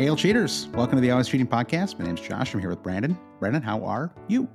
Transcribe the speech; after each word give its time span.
Hail 0.00 0.16
cheaters! 0.16 0.66
Welcome 0.72 0.96
to 0.96 1.02
the 1.02 1.10
Always 1.10 1.28
Cheating 1.28 1.46
Podcast. 1.46 1.98
My 1.98 2.06
name's 2.06 2.22
Josh. 2.22 2.54
I'm 2.54 2.60
here 2.60 2.70
with 2.70 2.82
Brandon. 2.82 3.18
Brandon, 3.38 3.60
how 3.60 3.84
are 3.84 4.10
you? 4.28 4.48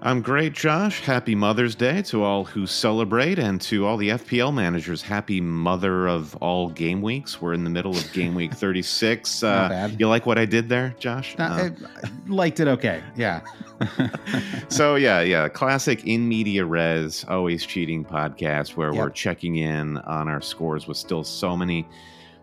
I'm 0.00 0.22
great, 0.22 0.52
Josh. 0.52 1.00
Happy 1.00 1.34
Mother's 1.34 1.74
Day 1.74 2.02
to 2.02 2.22
all 2.22 2.44
who 2.44 2.68
celebrate 2.68 3.40
and 3.40 3.60
to 3.62 3.84
all 3.84 3.96
the 3.96 4.10
FPL 4.10 4.54
managers. 4.54 5.02
Happy 5.02 5.40
Mother 5.40 6.06
of 6.06 6.36
all 6.36 6.68
game 6.70 7.02
weeks. 7.02 7.42
We're 7.42 7.52
in 7.54 7.64
the 7.64 7.70
middle 7.70 7.90
of 7.96 8.12
game 8.12 8.36
week 8.36 8.54
36. 8.54 9.42
Not 9.42 9.48
Uh, 9.66 9.68
bad. 9.68 9.98
you 10.00 10.06
like 10.08 10.24
what 10.24 10.38
I 10.38 10.44
did 10.44 10.68
there, 10.68 10.94
Josh? 11.00 11.34
Uh, 11.36 11.42
Uh, 11.42 11.46
I, 11.46 12.06
I 12.06 12.10
liked 12.28 12.60
it 12.60 12.68
okay. 12.68 13.02
Yeah. 13.16 13.40
so 14.68 14.94
yeah, 14.94 15.20
yeah, 15.20 15.48
classic 15.48 16.06
in 16.06 16.28
media 16.28 16.64
res, 16.64 17.24
always 17.26 17.66
cheating 17.66 18.04
podcast 18.04 18.76
where 18.76 18.92
we're 18.92 19.10
checking 19.10 19.56
in 19.56 19.98
on 19.98 20.28
our 20.28 20.40
scores 20.40 20.86
with 20.86 20.96
still 20.96 21.24
so 21.24 21.56
many 21.56 21.88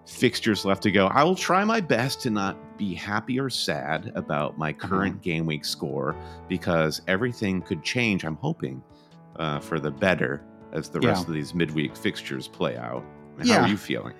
fixtures 0.10 0.66
left 0.66 0.82
to 0.84 0.92
go. 0.92 1.08
I 1.08 1.24
will 1.24 1.36
try 1.36 1.64
my 1.64 1.80
best 1.80 2.22
to 2.22 2.30
not 2.30 2.58
be 2.78 2.94
happy 2.96 3.40
or 3.40 3.50
sad 3.50 4.12
about 4.16 4.58
my 4.58 4.72
Uh-huh. 4.72 4.88
current 4.88 5.22
game 5.22 5.46
week 5.46 5.64
score 5.66 6.16
because 6.48 7.02
everything 7.08 7.62
could 7.62 7.84
change. 7.84 8.24
I'm 8.26 8.38
hoping 8.38 8.82
uh, 9.38 9.60
for 9.60 9.80
the 9.80 9.92
better 9.92 10.42
as 10.74 10.90
the 10.90 11.00
rest 11.00 11.28
of 11.28 11.34
these 11.34 11.54
midweek 11.54 11.96
fixtures 11.96 12.48
play 12.48 12.76
out. 12.78 13.04
How 13.40 13.46
Yeah. 13.46 13.64
are 13.66 13.68
you 13.68 13.78
feeling? 13.78 14.14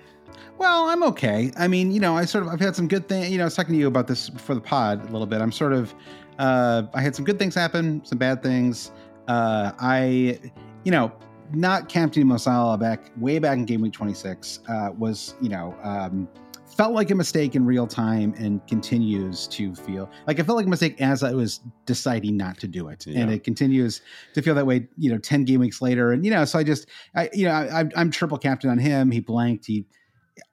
Well, 0.58 0.88
I'm 0.88 1.02
okay. 1.04 1.50
I 1.58 1.66
mean, 1.68 1.90
you 1.90 2.00
know, 2.00 2.16
I 2.16 2.24
sort 2.24 2.44
of 2.46 2.50
I've 2.52 2.60
had 2.60 2.76
some 2.76 2.86
good 2.88 3.08
things. 3.08 3.30
You 3.30 3.38
know, 3.38 3.44
I 3.44 3.46
was 3.46 3.54
talking 3.56 3.74
to 3.74 3.78
you 3.78 3.86
about 3.88 4.06
this 4.06 4.30
before 4.30 4.54
the 4.54 4.60
pod 4.60 5.00
a 5.08 5.12
little 5.12 5.26
bit. 5.26 5.40
I'm 5.40 5.52
sort 5.52 5.72
of 5.72 5.94
uh, 6.38 6.84
I 6.94 7.00
had 7.02 7.14
some 7.16 7.24
good 7.24 7.38
things 7.38 7.54
happen, 7.54 8.02
some 8.04 8.16
bad 8.18 8.42
things. 8.42 8.92
Uh, 9.28 9.72
I, 9.78 10.38
you 10.84 10.90
know, 10.92 11.12
not 11.52 11.88
Captain 11.88 12.26
Mo 12.26 12.36
Salah 12.36 12.78
back 12.78 13.10
way 13.16 13.38
back 13.38 13.58
in 13.58 13.64
game 13.64 13.80
week 13.80 13.92
26 13.92 14.60
uh, 14.68 14.90
was 14.96 15.34
you 15.40 15.48
know 15.48 15.74
um, 15.82 16.28
felt 16.76 16.92
like 16.94 17.10
a 17.10 17.14
mistake 17.14 17.54
in 17.56 17.66
real 17.66 17.86
time 17.86 18.32
and 18.38 18.64
continues 18.68 19.46
to 19.48 19.74
feel 19.74 20.08
like 20.26 20.38
I 20.40 20.42
felt 20.42 20.56
like 20.56 20.66
a 20.66 20.70
mistake 20.70 21.00
as 21.00 21.22
I 21.22 21.32
was 21.32 21.60
deciding 21.86 22.36
not 22.36 22.58
to 22.60 22.68
do 22.68 22.88
it, 22.88 23.06
and 23.06 23.30
it 23.32 23.44
continues 23.44 24.02
to 24.34 24.42
feel 24.42 24.54
that 24.54 24.66
way. 24.66 24.88
You 24.96 25.12
know, 25.12 25.18
10 25.18 25.44
game 25.44 25.60
weeks 25.60 25.82
later, 25.82 26.12
and 26.12 26.24
you 26.24 26.30
know, 26.30 26.44
so 26.44 26.58
I 26.58 26.62
just 26.64 26.86
I 27.14 27.28
you 27.32 27.46
know 27.46 27.52
I, 27.52 27.84
I'm 27.96 28.10
triple 28.10 28.38
captain 28.38 28.70
on 28.70 28.78
him. 28.78 29.10
He 29.10 29.20
blanked. 29.20 29.66
He 29.66 29.86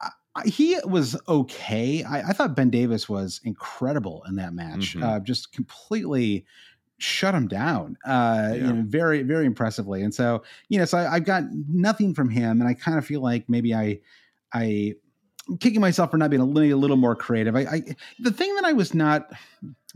I- 0.01 0.09
he 0.45 0.77
was 0.85 1.19
okay. 1.27 2.03
I, 2.03 2.19
I 2.29 2.31
thought 2.31 2.55
Ben 2.55 2.69
Davies 2.69 3.09
was 3.09 3.41
incredible 3.43 4.23
in 4.29 4.35
that 4.35 4.53
match. 4.53 4.95
Mhm. 4.95 5.03
Uh, 5.03 5.19
just 5.19 5.51
completely 5.51 6.45
shut 6.99 7.33
him 7.35 7.47
down. 7.47 7.97
Uh, 8.05 8.51
you 8.55 8.61
know, 8.61 8.83
very 8.87 9.23
very 9.23 9.45
impressively. 9.45 10.01
And 10.03 10.13
so 10.13 10.43
you 10.69 10.79
know, 10.79 10.85
so 10.85 10.97
I, 10.97 11.15
I've 11.15 11.25
got 11.25 11.43
nothing 11.69 12.13
from 12.13 12.29
him, 12.29 12.59
and 12.61 12.67
I 12.69 12.73
kind 12.73 12.97
of 12.97 13.05
feel 13.05 13.21
like 13.21 13.47
maybe 13.49 13.73
I 13.73 13.99
I. 14.53 14.93
I'm 15.49 15.57
kicking 15.59 15.79
myself 15.79 16.11
for 16.11 16.17
not 16.17 16.29
being 16.29 16.41
a 16.41 16.45
little, 16.45 16.77
a 16.77 16.81
little 16.81 16.97
more 16.97 17.15
creative. 17.15 17.55
I, 17.55 17.61
I 17.61 17.81
the 18.19 18.31
thing 18.33 18.53
that 18.55 18.65
I 18.65 18.73
was 18.73 18.93
not 18.93 19.31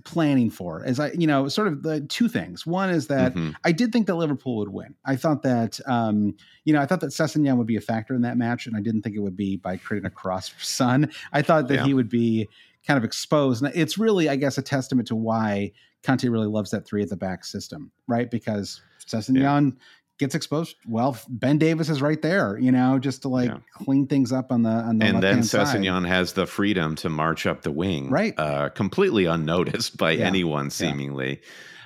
planning 0.05 0.49
for 0.49 0.85
is 0.85 0.97
I 0.97 1.11
you 1.11 1.27
know 1.27 1.49
sort 1.49 1.67
of 1.67 1.83
the 1.83 1.99
two 1.99 2.29
things. 2.29 2.65
One 2.65 2.89
is 2.89 3.07
that 3.07 3.33
Mhm. 3.35 3.53
I 3.65 3.73
did 3.73 3.91
think 3.91 4.07
that 4.07 4.15
Liverpool 4.15 4.55
would 4.59 4.69
win. 4.69 4.95
I 5.03 5.17
thought 5.17 5.43
that, 5.43 5.77
um, 5.87 6.35
you 6.63 6.71
know, 6.71 6.79
I 6.81 6.85
thought 6.85 7.01
that 7.01 7.11
Sessegnon 7.11 7.57
would 7.57 7.67
be 7.67 7.75
a 7.75 7.81
factor 7.81 8.13
in 8.15 8.21
that 8.21 8.37
match, 8.37 8.65
and 8.65 8.77
I 8.77 8.79
didn't 8.79 9.01
think 9.01 9.15
it 9.17 9.19
would 9.19 9.35
be 9.35 9.57
by 9.57 9.75
creating 9.75 10.07
a 10.07 10.09
cross 10.09 10.47
for 10.49 10.63
Son. 10.63 11.11
I 11.33 11.41
thought 11.41 11.67
that 11.67 11.75
Yeah. 11.75 11.83
he 11.85 11.93
would 11.93 12.07
be 12.09 12.47
kind 12.87 12.97
of 12.97 13.03
exposed. 13.03 13.63
And 13.63 13.71
it's 13.75 13.97
really, 13.97 14.29
I 14.29 14.35
guess, 14.35 14.57
a 14.57 14.61
testament 14.61 15.07
to 15.09 15.15
why 15.15 15.71
Conte 16.03 16.27
really 16.27 16.47
loves 16.47 16.71
that 16.71 16.85
three 16.85 17.01
at 17.03 17.09
the 17.09 17.17
back 17.17 17.45
system, 17.45 17.91
right? 18.07 18.29
Because 18.29 18.81
Sessegnon 19.05 19.77
gets 20.17 20.35
exposed. 20.35 20.75
Well, 20.87 21.17
Ben 21.29 21.57
Davies 21.57 21.89
is 21.89 22.01
right 22.01 22.21
there, 22.21 22.57
you 22.59 22.71
know, 22.71 22.99
just 22.99 23.23
to 23.23 23.27
like 23.27 23.49
Yeah. 23.49 23.57
clean 23.73 24.07
things 24.07 24.31
up 24.31 24.51
on 24.51 24.63
the 24.63 24.69
on 24.69 24.97
the 24.99 25.05
and 25.05 25.21
then. 25.23 25.39
Sessegnon 25.39 26.07
has 26.07 26.33
the 26.33 26.45
freedom 26.45 26.95
to 26.97 27.09
march 27.09 27.45
up 27.45 27.61
the 27.63 27.71
wing, 27.71 28.09
Right. 28.09 28.33
Uh, 28.37 28.69
completely 28.69 29.25
unnoticed 29.25 29.97
by 29.97 30.11
Yeah. 30.11 30.25
anyone, 30.25 30.69
seemingly. 30.69 31.41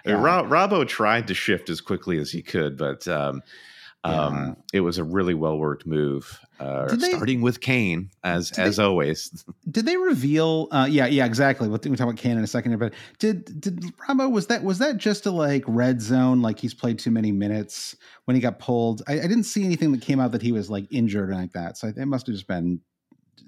Yeah. 0.06 0.13
Ro- 0.22 0.44
Robbo 0.44 0.88
tried 0.88 1.27
to 1.27 1.33
shift 1.33 1.69
as 1.69 1.81
quickly 1.81 2.17
as 2.19 2.31
he 2.31 2.41
could, 2.41 2.77
but 2.77 3.07
um, 3.07 3.41
um, 4.06 4.58
it 4.74 4.82
was 4.82 4.98
a 4.98 5.04
really 5.04 5.34
well 5.34 5.58
worked 5.58 5.86
move. 5.86 6.40
Uh, 6.60 6.88
they- 6.96 7.10
starting 7.10 7.42
with 7.42 7.60
Kane, 7.60 8.10
as 8.24 8.52
as 8.58 8.78
they- 8.78 8.84
always. 8.84 9.44
Did 9.72 9.86
they 9.86 9.98
reveal? 9.98 10.68
Uh, 10.72 10.88
yeah, 10.90 11.06
yeah, 11.08 11.26
exactly. 11.26 11.68
We'll, 11.68 11.80
we'll 11.84 11.96
talk 11.96 12.08
about 12.08 12.18
Kane 12.18 12.38
in 12.38 12.44
a 12.44 12.48
second 12.48 12.72
here. 12.72 12.78
But 12.78 12.94
did 13.20 13.60
did 13.60 13.84
Rambo 14.08 14.30
was 14.30 14.48
that 14.48 14.64
was 14.64 14.78
that 14.80 14.98
just 14.98 15.26
a 15.26 15.32
like 15.32 15.64
red 15.68 16.02
zone? 16.02 16.42
Like 16.42 16.60
he's 16.60 16.74
played 16.74 17.00
too 17.00 17.12
many 17.12 17.32
minutes 17.32 17.96
when 18.26 18.36
he 18.36 18.42
got 18.42 18.60
pulled. 18.60 19.02
I, 19.08 19.14
I 19.14 19.22
didn't 19.28 19.44
see 19.44 19.66
anything 19.66 19.92
that 19.92 20.02
came 20.02 20.20
out 20.20 20.32
that 20.34 20.42
he 20.42 20.52
was 20.52 20.70
like 20.70 20.86
injured 20.92 21.30
or 21.30 21.34
like 21.36 21.52
that. 21.54 21.78
So 21.78 21.88
it 21.88 22.06
must 22.06 22.28
have 22.28 22.36
just 22.36 22.48
been, 22.48 22.80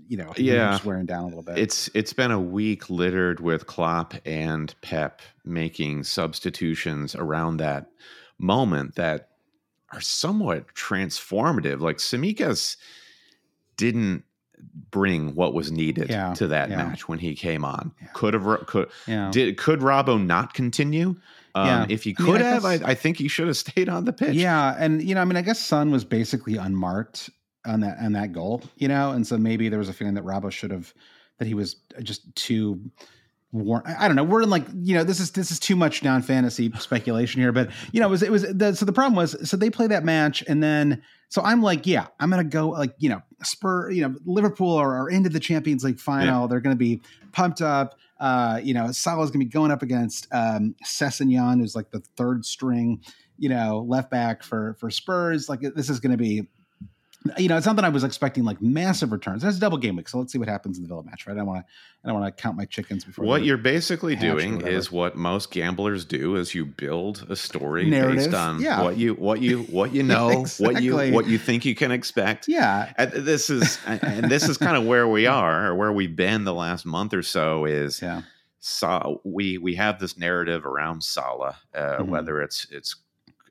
you 0.08 0.18
know, 0.18 0.34
Yeah. 0.36 0.72
just 0.72 0.84
wearing 0.86 1.06
down 1.06 1.24
a 1.24 1.28
little 1.28 1.44
bit. 1.44 1.58
It's 1.60 1.90
it's 1.94 2.14
been 2.14 2.32
a 2.32 2.42
week 2.42 2.90
littered 2.90 3.40
with 3.40 3.68
Klopp 3.68 4.16
and 4.26 4.74
Pep 4.82 5.22
making 5.46 6.04
substitutions 6.04 7.16
around 7.16 7.58
that 7.58 7.88
moment 8.40 8.96
that 8.96 9.30
are 9.94 10.02
somewhat 10.02 10.74
transformative. 10.76 11.80
Like 11.80 11.98
Tsimikas 11.98 12.78
didn't 13.78 14.24
bring 14.90 15.36
what 15.36 15.54
was 15.54 15.72
needed 15.72 16.10
Yeah, 16.10 16.34
to 16.36 16.48
that 16.48 16.70
yeah. 16.70 16.78
match 16.78 17.08
when 17.08 17.20
he 17.20 17.36
came 17.36 17.64
on. 17.64 17.94
Yeah. 18.02 18.08
Could 18.14 18.34
have 18.34 18.66
could 18.68 18.90
yeah. 19.06 19.30
did 19.32 19.58
could 19.58 19.80
Robbo 19.80 20.24
not 20.24 20.54
continue? 20.54 21.16
Um. 21.56 21.88
If 21.90 22.04
he 22.04 22.16
I 22.18 22.22
mean, 22.22 22.32
could 22.34 22.42
I 22.42 22.50
have, 22.50 22.66
I, 22.66 22.78
guess- 22.78 22.88
I 22.88 22.94
think 22.96 23.18
he 23.18 23.28
should 23.28 23.48
have 23.48 23.58
stayed 23.66 23.90
on 23.90 24.06
the 24.06 24.14
pitch. 24.14 24.36
Yeah, 24.36 24.76
and 24.78 25.02
you 25.02 25.16
know, 25.16 25.22
I 25.22 25.26
mean, 25.26 25.38
I 25.38 25.42
guess 25.42 25.60
Son 25.60 25.92
was 25.92 26.04
basically 26.06 26.58
unmarked 26.58 27.30
on 27.66 27.80
that 27.82 27.98
on 28.00 28.14
that 28.14 28.32
goal, 28.34 28.64
you 28.78 28.88
know, 28.88 29.12
and 29.12 29.26
so 29.26 29.38
maybe 29.38 29.70
there 29.70 29.80
was 29.80 29.90
a 29.90 29.94
feeling 29.94 30.14
that 30.16 30.24
Robbo 30.24 30.52
should 30.52 30.72
have 30.72 30.94
that 31.40 31.48
he 31.48 31.54
was 31.54 31.76
just 32.02 32.34
too 32.36 32.80
I 33.54 34.06
I 34.06 34.08
don't 34.08 34.16
know. 34.16 34.24
We're 34.24 34.42
in 34.42 34.50
like 34.50 34.66
you 34.82 34.94
know 34.94 35.04
this 35.04 35.20
is 35.20 35.32
this 35.32 35.52
is 35.52 35.60
too 35.60 35.76
much 35.76 36.04
non 36.04 36.22
fantasy 36.22 36.72
speculation 36.80 37.42
here, 37.42 37.52
but 37.52 37.70
you 37.92 38.00
know 38.00 38.08
it 38.08 38.12
was 38.12 38.24
it 38.24 38.32
was 38.32 38.44
the, 38.44 38.76
so 38.76 38.86
the 38.86 38.94
problem 38.94 39.16
was 39.16 39.50
so 39.50 39.58
they 39.58 39.70
play 39.70 39.88
that 39.88 40.04
match 40.04 40.44
and 40.48 40.62
then 40.62 41.02
so 41.30 41.42
I'm 41.42 41.62
like 41.62 41.86
yeah 41.88 42.08
I'm 42.20 42.30
gonna 42.30 42.44
go 42.44 42.70
like 42.70 42.94
you 42.98 43.10
know 43.10 43.22
Spur 43.44 43.92
you 43.92 44.02
know 44.02 44.16
Liverpool 44.26 44.76
are, 44.76 45.04
are 45.04 45.10
into 45.10 45.30
the 45.30 45.40
Champions 45.40 45.84
League 45.84 46.00
final 46.00 46.48
they're 46.48 46.62
gonna 46.62 46.76
be 46.76 47.02
pumped 47.32 47.62
up. 47.62 47.98
Uh, 48.20 48.60
you 48.64 48.74
know 48.74 48.92
Salah's 48.92 49.30
gonna 49.30 49.46
be 49.46 49.50
going 49.50 49.72
up 49.72 49.82
against 49.82 50.28
um, 50.32 50.76
Sessegnon 50.84 51.60
who's 51.60 51.76
like 51.76 51.92
the 51.92 52.02
third 52.18 52.46
string 52.46 53.02
you 53.38 53.48
know 53.50 53.86
left 53.88 54.12
back 54.12 54.44
for 54.44 54.76
for 54.80 54.90
Spurs. 54.90 55.48
Like 55.48 55.62
this 55.62 55.90
is 55.90 56.00
gonna 56.00 56.18
be 56.18 56.48
you 57.38 57.50
know, 57.50 57.58
it's 57.58 57.66
not 57.66 57.76
that 57.76 57.84
I 57.86 57.90
was 57.90 58.04
expecting 58.04 58.44
like 58.46 58.62
massive 58.62 59.12
returns. 59.12 59.42
That's 59.42 59.58
a 59.58 59.60
double 59.60 59.78
game 59.78 59.96
week, 59.96 60.08
so 60.08 60.18
let's 60.20 60.32
see 60.32 60.38
what 60.38 60.48
happens 60.48 60.78
in 60.78 60.84
the 60.84 60.88
Villa 60.88 61.04
match, 61.04 61.26
right? 61.28 61.34
I 61.34 61.38
don't 61.38 61.48
want 61.48 61.66
to, 61.66 61.72
I 62.04 62.08
don't 62.12 62.20
want 62.22 62.38
to 62.38 62.42
count 62.42 62.56
my 62.56 62.66
chickens 62.66 63.04
before. 63.04 63.26
What 63.26 63.44
you're 63.44 63.58
basically 63.58 64.16
doing 64.16 64.62
is 64.66 64.92
what 64.92 65.18
most 65.18 65.52
gamblers 65.52 66.06
do: 66.06 66.36
is 66.36 66.54
you 66.56 66.66
build 66.66 67.26
a 67.30 67.36
story 67.36 67.90
Narrative, 67.90 68.18
based 68.26 68.34
on 68.34 68.62
yeah. 68.62 68.84
what 68.84 68.98
you 68.98 69.16
what 69.16 69.42
you 69.42 69.64
what 69.64 69.94
you 69.94 70.04
know, 70.14 70.46
what 70.60 70.82
you 70.82 70.96
what 71.12 71.28
you 71.28 71.38
think 71.38 71.66
you 71.66 71.76
can 71.76 71.92
expect. 71.92 72.48
yeah, 72.48 72.94
And 72.98 73.12
this 73.12 73.50
is 73.50 73.80
and 73.86 74.30
this 74.32 74.48
is 74.48 74.58
kind 74.58 74.78
of 74.78 74.86
where 74.86 75.08
we 75.08 75.26
are, 75.26 75.72
or 75.72 75.76
where 75.76 75.92
we've 75.92 76.16
been 76.16 76.44
the 76.44 76.54
last 76.54 76.86
month 76.86 77.14
or 77.14 77.24
so. 77.24 77.66
Is 77.66 78.02
yeah, 78.02 78.22
so 78.60 79.22
we 79.26 79.58
we 79.58 79.76
have 79.76 80.00
this 80.00 80.18
narrative 80.18 80.66
around 80.66 81.04
Salah, 81.04 81.58
uh, 81.76 81.98
Mhm. 81.98 82.08
whether 82.08 82.42
it's 82.42 82.68
it's 82.72 82.96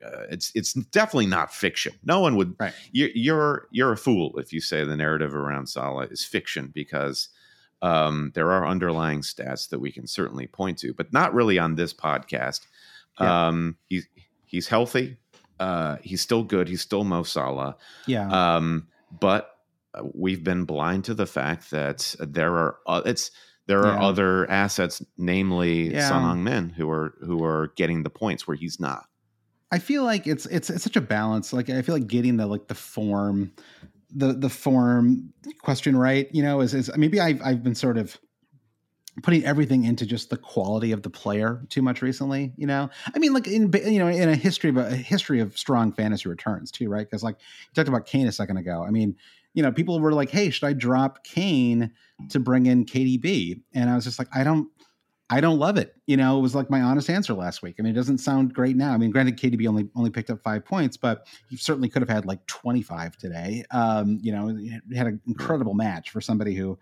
uh, 0.05 0.23
it's 0.29 0.51
it's 0.55 0.73
definitely 0.73 1.27
not 1.27 1.53
fiction. 1.53 1.93
No 2.03 2.19
one 2.19 2.35
would. 2.35 2.55
Right. 2.59 2.73
You're 2.91 3.09
you're 3.15 3.67
you're 3.71 3.91
a 3.91 3.97
fool 3.97 4.37
if 4.39 4.51
you 4.53 4.61
say 4.61 4.83
the 4.83 4.95
narrative 4.97 5.35
around 5.35 5.67
Salah 5.67 6.05
is 6.05 6.23
fiction 6.23 6.71
because 6.73 7.29
um, 7.81 8.31
there 8.35 8.51
are 8.51 8.65
underlying 8.67 9.21
stats 9.21 9.69
that 9.69 9.79
we 9.79 9.91
can 9.91 10.07
certainly 10.07 10.47
point 10.47 10.79
to, 10.79 10.93
but 10.93 11.13
not 11.13 11.33
really 11.33 11.59
on 11.59 11.75
this 11.75 11.93
podcast. 11.93 12.61
Yeah. 13.19 13.47
Um, 13.47 13.77
he's 13.89 14.07
he's 14.45 14.67
healthy. 14.67 15.17
Uh, 15.59 15.97
he's 16.03 16.21
still 16.21 16.43
good. 16.43 16.67
He's 16.67 16.81
still 16.81 17.03
Mo 17.03 17.23
Salah. 17.23 17.77
yeah, 18.05 18.29
Um, 18.29 18.87
but 19.19 19.57
uh, 19.95 20.03
we've 20.13 20.43
been 20.43 20.65
blind 20.65 21.05
to 21.05 21.15
the 21.15 21.25
fact 21.25 21.71
that 21.71 22.15
there 22.19 22.53
are 22.55 22.77
uh, 22.85 23.01
it's 23.05 23.31
there 23.65 23.79
are 23.79 23.95
Yeah. 23.99 24.07
other 24.07 24.49
assets, 24.51 25.03
namely 25.17 25.91
Yeah. 25.93 26.07
Son 26.07 26.23
Heung-min, 26.23 26.69
who 26.69 26.89
are 26.91 27.15
who 27.21 27.43
are 27.43 27.73
getting 27.75 28.03
the 28.03 28.09
points 28.11 28.47
where 28.47 28.55
he's 28.55 28.79
not. 28.79 29.07
I 29.71 29.79
feel 29.79 30.03
like 30.03 30.27
it's 30.27 30.45
it's 30.45 30.69
it's 30.69 30.83
such 30.83 30.95
a 30.95 31.01
balance. 31.01 31.51
Like 31.53 31.69
I 31.69 31.81
feel 31.81 31.95
like 31.95 32.07
getting 32.07 32.37
the 32.37 32.47
like 32.47 32.67
the 32.67 32.75
form, 32.75 33.51
the 34.13 34.33
the 34.33 34.49
form 34.49 35.33
question 35.61 35.95
right. 35.97 36.27
You 36.31 36.43
know, 36.43 36.61
is 36.61 36.73
is 36.73 36.89
maybe 36.95 37.19
I've 37.19 37.41
I've 37.43 37.63
been 37.63 37.75
sort 37.75 37.97
of 37.97 38.17
putting 39.23 39.43
everything 39.43 39.83
into 39.83 40.05
just 40.05 40.29
the 40.29 40.37
quality 40.37 40.91
of 40.91 41.01
the 41.01 41.09
player 41.09 41.65
too 41.69 41.81
much 41.81 42.01
recently. 42.01 42.53
You 42.55 42.67
know, 42.67 42.89
I 43.13 43.19
mean, 43.19 43.33
like 43.33 43.47
in 43.47 43.71
you 43.85 43.99
know 43.99 44.07
in 44.07 44.29
a 44.29 44.35
history 44.35 44.69
of 44.69 44.77
a 44.77 44.95
history 44.95 45.39
of 45.39 45.57
strong 45.57 45.91
fantasy 45.91 46.29
returns 46.29 46.71
too, 46.71 46.89
right? 46.89 47.07
Because 47.09 47.23
like 47.23 47.35
you 47.35 47.73
talked 47.73 47.89
about 47.89 48.05
Kane 48.05 48.27
a 48.27 48.31
second 48.31 48.57
ago. 48.57 48.83
I 48.87 48.91
mean, 48.91 49.15
you 49.53 49.63
know, 49.63 49.71
people 49.71 49.99
were 49.99 50.13
like, 50.13 50.29
"Hey, 50.29 50.49
should 50.49 50.67
I 50.67 50.73
drop 50.73 51.23
Kane 51.23 51.91
to 52.29 52.39
bring 52.39 52.67
in 52.67 52.85
KDB?" 52.85 53.61
And 53.73 53.89
I 53.89 53.95
was 53.95 54.05
just 54.05 54.19
like, 54.19 54.29
I 54.33 54.43
don't. 54.43 54.69
I 55.29 55.41
don't 55.41 55.59
love 55.59 55.77
it. 55.77 55.93
You 56.05 56.15
know, 56.15 56.37
it 56.37 56.41
was 56.41 56.55
like 56.55 56.69
my 56.69 56.81
honest 56.81 57.09
answer 57.09 57.33
last 57.33 57.61
week. 57.61 57.75
I 57.79 57.81
mean, 57.81 57.91
it 57.91 57.95
doesn't 57.95 58.19
sound 58.19 58.53
great 58.53 58.77
now. 58.77 58.93
I 58.93 58.97
mean, 58.97 59.11
granted, 59.11 59.37
KDB 59.37 59.67
only 59.67 59.89
only 59.95 60.09
picked 60.09 60.29
up 60.29 60.41
five 60.41 60.63
points, 60.63 60.95
but 60.95 61.27
he 61.49 61.57
certainly 61.57 61.89
could 61.89 62.01
have 62.01 62.09
had 62.09 62.25
like 62.25 62.45
twenty 62.47 62.81
five 62.81 63.17
today. 63.17 63.65
Um, 63.71 64.19
you 64.21 64.31
know, 64.31 64.55
he 64.55 64.95
had 64.95 65.07
an 65.07 65.19
incredible 65.27 65.73
match 65.73 66.11
for 66.11 66.21
somebody 66.21 66.55
who, 66.55 66.79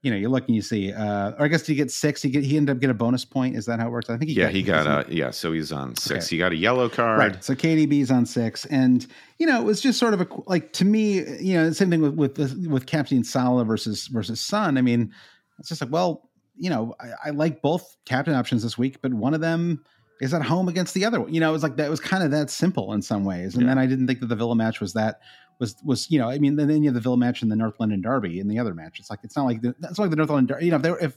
you 0.00 0.10
know, 0.10 0.16
you 0.16 0.30
look 0.30 0.46
and 0.46 0.56
you 0.56 0.62
see. 0.62 0.90
Uh, 0.90 1.32
or 1.32 1.44
I 1.44 1.48
guess 1.48 1.66
he 1.66 1.74
get 1.74 1.90
six. 1.90 2.22
He 2.22 2.30
get 2.30 2.44
he 2.44 2.56
ended 2.56 2.74
up 2.74 2.80
getting 2.80 2.92
a 2.92 2.94
bonus 2.94 3.26
point. 3.26 3.56
Is 3.56 3.66
that 3.66 3.78
how 3.78 3.88
it 3.88 3.90
works? 3.90 4.08
I 4.08 4.16
think 4.16 4.30
he 4.30 4.36
yeah, 4.36 4.44
got, 4.44 4.54
he 4.54 4.62
got 4.62 4.86
uh 4.86 5.04
yeah, 5.08 5.30
so 5.30 5.52
he's 5.52 5.70
on 5.70 5.94
six. 5.96 6.26
Okay. 6.26 6.36
He 6.36 6.38
got 6.38 6.52
a 6.52 6.56
yellow 6.56 6.88
card. 6.88 7.18
Right. 7.18 7.44
So 7.44 7.54
KDB's 7.54 8.10
on 8.10 8.24
six, 8.24 8.64
and 8.66 9.06
you 9.38 9.46
know 9.46 9.60
it 9.60 9.64
was 9.64 9.82
just 9.82 9.98
sort 9.98 10.14
of 10.14 10.22
a 10.22 10.26
like 10.46 10.72
to 10.74 10.86
me, 10.86 11.18
you 11.40 11.54
know, 11.58 11.68
the 11.68 11.74
same 11.74 11.90
thing 11.90 12.00
with 12.00 12.38
with 12.38 12.66
with 12.66 12.86
Captain 12.86 13.22
Salah 13.22 13.66
versus 13.66 14.06
versus 14.06 14.40
Son. 14.40 14.78
I 14.78 14.80
mean, 14.80 15.12
it's 15.58 15.68
just 15.68 15.82
like, 15.82 15.92
well, 15.92 16.30
you 16.56 16.70
know, 16.70 16.94
I, 17.00 17.28
I 17.28 17.30
like 17.30 17.62
both 17.62 17.96
captain 18.04 18.34
options 18.34 18.62
this 18.62 18.76
week, 18.78 19.00
but 19.02 19.12
one 19.14 19.34
of 19.34 19.40
them 19.40 19.84
is 20.20 20.32
at 20.34 20.42
home 20.42 20.68
against 20.68 20.94
the 20.94 21.04
other 21.04 21.20
one. 21.20 21.32
You 21.34 21.40
know, 21.40 21.48
it 21.48 21.52
was 21.52 21.62
like 21.62 21.76
that 21.76 21.90
was 21.90 22.00
kind 22.00 22.22
of 22.22 22.30
that 22.30 22.50
simple 22.50 22.92
in 22.92 23.02
some 23.02 23.24
ways. 23.24 23.54
And 23.54 23.62
Yeah. 23.62 23.68
then 23.70 23.78
I 23.78 23.86
didn't 23.86 24.06
think 24.06 24.20
that 24.20 24.26
the 24.26 24.36
Villa 24.36 24.54
match 24.54 24.80
was 24.80 24.92
that 24.92 25.20
was 25.58 25.76
was 25.84 26.10
you 26.10 26.18
know, 26.18 26.28
I 26.28 26.38
mean, 26.38 26.56
then 26.56 26.70
you 26.82 26.88
have 26.88 26.94
the 26.94 27.00
Villa 27.00 27.16
match 27.16 27.42
and 27.42 27.50
the 27.50 27.56
North 27.56 27.78
London 27.80 28.00
Derby 28.00 28.38
in 28.38 28.48
the 28.48 28.58
other 28.58 28.74
match. 28.74 28.98
It's 29.00 29.10
like 29.10 29.20
it's 29.22 29.36
not 29.36 29.44
like 29.46 29.62
the, 29.62 29.70
it's 29.70 29.98
not 29.98 29.98
like 29.98 30.10
the 30.10 30.16
North 30.16 30.30
London 30.30 30.46
Derby. 30.54 30.66
You 30.66 30.70
know, 30.70 30.76
if, 30.76 30.82
they 30.82 30.90
were, 30.90 31.00
if 31.00 31.16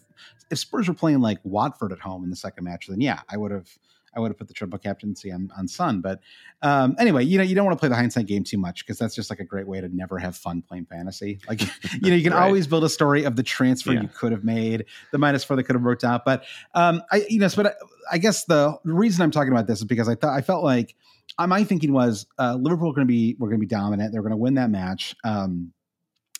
if 0.49 0.57
Spurs 0.59 0.87
were 0.87 0.93
playing 0.93 1.19
like 1.21 1.39
Watford 1.43 1.91
at 1.91 1.99
home 1.99 2.23
in 2.23 2.29
the 2.29 2.35
second 2.35 2.63
match, 2.63 2.87
then 2.87 3.01
yeah, 3.01 3.21
I 3.29 3.37
would 3.37 3.51
have. 3.51 3.69
I 4.15 4.19
would 4.19 4.29
have 4.31 4.37
put 4.37 4.47
the 4.47 4.53
triple 4.53 4.79
captaincy 4.79 5.31
on, 5.31 5.49
on 5.57 5.67
Son. 5.67 6.01
But 6.01 6.21
um, 6.61 6.95
anyway, 6.97 7.23
you 7.25 7.37
know, 7.37 7.43
you 7.43 7.53
don't 7.55 7.65
want 7.65 7.77
to 7.77 7.79
play 7.79 7.89
the 7.89 7.95
hindsight 7.95 8.27
game 8.27 8.43
too 8.43 8.57
much 8.57 8.85
because 8.85 8.97
that's 8.97 9.13
just 9.15 9.29
like 9.29 9.39
a 9.39 9.43
great 9.43 9.67
way 9.67 9.81
to 9.81 9.89
never 9.95 10.17
have 10.17 10.35
fun 10.37 10.61
playing 10.61 10.85
fantasy. 10.85 11.39
Like, 11.47 11.61
you 12.01 12.09
know, 12.09 12.15
you 12.15 12.23
can 12.23 12.33
Right. 12.33 12.43
always 12.43 12.67
build 12.67 12.83
a 12.83 12.89
story 12.89 13.23
of 13.23 13.35
the 13.35 13.43
transfer 13.43 13.93
Yeah. 13.93 14.01
you 14.01 14.07
could 14.07 14.31
have 14.31 14.43
made, 14.43 14.85
the 15.11 15.17
minus 15.17 15.43
four 15.43 15.55
that 15.57 15.63
could 15.63 15.75
have 15.75 15.83
worked 15.83 16.03
out. 16.03 16.23
But 16.25 16.43
um, 16.73 17.01
I, 17.11 17.25
you 17.29 17.39
know, 17.39 17.49
but 17.55 17.67
I, 17.67 17.71
I 18.13 18.17
guess 18.17 18.45
the 18.45 18.77
reason 18.83 19.21
I'm 19.21 19.31
talking 19.31 19.51
about 19.51 19.67
this 19.67 19.79
is 19.79 19.85
because 19.85 20.07
I 20.07 20.15
thought 20.15 20.35
I 20.37 20.41
felt 20.41 20.63
like 20.63 20.95
uh, 21.37 21.47
my 21.47 21.63
thinking 21.63 21.91
was 21.91 22.25
uh, 22.39 22.55
Liverpool 22.59 22.91
are 22.91 22.93
going 22.93 23.07
to 23.07 23.11
be 23.11 23.35
we're 23.39 23.49
going 23.49 23.59
to 23.59 23.65
be 23.65 23.69
dominant. 23.69 24.11
They're 24.13 24.21
going 24.21 24.31
to 24.31 24.37
win 24.37 24.53
that 24.55 24.69
match. 24.69 25.15
Um, 25.23 25.73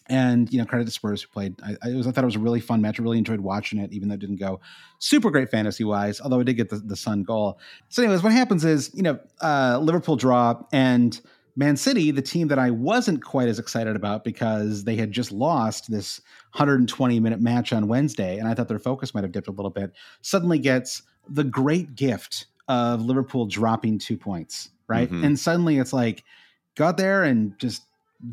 and 0.07 0.51
you 0.51 0.59
know, 0.59 0.65
credit 0.65 0.85
to 0.85 0.91
Spurs 0.91 1.21
who 1.21 1.29
played. 1.29 1.55
I, 1.63 1.75
I, 1.83 1.93
was, 1.95 2.07
I 2.07 2.11
thought 2.11 2.23
it 2.23 2.27
was 2.27 2.35
a 2.35 2.39
really 2.39 2.59
fun 2.59 2.81
match. 2.81 2.99
I 2.99 3.03
really 3.03 3.17
enjoyed 3.17 3.39
watching 3.39 3.79
it, 3.79 3.91
even 3.91 4.09
though 4.09 4.15
it 4.15 4.19
didn't 4.19 4.37
go 4.37 4.59
super 4.99 5.31
great 5.31 5.49
fantasy 5.49 5.83
wise. 5.83 6.21
Although 6.21 6.39
I 6.39 6.43
did 6.43 6.53
get 6.53 6.69
the, 6.69 6.77
the 6.77 6.95
Son 6.95 7.23
goal. 7.23 7.59
So, 7.89 8.03
anyways, 8.03 8.23
what 8.23 8.31
happens 8.31 8.65
is 8.65 8.91
you 8.93 9.03
know 9.03 9.19
uh, 9.41 9.79
Liverpool 9.81 10.15
draw 10.15 10.61
and 10.71 11.19
Man 11.55 11.77
City, 11.77 12.11
the 12.11 12.21
team 12.21 12.49
that 12.49 12.59
I 12.59 12.69
wasn't 12.69 13.23
quite 13.23 13.47
as 13.47 13.59
excited 13.59 13.95
about 13.95 14.23
because 14.23 14.83
they 14.83 14.95
had 14.95 15.11
just 15.11 15.31
lost 15.31 15.89
this 15.89 16.19
120 16.53 17.19
minute 17.19 17.39
match 17.39 17.71
on 17.73 17.87
Wednesday, 17.87 18.37
and 18.37 18.47
I 18.47 18.53
thought 18.53 18.67
their 18.67 18.79
focus 18.79 19.13
might 19.13 19.23
have 19.23 19.31
dipped 19.31 19.47
a 19.47 19.51
little 19.51 19.71
bit. 19.71 19.93
Suddenly 20.21 20.59
gets 20.59 21.03
the 21.29 21.43
great 21.43 21.95
gift 21.95 22.47
of 22.67 23.01
Liverpool 23.01 23.45
dropping 23.45 23.99
two 23.99 24.17
points, 24.17 24.69
right? 24.87 25.09
Mhm. 25.09 25.25
And 25.25 25.39
suddenly 25.39 25.77
it's 25.77 25.93
like 25.93 26.23
go 26.75 26.85
out 26.85 26.97
there 26.97 27.23
and 27.23 27.57
just 27.57 27.83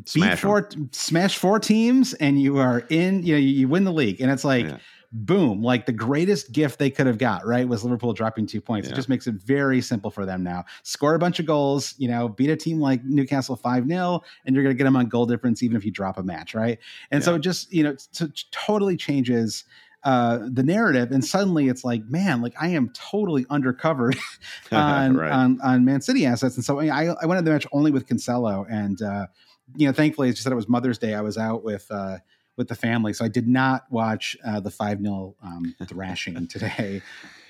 Smash 0.05 0.31
'em. 0.31 0.37
four, 0.37 0.69
smash 0.91 1.37
four 1.37 1.59
teams, 1.59 2.13
and 2.15 2.41
you 2.41 2.57
are 2.57 2.83
in. 2.89 3.23
You 3.23 3.33
know, 3.35 3.39
you, 3.39 3.47
you 3.49 3.67
win 3.67 3.83
the 3.83 3.93
league, 3.93 4.21
and 4.21 4.31
it's 4.31 4.43
like. 4.45 4.65
Yeah. 4.65 4.77
Boom! 5.15 5.61
Like 5.61 5.85
the 5.85 5.91
greatest 5.93 6.51
gift 6.53 6.79
they 6.79 6.89
could 6.89 7.05
have 7.05 7.19
got, 7.19 7.45
right? 7.45 7.67
Was 7.67 7.83
Liverpool 7.83 8.13
dropping 8.13 8.47
two 8.47 8.59
points. 8.59 8.89
It 8.89 8.95
just 8.95 9.09
makes 9.09 9.27
it 9.27 9.35
very 9.35 9.79
simple 9.79 10.09
for 10.09 10.25
them 10.25 10.41
now. 10.41 10.65
Score 10.81 11.13
a 11.13 11.19
bunch 11.19 11.39
of 11.39 11.45
goals, 11.45 11.93
you 11.99 12.07
know, 12.07 12.29
beat 12.29 12.49
a 12.49 12.55
team 12.55 12.79
like 12.79 13.03
Newcastle 13.05 13.55
5 13.55 13.87
0, 13.87 14.23
and 14.43 14.55
you're 14.55 14.63
going 14.63 14.73
to 14.75 14.77
get 14.77 14.85
them 14.85 14.95
on 14.95 15.05
goal 15.09 15.27
difference 15.27 15.61
even 15.61 15.77
if 15.77 15.85
you 15.85 15.91
drop 15.91 16.17
a 16.17 16.23
match, 16.23 16.55
right? 16.55 16.79
And 17.11 17.23
so 17.23 17.35
it 17.35 17.41
just, 17.41 17.71
you 17.71 17.83
know, 17.83 17.95
t- 18.11 18.25
totally 18.49 18.97
changes 18.97 19.65
uh, 20.03 20.39
the 20.51 20.63
narrative. 20.63 21.11
And 21.11 21.23
suddenly 21.23 21.67
it's 21.67 21.83
like, 21.83 22.03
man, 22.09 22.41
like 22.41 22.55
I 22.59 22.69
am 22.69 22.89
totally 22.95 23.45
undercovered 23.51 24.17
on, 24.71 25.15
Right. 25.15 25.31
on, 25.31 25.61
on 25.61 25.85
Man 25.85 26.01
City 26.01 26.25
assets. 26.25 26.55
And 26.55 26.65
so 26.65 26.79
I, 26.79 27.13
I 27.21 27.25
went 27.27 27.37
to 27.37 27.43
the 27.45 27.51
match 27.51 27.67
only 27.71 27.91
with 27.91 28.07
Cancelo. 28.07 28.65
And, 28.67 28.99
uh, 28.99 29.27
you 29.75 29.87
know, 29.87 29.93
thankfully, 29.93 30.29
as 30.29 30.37
you 30.37 30.41
said, 30.41 30.51
it 30.51 30.55
was 30.55 30.69
Mother's 30.69 30.97
Day. 30.97 31.13
I 31.13 31.21
was 31.21 31.37
out 31.37 31.63
with, 31.63 31.87
uh, 31.89 32.17
with 32.57 32.67
the 32.67 32.75
family, 32.75 33.13
so 33.13 33.25
I 33.25 33.29
did 33.29 33.47
not 33.47 33.85
watch 33.89 34.37
uh, 34.45 34.59
the 34.59 34.71
five 34.71 35.01
0 35.01 35.35
um, 35.43 35.75
thrashing 35.87 36.47
today. 36.47 37.01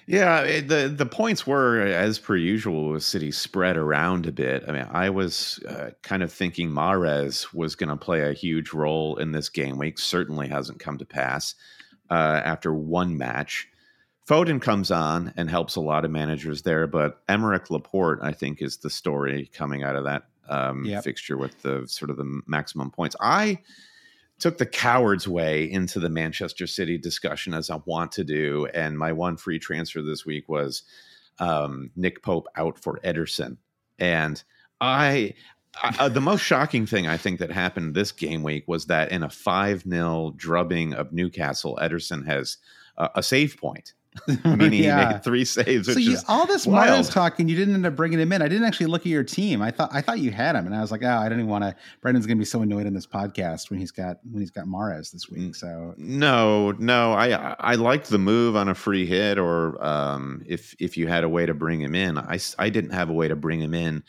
Yeah, 0.06 0.42
it, 0.42 0.68
the 0.68 0.94
the 0.94 1.06
points 1.06 1.48
were 1.48 1.80
as 1.80 2.20
per 2.20 2.36
usual 2.36 2.90
with 2.90 3.04
City 3.04 3.32
spread 3.32 3.78
around 3.78 4.26
a 4.26 4.34
bit. 4.34 4.66
I 4.68 4.72
mean, 4.74 4.88
I 4.92 5.10
was 5.10 5.60
uh, 5.68 5.92
kind 6.02 6.24
of 6.24 6.32
thinking 6.32 6.70
Mahrez 6.70 7.54
was 7.54 7.76
going 7.76 7.90
to 7.90 7.96
play 7.96 8.22
a 8.22 8.34
huge 8.34 8.74
role 8.74 9.16
in 9.16 9.32
this 9.32 9.48
game 9.48 9.78
week. 9.78 9.98
Certainly 9.98 10.50
hasn't 10.50 10.80
come 10.80 10.98
to 10.98 11.06
pass 11.06 11.56
uh, 12.10 12.42
after 12.44 12.74
one 12.74 13.18
match. 13.18 13.70
Foden 14.28 14.62
comes 14.62 14.92
on 14.92 15.34
and 15.36 15.50
helps 15.50 15.76
a 15.76 15.82
lot 15.82 16.06
of 16.06 16.12
managers 16.12 16.62
there, 16.62 16.88
but 16.88 17.26
Aymeric 17.28 17.70
Laporte, 17.70 18.20
I 18.22 18.32
think, 18.32 18.62
is 18.62 18.78
the 18.78 18.90
story 18.90 19.50
coming 19.54 19.84
out 19.84 19.98
of 19.98 20.06
that 20.06 20.24
um, 20.50 20.86
Yep. 20.86 21.04
fixture 21.04 21.38
with 21.38 21.62
the 21.62 21.86
sort 21.88 22.10
of 22.12 22.18
the 22.18 22.42
maximum 22.48 22.92
points. 22.92 23.16
I 23.20 23.60
took 24.40 24.58
the 24.58 24.66
coward's 24.66 25.28
way 25.28 25.70
into 25.70 26.00
the 26.00 26.10
Manchester 26.10 26.68
City 26.68 26.98
discussion 26.98 27.54
as 27.54 27.70
I 27.70 27.80
want 27.86 28.12
to 28.14 28.24
do, 28.24 28.68
and 28.74 28.98
my 28.98 29.12
one 29.12 29.38
free 29.38 29.60
transfer 29.60 30.02
this 30.02 30.26
week 30.26 30.50
was 30.50 30.84
um, 31.40 31.92
Nick 31.96 32.22
Pope 32.24 32.48
out 32.56 32.78
for 32.80 33.00
Ederson, 33.04 33.58
and 34.00 34.42
I. 34.82 35.34
I, 35.82 35.96
uh, 36.02 36.08
the 36.10 36.22
most 36.22 36.42
shocking 36.42 36.86
thing 36.86 37.08
I 37.08 37.18
think 37.18 37.40
that 37.40 37.50
happened 37.50 37.96
this 37.96 38.12
game 38.12 38.44
week 38.44 38.68
was 38.68 38.86
that 38.86 39.12
in 39.12 39.24
a 39.24 39.30
5 39.30 39.82
0 39.90 40.34
drubbing 40.38 40.94
of 40.94 41.12
Newcastle, 41.12 41.80
Ederson 41.82 42.28
has 42.28 42.58
uh, 42.96 43.08
a 43.16 43.24
save 43.24 43.58
point, 43.58 43.94
meaning 44.46 44.72
he 44.72 44.84
Yeah. 44.84 45.14
made 45.14 45.24
three 45.24 45.46
saves, 45.46 45.92
So 45.92 46.00
you, 46.00 46.18
all 46.28 46.46
this 46.46 46.66
wild. 46.68 47.06
Talking, 47.10 47.50
you 47.50 47.56
didn't 47.56 47.74
end 47.74 47.86
up 47.86 47.96
bringing 47.96 48.20
him 48.20 48.32
in. 48.32 48.42
I 48.42 48.48
didn't 48.48 48.66
actually 48.66 48.86
look 48.88 49.02
at 49.02 49.08
your 49.08 49.24
team. 49.24 49.62
I 49.62 49.72
thought 49.72 49.90
I 49.92 50.02
thought 50.02 50.20
you 50.20 50.32
had 50.32 50.56
him, 50.56 50.66
and 50.66 50.76
I 50.76 50.82
was 50.82 50.92
like, 50.92 51.04
oh, 51.04 51.08
I 51.10 51.24
didn't 51.24 51.40
even 51.40 51.50
want 51.50 51.64
to. 51.64 51.76
Brendan's 52.02 52.26
going 52.28 52.38
to 52.38 52.42
be 52.42 52.46
so 52.46 52.62
annoyed 52.62 52.86
in 52.86 52.94
this 52.94 53.08
podcast 53.08 53.70
when 53.70 53.80
he's 53.80 53.92
got 53.92 54.18
when 54.30 54.42
he's 54.42 54.52
got 54.52 54.66
Mahrez 54.66 55.12
this 55.12 55.30
week. 55.30 55.56
So 55.56 55.96
No, 55.98 56.72
no, 56.74 57.14
I 57.14 57.56
I 57.60 57.76
liked 57.76 58.10
the 58.10 58.20
move 58.20 58.56
on 58.56 58.70
a 58.70 58.76
free 58.76 59.06
hit, 59.06 59.38
or 59.38 59.84
um, 59.84 60.44
if 60.46 60.76
if 60.80 60.96
you 60.98 61.08
had 61.08 61.24
a 61.24 61.30
way 61.30 61.46
to 61.46 61.54
bring 61.54 61.82
him 61.82 61.96
in, 61.96 62.18
I 62.18 62.40
I 62.60 62.70
didn't 62.70 62.92
have 62.92 63.10
a 63.10 63.14
way 63.14 63.28
to 63.28 63.36
bring 63.36 63.60
him 63.62 63.74
in 63.74 64.04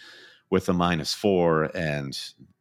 with 0.50 0.68
a 0.68 0.72
minus 0.72 1.14
four, 1.14 1.70
and 1.74 2.16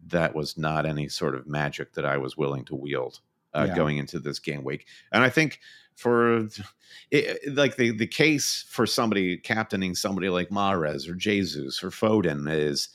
that 0.07 0.33
was 0.35 0.57
not 0.57 0.85
any 0.85 1.07
sort 1.09 1.35
of 1.35 1.47
magic 1.47 1.93
that 1.93 2.05
I 2.05 2.17
was 2.17 2.35
willing 2.37 2.65
to 2.65 2.75
wield 2.75 3.19
uh, 3.53 3.65
Yeah. 3.67 3.75
going 3.75 3.97
into 3.97 4.19
this 4.19 4.39
game 4.39 4.63
week. 4.63 4.85
And 5.11 5.23
I 5.23 5.29
think 5.29 5.59
for 5.95 6.47
it, 7.11 7.39
like 7.55 7.75
the 7.75 7.91
the 7.91 8.07
case 8.07 8.65
for 8.69 8.85
somebody 8.85 9.37
captaining 9.37 9.95
somebody 9.95 10.29
like 10.29 10.49
Mahrez 10.49 11.07
or 11.09 11.15
Jesus 11.15 11.83
or 11.83 11.89
Foden 11.89 12.51
is 12.51 12.89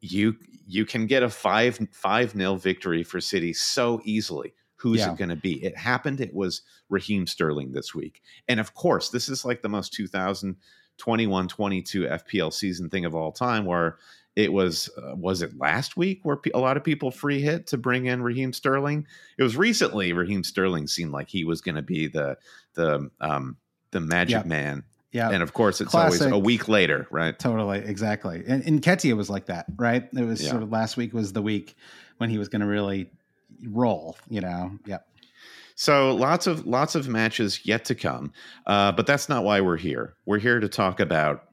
you 0.00 0.36
you 0.66 0.84
can 0.84 1.06
get 1.06 1.22
a 1.22 1.28
five 1.28 1.78
five 1.92 2.34
nil 2.34 2.56
victory 2.56 3.02
for 3.02 3.20
City 3.20 3.52
so 3.52 4.00
easily. 4.04 4.54
Who's 4.76 5.00
Yeah. 5.00 5.12
it 5.12 5.18
going 5.18 5.28
to 5.30 5.36
be? 5.36 5.62
It 5.64 5.76
happened. 5.76 6.20
It 6.20 6.34
was 6.34 6.62
Raheem 6.88 7.26
Sterling 7.26 7.72
this 7.72 7.94
week, 7.94 8.20
and 8.48 8.58
of 8.58 8.74
course, 8.74 9.10
this 9.10 9.28
is 9.28 9.44
like 9.44 9.62
the 9.62 9.68
most 9.68 9.92
2021 9.92 11.48
22 11.48 12.02
FPL 12.02 12.52
season 12.52 12.90
thing 12.90 13.04
of 13.04 13.14
all 13.14 13.32
time, 13.32 13.64
where 13.64 13.98
it 14.36 14.52
was 14.52 14.88
uh, 14.96 15.14
was 15.14 15.42
it 15.42 15.58
last 15.58 15.96
week 15.96 16.20
where 16.22 16.36
pe- 16.36 16.50
a 16.54 16.58
lot 16.58 16.76
of 16.76 16.84
people 16.84 17.10
free 17.10 17.40
hit 17.40 17.66
to 17.68 17.76
bring 17.76 18.06
in 18.06 18.22
Raheem 18.22 18.52
Sterling. 18.52 19.06
It 19.38 19.42
was 19.42 19.56
recently 19.56 20.12
Raheem 20.12 20.42
Sterling 20.44 20.86
seemed 20.86 21.12
like 21.12 21.28
he 21.28 21.44
was 21.44 21.60
going 21.60 21.74
to 21.74 21.82
be 21.82 22.06
the 22.06 22.36
the 22.74 23.10
um 23.20 23.56
the 23.90 24.00
magic 24.00 24.42
Yeah. 24.44 24.48
man, 24.48 24.84
yeah, 25.12 25.28
and 25.30 25.42
of 25.42 25.52
course, 25.52 25.80
it's 25.82 25.94
always 25.94 26.20
a 26.22 26.38
week 26.38 26.66
later, 26.68 27.06
right? 27.10 27.38
totally, 27.38 27.78
exactly. 27.80 28.42
And, 28.46 28.64
and 28.64 28.80
Ketia 28.80 29.14
was 29.14 29.28
like 29.28 29.46
that, 29.46 29.66
right? 29.76 30.08
It 30.16 30.24
was 30.24 30.42
Yeah. 30.42 30.50
sort 30.50 30.62
of 30.62 30.70
last 30.72 30.96
week 30.96 31.12
was 31.12 31.34
the 31.34 31.42
week 31.42 31.76
when 32.16 32.30
he 32.30 32.38
was 32.38 32.48
going 32.48 32.60
to 32.62 32.66
really 32.66 33.10
roll. 33.68 34.16
You 34.30 34.40
know, 34.40 34.78
yeah, 34.86 34.98
So 35.74 36.14
lots 36.14 36.46
of 36.46 36.66
lots 36.66 36.94
of 36.94 37.06
matches 37.08 37.66
yet 37.66 37.84
to 37.86 37.94
come, 37.94 38.32
uh, 38.66 38.92
but 38.92 39.06
that's 39.06 39.28
not 39.28 39.44
why 39.44 39.60
we're 39.60 39.76
here. 39.76 40.14
We're 40.24 40.38
here 40.38 40.58
to 40.58 40.68
talk 40.70 41.00
about 41.00 41.44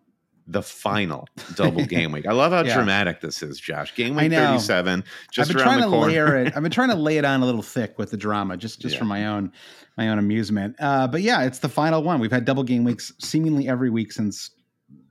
the 0.52 0.64
final 0.64 1.28
double 1.56 1.86
game 1.86 2.12
week. 2.12 2.26
I 2.28 2.32
love 2.32 2.52
how 2.52 2.64
Yeah. 2.64 2.74
dramatic 2.76 3.22
this 3.22 3.44
is, 3.44 3.60
Josh. 3.60 3.94
Game 3.96 4.16
week 4.16 4.32
know. 4.32 4.46
37, 4.48 5.04
just 5.32 5.52
I've 5.52 5.56
been 5.56 5.64
trying 5.64 5.82
to 5.82 5.88
corner. 5.88 6.08
layer 6.12 6.38
it. 6.38 6.54
I've 6.58 6.64
been 6.64 6.72
trying 6.72 6.90
to 6.90 6.96
lay 7.10 7.18
it 7.18 7.26
on 7.26 7.42
a 7.42 7.46
little 7.46 7.62
thick 7.62 7.98
with 8.00 8.10
the 8.12 8.18
drama, 8.18 8.58
just 8.58 8.82
just 8.82 8.94
Yeah. 8.96 9.00
for 9.00 9.06
my 9.06 9.28
own 9.28 9.52
my 9.98 10.10
own 10.10 10.18
amusement. 10.18 10.76
Uh, 10.80 11.08
but 11.08 11.22
yeah, 11.22 11.44
it's 11.44 11.60
the 11.60 11.70
final 11.70 12.02
one. 12.02 12.20
We've 12.20 12.32
had 12.32 12.46
double 12.46 12.64
game 12.64 12.84
weeks 12.84 13.14
seemingly 13.20 13.68
every 13.68 13.90
week 13.90 14.12
since 14.12 14.50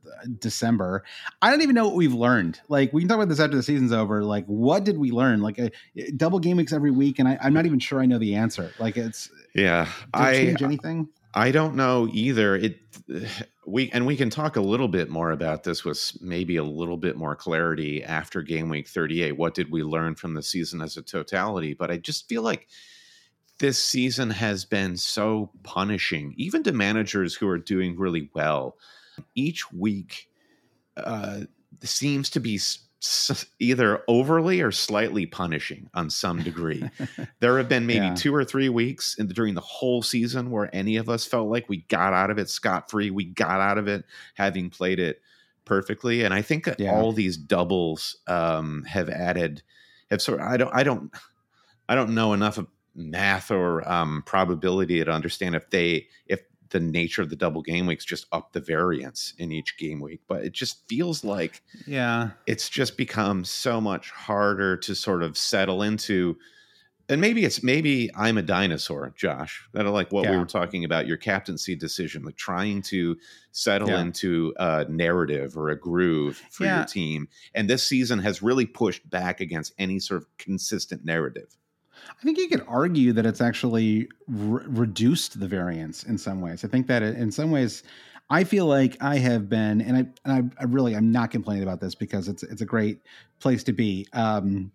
uh, 0.07 0.27
December. 0.41 1.05
I 1.43 1.51
don't 1.51 1.61
even 1.63 1.75
know 1.75 1.87
what 1.87 1.95
we've 1.95 2.15
learned. 2.15 2.59
Like 2.69 2.93
we 2.93 3.03
can 3.03 3.09
talk 3.09 3.17
about 3.17 3.29
this 3.29 3.39
after 3.39 3.57
the 3.57 3.63
season's 3.63 3.93
over. 3.93 4.25
Like 4.25 4.47
what 4.47 4.83
did 4.85 4.99
we 4.99 5.11
learn? 5.13 5.41
Like 5.41 5.59
a, 5.59 5.71
double 6.17 6.39
game 6.41 6.57
weeks 6.57 6.73
every 6.73 6.91
week, 6.91 7.19
and 7.21 7.29
I, 7.29 7.39
I'm 7.43 7.53
not 7.55 7.65
even 7.67 7.79
sure 7.79 8.01
I 8.01 8.07
know 8.07 8.19
the 8.19 8.35
answer. 8.35 8.73
Like 8.81 8.97
it's 8.97 9.31
yeah. 9.55 9.85
did 9.85 9.93
it 9.93 10.09
I 10.15 10.33
change 10.33 10.63
anything? 10.63 11.09
I 11.35 11.53
don't 11.53 11.77
know 11.77 12.09
either. 12.11 12.57
It 12.57 12.79
we 13.69 13.91
and 13.91 14.07
we 14.07 14.17
can 14.17 14.31
talk 14.31 14.57
a 14.57 14.61
little 14.61 14.89
bit 14.89 15.11
more 15.11 15.31
about 15.31 15.63
this 15.63 15.85
with 15.85 16.13
maybe 16.21 16.57
a 16.57 16.65
little 16.65 16.97
bit 16.97 17.17
more 17.17 17.37
clarity 17.37 18.03
after 18.03 18.41
game 18.43 18.69
week 18.69 18.89
38. 18.89 19.33
What 19.37 19.55
did 19.55 19.71
we 19.71 19.83
learn 19.83 20.15
from 20.15 20.35
the 20.35 20.43
season 20.43 20.81
as 20.81 20.97
a 20.97 21.03
totality? 21.03 21.75
But 21.75 21.91
I 21.91 21.99
just 21.99 22.29
feel 22.29 22.43
like 22.43 22.67
this 23.59 23.79
season 23.79 24.31
has 24.31 24.65
been 24.65 24.97
so 24.97 25.51
punishing, 25.63 26.35
even 26.37 26.63
to 26.63 26.73
managers 26.73 27.35
who 27.35 27.49
are 27.49 27.59
doing 27.59 27.99
really 27.99 28.31
well. 28.35 28.77
Each 29.35 29.71
week 29.73 30.29
uh, 30.97 31.41
seems 31.83 32.31
to 32.31 32.41
be 32.41 32.59
either 33.61 34.03
overly 34.09 34.61
or 34.61 34.73
slightly 34.73 35.25
punishing 35.27 35.89
on 35.95 36.11
some 36.11 36.43
degree. 36.43 36.83
there 37.41 37.57
have 37.59 37.69
been 37.69 37.87
maybe 37.87 38.07
Yeah. 38.07 38.15
two 38.15 38.35
or 38.35 38.45
three 38.45 38.69
weeks 38.69 39.15
in, 39.19 39.29
during 39.29 39.55
the 39.55 39.61
whole 39.61 40.03
season 40.03 40.51
where 40.51 40.69
any 40.75 40.97
of 40.97 41.09
us 41.09 41.25
felt 41.25 41.49
like 41.49 41.69
we 41.69 41.79
got 41.89 42.13
out 42.13 42.31
of 42.31 42.39
it 42.39 42.51
scot 42.51 42.91
free. 42.91 43.11
We 43.11 43.25
got 43.25 43.61
out 43.61 43.79
of 43.79 43.87
it 43.87 44.05
having 44.35 44.69
played 44.71 44.99
it 44.99 45.21
perfectly, 45.65 46.25
and 46.25 46.35
I 46.35 46.43
think 46.43 46.69
Yeah. 46.79 46.93
all 46.93 47.13
these 47.13 47.37
doubles 47.37 48.17
um, 48.27 48.85
have 48.85 49.09
added. 49.09 49.63
Have 50.11 50.23
sort. 50.23 50.41
I 50.41 50.57
don't. 50.57 50.75
I 50.75 50.83
don't. 50.83 51.13
I 51.89 51.95
don't 51.95 52.15
know 52.15 52.33
enough 52.33 52.59
of 52.59 52.67
math 52.95 53.51
or 53.51 53.89
um, 53.91 54.23
probability 54.27 55.05
to 55.05 55.11
understand 55.11 55.55
if 55.55 55.71
they 55.71 56.07
if 56.27 56.41
the 56.71 56.81
nature 56.81 57.23
of 57.23 57.31
the 57.31 57.37
double 57.37 57.63
game 57.63 57.87
weeks 57.87 58.05
just 58.05 58.27
up 58.33 58.53
the 58.53 58.61
variance 58.61 59.35
in 59.39 59.53
each 59.53 59.77
game 59.79 60.01
week. 60.01 60.21
But 60.29 60.45
it 60.45 60.53
just 60.53 60.87
feels 60.89 61.25
like 61.25 61.63
Yeah, 61.87 62.31
it's 62.47 62.69
just 62.69 62.97
become 62.97 63.45
so 63.45 63.81
much 63.81 64.11
harder 64.11 64.77
to 64.79 64.95
sort 64.95 65.23
of 65.23 65.37
settle 65.39 65.83
into 65.83 66.37
and 67.11 67.23
maybe 67.23 67.45
it's 67.47 67.63
maybe 67.63 68.11
i'm 68.17 68.37
a 68.37 68.43
dinosaur 68.43 69.11
josh 69.17 69.67
that 69.73 69.87
are 69.87 69.91
like 69.91 70.13
what 70.13 70.29
we 70.29 70.37
were 70.37 70.45
talking 70.45 70.85
about 70.85 71.07
your 71.07 71.17
captaincy 71.17 71.75
decision 71.75 72.23
like 72.23 72.37
trying 72.37 72.83
to 72.83 73.17
settle 73.51 73.89
Yeah. 73.89 74.01
into 74.03 74.53
a 74.59 74.85
narrative 74.91 75.57
or 75.57 75.71
a 75.71 75.79
groove 75.81 76.37
for 76.51 76.65
Yeah. 76.67 76.77
your 76.81 76.85
team 76.87 77.29
and 77.55 77.69
this 77.71 77.83
season 77.83 78.19
has 78.19 78.43
really 78.43 78.67
pushed 78.67 79.09
back 79.09 79.41
against 79.41 79.73
any 79.79 79.99
sort 80.01 80.21
of 80.21 80.29
consistent 80.37 81.03
narrative 81.03 81.57
I 82.09 82.23
think 82.23 82.39
you 82.39 82.49
could 82.49 82.65
argue 82.67 83.13
that 83.13 83.27
it's 83.27 83.41
actually 83.41 84.09
re- 84.27 84.65
reduced 84.67 85.39
the 85.39 85.49
variance 85.49 86.05
in 86.05 86.19
some 86.19 86.41
ways. 86.41 86.65
I 86.65 86.69
think 86.69 86.87
that 86.89 87.03
in 87.03 87.31
some 87.31 87.51
ways, 87.51 87.83
I 88.31 88.45
feel 88.45 88.67
like 88.67 88.97
I 89.01 89.17
have 89.19 89.49
been, 89.49 89.81
and 89.81 89.97
I, 89.97 90.07
and 90.25 90.53
I, 90.59 90.63
I 90.63 90.65
really, 90.65 90.95
I'm 90.95 91.11
not 91.11 91.31
complaining 91.31 91.63
about 91.63 91.81
this 91.81 91.95
because 91.95 92.29
it's 92.29 92.43
it's 92.43 92.61
a 92.61 92.67
great 92.67 93.01
place 93.41 93.65
to 93.65 93.73
be. 93.73 94.07
Um, 94.13 94.73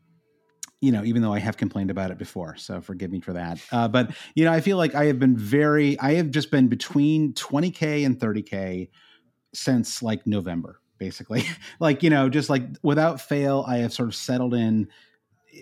you 0.81 0.91
know, 0.91 1.05
even 1.05 1.21
though 1.21 1.33
I 1.33 1.39
have 1.39 1.55
complained 1.55 1.91
about 1.91 2.11
it 2.11 2.17
before, 2.17 2.57
so 2.57 2.81
forgive 2.81 3.09
me 3.09 3.21
for 3.21 3.31
that. 3.33 3.59
Uh, 3.71 3.87
but 3.87 4.11
you 4.35 4.43
know, 4.43 4.51
I 4.51 4.59
feel 4.59 4.75
like 4.75 4.95
I 4.95 5.05
have 5.05 5.17
been 5.17 5.37
very, 5.37 5.97
I 5.99 6.15
have 6.15 6.29
just 6.29 6.51
been 6.51 6.67
between 6.67 7.33
20k 7.33 8.05
and 8.05 8.19
30k 8.19 8.89
since 9.53 10.03
like 10.03 10.27
November, 10.27 10.81
basically. 10.97 11.45
like 11.79 12.03
you 12.03 12.09
know, 12.09 12.27
just 12.27 12.49
like 12.49 12.63
without 12.81 13.21
fail, 13.21 13.63
I 13.67 13.77
have 13.77 13.93
sort 13.93 14.09
of 14.09 14.15
settled 14.15 14.53
in 14.53 14.89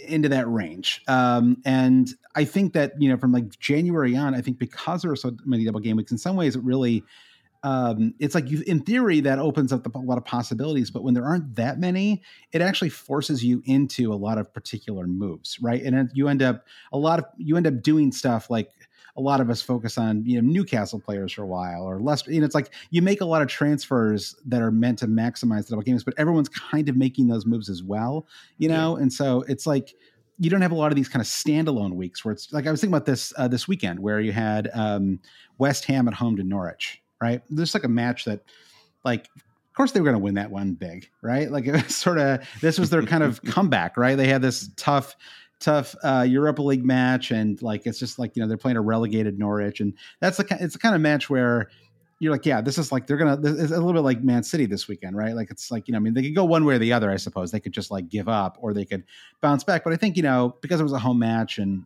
into 0.08 0.30
that 0.30 0.48
range. 0.50 1.02
Um, 1.08 1.62
and 1.66 2.10
I 2.36 2.46
think 2.46 2.74
that, 2.74 2.94
you 3.00 3.10
know, 3.10 3.18
from 3.18 3.32
like 3.32 3.60
January 3.60 4.16
on, 4.16 4.34
I 4.34 4.42
think 4.42 4.58
because 4.58 5.02
there 5.02 5.12
are 5.12 5.16
so 5.16 5.36
many 5.46 5.66
double 5.66 5.80
game 5.80 5.98
weeks, 5.98 6.12
in 6.12 6.18
some 6.18 6.36
ways 6.36 6.56
it 6.56 6.64
really, 6.64 7.04
um, 7.64 8.14
it's 8.20 8.34
like 8.34 8.50
you, 8.50 8.64
in 8.66 8.82
theory, 8.82 9.20
that 9.20 9.38
opens 9.38 9.72
up 9.72 9.94
a 9.94 10.00
lot 10.00 10.18
of 10.18 10.26
possibilities. 10.26 10.90
But 10.90 11.04
when 11.04 11.14
there 11.14 11.26
aren't 11.26 11.56
that 11.56 11.80
many, 11.80 12.24
it 12.52 12.62
actually 12.62 12.90
forces 12.90 13.44
you 13.44 13.62
into 13.66 14.12
a 14.12 14.16
lot 14.16 14.38
of 14.40 14.52
particular 14.52 15.06
moves, 15.06 15.60
right? 15.62 15.82
And 15.84 16.10
you 16.14 16.28
end 16.28 16.42
up 16.42 16.66
a 16.92 16.98
lot 16.98 17.20
of 17.20 17.26
you 17.38 17.58
end 17.58 17.68
up 17.68 17.84
doing 17.84 18.12
stuff 18.12 18.50
like 18.50 18.72
a 19.18 19.22
lot 19.22 19.42
of 19.42 19.50
us 19.50 19.62
focus 19.62 19.98
on 19.98 20.26
you 20.26 20.42
know 20.42 20.48
Newcastle 20.48 21.00
players 21.00 21.34
for 21.34 21.44
a 21.44 21.48
while 21.48 21.84
or 21.84 22.00
Leicester. 22.00 22.32
You 22.32 22.40
know, 22.40 22.46
it's 22.46 22.56
like 22.56 22.74
you 22.90 23.02
make 23.02 23.22
a 23.22 23.26
lot 23.26 23.42
of 23.42 23.48
transfers 23.48 24.36
that 24.46 24.62
are 24.62 24.72
meant 24.72 25.00
to 25.00 25.08
maximize 25.08 25.66
the 25.66 25.72
double 25.72 25.84
games, 25.84 26.04
but 26.04 26.14
everyone's 26.18 26.50
kind 26.50 26.90
of 26.90 26.96
making 26.96 27.28
those 27.28 27.46
moves 27.46 27.70
as 27.70 27.84
well. 27.84 28.28
You 28.58 28.70
know, 28.70 28.96
and 28.96 29.12
so 29.12 29.44
it's 29.48 29.66
like 29.66 29.94
you 30.40 30.50
don't 30.50 30.62
have 30.62 30.72
a 30.72 30.76
lot 30.76 30.92
of 30.92 30.96
these 30.96 31.10
kind 31.10 31.22
of 31.22 31.28
standalone 31.28 31.94
weeks 31.94 32.26
where 32.26 32.32
it's 32.32 32.52
like 32.52 32.68
I 32.68 32.72
was 32.72 32.82
thinking 32.82 32.96
about 32.96 33.06
this 33.06 33.34
uh, 33.38 33.48
this 33.48 33.68
weekend 33.68 34.00
where 34.00 34.20
you 34.20 34.32
had 34.32 34.70
um, 34.74 35.20
West 35.58 35.86
Ham 35.86 36.08
at 36.08 36.14
home 36.14 36.36
to 36.38 36.44
Norwich, 36.44 37.02
right? 37.22 37.42
There's 37.50 37.74
like 37.74 37.84
a 37.84 37.90
match 37.90 38.26
that 38.26 38.42
like. 39.04 39.28
Of 39.36 39.76
course, 39.76 39.94
they 39.94 40.02
were 40.02 40.06
going 40.06 40.18
to 40.18 40.22
win 40.22 40.34
that 40.34 40.52
one 40.52 40.74
big, 40.74 41.10
right? 41.22 41.50
Like 41.50 41.66
it 41.68 41.72
was 41.72 41.96
sort 41.96 42.20
of 42.20 42.46
this 42.60 42.78
was 42.78 42.90
their 42.90 43.04
kind 43.04 43.24
of 43.24 43.42
comeback, 43.46 43.96
right? 43.96 44.16
They 44.16 44.28
had 44.28 44.42
this 44.42 44.70
tough 44.76 45.16
tough 45.62 45.96
uh, 46.04 46.26
Europa 46.28 46.62
League 46.62 46.84
match, 46.84 47.32
and 47.32 47.62
like 47.62 47.86
it's 47.86 48.00
just 48.00 48.20
like 48.20 48.36
you 48.36 48.42
know 48.42 48.48
they're 48.48 48.58
playing 48.58 48.78
a 48.78 48.82
relegated 48.82 49.40
Norwich, 49.40 49.80
and 49.80 49.94
that's 50.20 50.38
the 50.38 50.46
it's 50.60 50.74
the 50.74 50.80
kind 50.80 50.96
of 50.96 51.02
match 51.02 51.30
where 51.30 51.70
you're 52.20 52.32
like, 52.32 52.46
yeah, 52.46 52.62
this 52.62 52.78
is 52.78 52.92
like 52.92 53.08
they're 53.08 53.18
gonna. 53.18 53.40
is 53.42 53.72
a 53.72 53.78
little 53.78 53.94
bit 53.94 54.02
like 54.02 54.24
Man 54.24 54.44
City 54.44 54.66
this 54.66 54.88
weekend, 54.88 55.16
right? 55.16 55.34
Like 55.34 55.50
it's 55.50 55.72
like 55.72 55.88
you 55.88 55.94
know, 55.94 55.98
I 55.98 56.02
mean, 56.02 56.14
they 56.14 56.22
could 56.22 56.36
go 56.36 56.46
one 56.46 56.66
way 56.66 56.76
or 56.76 56.80
the 56.80 56.94
other, 56.94 57.10
I 57.10 57.18
suppose. 57.18 57.52
They 57.52 57.60
could 57.60 57.74
just 57.74 57.90
like 57.90 58.10
give 58.10 58.28
up, 58.28 58.58
or 58.60 58.74
they 58.74 58.86
could 58.86 59.04
bounce 59.42 59.64
back. 59.64 59.84
But 59.84 59.94
I 59.94 59.96
think 59.96 60.18
you 60.18 60.24
know 60.24 60.56
because 60.62 60.80
it 60.80 60.84
was 60.84 60.94
a 60.94 61.00
home 61.00 61.20
match 61.20 61.58
and. 61.58 61.86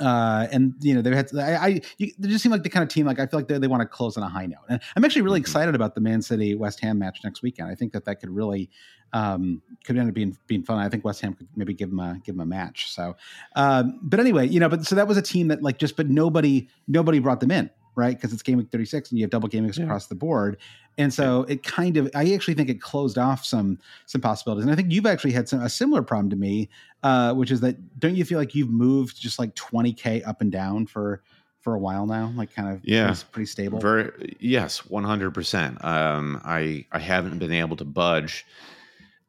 Uh, 0.00 0.48
and 0.50 0.74
you 0.80 0.94
know 0.94 1.02
they 1.02 1.14
had 1.14 1.28
I, 1.36 1.54
I 1.54 1.80
you, 1.98 2.12
they 2.18 2.28
just 2.28 2.42
seem 2.42 2.50
like 2.50 2.62
the 2.62 2.70
kind 2.70 2.82
of 2.82 2.88
team 2.88 3.06
like 3.06 3.20
I 3.20 3.26
feel 3.26 3.38
like 3.38 3.48
they, 3.48 3.58
they 3.58 3.68
want 3.68 3.82
to 3.82 3.86
close 3.86 4.16
on 4.16 4.22
a 4.22 4.28
high 4.28 4.46
note. 4.46 4.64
And 4.68 4.80
I'm 4.96 5.04
actually 5.04 5.22
really 5.22 5.40
Mhm. 5.40 5.44
excited 5.44 5.74
about 5.74 5.94
the 5.94 6.00
Man 6.00 6.22
City 6.22 6.54
West 6.54 6.80
Ham 6.80 6.98
match 6.98 7.20
next 7.22 7.42
weekend. 7.42 7.70
I 7.70 7.74
think 7.74 7.92
that 7.92 8.04
that 8.06 8.20
could 8.20 8.30
really 8.30 8.70
um, 9.12 9.60
could 9.84 9.98
end 9.98 10.08
up 10.08 10.14
being 10.14 10.36
being 10.46 10.62
fun. 10.62 10.78
I 10.78 10.88
think 10.88 11.04
West 11.04 11.20
Ham 11.20 11.34
could 11.34 11.48
maybe 11.54 11.74
give 11.74 11.90
them 11.90 12.00
a 12.00 12.18
give 12.24 12.34
them 12.34 12.40
a 12.40 12.46
match. 12.46 12.90
So 12.90 13.16
um, 13.54 14.00
but 14.02 14.18
anyway, 14.18 14.48
you 14.48 14.60
know, 14.60 14.68
but 14.68 14.86
so 14.86 14.94
that 14.94 15.06
was 15.06 15.16
a 15.16 15.22
team 15.22 15.48
that 15.48 15.62
like 15.62 15.78
just, 15.78 15.96
but 15.96 16.08
nobody, 16.08 16.68
nobody 16.88 17.18
brought 17.18 17.40
them 17.40 17.50
in, 17.50 17.70
right? 17.94 18.16
Because 18.16 18.32
it's 18.32 18.42
game 18.42 18.58
week 18.58 18.70
36 18.70 19.10
and 19.10 19.18
you 19.18 19.24
have 19.24 19.30
double 19.30 19.48
game 19.48 19.64
weeks 19.64 19.78
Yeah. 19.78 19.84
across 19.84 20.06
the 20.06 20.14
board. 20.14 20.56
And 20.98 21.12
so 21.12 21.44
it 21.44 21.62
kind 21.62 21.96
of, 21.96 22.10
I 22.14 22.32
actually 22.34 22.54
think 22.54 22.68
it 22.68 22.80
closed 22.80 23.16
off 23.18 23.44
some, 23.44 23.78
some 24.06 24.20
possibilities. 24.20 24.64
And 24.64 24.72
I 24.72 24.76
think 24.76 24.92
you've 24.92 25.06
actually 25.06 25.32
had 25.32 25.48
some, 25.48 25.60
a 25.62 25.68
similar 25.68 26.02
problem 26.02 26.28
to 26.30 26.36
me, 26.36 26.68
uh, 27.02 27.32
which 27.34 27.50
is 27.50 27.60
that 27.60 27.98
don't 27.98 28.14
you 28.14 28.24
feel 28.24 28.38
like 28.38 28.54
you've 28.54 28.70
moved 28.70 29.20
just 29.20 29.38
like 29.38 29.54
20K 29.54 30.26
up 30.26 30.40
and 30.42 30.52
down 30.52 30.86
for, 30.86 31.22
for 31.60 31.74
a 31.74 31.78
while 31.78 32.06
now? 32.06 32.32
Like 32.36 32.54
kind 32.54 32.68
of, 32.74 32.80
Yeah. 32.84 33.06
pretty, 33.06 33.24
pretty 33.32 33.46
stable. 33.46 33.78
Very 33.80 34.36
yes, 34.40 34.84
one 34.86 35.04
hundred 35.04 35.30
percent. 35.32 35.82
Um, 35.84 36.40
I 36.44 36.84
I 36.92 36.98
haven't 36.98 37.38
been 37.38 37.52
able 37.52 37.76
to 37.76 37.84
budge, 37.84 38.44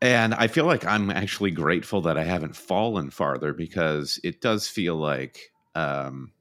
and 0.02 0.34
I 0.34 0.48
feel 0.48 0.66
like 0.66 0.84
I'm 0.86 1.10
actually 1.12 1.52
grateful 1.52 2.02
that 2.02 2.18
I 2.18 2.24
haven't 2.24 2.56
fallen 2.56 3.10
farther 3.12 3.54
because 3.54 4.20
it 4.24 4.42
does 4.42 4.68
feel 4.68 4.96
like 4.96 5.52
um, 5.76 6.32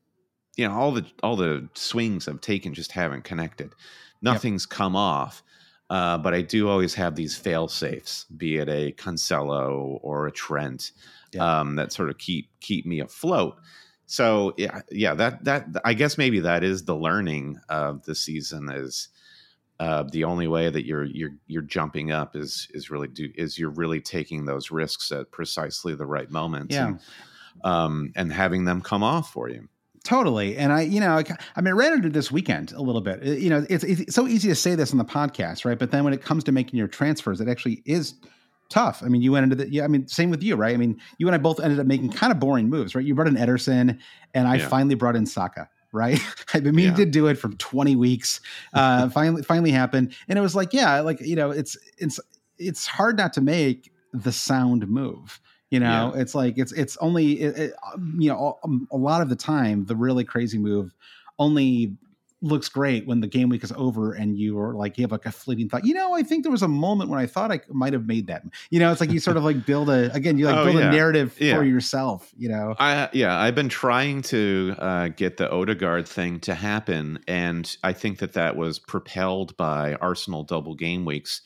you 0.57 0.69
know 0.69 0.75
all 0.75 0.93
the 0.93 1.07
all 1.23 1.37
the 1.37 1.69
swings 1.75 2.29
I've 2.29 2.41
taken 2.41 2.75
just 2.75 2.93
haven't 2.93 3.25
connected. 3.25 3.73
Nothing's 4.21 4.67
come 4.67 4.97
off. 4.97 5.43
Uh, 5.91 6.17
but 6.17 6.33
I 6.33 6.41
do 6.41 6.71
always 6.71 6.95
have 6.95 7.17
these 7.17 7.37
fail 7.37 7.69
safes, 7.69 8.25
be 8.35 8.57
it 8.57 8.67
a 8.69 8.93
Cancelo 8.93 9.99
or 10.03 10.27
a 10.27 10.33
Trent, 10.33 10.93
um, 11.39 11.75
that 11.77 11.93
sort 11.93 12.09
of 12.09 12.17
keep 12.17 12.49
keep 12.61 12.87
me 12.87 13.01
afloat. 13.01 13.57
So 14.07 14.55
yeah, 14.57 14.81
yeah, 14.91 15.15
that 15.15 15.45
that 15.45 15.67
I 15.85 15.93
guess 15.93 16.17
maybe 16.17 16.41
that 16.41 16.65
is 16.65 16.85
the 16.85 16.97
learning 16.97 17.59
of 17.69 18.05
the 18.05 18.15
season 18.15 18.71
is 18.71 19.09
uh, 19.81 20.05
the 20.05 20.25
only 20.25 20.49
way 20.49 20.71
that 20.71 20.87
you're 20.87 21.05
you're 21.05 21.35
you're 21.47 21.61
jumping 21.61 22.11
up 22.11 22.37
is 22.37 22.69
is 22.73 22.91
really 22.91 23.09
do 23.09 23.29
is 23.35 23.59
you're 23.59 23.69
really 23.71 24.01
taking 24.01 24.47
those 24.47 24.71
risks 24.71 25.13
at 25.13 25.31
precisely 25.31 25.95
the 25.95 26.07
right 26.07 26.31
moments 26.31 26.75
Yeah. 26.75 26.87
and, 26.87 27.01
um, 27.65 28.13
and 28.17 28.33
having 28.33 28.65
them 28.65 28.81
come 28.81 29.03
off 29.03 29.31
for 29.31 29.51
you. 29.51 29.69
Totally. 30.05 30.57
And 30.57 30.73
I, 30.73 30.83
you 30.83 31.01
know, 31.01 31.17
I, 31.19 31.25
I 31.57 31.61
mean, 31.61 31.69
I 31.75 31.77
ran 31.77 31.93
into 31.93 32.11
this 32.11 32.31
weekend 32.33 32.73
a 32.73 32.83
little 32.83 33.01
bit. 33.01 33.23
You 33.23 33.51
know, 33.51 33.65
it's, 33.71 33.85
it's 33.85 34.15
so 34.15 34.27
easy 34.27 34.49
to 34.49 34.55
say 34.55 34.75
this 34.75 34.91
on 34.93 34.99
the 34.99 35.05
podcast, 35.05 35.65
right? 35.65 35.79
But 35.79 35.91
then 35.93 36.03
when 36.05 36.13
it 36.13 36.23
comes 36.23 36.43
to 36.45 36.53
making 36.53 36.77
your 36.79 36.89
transfers, 36.89 37.41
it 37.41 37.49
actually 37.49 37.83
is 37.85 38.15
tough. 38.69 39.03
I 39.05 39.09
mean, 39.09 39.23
you 39.23 39.31
went 39.33 39.45
into 39.45 39.57
the, 39.57 39.71
yeah, 39.71 39.85
I 39.85 39.89
mean, 39.89 40.09
same 40.09 40.31
with 40.31 40.43
you, 40.43 40.57
right? 40.57 40.75
I 40.75 40.77
mean, 40.77 41.01
you 41.19 41.29
and 41.29 41.35
I 41.35 41.39
both 41.39 41.61
ended 41.61 41.79
up 41.79 41.87
making 41.87 42.11
kind 42.11 42.33
of 42.33 42.41
boring 42.41 42.69
moves, 42.69 42.95
right? 42.95 43.05
You 43.05 43.15
brought 43.15 43.29
in 43.29 43.37
Ederson 43.37 43.99
and 44.35 44.49
I 44.49 44.57
Yeah. 44.57 44.69
finally 44.69 44.95
brought 44.97 45.15
in 45.17 45.27
Saka. 45.27 45.69
Right, 45.95 46.19
I've 46.55 46.65
been 46.65 46.75
meaning 46.75 46.93
Yeah. 46.93 47.05
to 47.05 47.11
do 47.11 47.27
it 47.27 47.35
for 47.35 47.51
20 47.51 47.97
weeks. 47.97 48.41
Uh, 48.73 49.11
finally, 49.11 49.43
finally 49.43 49.71
happened, 49.71 50.15
and 50.27 50.39
it 50.39 50.41
was 50.41 50.55
like, 50.57 50.73
yeah, 50.73 51.01
like 51.01 51.21
you 51.21 51.37
know, 51.37 51.51
it's 51.51 51.77
it's 51.99 52.19
it's 52.57 52.87
hard 52.87 53.19
not 53.19 53.35
to 53.35 53.43
make 53.43 53.93
the 54.15 54.33
sound 54.33 54.89
move. 54.89 55.39
You 55.73 55.81
know, 55.81 56.13
it's 56.15 56.35
like 56.35 56.59
it's 56.59 56.73
it's 56.73 56.97
only 56.99 57.41
it, 57.41 57.59
it, 57.59 57.75
um, 57.95 58.17
you 58.19 58.29
know 58.29 58.59
a, 58.63 58.95
a 58.95 58.99
lot 58.99 59.23
of 59.23 59.29
the 59.29 59.37
time 59.37 59.87
the 59.87 59.97
really 59.97 60.25
crazy 60.25 60.59
move 60.59 60.95
only 61.39 61.97
looks 62.43 62.69
great 62.69 63.07
when 63.07 63.21
the 63.21 63.27
game 63.27 63.49
week 63.49 63.63
is 63.63 63.73
over 63.77 64.13
and 64.13 64.37
you 64.37 64.59
are 64.59 64.75
like 64.75 64.99
you 64.99 65.03
have 65.03 65.13
like 65.13 65.25
a 65.25 65.33
fleeting 65.33 65.69
thought 65.69 65.85
you 65.85 65.95
know 65.95 66.13
i 66.13 66.23
think 66.25 66.43
there 66.43 66.51
was 66.51 66.63
a 66.63 66.69
moment 66.69 67.09
when 67.09 67.19
i 67.21 67.25
thought 67.25 67.53
i 67.53 67.61
might 67.69 67.93
have 67.93 68.07
made 68.07 68.27
that 68.27 68.43
you 68.71 68.81
know 68.81 68.91
it's 68.91 69.01
like 69.01 69.13
you 69.13 69.21
sort 69.21 69.37
of 69.37 69.45
like 69.45 69.65
build 69.65 69.89
a 69.89 70.13
again 70.13 70.37
you 70.37 70.47
like 70.47 70.57
oh, 70.57 70.65
build 70.65 70.77
yeah. 70.77 70.89
a 70.89 70.93
narrative 70.93 71.37
yeah. 71.39 71.57
for 71.57 71.63
yourself 71.63 72.33
you 72.37 72.49
know 72.49 72.75
i 72.81 73.09
yeah 73.13 73.39
i've 73.39 73.55
been 73.55 73.69
trying 73.69 74.21
to 74.21 74.75
uh, 74.79 75.09
get 75.09 75.37
the 75.37 75.51
odegaard 75.53 76.07
thing 76.07 76.41
to 76.41 76.55
happen 76.55 77.19
and 77.29 77.77
i 77.85 77.93
think 77.93 78.19
that 78.19 78.33
that 78.33 78.57
was 78.57 78.81
propelled 78.81 79.57
by 79.57 79.95
arsenal 79.95 80.43
double 80.43 80.75
game 80.75 81.05
weeks 81.05 81.43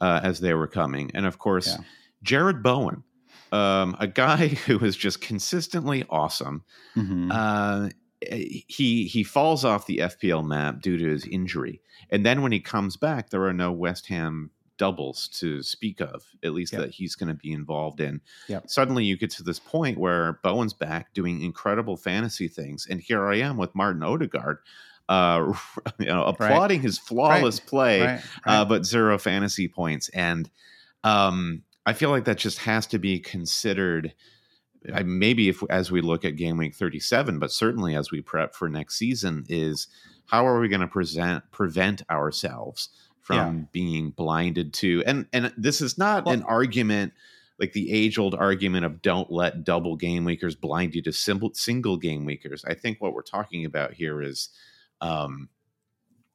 uh, 0.00 0.20
as 0.22 0.40
they 0.40 0.54
were 0.54 0.66
coming 0.66 1.10
and 1.12 1.26
of 1.26 1.38
course 1.38 1.68
yeah. 1.68 1.84
jarrod 2.24 2.62
bowen 2.62 3.04
um, 3.52 3.96
a 3.98 4.06
guy 4.06 4.48
who 4.66 4.78
is 4.84 4.96
just 4.96 5.20
consistently 5.20 6.04
awesome 6.10 6.64
mm-hmm. 6.96 7.30
uh, 7.32 7.88
he 8.28 9.08
he 9.10 9.22
falls 9.22 9.64
off 9.64 9.86
the 9.86 9.98
FPL 9.98 10.46
map 10.46 10.82
due 10.82 10.98
to 10.98 11.06
his 11.06 11.26
injury, 11.26 11.80
and 12.10 12.24
then 12.24 12.42
when 12.42 12.52
he 12.52 12.60
comes 12.60 12.96
back, 12.96 13.30
there 13.30 13.44
are 13.44 13.52
no 13.52 13.72
West 13.72 14.08
Ham 14.08 14.50
doubles 14.76 15.28
to 15.28 15.62
speak 15.62 16.00
of, 16.00 16.24
at 16.42 16.52
least 16.52 16.72
yep. 16.72 16.82
that 16.82 16.90
he's 16.90 17.14
going 17.14 17.28
to 17.28 17.34
be 17.34 17.52
involved 17.52 18.00
in. 18.00 18.20
Yep. 18.48 18.64
Suddenly, 18.68 19.04
you 19.04 19.16
get 19.16 19.30
to 19.32 19.42
this 19.42 19.58
point 19.58 19.98
where 19.98 20.38
Bowen's 20.42 20.72
back 20.72 21.12
doing 21.14 21.42
incredible 21.42 21.96
fantasy 21.96 22.48
things, 22.48 22.86
and 22.88 23.00
here 23.00 23.26
I 23.26 23.36
am 23.36 23.56
with 23.56 23.74
Martin 23.74 24.02
Odegaard. 24.02 24.58
Uh, 25.08 25.52
you 25.98 26.06
know, 26.06 26.24
applauding 26.24 26.78
right. 26.78 26.84
his 26.84 26.98
flawless 26.98 27.60
right. 27.60 27.68
play, 27.68 28.00
right. 28.02 28.22
Uh, 28.44 28.64
but 28.64 28.84
zero 28.84 29.18
fantasy 29.18 29.68
points, 29.68 30.08
and 30.10 30.50
um, 31.04 31.62
I 31.90 31.92
feel 31.92 32.10
like 32.10 32.24
that 32.26 32.38
just 32.38 32.58
has 32.58 32.86
to 32.86 33.00
be 33.00 33.18
considered 33.18 34.14
I, 34.94 35.02
maybe 35.02 35.48
if 35.48 35.60
as 35.68 35.90
we 35.90 36.00
look 36.00 36.24
at 36.24 36.36
game 36.36 36.56
week 36.56 36.72
37 36.76 37.40
but 37.40 37.50
certainly 37.50 37.96
as 37.96 38.12
we 38.12 38.20
prep 38.20 38.54
for 38.54 38.68
next 38.68 38.96
season 38.96 39.44
is 39.48 39.88
how 40.26 40.46
are 40.46 40.60
we 40.60 40.68
going 40.68 40.82
to 40.82 40.86
present 40.86 41.42
prevent 41.50 42.02
ourselves 42.08 42.90
from 43.20 43.36
yeah. 43.58 43.64
being 43.72 44.10
blinded 44.10 44.72
to 44.74 45.02
and 45.04 45.26
and 45.32 45.52
this 45.56 45.80
is 45.80 45.98
not 45.98 46.26
well, 46.26 46.34
an 46.34 46.44
argument 46.44 47.12
like 47.58 47.72
the 47.72 47.92
age 47.92 48.18
old 48.18 48.36
argument 48.36 48.86
of 48.86 49.02
don't 49.02 49.32
let 49.32 49.64
double 49.64 49.96
game 49.96 50.24
weekers 50.24 50.54
blind 50.54 50.94
you 50.94 51.02
to 51.02 51.12
simple, 51.12 51.50
single 51.54 51.96
game 51.96 52.24
weekers 52.24 52.64
i 52.66 52.72
think 52.72 53.00
what 53.00 53.14
we're 53.14 53.22
talking 53.22 53.64
about 53.64 53.94
here 53.94 54.22
is 54.22 54.50
um 55.00 55.48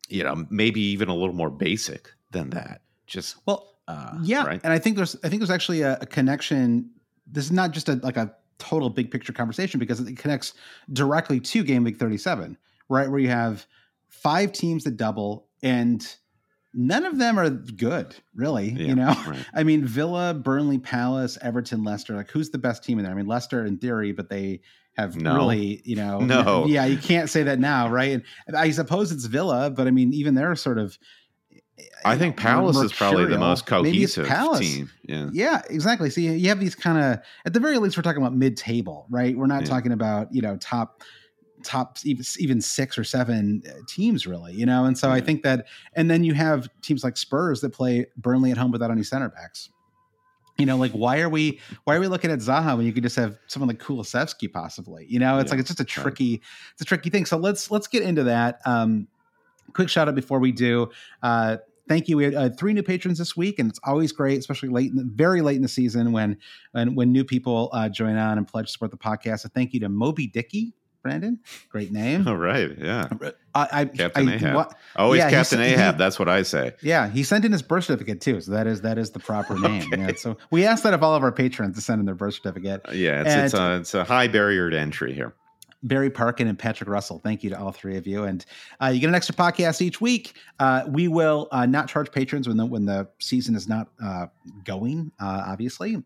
you 0.09 0.21
know 0.21 0.45
maybe 0.49 0.81
even 0.81 1.07
a 1.07 1.15
little 1.15 1.33
more 1.33 1.49
basic 1.49 2.11
than 2.31 2.49
that 2.49 2.81
just 3.07 3.37
well 3.47 3.74
uh, 3.87 4.17
yeah 4.23 4.45
right? 4.45 4.61
and 4.63 4.73
i 4.73 4.79
think 4.79 4.95
there's 4.95 5.15
i 5.23 5.29
think 5.29 5.39
there's 5.39 5.51
actually 5.51 5.81
a, 5.81 5.97
a 6.01 6.05
connection 6.05 6.89
this 7.27 7.45
is 7.45 7.51
not 7.51 7.71
just 7.71 7.89
a 7.89 7.95
like 7.95 8.17
a 8.17 8.33
total 8.57 8.89
big 8.89 9.11
picture 9.11 9.33
conversation 9.33 9.79
because 9.79 9.99
it 9.99 10.17
connects 10.17 10.53
directly 10.93 11.39
to 11.39 11.63
game 11.63 11.83
week 11.83 11.97
37 11.97 12.57
right 12.89 13.09
where 13.09 13.19
you 13.19 13.29
have 13.29 13.65
five 14.07 14.51
teams 14.51 14.83
that 14.85 14.97
double 14.97 15.47
and 15.61 16.15
none 16.73 17.05
of 17.05 17.17
them 17.17 17.37
are 17.39 17.49
good 17.49 18.15
really 18.33 18.69
yeah, 18.69 18.87
you 18.87 18.95
know 18.95 19.15
right. 19.27 19.45
i 19.53 19.63
mean 19.63 19.83
villa 19.83 20.33
burnley 20.33 20.77
palace 20.77 21.37
everton 21.41 21.83
leicester 21.83 22.15
like 22.15 22.29
who's 22.29 22.49
the 22.49 22.57
best 22.57 22.83
team 22.83 22.97
in 22.97 23.03
there 23.03 23.13
i 23.13 23.15
mean 23.15 23.27
leicester 23.27 23.65
in 23.65 23.77
theory 23.77 24.11
but 24.11 24.29
they 24.29 24.61
have 24.95 25.15
no. 25.17 25.35
really 25.35 25.81
you 25.83 25.95
know 25.95 26.19
no 26.19 26.65
yeah 26.67 26.85
you 26.85 26.97
can't 26.97 27.29
say 27.29 27.43
that 27.43 27.59
now 27.59 27.89
right 27.89 28.21
and 28.47 28.55
i 28.55 28.69
suppose 28.71 29.11
it's 29.11 29.25
villa 29.25 29.69
but 29.69 29.87
i 29.87 29.91
mean 29.91 30.13
even 30.13 30.35
they're 30.35 30.55
sort 30.55 30.77
of 30.77 30.97
I 32.05 32.17
think 32.17 32.37
Palace 32.37 32.77
is 32.77 32.93
probably 32.93 33.25
the 33.25 33.37
most 33.37 33.65
cohesive 33.65 34.27
team. 34.59 34.89
Yeah. 35.03 35.29
yeah, 35.33 35.61
exactly. 35.69 36.09
So 36.09 36.21
you 36.21 36.47
have 36.49 36.59
these 36.59 36.75
kind 36.75 36.97
of, 36.97 37.19
at 37.45 37.53
the 37.53 37.59
very 37.59 37.77
least, 37.77 37.97
we're 37.97 38.03
talking 38.03 38.21
about 38.21 38.33
mid-table, 38.35 39.07
right? 39.09 39.35
We're 39.35 39.47
not 39.47 39.63
yeah. 39.63 39.69
talking 39.69 39.91
about 39.91 40.33
you 40.33 40.41
know 40.41 40.57
top 40.57 41.03
top 41.63 41.97
even, 42.05 42.23
even 42.37 42.61
six 42.61 42.97
or 42.97 43.03
seven 43.03 43.63
uh, 43.67 43.73
teams 43.87 44.27
really 44.27 44.53
you 44.53 44.67
know 44.67 44.85
and 44.85 44.97
so 44.97 45.07
yeah. 45.07 45.15
i 45.15 45.21
think 45.21 45.41
that 45.41 45.65
and 45.95 46.11
then 46.11 46.23
you 46.23 46.33
have 46.33 46.69
teams 46.81 47.03
like 47.03 47.17
spurs 47.17 47.59
that 47.61 47.73
play 47.73 48.05
burnley 48.17 48.51
at 48.51 48.57
home 48.57 48.71
without 48.71 48.91
any 48.91 49.01
center 49.01 49.29
backs 49.29 49.69
you 50.57 50.65
know 50.65 50.77
like 50.77 50.91
why 50.91 51.19
are 51.19 51.29
we 51.29 51.59
why 51.85 51.95
are 51.95 51.99
we 51.99 52.07
looking 52.07 52.29
at 52.29 52.39
zaha 52.39 52.77
when 52.77 52.85
you 52.85 52.93
could 52.93 53.03
just 53.03 53.15
have 53.15 53.39
someone 53.47 53.67
like 53.67 53.79
kulusevski 53.79 54.51
possibly 54.51 55.05
you 55.09 55.17
know 55.17 55.39
it's 55.39 55.47
yeah. 55.47 55.51
like 55.51 55.59
it's 55.59 55.69
just 55.69 55.79
a 55.79 55.85
tricky 55.85 56.33
right. 56.33 56.41
it's 56.73 56.81
a 56.81 56.85
tricky 56.85 57.09
thing 57.09 57.25
so 57.25 57.35
let's 57.35 57.71
let's 57.71 57.87
get 57.87 58.03
into 58.03 58.23
that 58.23 58.59
um 58.65 59.07
quick 59.73 59.89
shout 59.89 60.07
out 60.07 60.15
before 60.15 60.39
we 60.39 60.51
do. 60.51 60.89
Uh, 61.21 61.57
thank 61.87 62.07
you. 62.07 62.17
We 62.17 62.25
had 62.25 62.35
uh, 62.35 62.49
three 62.49 62.73
new 62.73 62.83
patrons 62.83 63.19
this 63.19 63.35
week, 63.35 63.59
and 63.59 63.69
it's 63.69 63.79
always 63.83 64.11
great, 64.11 64.39
especially 64.39 64.69
late, 64.69 64.91
in 64.91 64.97
the, 64.97 65.03
very 65.03 65.41
late 65.41 65.55
in 65.55 65.61
the 65.61 65.67
season 65.67 66.11
when 66.11 66.37
when, 66.71 66.95
when 66.95 67.11
new 67.11 67.23
people 67.23 67.69
uh, 67.73 67.89
join 67.89 68.17
on 68.17 68.37
and 68.37 68.47
pledge 68.47 68.67
to 68.67 68.71
support 68.71 68.91
the 68.91 68.97
podcast. 68.97 69.41
So 69.41 69.49
thank 69.53 69.73
you 69.73 69.79
to 69.81 69.89
Moby 69.89 70.27
Dicky. 70.27 70.73
Brandon, 71.03 71.39
great 71.69 71.91
name. 71.91 72.27
All 72.27 72.35
right, 72.35 72.71
yeah. 72.79 73.07
I, 73.53 73.67
I 73.71 73.85
Captain 73.85 74.27
I, 74.27 74.35
Ahab. 74.37 74.55
What, 74.55 74.75
Always 74.95 75.19
yeah, 75.19 75.29
Captain 75.29 75.61
Ahab. 75.61 75.93
He, 75.93 75.99
that's 75.99 76.17
what 76.17 76.27
I 76.27 76.41
say. 76.41 76.73
Yeah, 76.81 77.07
he 77.07 77.21
sent 77.21 77.45
in 77.45 77.51
his 77.51 77.61
birth 77.61 77.83
certificate 77.83 78.21
too, 78.21 78.41
so 78.41 78.51
that 78.53 78.65
is 78.65 78.81
that 78.81 78.97
is 78.97 79.11
the 79.11 79.19
proper 79.19 79.53
name. 79.59 79.83
okay. 79.93 80.01
yeah, 80.01 80.15
so 80.15 80.35
we 80.49 80.65
asked 80.65 80.81
that 80.81 80.95
of 80.95 81.03
all 81.03 81.13
of 81.13 81.21
our 81.21 81.31
patrons 81.31 81.75
to 81.75 81.81
send 81.81 81.99
in 81.99 82.07
their 82.07 82.15
birth 82.15 82.33
certificate. 82.33 82.81
Yeah, 82.91 83.21
it's 83.21 83.29
and, 83.29 83.45
it's, 83.45 83.53
a, 83.53 83.75
it's 83.75 83.93
a 83.93 84.03
high 84.03 84.27
barrier 84.27 84.71
to 84.71 84.79
entry 84.79 85.13
here. 85.13 85.35
Barry 85.85 86.09
Parkin 86.09 86.47
and 86.47 86.57
Patrick 86.57 86.89
Russell. 86.89 87.19
Thank 87.19 87.43
you 87.43 87.49
to 87.51 87.59
all 87.59 87.71
three 87.71 87.95
of 87.95 88.07
you. 88.07 88.23
And 88.23 88.45
uh, 88.81 88.87
you 88.87 88.99
get 88.99 89.07
an 89.07 89.15
extra 89.15 89.35
podcast 89.35 89.81
each 89.81 90.01
week. 90.01 90.33
Uh, 90.59 90.83
we 90.87 91.07
will 91.07 91.47
uh, 91.51 91.65
not 91.65 91.87
charge 91.87 92.11
patrons 92.11 92.47
when 92.47 92.57
the 92.57 92.65
when 92.65 92.85
the 92.85 93.07
season 93.19 93.55
is 93.55 93.67
not 93.67 93.89
uh, 94.03 94.27
going. 94.63 95.11
Uh, 95.19 95.43
obviously, 95.47 96.03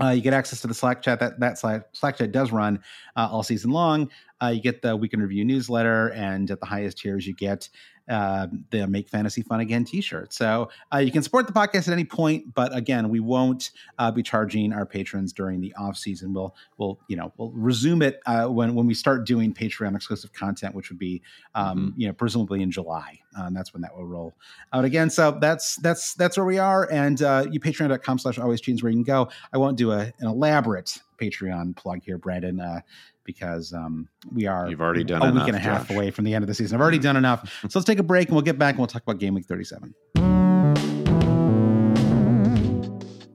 uh, 0.00 0.08
you 0.08 0.22
get 0.22 0.32
access 0.32 0.60
to 0.62 0.66
the 0.66 0.74
Slack 0.74 1.02
chat. 1.02 1.20
That 1.20 1.38
that 1.40 1.58
Slack, 1.58 1.82
Slack 1.92 2.16
chat 2.16 2.32
does 2.32 2.50
run 2.50 2.80
all 3.14 3.42
season 3.42 3.70
long. 3.70 4.10
you 4.50 4.60
get 4.60 4.82
the 4.82 4.96
weekend 4.96 5.22
review 5.22 5.44
newsletter, 5.44 6.08
and 6.12 6.50
at 6.50 6.60
the 6.60 6.66
highest 6.66 6.98
tiers, 6.98 7.26
you 7.26 7.34
get 7.34 7.68
uh, 8.08 8.48
the 8.70 8.86
Make 8.86 9.08
Fantasy 9.08 9.42
Fun 9.42 9.60
Again 9.60 9.84
T-shirt. 9.84 10.32
So 10.32 10.68
uh, 10.92 10.98
you 10.98 11.12
can 11.12 11.22
support 11.22 11.46
the 11.46 11.52
podcast 11.52 11.88
at 11.88 11.92
any 11.92 12.04
point, 12.04 12.54
but 12.54 12.74
again, 12.76 13.08
we 13.08 13.20
won't 13.20 13.70
uh, 13.98 14.10
be 14.10 14.22
charging 14.22 14.72
our 14.72 14.86
patrons 14.86 15.32
during 15.32 15.60
the 15.60 15.74
off 15.74 15.96
season. 15.96 16.32
We'll 16.32 16.54
we'll 16.78 16.98
you 17.08 17.16
know 17.16 17.32
we'll 17.36 17.50
resume 17.52 18.02
it 18.02 18.20
uh, 18.26 18.46
when 18.46 18.74
when 18.74 18.86
we 18.86 18.94
start 18.94 19.26
doing 19.26 19.52
Patreon 19.54 19.94
exclusive 19.94 20.32
content, 20.32 20.74
which 20.74 20.90
would 20.90 20.98
be 20.98 21.22
um, 21.54 21.78
mm-hmm. 21.78 22.00
you 22.00 22.06
know 22.08 22.12
presumably 22.12 22.62
in 22.62 22.70
July. 22.70 23.18
Um, 23.38 23.54
that's 23.54 23.72
when 23.72 23.80
that 23.82 23.96
will 23.96 24.04
roll 24.04 24.34
out 24.72 24.84
again. 24.84 25.08
So 25.08 25.38
that's 25.40 25.76
that's 25.76 26.14
that's 26.14 26.36
where 26.36 26.46
we 26.46 26.58
are. 26.58 26.90
And 26.90 27.22
uh, 27.22 27.46
you 27.50 27.60
Patreon.com/slash 27.60 28.38
Always 28.38 28.60
Cheese 28.60 28.82
where 28.82 28.90
you 28.90 28.96
can 28.96 29.04
go. 29.04 29.28
I 29.52 29.58
won't 29.58 29.76
do 29.76 29.92
a, 29.92 30.12
an 30.18 30.26
elaborate 30.26 31.00
Patreon 31.22 31.76
plug 31.76 32.02
here, 32.02 32.18
Brandon. 32.18 32.60
Uh, 32.60 32.80
because 33.24 33.72
um, 33.72 34.08
we 34.32 34.46
are 34.46 34.68
you've 34.68 34.80
already 34.80 35.04
done 35.04 35.22
a 35.22 35.26
enough, 35.26 35.44
week 35.44 35.54
and 35.54 35.56
a 35.56 35.60
half 35.60 35.88
Josh. 35.88 35.96
away 35.96 36.10
from 36.10 36.24
the 36.24 36.34
end 36.34 36.42
of 36.42 36.48
the 36.48 36.54
season. 36.54 36.74
I've 36.74 36.80
already 36.80 36.98
done 36.98 37.16
enough. 37.16 37.48
so 37.68 37.78
let's 37.78 37.86
take 37.86 38.00
a 38.00 38.02
break 38.02 38.28
and 38.28 38.34
we'll 38.34 38.42
get 38.42 38.58
back 38.58 38.70
and 38.70 38.78
we'll 38.78 38.88
talk 38.88 39.02
about 39.02 39.18
game 39.18 39.34
week 39.34 39.46
37. 39.46 39.94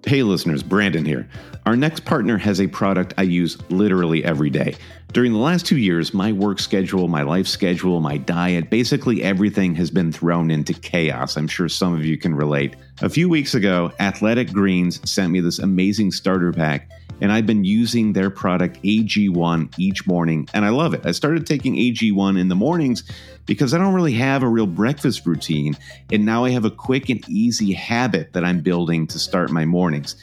Hey 0.05 0.23
listeners, 0.23 0.63
Brandon 0.63 1.03
here. 1.03 1.27
Our 1.65 1.75
next 1.75 2.05
partner 2.05 2.37
has 2.37 2.61
a 2.61 2.67
product 2.67 3.13
I 3.17 3.23
use 3.23 3.57
literally 3.69 4.23
every 4.23 4.49
day. 4.49 4.75
During 5.11 5.33
the 5.33 5.39
last 5.39 5.65
two 5.65 5.77
years, 5.77 6.13
my 6.13 6.31
work 6.31 6.59
schedule, 6.59 7.09
my 7.09 7.23
life 7.23 7.47
schedule, 7.47 7.99
my 7.99 8.15
diet, 8.15 8.69
basically 8.69 9.21
everything 9.21 9.75
has 9.75 9.91
been 9.91 10.13
thrown 10.13 10.49
into 10.49 10.73
chaos. 10.73 11.35
I'm 11.35 11.47
sure 11.47 11.67
some 11.67 11.93
of 11.93 12.05
you 12.05 12.17
can 12.17 12.35
relate. 12.35 12.77
A 13.01 13.09
few 13.09 13.27
weeks 13.27 13.53
ago, 13.53 13.91
Athletic 13.99 14.53
Greens 14.53 15.01
sent 15.09 15.31
me 15.31 15.41
this 15.41 15.59
amazing 15.59 16.11
starter 16.11 16.53
pack 16.53 16.89
and 17.21 17.31
I've 17.31 17.45
been 17.45 17.63
using 17.63 18.13
their 18.13 18.29
product 18.29 18.81
AG1 18.83 19.73
each 19.77 20.07
morning, 20.07 20.47
and 20.53 20.65
I 20.65 20.69
love 20.69 20.93
it. 20.93 21.05
I 21.05 21.11
started 21.11 21.45
taking 21.45 21.75
AG1 21.75 22.39
in 22.39 22.47
the 22.47 22.55
mornings 22.55 23.03
because 23.45 23.73
I 23.73 23.77
don't 23.77 23.93
really 23.93 24.13
have 24.13 24.43
a 24.43 24.47
real 24.47 24.67
breakfast 24.67 25.25
routine, 25.25 25.77
and 26.11 26.25
now 26.25 26.45
I 26.45 26.51
have 26.51 26.65
a 26.65 26.71
quick 26.71 27.09
and 27.09 27.27
easy 27.29 27.73
habit 27.73 28.33
that 28.33 28.43
I'm 28.43 28.61
building 28.61 29.07
to 29.07 29.19
start 29.19 29.51
my 29.51 29.65
mornings. 29.65 30.15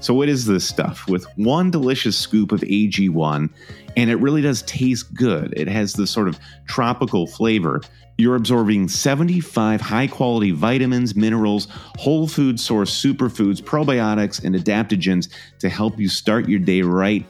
So, 0.00 0.14
what 0.14 0.28
is 0.28 0.46
this 0.46 0.66
stuff? 0.66 1.06
With 1.08 1.24
one 1.36 1.70
delicious 1.70 2.18
scoop 2.18 2.50
of 2.50 2.60
AG1, 2.62 3.48
and 3.96 4.10
it 4.10 4.16
really 4.16 4.42
does 4.42 4.62
taste 4.62 5.14
good. 5.14 5.54
It 5.56 5.68
has 5.68 5.92
this 5.92 6.10
sort 6.10 6.28
of 6.28 6.38
tropical 6.66 7.26
flavor. 7.26 7.82
You're 8.18 8.36
absorbing 8.36 8.88
75 8.88 9.80
high 9.80 10.06
quality 10.06 10.50
vitamins, 10.50 11.16
minerals, 11.16 11.68
whole 11.98 12.28
food 12.28 12.60
source 12.60 12.92
superfoods, 12.92 13.62
probiotics, 13.62 14.44
and 14.44 14.54
adaptogens 14.54 15.28
to 15.60 15.68
help 15.68 15.98
you 15.98 16.08
start 16.08 16.48
your 16.48 16.60
day 16.60 16.82
right. 16.82 17.24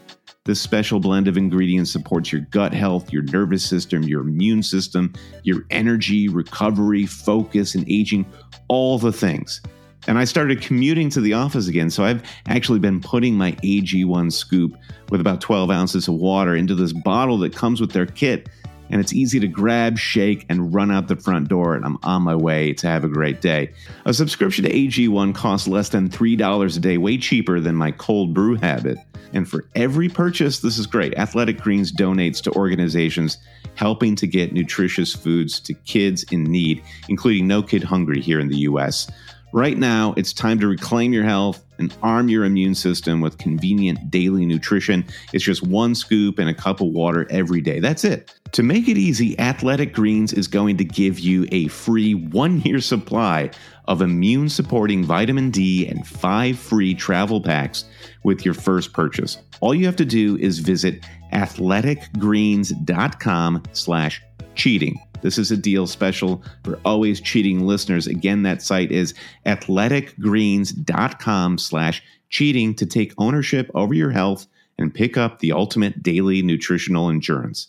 This 0.45 0.61
special 0.61 0.99
blend 0.99 1.29
of 1.29 1.37
ingredients 1.37 1.93
supports 1.93 2.33
your 2.33 2.41
gut 2.51 2.75
health, 2.75 3.13
your 3.13 3.23
nervous 3.23 3.65
system, 3.65 4.03
your 4.03 4.23
immune 4.23 4.65
system, 4.65 5.13
your 5.45 5.65
energy, 5.71 6.29
recovery, 6.29 7.07
focus, 7.07 7.77
and 7.77 7.89
aging, 7.89 8.27
all 8.67 8.99
the 8.99 9.13
things. 9.13 9.61
And 10.09 10.19
I 10.19 10.25
started 10.25 10.61
commuting 10.61 11.09
to 11.11 11.21
the 11.21 11.33
office 11.33 11.69
again. 11.69 11.91
So 11.91 12.05
I've 12.05 12.25
actually 12.49 12.81
been 12.81 13.01
putting 13.01 13.37
my 13.37 13.53
AG1 13.53 14.33
scoop 14.33 14.77
with 15.11 15.21
about 15.21 15.41
12 15.41 15.71
ounces 15.71 16.09
of 16.09 16.15
water 16.15 16.57
into 16.57 16.75
this 16.75 16.93
bottle 16.93 17.39
that 17.39 17.55
comes 17.55 17.81
with 17.81 17.93
their 17.93 18.07
kit 18.07 18.49
and 18.91 19.01
it's 19.01 19.13
easy 19.13 19.41
to 19.41 19.49
grab, 19.49 19.99
shake, 19.99 20.45
and 20.49 20.75
run 20.75 20.91
out 20.91 21.09
the 21.09 21.17
front 21.17 21.49
door, 21.49 21.75
and 21.75 21.85
I'm 21.85 21.99
on 22.03 22.23
my 22.23 22.35
way 22.35 22.73
to 22.75 22.87
have 22.87 23.05
a 23.05 23.09
great 23.09 23.41
day. 23.41 23.73
A 24.05 24.13
subscription 24.13 24.65
to 24.65 24.73
AG1 24.73 25.35
costs 25.35 25.69
less 25.69 25.89
than 25.89 26.09
$3 26.09 26.77
a 26.77 26.81
day, 26.81 26.99
way 26.99 27.19
cheaper 27.19 27.61
than 27.61 27.75
my 27.75 27.91
cold 27.93 28.35
brew 28.35 28.57
habit. 28.57 28.99
And 29.33 29.49
for 29.49 29.65
every 29.75 30.09
purchase, 30.09 30.61
this 30.61 30.79
is 30.79 30.87
great. 30.87 31.15
Athletic 31.15 31.59
Greens 31.61 31.91
donates 31.91 32.43
to 32.43 32.53
organizations 32.53 33.39
helping 33.75 34.15
to 34.17 34.27
get 34.27 34.53
nutritious 34.53 35.15
foods 35.15 35.59
to 35.61 35.75
kids 35.75 36.25
in 36.25 36.45
need, 36.45 36.83
including 37.09 37.47
No 37.47 37.63
Kid 37.63 37.83
Hungry 37.83 38.21
here 38.21 38.39
in 38.39 38.49
the 38.49 38.59
US. 38.59 39.11
Right 39.55 39.77
now, 39.77 40.15
it's 40.17 40.33
time 40.33 40.59
to 40.61 40.67
reclaim 40.67 41.13
your 41.13 41.25
health 41.25 41.63
and 41.79 41.95
arm 42.03 42.31
your 42.31 42.45
immune 42.45 42.75
system 42.75 43.21
with 43.21 43.37
convenient 43.37 44.11
daily 44.11 44.47
nutrition. 44.47 45.05
It's 45.35 45.45
just 45.45 45.63
one 45.63 45.95
scoop 45.95 46.39
and 46.39 46.49
a 46.49 46.55
cup 46.55 46.81
of 46.81 46.87
water 46.89 47.27
every 47.29 47.61
day. 47.61 47.79
That's 47.79 48.03
it. 48.03 48.33
To 48.53 48.63
make 48.63 48.89
it 48.89 48.97
easy, 48.97 49.39
Athletic 49.39 49.93
Greens 49.93 50.33
is 50.33 50.49
going 50.49 50.79
to 50.79 50.85
give 50.85 51.19
you 51.19 51.47
a 51.53 51.69
free 51.69 52.15
one 52.15 52.63
year 52.63 52.81
supply 52.81 53.51
of 53.89 54.01
immune 54.01 54.49
supporting 54.49 55.05
vitamin 55.05 55.51
D 55.51 55.87
and 55.87 56.07
five 56.07 56.59
free 56.59 56.95
travel 56.95 57.43
packs 57.43 57.85
with 58.23 58.47
your 58.47 58.55
first 58.55 58.95
purchase. 58.95 59.37
All 59.61 59.75
you 59.75 59.85
have 59.85 59.97
to 59.97 60.07
do 60.07 60.39
is 60.39 60.61
visit 60.61 61.05
athleticgreens.com 61.35 63.63
slash 63.73 64.23
cheating. 64.55 64.99
This 65.23 65.39
is 65.39 65.51
a 65.51 65.57
deal 65.57 65.87
special 65.87 66.43
for 66.65 66.79
always 66.85 67.21
cheating 67.21 67.67
listeners. 67.67 68.07
Again, 68.07 68.43
that 68.43 68.61
site 68.61 68.93
is 68.93 69.15
athleticgreens.com 69.47 71.59
slash 71.59 72.03
cheating 72.29 72.75
to 72.75 72.87
take 72.87 73.15
ownership 73.19 73.71
over 73.75 73.95
your 73.95 74.11
health 74.11 74.47
and 74.79 74.95
pick 74.95 75.17
up 75.17 75.39
the 75.39 75.53
ultimate 75.53 76.03
daily 76.03 76.43
nutritional 76.43 77.09
endurance. 77.09 77.69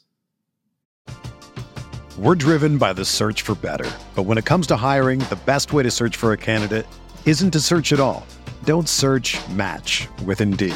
We're 2.18 2.36
driven 2.36 2.78
by 2.78 2.94
the 2.94 3.06
search 3.06 3.42
for 3.42 3.56
better. 3.56 3.90
But 4.16 4.24
when 4.24 4.38
it 4.38 4.46
comes 4.46 4.68
to 4.68 4.76
hiring, 4.76 5.20
the 5.20 5.40
best 5.46 5.74
way 5.74 5.84
to 5.84 5.92
search 5.92 6.16
for 6.16 6.34
a 6.34 6.38
candidate 6.38 6.86
isn't 7.26 7.52
to 7.52 7.60
search 7.60 7.92
at 7.92 8.00
all. 8.00 8.26
Don't 8.66 8.88
search 8.88 9.38
match 9.50 10.08
with 10.26 10.42
Indeed. 10.42 10.76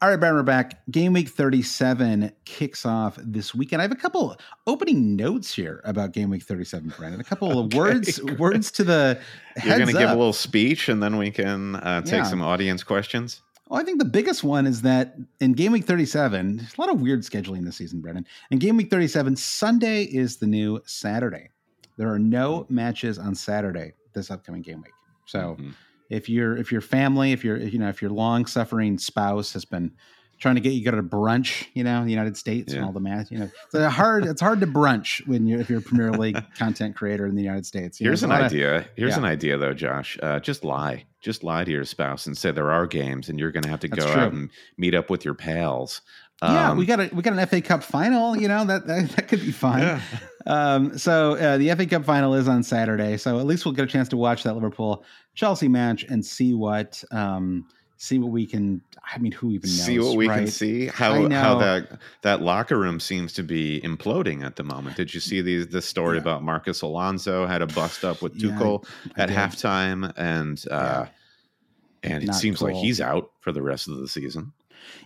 All 0.00 0.08
right, 0.08 0.16
Brian, 0.16 0.36
we're 0.36 0.44
back. 0.44 0.80
Game 0.92 1.12
week 1.12 1.28
37 1.28 2.30
kicks 2.44 2.86
off 2.86 3.18
this 3.20 3.52
weekend. 3.52 3.82
I 3.82 3.84
have 3.84 3.90
a 3.90 3.96
couple 3.96 4.36
opening 4.68 5.16
notes 5.16 5.52
here 5.52 5.80
about 5.84 6.12
game 6.12 6.30
week 6.30 6.44
37, 6.44 6.92
Brandon. 6.96 7.20
A 7.20 7.24
couple 7.24 7.58
of 7.58 7.74
words 7.74 8.22
words 8.38 8.70
to 8.72 8.84
the 8.84 9.18
You're 9.64 9.76
going 9.76 9.88
to 9.88 9.92
give 9.92 10.08
a 10.10 10.14
little 10.14 10.32
speech 10.32 10.88
and 10.88 11.02
then 11.02 11.16
we 11.16 11.32
can 11.32 11.76
uh, 11.76 12.02
take 12.02 12.12
Yeah. 12.12 12.22
some 12.22 12.40
audience 12.42 12.84
questions. 12.84 13.42
Well, 13.68 13.80
I 13.80 13.84
think 13.84 13.98
the 13.98 14.04
biggest 14.04 14.44
one 14.44 14.68
is 14.68 14.82
that 14.82 15.16
in 15.40 15.52
game 15.54 15.72
week 15.72 15.84
37, 15.84 16.58
there's 16.58 16.78
a 16.78 16.80
lot 16.80 16.90
of 16.90 17.00
weird 17.00 17.22
scheduling 17.22 17.64
this 17.64 17.76
season, 17.76 18.00
Brendan. 18.00 18.24
In 18.52 18.58
game 18.60 18.76
week 18.76 18.90
37, 18.90 19.34
Sunday 19.34 20.04
is 20.04 20.36
the 20.36 20.46
new 20.46 20.80
Saturday. 20.86 21.50
There 21.96 22.08
are 22.08 22.20
no 22.20 22.66
matches 22.68 23.18
on 23.18 23.34
Saturday 23.34 23.94
this 24.14 24.30
upcoming 24.30 24.62
game 24.62 24.80
week. 24.80 24.92
So 25.26 25.56
Mhm. 25.58 25.74
If 26.10 26.28
your 26.28 26.56
if 26.56 26.72
your 26.72 26.80
family, 26.80 27.32
if 27.32 27.44
your 27.44 27.56
you 27.58 27.78
know 27.78 27.88
if 27.88 28.00
your 28.02 28.10
long 28.10 28.46
suffering 28.46 28.98
spouse 28.98 29.52
has 29.52 29.64
been 29.64 29.92
trying 30.38 30.54
to 30.54 30.60
get 30.60 30.70
you 30.72 30.84
to 30.84 30.90
go 30.92 30.96
to 30.96 31.02
brunch, 31.02 31.66
you 31.74 31.82
know, 31.82 31.98
in 32.00 32.04
the 32.06 32.12
United 32.12 32.36
States 32.36 32.72
and 32.72 32.84
all 32.84 32.92
the 32.92 33.00
math, 33.00 33.32
you 33.32 33.38
know, 33.38 33.50
it's 33.72 33.94
hard 33.94 34.24
it's 34.24 34.40
hard 34.40 34.60
to 34.60 34.66
brunch 34.66 35.26
when 35.26 35.46
you're 35.46 35.60
if 35.60 35.68
you're 35.68 35.80
a 35.80 35.82
Premier 35.82 36.12
League 36.22 36.40
content 36.56 36.94
creator 36.96 37.26
in 37.26 37.34
the 37.34 37.42
United 37.42 37.66
States. 37.66 38.00
You 38.00 38.04
Here's 38.06 38.20
there's 38.20 38.30
an 38.30 38.30
a 38.30 38.34
lot 38.34 38.40
of- 38.46 38.52
idea. 38.52 38.86
Here's 38.96 39.12
yeah. 39.12 39.18
an 39.18 39.24
idea, 39.24 39.58
though, 39.58 39.74
Josh. 39.74 40.16
Uh, 40.22 40.38
just 40.40 40.62
lie. 40.64 41.04
Just 41.20 41.42
lie 41.42 41.64
to 41.64 41.70
your 41.70 41.84
spouse 41.84 42.26
and 42.28 42.38
say 42.38 42.52
there 42.52 42.70
are 42.70 42.86
games, 42.86 43.28
and 43.28 43.40
you're 43.40 43.50
going 43.50 43.64
to 43.64 43.68
have 43.68 43.80
to 43.80 43.88
That's 43.88 44.04
go 44.04 44.12
true. 44.12 44.22
out 44.22 44.32
and 44.32 44.50
meet 44.76 44.94
up 44.94 45.10
with 45.10 45.24
your 45.24 45.34
pals. 45.34 46.00
yeah, 46.40 46.70
Um, 46.70 46.78
we 46.78 46.86
got 46.86 47.00
a 47.00 47.10
we 47.12 47.22
got 47.22 47.32
an 47.36 47.44
FA 47.48 47.60
Cup 47.60 47.82
final. 47.82 48.36
You 48.36 48.46
know 48.46 48.64
that 48.66 48.86
that, 48.86 49.10
that 49.16 49.26
could 49.28 49.40
be 49.40 49.50
fun. 49.50 49.80
Yeah. 49.80 50.00
Um, 50.48 50.96
so 50.98 51.34
uh, 51.34 51.58
the 51.58 51.70
FA 51.74 51.86
Cup 51.86 52.04
final 52.04 52.34
is 52.34 52.48
on 52.48 52.62
Saturday, 52.62 53.16
so 53.18 53.38
at 53.38 53.46
least 53.46 53.64
we'll 53.64 53.74
get 53.74 53.84
a 53.84 53.88
chance 53.88 54.08
to 54.08 54.16
watch 54.16 54.42
that 54.44 54.54
Liverpool 54.54 55.04
Chelsea 55.34 55.68
match 55.68 56.04
and 56.04 56.24
see 56.24 56.54
what 56.54 57.04
um, 57.12 57.66
see 57.98 58.18
what 58.18 58.32
we 58.32 58.46
can. 58.46 58.80
I 59.14 59.18
mean, 59.18 59.32
who 59.32 59.50
even 59.52 59.68
knows? 59.68 59.80
see 59.84 59.98
what 59.98 60.16
we 60.16 60.26
can 60.26 60.46
see. 60.46 60.86
How 60.86 61.28
how 61.30 61.58
that 61.58 61.98
that 62.22 62.40
locker 62.42 62.78
room 62.78 62.98
seems 62.98 63.32
to 63.34 63.42
be 63.42 63.80
imploding 63.82 64.44
at 64.44 64.56
the 64.56 64.62
moment. 64.64 64.96
Did 64.96 65.12
you 65.12 65.20
see 65.20 65.40
these 65.42 65.68
this 65.68 65.86
story 65.86 66.16
Yeah. 66.16 66.22
about 66.22 66.42
Marcos 66.42 66.80
Alonso 66.82 67.46
had 67.46 67.60
a 67.62 67.66
bust 67.66 68.04
up 68.04 68.22
with 68.22 68.34
Yeah, 68.34 68.50
Tuchel 68.50 68.86
I 69.16 69.22
at 69.22 69.28
did. 69.28 69.36
halftime, 69.36 70.12
and 70.16 70.62
uh, 70.70 71.06
and 72.02 72.22
it 72.22 72.26
Not 72.26 72.36
seems 72.36 72.62
like 72.62 72.74
he's 72.76 73.00
out 73.00 73.30
for 73.40 73.52
the 73.52 73.62
rest 73.62 73.86
of 73.88 73.98
the 73.98 74.08
season. 74.08 74.52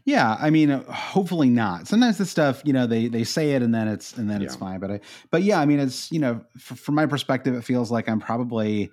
Yeah, 0.05 0.37
I 0.41 0.51
mean, 0.51 0.71
uh, 0.71 0.83
hopefully 0.93 1.49
not. 1.49 1.87
Sometimes 1.89 2.19
the 2.19 2.27
stuff, 2.27 2.63
you 2.65 2.73
know, 2.73 2.87
they 2.87 3.09
they 3.09 3.25
say 3.25 3.53
it 3.53 3.63
and 3.63 3.75
then 3.75 3.89
it's 3.89 4.17
and 4.17 4.29
then 4.29 4.43
it's 4.43 4.55
fine. 4.61 4.81
But 4.81 4.91
I, 4.91 5.01
but 5.31 5.43
yeah, 5.43 5.61
I 5.61 5.67
mean, 5.67 5.79
it's 5.79 6.11
you 6.11 6.19
know, 6.19 6.41
f- 6.57 6.79
from 6.79 6.95
my 6.95 7.07
perspective, 7.07 7.55
it 7.55 7.63
feels 7.63 7.91
like 7.91 8.09
I'm 8.09 8.21
probably, 8.21 8.91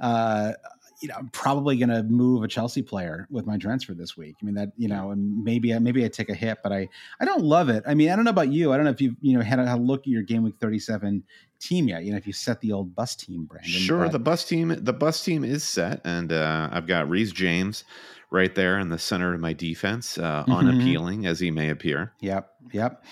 uh, 0.00 0.52
you 1.00 1.08
know, 1.08 1.14
I'm 1.16 1.28
probably 1.28 1.76
going 1.76 1.90
to 1.90 2.02
move 2.02 2.42
a 2.42 2.48
Chelsea 2.48 2.82
player 2.82 3.28
with 3.30 3.46
my 3.46 3.56
transfer 3.56 3.94
this 3.94 4.16
week. 4.16 4.34
I 4.42 4.44
mean, 4.44 4.56
that 4.56 4.70
you 4.76 4.88
know, 4.88 5.12
and 5.12 5.44
maybe 5.44 5.72
I 5.72 5.78
maybe 5.78 6.04
I 6.04 6.08
take 6.08 6.28
a 6.28 6.34
hit, 6.34 6.58
but 6.62 6.72
I 6.72 6.88
I 7.20 7.24
don't 7.24 7.42
love 7.44 7.68
it. 7.68 7.84
I 7.86 7.94
mean, 7.94 8.10
I 8.10 8.16
don't 8.16 8.24
know 8.24 8.30
about 8.32 8.50
you. 8.50 8.72
I 8.72 8.76
don't 8.76 8.84
know 8.84 8.90
if 8.90 9.00
you've 9.00 9.14
you 9.20 9.36
know 9.38 9.44
had 9.44 9.60
a, 9.60 9.66
had 9.66 9.78
a 9.78 9.82
look 9.82 10.00
at 10.00 10.06
your 10.08 10.22
game 10.22 10.42
week 10.42 10.56
37 10.60 11.22
team 11.60 11.88
yet. 11.88 12.02
You 12.04 12.10
know, 12.12 12.16
if 12.18 12.26
you 12.26 12.32
set 12.32 12.60
the 12.60 12.72
old 12.72 12.96
bus 12.96 13.14
team, 13.14 13.44
Brandon. 13.44 13.70
Sure, 13.70 14.02
but- 14.04 14.12
the 14.12 14.18
bus 14.18 14.44
team 14.44 14.74
the 14.76 14.92
bus 14.92 15.22
team 15.24 15.44
is 15.44 15.62
set, 15.62 16.00
and 16.04 16.32
uh, 16.32 16.68
I've 16.72 16.88
got 16.88 17.08
Reece 17.08 17.30
James 17.32 17.84
right 18.30 18.54
there 18.54 18.78
in 18.78 18.88
the 18.90 18.98
center 18.98 19.32
of 19.34 19.40
my 19.40 19.52
defense, 19.52 20.18
uh, 20.18 20.44
Mhm. 20.44 20.56
unappealing 20.58 21.26
as 21.26 21.40
he 21.40 21.50
may 21.50 21.70
appear. 21.70 22.12
Yep, 22.20 22.50
yep, 22.72 23.04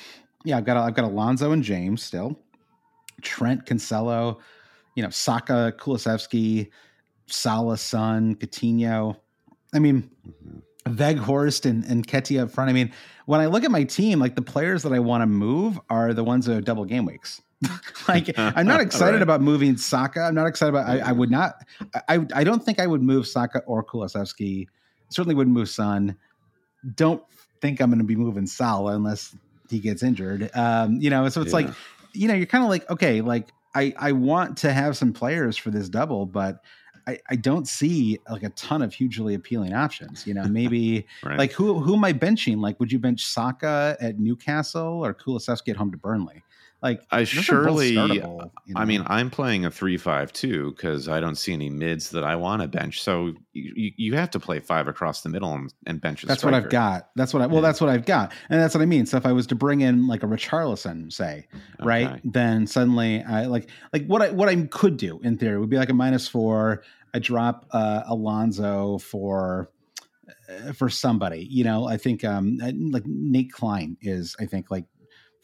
yeah. 0.45 0.59
I've 0.59 0.65
got 0.65 0.77
I've 0.77 0.95
got 0.95 1.05
Alonso 1.05 1.53
and 1.53 1.63
James 1.63 2.03
still, 2.03 2.39
Trent 3.23 3.65
Cancelo, 3.67 4.39
you 4.95 5.03
know 5.03 5.11
Saka, 5.11 5.73
Kulusevski, 5.79 6.69
Salah, 7.27 7.79
Son, 7.79 8.35
Coutinho. 8.37 9.17
I 9.75 9.79
mean, 9.79 10.11
Weghorst 10.87 11.65
and 11.69 11.85
and 11.85 12.07
Ketia 12.07 12.43
up 12.43 12.51
front. 12.51 12.71
I 12.71 12.73
mean, 12.73 12.93
when 13.27 13.41
I 13.41 13.47
look 13.47 13.65
at 13.65 13.71
my 13.71 13.85
team, 13.85 14.21
like 14.21 14.37
the 14.37 14.43
players 14.43 14.83
that 14.85 14.93
I 14.93 14.99
want 15.01 15.23
to 15.23 15.27
move 15.27 15.81
are 15.91 16.15
the 16.15 16.23
ones 16.25 16.47
that 16.47 16.55
have 16.55 16.65
double 16.65 16.85
game 16.85 17.05
weeks. 17.07 17.41
like 18.09 18.39
I'm 18.39 18.67
not 18.67 18.81
excited 18.83 19.15
Right. 19.15 19.23
about 19.23 19.41
moving 19.41 19.77
Saka. 19.79 20.21
I'm 20.21 20.35
not 20.35 20.47
excited 20.47 20.75
about. 20.75 20.89
I, 20.89 20.99
I 21.01 21.13
would 21.13 21.31
not. 21.31 21.55
I 22.09 22.25
I 22.35 22.45
don't 22.45 22.63
think 22.63 22.79
I 22.79 22.87
would 22.87 23.03
move 23.03 23.27
Saka 23.27 23.61
or 23.67 23.83
Kulusevski. 23.83 24.67
Certainly 25.09 25.35
wouldn't 25.35 25.55
move 25.55 25.69
Son. 25.69 26.17
Don't 26.95 27.23
think 27.61 27.81
I'm 27.81 27.91
going 27.91 27.99
to 27.99 28.05
be 28.05 28.17
moving 28.17 28.47
Salah 28.47 28.95
unless 28.95 29.35
he 29.71 29.79
gets 29.81 30.03
injured. 30.03 30.51
Um, 30.55 31.01
you 31.01 31.11
know, 31.11 31.29
so 31.29 31.41
it's 31.43 31.53
like, 31.53 31.69
you 32.13 32.29
know, 32.29 32.35
you're 32.35 32.47
kind 32.47 32.65
of 32.65 32.71
like, 32.71 32.89
okay, 32.91 33.21
like 33.21 33.49
I 33.75 33.95
I 33.99 34.13
want 34.13 34.57
to 34.59 34.73
have 34.73 34.97
some 34.97 35.13
players 35.13 35.57
for 35.57 35.71
this 35.71 35.89
double, 35.89 36.27
but 36.27 36.63
I, 37.09 37.19
I 37.31 37.37
don't 37.37 37.69
see 37.69 38.19
like 38.29 38.43
a 38.43 38.49
ton 38.51 38.83
of 38.83 38.93
hugely 38.93 39.35
appealing 39.35 39.75
options. 39.75 40.27
You 40.27 40.35
know, 40.35 40.45
maybe 40.49 41.07
Right. 41.25 41.39
like 41.39 41.53
who 41.53 41.81
who 41.81 41.95
am 41.95 42.05
I 42.05 42.13
benching? 42.13 42.59
Like, 42.59 42.79
would 42.81 42.91
you 42.93 42.99
bench 42.99 43.25
Saka 43.25 43.97
at 44.01 44.19
Newcastle 44.19 45.05
or 45.05 45.15
Kulusevski 45.15 45.69
at 45.71 45.77
home 45.77 45.91
to 45.93 45.99
Burnley? 45.99 46.43
Like, 46.87 47.03
I 47.11 47.21
those 47.21 47.49
are 47.51 47.65
both 47.65 47.83
surely- 47.83 47.93
you 47.95 48.75
I 48.77 48.85
mean. 48.85 49.03
I'm 49.09 49.29
playing 49.29 49.65
a 49.65 49.71
three-five-two 49.73 50.71
because 50.77 51.09
I 51.09 51.19
don't 51.19 51.35
see 51.35 51.53
any 51.53 51.69
mids 51.69 52.11
that 52.11 52.23
I 52.23 52.37
want 52.37 52.63
to 52.63 52.69
bench. 52.69 53.03
So 53.03 53.33
you, 53.53 53.93
you- 53.97 54.15
have 54.15 54.31
to 54.31 54.39
play 54.41 54.61
five 54.61 54.87
across 54.89 55.23
the 55.23 55.29
middle 55.29 55.53
and, 55.53 55.73
and 55.87 56.01
bench. 56.01 56.23
That's 56.23 56.45
what 56.45 56.55
I've 56.55 56.71
got. 56.71 57.11
That's 57.17 57.35
what 57.35 57.43
I 57.43 57.47
well, 57.47 57.57
Yeah. 57.57 57.61
that's 57.63 57.81
what 57.81 57.91
I've 57.91 58.07
got, 58.07 58.33
and 58.49 58.61
that's 58.61 58.75
what 58.75 58.83
I 58.83 58.87
mean. 58.87 59.05
So 59.05 59.17
if 59.17 59.27
I 59.27 59.33
was 59.33 59.47
to 59.49 59.55
bring 59.57 59.81
in 59.81 60.07
like 60.07 60.23
a 60.23 60.27
Richarlison, 60.27 61.13
say, 61.13 61.49
right, 61.81 62.21
then 62.25 62.67
suddenly 62.69 63.23
I 63.25 63.47
like 63.47 63.69
like 63.93 64.07
what 64.07 64.23
I 64.23 64.31
what 64.31 64.49
I 64.49 64.55
could 64.67 64.97
do 64.97 65.19
in 65.25 65.37
theory 65.39 65.59
would 65.59 65.69
be 65.71 65.77
like 65.77 65.91
a 65.91 65.95
minus 65.95 66.29
four. 66.29 66.83
I 67.13 67.19
drop 67.19 67.67
uh, 67.73 68.03
Alonso 68.07 68.99
for 68.99 69.71
uh, 70.49 70.73
for 70.73 70.89
somebody. 70.89 71.47
You 71.51 71.65
know, 71.65 71.87
I 71.87 71.97
think 71.97 72.25
um 72.25 72.59
like 72.91 73.05
Nate 73.07 73.53
Clyne 73.53 73.97
is 74.01 74.37
I 74.41 74.47
think 74.47 74.71
like 74.71 74.85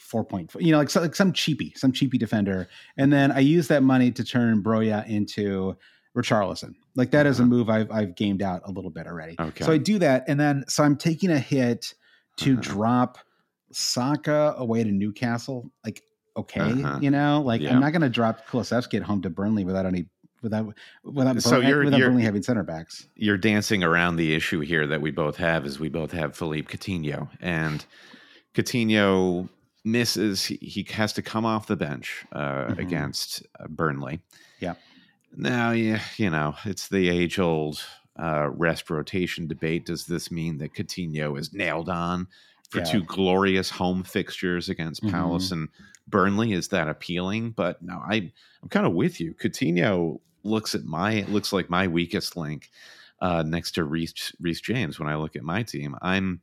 four 0.03 0.25
point. 0.25 0.53
You 0.59 0.73
know, 0.73 0.79
like, 0.79 0.91
so, 0.91 1.01
like 1.01 1.15
some 1.15 1.33
cheapy, 1.33 1.73
some 1.77 1.93
cheapy 1.93 2.19
defender, 2.19 2.69
and 2.97 3.12
then 3.12 3.33
I 3.33 3.38
use 3.41 3.69
that 3.69 3.83
money 3.83 4.11
to 4.12 4.25
turn 4.25 4.62
Broja 4.62 5.07
into 5.09 5.77
Richarlison. 6.17 6.75
Like 6.95 7.11
that 7.12 7.25
is 7.27 7.38
a 7.41 7.43
Uh-huh. 7.43 7.49
move 7.51 7.71
I've 7.71 7.91
I've 7.91 8.15
gamed 8.17 8.43
out 8.43 8.61
a 8.67 8.71
little 8.71 8.91
bit 8.91 9.07
already. 9.07 9.37
Okay. 9.41 9.65
So 9.65 9.73
I 9.73 9.79
do 9.79 9.99
that, 10.01 10.25
and 10.29 10.38
then 10.38 10.65
so 10.69 10.83
I'm 10.85 10.97
taking 10.97 11.31
a 11.31 11.38
hit 11.38 11.95
to 12.38 12.53
Uh-huh. 12.53 12.61
drop 12.62 13.19
Saka 13.73 14.55
away 14.59 14.85
to 14.85 14.91
Newcastle. 14.91 15.71
Like, 15.85 16.03
okay, 16.37 16.61
Uh-huh. 16.61 16.99
you 17.01 17.11
know, 17.11 17.41
like 17.41 17.61
Yeah. 17.62 17.73
I'm 17.75 17.81
not 17.81 17.93
going 17.93 18.03
to 18.03 18.09
drop 18.11 18.47
Kulusevski 18.49 18.95
at 18.99 19.03
home 19.03 19.23
to 19.23 19.31
Burnley 19.31 19.65
without 19.65 19.87
any 19.87 20.07
without 20.43 20.75
without, 21.05 21.41
So 21.41 21.61
you're- 21.61 21.85
without 21.85 21.99
you're- 21.99 22.09
Burnley 22.11 22.25
having 22.25 22.43
center 22.43 22.65
backs. 22.65 23.07
You're 23.15 23.38
dancing 23.38 23.85
around 23.85 24.17
the 24.17 24.35
issue 24.35 24.59
here 24.61 24.87
that 24.88 25.01
we 25.01 25.11
both 25.12 25.37
have 25.37 25.65
is 25.65 25.79
we 25.79 25.88
both 25.88 26.11
have 26.12 26.37
Philippe 26.37 26.77
Coutinho 26.77 27.29
and 27.41 27.85
Coutinho 28.55 29.49
misses. 29.85 30.45
He, 30.45 30.57
he 30.57 30.87
has 30.92 31.12
to 31.14 31.23
come 31.23 31.45
off 31.45 31.66
the 31.66 31.77
bench 31.77 32.25
uh, 32.33 32.66
Mhm. 32.68 32.79
against 32.79 33.47
uh, 33.59 33.66
Burnley. 33.68 34.21
Yeah. 34.61 34.75
Now, 35.37 35.71
yeah, 35.73 36.03
you 36.16 36.31
know, 36.31 36.55
it's 36.64 36.88
the 36.88 37.09
age 37.09 37.38
old 37.38 37.83
uh, 38.18 38.49
rest 38.53 38.90
rotation 38.90 39.47
debate. 39.49 39.87
Does 39.87 40.07
this 40.07 40.31
mean 40.31 40.59
that 40.59 40.75
Coutinho 40.75 41.38
is 41.38 41.53
nailed 41.55 41.88
on 41.88 42.29
for 42.68 42.79
Yeah. 42.81 42.85
two 42.85 43.03
glorious 43.05 43.71
home 43.71 44.03
fixtures 44.05 44.68
against 44.68 45.03
Mhm. 45.03 45.11
Palace 45.11 45.51
and 45.51 45.68
Burnley? 46.07 46.53
Is 46.53 46.68
that 46.68 46.88
appealing? 46.88 47.53
But 47.53 47.81
no, 47.83 47.95
I 48.07 48.31
I'm 48.62 48.68
kind 48.68 48.87
of 48.87 48.92
with 48.92 49.18
you. 49.21 49.33
Coutinho 49.35 50.21
looks 50.45 50.75
at 50.75 50.85
my 50.85 51.23
looks 51.23 51.53
like 51.53 51.71
my 51.71 51.88
weakest 51.88 52.37
link 52.37 52.71
uh, 53.21 53.42
next 53.42 53.73
to 53.73 53.85
Reece 53.85 54.33
Reece 54.40 54.61
James 54.61 54.99
when 54.99 55.09
I 55.09 55.16
look 55.16 55.35
at 55.35 55.42
my 55.42 55.62
team. 55.62 55.97
I'm 56.03 56.42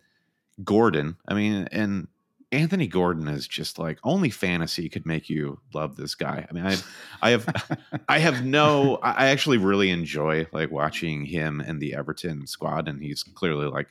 Gordon. 0.63 1.17
I 1.27 1.33
mean, 1.35 1.67
and 1.71 2.07
Anthony 2.51 2.87
Gordon 2.87 3.27
is 3.27 3.47
just 3.47 3.77
like 3.77 3.99
only 4.03 4.29
fantasy 4.31 4.89
could 4.89 5.05
make 5.05 5.29
you 5.29 5.59
love 5.73 5.95
this 5.97 6.15
guy. 6.15 6.47
I 6.49 6.53
mean, 6.53 6.65
I 6.65 6.77
I 7.21 7.29
have 7.31 7.77
I 8.09 8.19
have 8.19 8.43
no 8.59 8.95
I 9.03 9.27
actually 9.27 9.57
really 9.57 9.91
enjoy 9.91 10.47
like 10.51 10.71
watching 10.71 11.25
him 11.25 11.59
and 11.59 11.79
the 11.79 11.93
Everton 11.93 12.47
squad 12.47 12.87
and 12.87 13.01
he's 13.03 13.21
clearly 13.23 13.67
like 13.67 13.89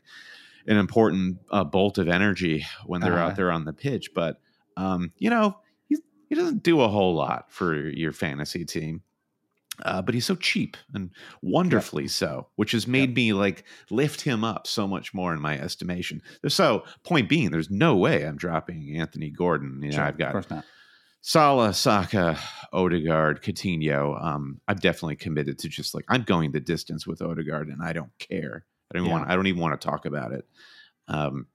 an 0.66 0.76
important 0.76 1.38
uh, 1.50 1.64
bolt 1.64 1.98
of 1.98 2.08
energy 2.08 2.66
when 2.84 3.00
they're 3.00 3.14
Uh-huh. 3.14 3.28
out 3.28 3.36
there 3.36 3.52
on 3.52 3.64
the 3.64 3.72
pitch, 3.72 4.10
but 4.14 4.40
um, 4.76 5.12
you 5.18 5.30
know, 5.30 5.56
he 5.88 5.96
he 6.28 6.34
doesn't 6.34 6.62
do 6.62 6.80
a 6.80 6.88
whole 6.88 7.14
lot 7.14 7.50
for 7.52 7.74
your 7.74 8.12
fantasy 8.12 8.64
team. 8.64 9.02
Uh, 9.84 10.02
but 10.02 10.14
he's 10.14 10.26
so 10.26 10.34
cheap 10.34 10.76
and 10.92 11.10
wonderfully 11.42 12.08
so, 12.08 12.48
which 12.56 12.72
has 12.72 12.86
made 12.86 13.14
me 13.14 13.32
like 13.32 13.64
lift 13.90 14.20
him 14.22 14.42
up 14.42 14.66
so 14.66 14.88
much 14.88 15.14
more 15.14 15.32
in 15.32 15.40
my 15.40 15.58
estimation. 15.58 16.20
So, 16.48 16.84
point 17.04 17.28
being, 17.28 17.50
there's 17.50 17.70
no 17.70 17.96
way 17.96 18.24
I'm 18.26 18.36
dropping 18.36 18.96
Anthony 18.96 19.30
Gordon. 19.30 19.80
You 19.82 19.90
know, 19.90 19.96
Sure, 19.96 20.04
I've 20.04 20.14
of 20.14 20.18
got 20.18 20.32
course 20.32 20.50
not. 20.50 20.64
Salah, 21.20 21.74
Saka, 21.74 22.38
Odegaard, 22.72 23.42
Coutinho. 23.42 24.22
Um, 24.22 24.60
I'm 24.68 24.76
definitely 24.76 25.16
committed 25.16 25.58
to 25.60 25.68
just 25.68 25.94
like 25.94 26.04
I'm 26.08 26.22
going 26.22 26.52
the 26.52 26.60
distance 26.60 27.06
with 27.06 27.20
Odegaard, 27.22 27.68
and 27.68 27.82
I 27.82 27.92
don't 27.92 28.16
care. 28.18 28.64
I 28.90 28.94
don't 28.94 29.02
even 29.04 29.10
Yeah. 29.10 29.18
want. 29.18 29.30
I 29.30 29.36
don't 29.36 29.46
even 29.46 29.60
want 29.60 29.80
to 29.80 29.86
talk 29.88 30.06
about 30.06 30.32
it. 30.32 30.46
Um, 31.08 31.46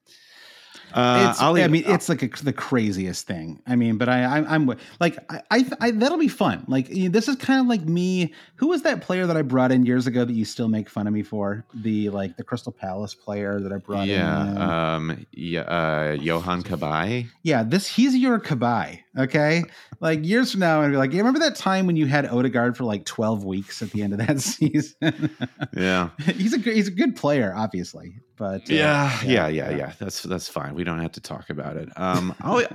uh, 0.93 1.33
I 1.39 1.67
mean, 1.67 1.83
it's 1.85 2.09
like 2.09 2.23
a, 2.23 2.43
the 2.43 2.53
craziest 2.53 3.27
thing. 3.27 3.61
I 3.67 3.75
mean, 3.75 3.97
but 3.97 4.09
I, 4.09 4.23
I 4.23 4.53
I'm 4.53 4.67
like, 4.99 5.17
I, 5.29 5.41
I, 5.51 5.65
I 5.79 5.91
that'll 5.91 6.17
be 6.17 6.27
fun. 6.27 6.65
Like, 6.67 6.89
you 6.89 7.05
know, 7.05 7.09
this 7.09 7.27
is 7.27 7.35
kind 7.35 7.59
of 7.59 7.67
like 7.67 7.81
me. 7.81 8.33
Who 8.55 8.67
was 8.67 8.83
that 8.83 9.01
player 9.01 9.25
that 9.25 9.37
I 9.37 9.41
brought 9.41 9.71
in 9.71 9.85
years 9.85 10.07
ago 10.07 10.25
that 10.25 10.33
you 10.33 10.45
still 10.45 10.67
make 10.67 10.89
fun 10.89 11.07
of 11.07 11.13
me 11.13 11.23
for? 11.23 11.65
The 11.73 12.09
like 12.09 12.37
the 12.37 12.43
Crystal 12.43 12.71
Palace 12.71 13.13
player 13.13 13.59
that 13.59 13.71
I 13.71 13.77
brought 13.77 14.07
in. 14.07 14.15
yeah, 14.15 14.95
um, 14.95 15.25
yeah, 15.31 15.61
uh, 15.61 16.15
Yohan 16.15 16.63
Cabaye. 16.63 17.27
Yeah, 17.41 17.63
this 17.63 17.87
he's 17.87 18.15
your 18.15 18.39
Cabaye. 18.39 18.99
Okay, 19.15 19.63
like 19.99 20.25
years 20.25 20.51
from 20.51 20.61
now, 20.61 20.81
I'd 20.81 20.89
be 20.89 20.97
like, 20.97 21.11
you 21.11 21.19
remember 21.19 21.39
that 21.41 21.55
time 21.55 21.85
when 21.85 21.95
you 21.95 22.07
had 22.07 22.25
Odegaard 22.25 22.75
for 22.75 22.83
like 22.83 23.05
twelve 23.05 23.43
weeks 23.43 23.83
at 23.83 23.91
the 23.91 24.01
end 24.01 24.13
of 24.13 24.25
that 24.25 24.39
season? 24.41 25.29
Yeah, 25.77 26.09
he's 26.19 26.53
a 26.53 26.57
good, 26.57 26.75
he's 26.75 26.87
a 26.87 26.91
good 26.91 27.15
player, 27.15 27.53
obviously, 27.55 28.15
but 28.37 28.61
uh, 28.61 28.73
yeah, 28.73 29.21
yeah, 29.23 29.47
yeah, 29.47 29.69
yeah. 29.69 29.93
That's 29.99 30.23
that's 30.23 30.47
fine. 30.47 30.73
We 30.73 30.83
don't 30.83 30.99
have 30.99 31.11
to 31.11 31.21
talk 31.21 31.51
about 31.51 31.77
it. 31.77 31.89
Um, 31.95 32.33
Ollie, 32.43 32.65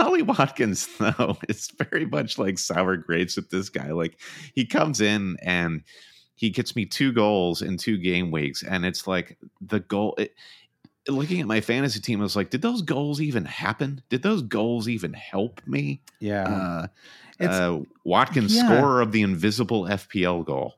Ollie 0.00 0.22
Watkins 0.22 0.88
though 0.98 1.38
is 1.48 1.70
very 1.78 2.06
much 2.06 2.38
like 2.38 2.58
sour 2.58 2.96
grapes 2.96 3.36
with 3.36 3.50
this 3.50 3.68
guy. 3.68 3.92
Like 3.92 4.20
he 4.52 4.66
comes 4.66 5.00
in 5.00 5.36
and 5.42 5.82
he 6.34 6.50
gets 6.50 6.74
me 6.74 6.86
two 6.86 7.12
goals 7.12 7.62
in 7.62 7.76
two 7.76 7.98
game 7.98 8.32
weeks, 8.32 8.64
and 8.64 8.84
it's 8.84 9.06
like 9.06 9.38
the 9.60 9.78
goal. 9.78 10.16
It, 10.18 10.34
looking 11.08 11.40
at 11.40 11.46
my 11.46 11.60
fantasy 11.60 12.00
team, 12.00 12.20
I 12.20 12.22
was 12.24 12.36
like, 12.36 12.50
did 12.50 12.62
those 12.62 12.82
goals 12.82 13.20
even 13.20 13.44
happen? 13.44 14.02
Did 14.08 14.22
those 14.22 14.42
goals 14.42 14.88
even 14.88 15.12
help 15.12 15.60
me? 15.66 16.00
yeah. 16.20 16.44
Uh, 16.44 16.86
It's- 17.40 17.58
uh, 17.58 17.80
Watkins, 18.04 18.54
yeah. 18.54 18.66
scorer 18.66 19.00
of 19.00 19.10
the 19.12 19.22
invisible 19.22 19.82
FPL 19.88 20.44
goal. 20.44 20.74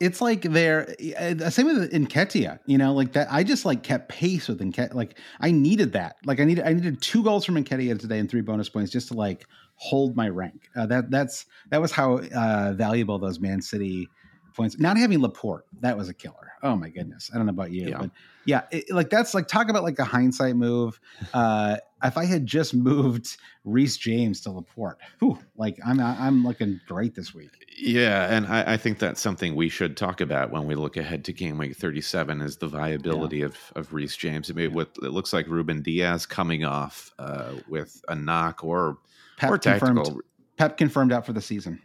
it's 0.00 0.20
like 0.22 0.42
they're 0.42 0.88
uh, 1.18 1.50
same 1.50 1.66
with 1.66 1.92
Nketiah, 1.92 2.58
you 2.66 2.78
know, 2.78 2.92
like 2.94 3.12
that. 3.12 3.28
I 3.30 3.44
just 3.44 3.64
like 3.66 3.82
kept 3.82 4.08
pace 4.08 4.48
with 4.48 4.58
Nketiah. 4.60 4.94
Like 4.94 5.18
I 5.40 5.50
needed 5.50 5.92
that. 5.92 6.16
Like 6.24 6.40
I 6.40 6.44
needed, 6.44 6.64
I 6.66 6.72
needed 6.72 7.00
two 7.02 7.22
goals 7.22 7.44
from 7.44 7.54
Nketiah 7.62 7.98
today 7.98 8.18
and 8.18 8.28
three 8.30 8.40
bonus 8.40 8.68
points 8.70 8.90
just 8.90 9.08
to 9.08 9.14
like 9.14 9.46
hold 9.76 10.16
my 10.16 10.28
rank. 10.30 10.68
Uh, 10.74 10.86
that 10.86 11.10
that's 11.10 11.44
that 11.70 11.80
was 11.82 11.92
how 11.92 12.18
uh, 12.18 12.72
valuable 12.72 13.18
those 13.18 13.40
Man 13.40 13.60
City 13.62 14.08
points. 14.54 14.78
Not 14.78 14.96
having 14.96 15.20
Laporte, 15.20 15.66
that 15.80 15.96
was 15.96 16.08
a 16.08 16.14
killer. 16.14 16.52
Oh 16.62 16.76
my 16.76 16.90
goodness. 16.90 17.30
I 17.32 17.36
don't 17.38 17.46
know 17.46 17.50
about 17.50 17.70
you, 17.72 17.88
Yeah. 17.88 17.98
but 17.98 18.10
yeah, 18.44 18.62
it, 18.70 18.90
like 18.90 19.08
that's 19.10 19.34
like 19.34 19.48
talk 19.48 19.68
about 19.68 19.82
like 19.82 19.98
a 19.98 20.04
hindsight 20.04 20.56
move. 20.56 21.00
Uh, 21.32 21.76
if 22.04 22.16
I 22.16 22.24
had 22.24 22.46
just 22.46 22.74
moved 22.74 23.36
Reece 23.64 23.96
James 23.96 24.40
to 24.42 24.50
Laporte, 24.50 24.98
whew, 25.20 25.38
like 25.56 25.78
I'm 25.84 26.00
I'm 26.00 26.44
looking 26.46 26.80
great 26.86 27.14
this 27.14 27.34
week. 27.34 27.50
Yeah, 27.78 28.26
and 28.34 28.46
I, 28.46 28.74
I 28.74 28.76
think 28.76 28.98
that's 28.98 29.20
something 29.20 29.54
we 29.54 29.68
should 29.70 29.96
talk 29.96 30.20
about 30.20 30.50
when 30.50 30.66
we 30.66 30.74
look 30.74 30.96
ahead 30.98 31.24
to 31.26 31.32
game 31.32 31.56
week 31.56 31.76
37 31.76 32.42
is 32.42 32.58
the 32.58 32.66
viability 32.66 33.40
of, 33.42 33.56
of 33.74 33.94
Reece 33.94 34.16
James. 34.16 34.50
I 34.50 34.54
mean, 34.54 34.74
what 34.74 34.90
it 35.02 35.12
looks 35.12 35.32
like 35.32 35.46
Ruben 35.46 35.80
Dias 35.80 36.26
coming 36.26 36.64
off 36.64 37.10
uh, 37.18 37.52
with 37.68 38.02
a 38.08 38.14
knock 38.14 38.62
or 38.64 38.98
Pep 39.38 39.50
or 39.50 39.56
tactical. 39.58 39.94
confirmed. 39.94 40.22
Pep 40.58 40.76
confirmed 40.76 41.12
out 41.12 41.24
for 41.24 41.32
the 41.32 41.40
season. 41.40 41.80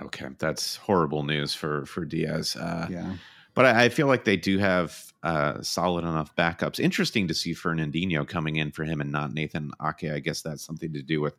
Okay, 0.00 0.26
that's 0.38 0.76
horrible 0.76 1.22
news 1.22 1.54
for 1.54 1.84
for 1.86 2.04
Dias. 2.04 2.56
Uh, 2.56 2.86
Yeah. 2.90 3.16
But 3.54 3.66
I, 3.66 3.84
I 3.84 3.88
feel 3.90 4.06
like 4.06 4.24
they 4.24 4.38
do 4.38 4.56
have 4.58 5.12
uh, 5.22 5.60
solid 5.60 6.04
enough 6.04 6.34
backups. 6.36 6.80
Interesting 6.80 7.28
to 7.28 7.34
see 7.34 7.52
Fernandinho 7.52 8.26
coming 8.26 8.56
in 8.56 8.70
for 8.72 8.84
him 8.84 9.02
and 9.02 9.12
not 9.12 9.34
Nathan 9.34 9.70
Ake. 9.84 10.10
I 10.10 10.20
guess 10.20 10.40
that's 10.40 10.62
something 10.64 10.90
to 10.94 11.02
do 11.02 11.20
with 11.20 11.34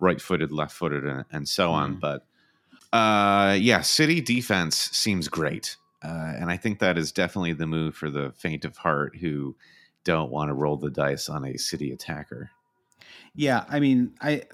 right 0.00 0.18
footed, 0.18 0.50
left 0.50 0.74
footed, 0.74 1.04
and, 1.04 1.26
and 1.30 1.46
so 1.46 1.70
on. 1.70 1.96
Mhm. 1.96 2.00
But 2.00 2.26
uh, 2.96 3.52
yeah, 3.60 3.82
City 3.82 4.22
defense 4.22 4.76
seems 4.76 5.28
great. 5.28 5.76
Uh, 6.02 6.32
and 6.38 6.50
I 6.50 6.56
think 6.56 6.78
that 6.78 6.96
is 6.96 7.12
definitely 7.12 7.52
the 7.52 7.66
move 7.66 7.94
for 7.94 8.08
the 8.08 8.32
faint 8.36 8.64
of 8.64 8.78
heart 8.78 9.16
who 9.16 9.54
don't 10.04 10.30
want 10.30 10.48
to 10.48 10.54
roll 10.54 10.76
the 10.78 10.90
dice 10.90 11.28
on 11.28 11.44
a 11.44 11.58
City 11.58 11.92
attacker. 11.92 12.50
Yeah. 13.34 13.64
I 13.68 13.78
mean, 13.78 14.14
I. 14.22 14.44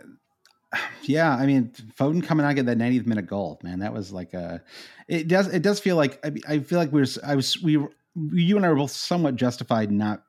Yeah, 1.02 1.34
I 1.34 1.46
mean, 1.46 1.72
Foden 1.98 2.22
coming 2.24 2.44
out 2.46 2.54
get 2.56 2.66
that 2.66 2.78
90th 2.78 3.06
minute 3.06 3.26
goal, 3.26 3.60
man. 3.62 3.78
That 3.80 3.92
was 3.92 4.12
like 4.12 4.34
a. 4.34 4.62
It 5.08 5.28
does. 5.28 5.48
It 5.52 5.62
does 5.62 5.80
feel 5.80 5.96
like 5.96 6.18
I, 6.24 6.32
I 6.54 6.58
feel 6.60 6.78
like 6.78 6.92
we 6.92 7.00
we're. 7.02 7.08
I 7.24 7.34
was. 7.36 7.60
We. 7.62 7.76
were- 7.76 7.90
You 8.16 8.56
and 8.56 8.64
I 8.64 8.68
were 8.68 8.76
both 8.76 8.92
somewhat 8.92 9.34
justified 9.36 9.90
not 9.90 10.22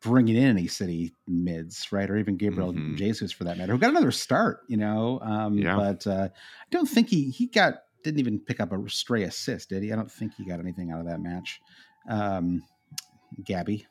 bringing 0.00 0.36
in 0.36 0.44
any 0.44 0.66
City 0.68 1.12
mids, 1.26 1.90
right, 1.92 2.08
or 2.10 2.16
even 2.16 2.36
Gabriel 2.36 2.72
Mhm. 2.72 2.96
Jesus 2.96 3.30
for 3.32 3.44
that 3.44 3.58
matter, 3.58 3.72
who 3.72 3.78
got 3.78 3.90
another 3.90 4.10
start. 4.12 4.60
You 4.68 4.76
know, 4.78 5.20
um, 5.22 5.58
Yeah. 5.58 5.76
but 5.76 6.06
uh, 6.06 6.28
I 6.32 6.66
don't 6.70 6.88
think 6.88 7.08
he 7.08 7.30
he 7.30 7.46
got 7.46 7.74
didn't 8.04 8.20
even 8.20 8.40
pick 8.40 8.58
up 8.60 8.72
a 8.72 8.88
stray 8.90 9.22
assist, 9.24 9.68
did 9.68 9.82
he? 9.82 9.92
I 9.92 9.96
don't 9.96 10.10
think 10.10 10.34
he 10.34 10.44
got 10.44 10.58
anything 10.60 10.90
out 10.90 11.00
of 11.00 11.06
that 11.06 11.20
match. 11.20 11.60
Um, 12.08 12.64
Gabby. 13.44 13.86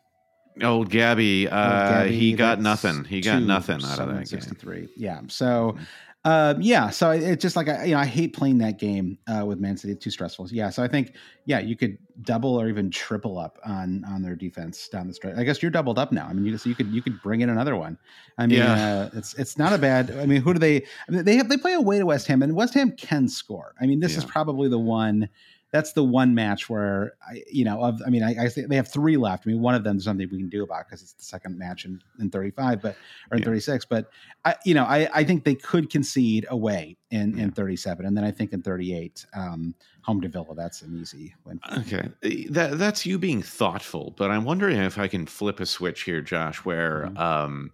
Old 0.61 0.89
Gabby, 0.89 1.47
uh, 1.47 1.89
Gabby, 2.03 2.19
he 2.19 2.33
got 2.33 2.59
nothing. 2.59 3.03
He 3.03 3.21
got 3.21 3.41
nothing 3.41 3.83
out 3.83 3.99
of 3.99 4.09
that 4.09 4.29
game. 4.29 4.41
63. 4.41 4.89
Yeah. 4.95 5.21
So, 5.27 5.77
Um, 6.23 6.61
yeah, 6.61 6.91
so 6.91 7.09
it's 7.09 7.41
just 7.41 7.55
like 7.55 7.67
I, 7.67 7.85
you 7.85 7.95
know, 7.95 7.99
I 7.99 8.05
hate 8.05 8.35
playing 8.35 8.59
that 8.59 8.77
game 8.77 9.17
uh, 9.27 9.43
with 9.43 9.59
Man 9.59 9.75
City. 9.75 9.93
It's 9.93 10.03
too 10.03 10.11
stressful. 10.11 10.49
Yeah, 10.51 10.69
so 10.69 10.83
I 10.83 10.87
think 10.87 11.15
yeah, 11.45 11.57
you 11.57 11.75
could 11.75 11.97
double 12.21 12.61
or 12.61 12.69
even 12.69 12.91
triple 12.91 13.39
up 13.39 13.57
on 13.65 14.03
on 14.05 14.21
their 14.21 14.35
defense 14.35 14.87
down 14.87 15.07
the 15.07 15.15
stretch. 15.15 15.35
I 15.35 15.43
guess 15.43 15.63
you're 15.63 15.71
doubled 15.71 15.97
up 15.97 16.11
now. 16.11 16.27
I 16.27 16.33
mean, 16.33 16.45
you 16.45 16.55
so 16.59 16.69
you 16.69 16.75
could 16.75 16.89
you 16.89 17.01
could 17.01 17.19
bring 17.23 17.41
in 17.41 17.49
another 17.49 17.75
one. 17.75 17.97
I 18.37 18.45
mean, 18.45 18.59
yeah. 18.59 19.09
uh, 19.13 19.17
it's 19.17 19.33
it's 19.33 19.57
not 19.57 19.73
a 19.73 19.79
bad. 19.79 20.11
I 20.11 20.27
mean, 20.27 20.43
who 20.43 20.53
do 20.53 20.59
they? 20.59 20.85
I 21.07 21.11
mean, 21.11 21.25
they 21.25 21.37
have 21.37 21.49
they 21.49 21.57
play 21.57 21.73
away 21.73 21.97
to 21.97 22.05
West 22.05 22.27
Ham, 22.27 22.43
and 22.43 22.55
West 22.55 22.75
Ham 22.75 22.91
can 22.91 23.27
score. 23.27 23.73
I 23.81 23.87
mean, 23.87 23.99
this 23.99 24.11
yeah. 24.11 24.19
is 24.19 24.25
probably 24.25 24.69
the 24.69 24.77
one 24.77 25.27
that's 25.71 25.93
the 25.93 26.03
one 26.03 26.35
match 26.35 26.69
where 26.69 27.13
I, 27.27 27.43
you 27.49 27.63
know, 27.63 27.81
of, 27.81 28.01
I 28.05 28.09
mean, 28.09 28.23
I, 28.23 28.45
I 28.45 28.49
think 28.49 28.67
they 28.67 28.75
have 28.75 28.89
three 28.89 29.15
left. 29.15 29.47
I 29.47 29.51
mean, 29.51 29.61
one 29.61 29.73
of 29.73 29.85
them 29.85 29.97
is 29.97 30.03
something 30.03 30.27
we 30.29 30.37
can 30.37 30.49
do 30.49 30.63
about 30.63 30.85
because 30.85 31.01
it's 31.01 31.13
the 31.13 31.23
second 31.23 31.57
match 31.57 31.85
in, 31.85 32.01
in 32.19 32.29
35, 32.29 32.81
but 32.81 32.95
or 33.31 33.37
in 33.37 33.39
yeah. 33.39 33.45
36. 33.45 33.85
But 33.85 34.09
I, 34.43 34.55
you 34.65 34.73
know, 34.73 34.83
I, 34.83 35.07
I 35.13 35.23
think 35.23 35.45
they 35.45 35.55
could 35.55 35.89
concede 35.89 36.45
away 36.49 36.97
in 37.09 37.39
in 37.39 37.51
37, 37.51 38.05
and 38.05 38.15
then 38.15 38.23
I 38.23 38.31
think 38.31 38.53
in 38.53 38.61
38, 38.61 39.25
um, 39.33 39.73
home 40.01 40.21
to 40.21 40.27
Villa, 40.27 40.53
that's 40.55 40.81
an 40.81 40.97
easy 40.99 41.33
win. 41.45 41.59
Okay, 41.79 42.09
eh, 42.23 42.45
that 42.49 42.77
that's 42.77 43.05
you 43.05 43.17
being 43.17 43.41
thoughtful, 43.41 44.13
but 44.17 44.29
I'm 44.29 44.43
wondering 44.43 44.77
if 44.77 44.97
I 44.97 45.07
can 45.07 45.25
flip 45.25 45.59
a 45.59 45.65
switch 45.65 46.03
here, 46.03 46.21
Josh, 46.21 46.57
where. 46.59 47.05
Mm-hmm. 47.05 47.17
Um, 47.17 47.71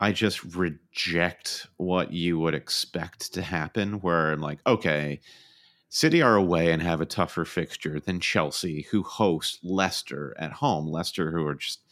I 0.00 0.10
just 0.10 0.42
reject 0.56 1.68
what 1.76 2.12
you 2.12 2.38
would 2.40 2.52
expect 2.52 3.32
to 3.34 3.42
happen. 3.42 4.00
Where 4.00 4.32
I'm 4.32 4.40
like, 4.40 4.58
okay, 4.66 5.20
City 5.94 6.20
are 6.20 6.34
away 6.34 6.72
and 6.72 6.82
have 6.82 7.00
a 7.00 7.06
tougher 7.06 7.44
fixture 7.44 8.00
than 8.00 8.18
Chelsea, 8.18 8.82
who 8.90 9.04
host 9.04 9.60
Leicester 9.62 10.34
at 10.40 10.50
home. 10.50 10.88
Leicester, 10.88 11.30
who 11.30 11.46
are 11.46 11.54
just 11.54 11.82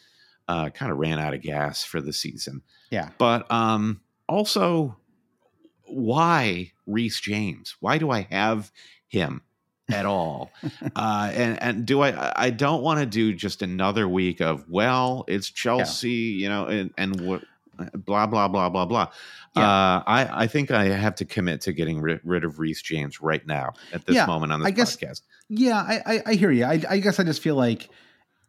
uh, 0.48 0.70
kind 0.70 0.90
of 0.90 0.98
ran 0.98 1.20
out 1.20 1.34
of 1.34 1.40
gas 1.40 1.84
for 1.84 2.00
the 2.00 2.12
season. 2.12 2.62
Yeah. 2.90 3.10
But 3.16 3.48
um, 3.48 4.00
also, 4.28 4.96
why 5.84 6.72
Reece 6.84 7.20
James? 7.20 7.76
Why 7.78 7.98
do 7.98 8.10
I 8.10 8.22
have 8.22 8.72
him 9.06 9.42
at 9.88 10.04
all? 10.04 10.50
uh, 10.96 11.30
and 11.32 11.62
and 11.62 11.86
do 11.86 12.00
I? 12.00 12.32
I 12.34 12.50
don't 12.50 12.82
want 12.82 12.98
to 12.98 13.06
do 13.06 13.32
just 13.32 13.62
another 13.62 14.08
week 14.08 14.40
of 14.40 14.68
well, 14.68 15.24
it's 15.28 15.48
Chelsea, 15.48 16.10
yeah. 16.10 16.42
you 16.42 16.48
know, 16.48 16.66
and 16.66 16.92
and 16.98 17.20
what 17.20 17.44
blah 17.94 18.26
blah 18.26 18.48
blah 18.48 18.68
blah 18.68 18.86
blah. 18.86 19.08
Yeah. 19.56 19.62
Uh, 19.62 20.02
I 20.06 20.44
I 20.44 20.46
think 20.46 20.70
I 20.70 20.84
have 20.84 21.14
to 21.16 21.24
commit 21.24 21.60
to 21.62 21.72
getting 21.72 22.00
rid, 22.00 22.20
rid 22.24 22.44
of 22.44 22.58
Reece 22.58 22.82
James 22.82 23.20
right 23.20 23.46
now 23.46 23.72
at 23.92 24.06
this 24.06 24.16
yeah, 24.16 24.26
moment 24.26 24.52
on 24.52 24.60
this 24.60 24.68
I 24.68 24.70
guess, 24.70 24.96
podcast. 24.96 25.22
Yeah, 25.48 25.76
I, 25.76 26.02
I, 26.06 26.22
I 26.26 26.34
hear 26.34 26.50
you. 26.50 26.64
I, 26.64 26.82
I 26.88 26.98
guess 26.98 27.20
I 27.20 27.24
just 27.24 27.42
feel 27.42 27.56
like 27.56 27.88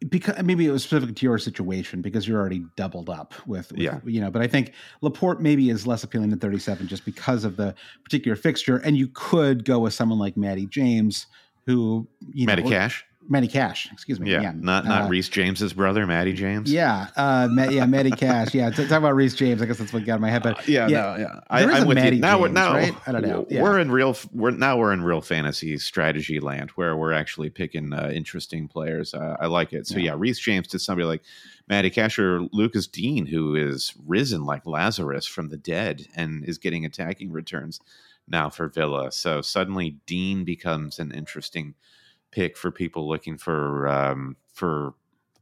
because 0.09 0.41
maybe 0.43 0.65
it 0.65 0.71
was 0.71 0.83
specific 0.83 1.15
to 1.15 1.25
your 1.25 1.37
situation 1.37 2.01
because 2.01 2.27
you're 2.27 2.39
already 2.39 2.65
doubled 2.75 3.09
up 3.09 3.33
with, 3.47 3.71
with, 3.71 3.79
yeah 3.79 3.99
you 4.03 4.19
know 4.19 4.29
but 4.29 4.41
i 4.41 4.47
think 4.47 4.73
laporte 5.01 5.41
maybe 5.41 5.69
is 5.69 5.87
less 5.87 6.03
appealing 6.03 6.29
than 6.29 6.39
37 6.39 6.87
just 6.87 7.05
because 7.05 7.43
of 7.43 7.55
the 7.55 7.73
particular 8.03 8.35
fixture 8.35 8.77
and 8.77 8.97
you 8.97 9.07
could 9.13 9.65
go 9.65 9.79
with 9.79 9.93
someone 9.93 10.19
like 10.19 10.35
Matty 10.35 10.65
James 10.65 11.27
who 11.65 12.07
you 12.33 12.45
Matty 12.45 12.63
know, 12.63 12.69
Cash 12.69 13.05
Matty 13.29 13.47
Cash, 13.47 13.89
excuse 13.91 14.19
me. 14.19 14.31
Yeah, 14.31 14.41
yeah. 14.41 14.51
not 14.55 14.85
not 14.85 15.03
uh, 15.03 15.07
Reece 15.07 15.29
James's 15.29 15.73
brother, 15.73 16.05
Matty 16.05 16.33
James. 16.33 16.71
Yeah, 16.71 17.07
uh, 17.15 17.47
Ma- 17.49 17.69
yeah, 17.69 17.85
Matty 17.85 18.11
Cash. 18.11 18.53
Yeah, 18.53 18.69
talk 18.69 18.91
about 18.91 19.15
Reece 19.15 19.35
James. 19.35 19.61
I 19.61 19.65
guess 19.65 19.77
that's 19.77 19.93
what 19.93 20.05
got 20.05 20.15
in 20.15 20.21
my 20.21 20.29
head. 20.29 20.43
But 20.43 20.59
uh, 20.59 20.63
yeah, 20.67 20.87
yeah, 20.87 21.01
no, 21.01 21.15
yeah. 21.17 21.39
I, 21.49 21.61
am 21.63 21.87
with 21.87 21.95
Matty 21.95 22.17
you. 22.17 22.21
Now 22.21 22.37
James, 22.37 22.41
we're 22.41 22.47
now 22.49 22.73
right? 22.73 22.95
I 23.07 23.11
don't 23.11 23.21
know. 23.21 23.47
Yeah. 23.49 23.61
We're 23.61 23.79
in 23.79 23.91
real. 23.91 24.15
We're 24.33 24.51
now 24.51 24.77
we're 24.77 24.93
in 24.93 25.03
real 25.03 25.21
fantasy 25.21 25.77
strategy 25.77 26.39
land 26.39 26.71
where 26.71 26.97
we're 26.97 27.13
actually 27.13 27.49
picking 27.49 27.93
uh, 27.93 28.11
interesting 28.13 28.67
players. 28.67 29.13
Uh, 29.13 29.37
I 29.39 29.47
like 29.47 29.73
it. 29.73 29.87
So 29.87 29.97
yeah, 29.97 30.11
yeah 30.11 30.15
Reece 30.17 30.39
James 30.39 30.67
to 30.69 30.79
somebody 30.79 31.05
like 31.05 31.23
Matty 31.67 31.89
Cash 31.89 32.19
or 32.19 32.41
Lucas 32.51 32.87
Digne, 32.87 33.25
who 33.25 33.55
is 33.55 33.93
risen 34.05 34.45
like 34.45 34.65
Lazarus 34.65 35.25
from 35.25 35.49
the 35.49 35.57
dead 35.57 36.07
and 36.15 36.43
is 36.45 36.57
getting 36.57 36.85
attacking 36.85 37.31
returns 37.31 37.79
now 38.27 38.49
for 38.49 38.67
Villa. 38.67 39.11
So 39.11 39.41
suddenly 39.41 39.97
Dean 40.05 40.43
becomes 40.43 40.99
an 40.99 41.11
interesting 41.11 41.75
pick 42.33 42.57
for 42.57 42.71
people 42.71 43.07
looking 43.07 43.37
for 43.37 43.87
um, 43.87 44.35
for 44.53 44.93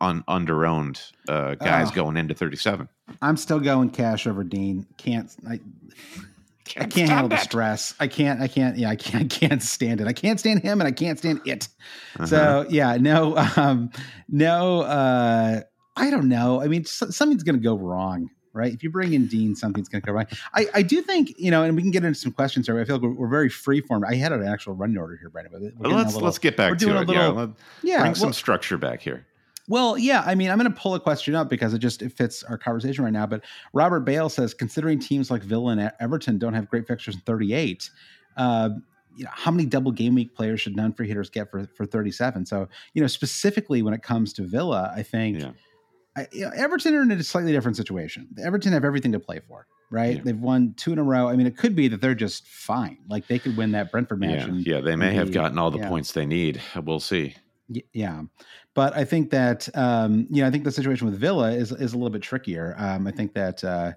un, 0.01 0.23
under 0.27 0.65
owned 0.65 1.01
uh, 1.29 1.55
guys 1.55 1.89
oh. 1.91 1.95
going 1.95 2.17
into 2.17 2.33
37. 2.33 2.89
I'm 3.21 3.37
still 3.37 3.59
going 3.59 3.89
cash 3.89 4.27
over 4.27 4.43
Digne. 4.43 4.85
Can't 4.97 5.33
I? 5.47 5.59
Can't 6.65 6.85
I 6.85 6.89
can't 6.89 7.09
handle 7.09 7.29
the 7.29 7.37
stress. 7.37 7.95
I 7.99 8.07
can't. 8.07 8.41
I 8.41 8.47
can't. 8.47 8.77
Yeah, 8.77 8.89
I 8.89 8.95
can't. 8.95 9.25
I 9.25 9.27
can't 9.27 9.63
stand 9.63 10.01
it. 10.01 10.07
I 10.07 10.13
can't 10.13 10.39
stand 10.39 10.61
him, 10.61 10.79
and 10.79 10.87
I 10.87 10.91
can't 10.91 11.17
stand 11.17 11.41
it. 11.45 11.67
Uh-huh. 12.15 12.25
So 12.27 12.65
yeah, 12.69 12.97
no, 12.97 13.37
um, 13.55 13.89
no. 14.29 14.81
Uh, 14.81 15.61
I 15.95 16.09
don't 16.09 16.29
know. 16.29 16.61
I 16.61 16.67
mean, 16.67 16.85
something's 16.85 17.43
going 17.43 17.57
to 17.57 17.63
go 17.63 17.75
wrong 17.75 18.29
right? 18.53 18.73
If 18.73 18.83
you 18.83 18.89
bring 18.89 19.13
in 19.13 19.27
Digne, 19.27 19.55
something's 19.55 19.87
going 19.87 20.01
to 20.01 20.05
go 20.05 20.13
right. 20.13 20.27
I, 20.53 20.67
I 20.73 20.81
do 20.81 21.01
think, 21.01 21.33
you 21.37 21.51
know, 21.51 21.63
and 21.63 21.75
we 21.75 21.81
can 21.81 21.91
get 21.91 22.03
into 22.03 22.19
some 22.19 22.31
questions 22.31 22.67
here. 22.67 22.79
I 22.79 22.85
feel 22.85 22.95
like 22.95 23.03
we're, 23.03 23.13
we're 23.13 23.27
very 23.27 23.49
free 23.49 23.81
form. 23.81 24.03
I 24.07 24.15
had 24.15 24.31
an 24.31 24.45
actual 24.45 24.73
running 24.73 24.97
order 24.97 25.17
here, 25.17 25.29
Brandon. 25.29 25.73
But 25.77 25.91
let's 25.91 26.13
little, 26.13 26.25
let's 26.25 26.37
get 26.37 26.57
back 26.57 26.77
to 26.77 26.89
it. 26.89 27.07
Little, 27.07 27.13
yeah, 27.13 27.47
yeah, 27.83 28.01
bring 28.01 28.11
well, 28.11 28.15
some 28.15 28.33
structure 28.33 28.77
back 28.77 29.01
here. 29.01 29.25
Well, 29.67 29.97
yeah, 29.97 30.23
I 30.25 30.35
mean, 30.35 30.49
I'm 30.49 30.57
going 30.57 30.71
to 30.71 30.77
pull 30.77 30.95
a 30.95 30.99
question 30.99 31.35
up 31.35 31.49
because 31.49 31.73
it 31.73 31.79
just 31.79 32.01
it 32.01 32.11
fits 32.11 32.43
our 32.43 32.57
conversation 32.57 33.03
right 33.03 33.13
now. 33.13 33.25
But 33.25 33.43
Robert 33.73 34.01
Bale 34.01 34.27
says, 34.27 34.53
considering 34.53 34.99
teams 34.99 35.31
like 35.31 35.43
Villa 35.43 35.71
and 35.71 35.91
Everton 35.99 36.37
don't 36.37 36.53
have 36.53 36.69
great 36.69 36.87
fixtures 36.87 37.15
in 37.15 37.21
38, 37.21 37.89
uh, 38.37 38.69
you 39.15 39.23
know, 39.23 39.29
how 39.33 39.51
many 39.51 39.65
double 39.65 39.91
game 39.91 40.15
week 40.15 40.35
players 40.35 40.61
should 40.61 40.75
non 40.75 40.93
free 40.93 41.07
hitters 41.07 41.29
get 41.29 41.51
for 41.51 41.67
for 41.75 41.85
37? 41.85 42.45
So, 42.47 42.67
you 42.93 43.01
know, 43.01 43.07
specifically 43.07 43.81
when 43.81 43.93
it 43.93 44.03
comes 44.03 44.33
to 44.33 44.43
Villa, 44.43 44.91
I 44.95 45.03
think. 45.03 45.39
Yeah 45.39 45.51
I, 46.15 46.27
you 46.31 46.45
know, 46.45 46.51
Everton 46.55 46.93
are 46.95 47.01
in 47.01 47.11
a 47.11 47.23
slightly 47.23 47.51
different 47.51 47.77
situation. 47.77 48.27
Everton 48.43 48.73
have 48.73 48.83
everything 48.83 49.13
to 49.13 49.19
play 49.19 49.39
for, 49.47 49.67
right? 49.89 50.17
Yeah. 50.17 50.21
They've 50.23 50.39
won 50.39 50.73
two 50.75 50.91
in 50.91 50.99
a 50.99 51.03
row. 51.03 51.29
I 51.29 51.35
mean, 51.35 51.47
it 51.47 51.57
could 51.57 51.75
be 51.75 51.87
that 51.87 52.01
they're 52.01 52.15
just 52.15 52.47
fine. 52.47 52.97
Like 53.07 53.27
they 53.27 53.39
could 53.39 53.55
win 53.55 53.71
that 53.71 53.91
Brentford 53.91 54.19
match. 54.19 54.39
Yeah, 54.39 54.45
and, 54.45 54.67
yeah 54.67 54.81
they 54.81 54.95
may 54.95 55.13
have 55.13 55.31
gotten 55.31 55.57
all 55.57 55.71
the 55.71 55.79
yeah. 55.79 55.89
points 55.89 56.11
they 56.11 56.25
need. 56.25 56.61
We'll 56.83 56.99
see. 56.99 57.35
Yeah, 57.93 58.23
but 58.73 58.95
I 58.95 59.05
think 59.05 59.29
that 59.29 59.69
um, 59.75 60.27
you 60.29 60.41
know 60.41 60.47
I 60.47 60.51
think 60.51 60.65
the 60.65 60.71
situation 60.71 61.07
with 61.07 61.17
Villa 61.17 61.51
is 61.51 61.71
is 61.71 61.93
a 61.93 61.97
little 61.97 62.09
bit 62.09 62.21
trickier. 62.21 62.75
Um, 62.77 63.07
I 63.07 63.11
think 63.11 63.33
that 63.33 63.63
uh, 63.63 63.93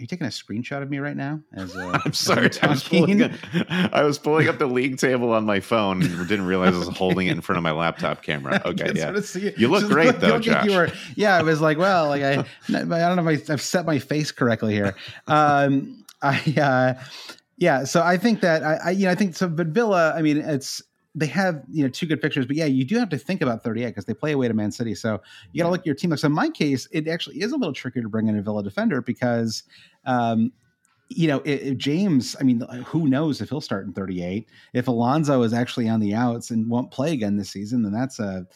you 0.00 0.06
taking 0.06 0.26
a 0.26 0.30
screenshot 0.30 0.82
of 0.82 0.90
me 0.90 0.98
right 0.98 1.16
now? 1.16 1.40
As 1.52 1.76
uh, 1.76 1.98
I'm 2.04 2.12
sorry, 2.12 2.50
I 2.62 2.68
was, 2.68 2.82
pulling 2.82 3.22
up, 3.22 3.32
I 3.70 4.02
was 4.02 4.18
pulling 4.18 4.48
up 4.48 4.58
the 4.58 4.66
league 4.66 4.98
table 4.98 5.32
on 5.32 5.44
my 5.44 5.60
phone 5.60 6.02
and 6.02 6.28
didn't 6.28 6.46
realize 6.46 6.74
I 6.74 6.78
was 6.78 6.88
holding 6.88 7.26
it 7.26 7.32
in 7.32 7.40
front 7.40 7.58
of 7.58 7.62
my 7.62 7.72
laptop 7.72 8.22
camera. 8.22 8.60
Okay, 8.70 8.92
yeah, 8.94 9.10
you 9.56 9.68
look 9.68 9.80
Just 9.80 9.92
great 9.92 10.06
look, 10.06 10.20
though, 10.20 10.38
Josh. 10.38 10.68
Were, 10.68 10.92
yeah, 11.16 11.36
I 11.36 11.42
was 11.42 11.60
like, 11.60 11.76
well, 11.76 12.08
like 12.08 12.22
I, 12.22 12.34
I 12.68 12.82
don't 12.84 13.16
know 13.16 13.28
if 13.28 13.48
I, 13.48 13.52
have 13.52 13.60
set 13.60 13.84
my 13.84 13.98
face 13.98 14.30
correctly 14.30 14.74
here. 14.74 14.94
Um, 15.26 16.04
I, 16.22 16.54
uh, 16.60 17.02
yeah, 17.56 17.84
so 17.84 18.02
I 18.02 18.16
think 18.16 18.42
that 18.42 18.62
I, 18.62 18.74
I, 18.84 18.90
you 18.90 19.06
know, 19.06 19.10
I 19.10 19.14
think 19.14 19.34
so. 19.34 19.48
But 19.48 19.68
Villa, 19.68 20.14
I 20.14 20.22
mean, 20.22 20.38
it's 20.38 20.82
they 21.14 21.26
have 21.26 21.62
you 21.70 21.82
know 21.82 21.88
two 21.88 22.06
good 22.06 22.20
fixtures, 22.20 22.46
but 22.46 22.56
yeah, 22.56 22.66
you 22.66 22.84
do 22.84 22.98
have 22.98 23.08
to 23.08 23.18
think 23.18 23.42
about 23.42 23.64
38 23.64 23.86
because 23.86 24.04
they 24.04 24.14
play 24.14 24.32
away 24.32 24.48
to 24.48 24.54
Man 24.54 24.70
City. 24.70 24.94
So 24.94 25.20
you 25.52 25.62
got 25.62 25.66
to 25.66 25.72
look 25.72 25.80
at 25.80 25.86
your 25.86 25.94
team. 25.94 26.16
So 26.16 26.26
in 26.26 26.32
my 26.32 26.50
case, 26.50 26.86
it 26.92 27.08
actually 27.08 27.40
is 27.40 27.52
a 27.52 27.56
little 27.56 27.74
trickier 27.74 28.02
to 28.02 28.08
bring 28.08 28.28
in 28.28 28.38
a 28.38 28.42
Villa 28.42 28.62
defender 28.62 29.02
because 29.02 29.64
um, 30.04 30.52
you 31.10 31.26
know, 31.26 31.42
if 31.44 31.76
James, 31.76 32.36
I 32.40 32.44
mean, 32.44 32.60
who 32.86 33.08
knows 33.08 33.40
if 33.40 33.48
he'll 33.48 33.60
start 33.60 33.84
in 33.84 33.92
38? 33.92 34.48
If 34.72 34.86
Alonso 34.86 35.42
is 35.42 35.52
actually 35.52 35.88
on 35.88 35.98
the 35.98 36.14
outs 36.14 36.50
and 36.50 36.70
won't 36.70 36.92
play 36.92 37.12
again 37.12 37.36
this 37.36 37.50
season, 37.50 37.82
then 37.82 37.92
that's 37.92 38.20
a 38.20 38.46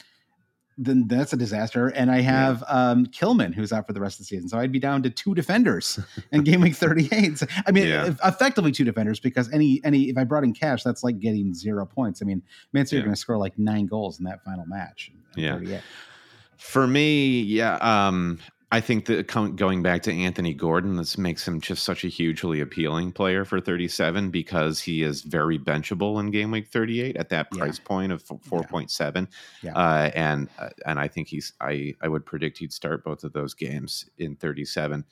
then 0.76 1.06
that's 1.06 1.32
a 1.32 1.36
disaster. 1.36 1.88
And 1.88 2.10
I 2.10 2.20
have 2.20 2.62
yeah. 2.68 2.90
um, 2.90 3.06
Kilman 3.06 3.54
who's 3.54 3.72
out 3.72 3.86
for 3.86 3.92
the 3.92 4.00
rest 4.00 4.16
of 4.16 4.18
the 4.20 4.24
season, 4.24 4.48
so 4.48 4.58
I'd 4.58 4.72
be 4.72 4.78
down 4.78 5.02
to 5.04 5.10
two 5.10 5.34
defenders 5.34 5.98
in 6.32 6.42
game 6.42 6.60
week 6.60 6.74
38. 6.74 7.42
I 7.66 7.70
mean, 7.70 7.88
yeah. 7.88 8.14
effectively 8.24 8.72
two 8.72 8.84
defenders 8.84 9.20
because 9.20 9.52
any 9.52 9.80
any 9.84 10.04
if 10.10 10.18
I 10.18 10.24
brought 10.24 10.44
in 10.44 10.52
cash, 10.52 10.82
that's 10.82 11.04
like 11.04 11.18
getting 11.20 11.54
zero 11.54 11.86
points. 11.86 12.22
I 12.22 12.24
mean, 12.24 12.42
Man 12.72 12.86
City 12.86 12.96
yeah. 12.96 13.02
are 13.02 13.04
going 13.04 13.14
to 13.14 13.20
score 13.20 13.38
like 13.38 13.58
nine 13.58 13.86
goals 13.86 14.18
in 14.18 14.24
that 14.24 14.42
final 14.44 14.66
match. 14.66 15.12
yeah. 15.60 15.80
For 16.56 16.86
me, 16.86 17.42
yeah, 17.42 17.76
um, 17.76 18.38
I 18.72 18.80
think 18.80 19.06
that 19.06 19.26
going 19.56 19.82
back 19.82 20.02
to 20.02 20.12
Anthony 20.12 20.52
Gordon, 20.52 20.96
this 20.96 21.16
makes 21.16 21.46
him 21.46 21.60
just 21.60 21.84
such 21.84 22.04
a 22.04 22.08
hugely 22.08 22.60
appealing 22.60 23.12
player 23.12 23.44
for 23.44 23.60
37 23.60 24.30
because 24.30 24.80
he 24.80 25.02
is 25.02 25.22
very 25.22 25.58
benchable 25.58 26.18
in 26.18 26.30
game 26.30 26.50
week 26.50 26.68
38 26.68 27.16
at 27.16 27.28
that 27.28 27.50
price 27.50 27.78
yeah. 27.78 27.84
point 27.86 28.12
of 28.12 28.24
4.7. 28.24 29.28
Yeah. 29.62 29.76
Uh, 29.76 30.10
and 30.14 30.48
uh, 30.58 30.70
and 30.86 30.98
I 30.98 31.08
think 31.08 31.28
he's 31.28 31.52
I 31.60 31.94
I 32.00 32.08
would 32.08 32.26
predict 32.26 32.58
he'd 32.58 32.72
start 32.72 33.04
both 33.04 33.22
of 33.22 33.32
those 33.32 33.54
games 33.54 34.08
in 34.18 34.36
37. 34.36 35.04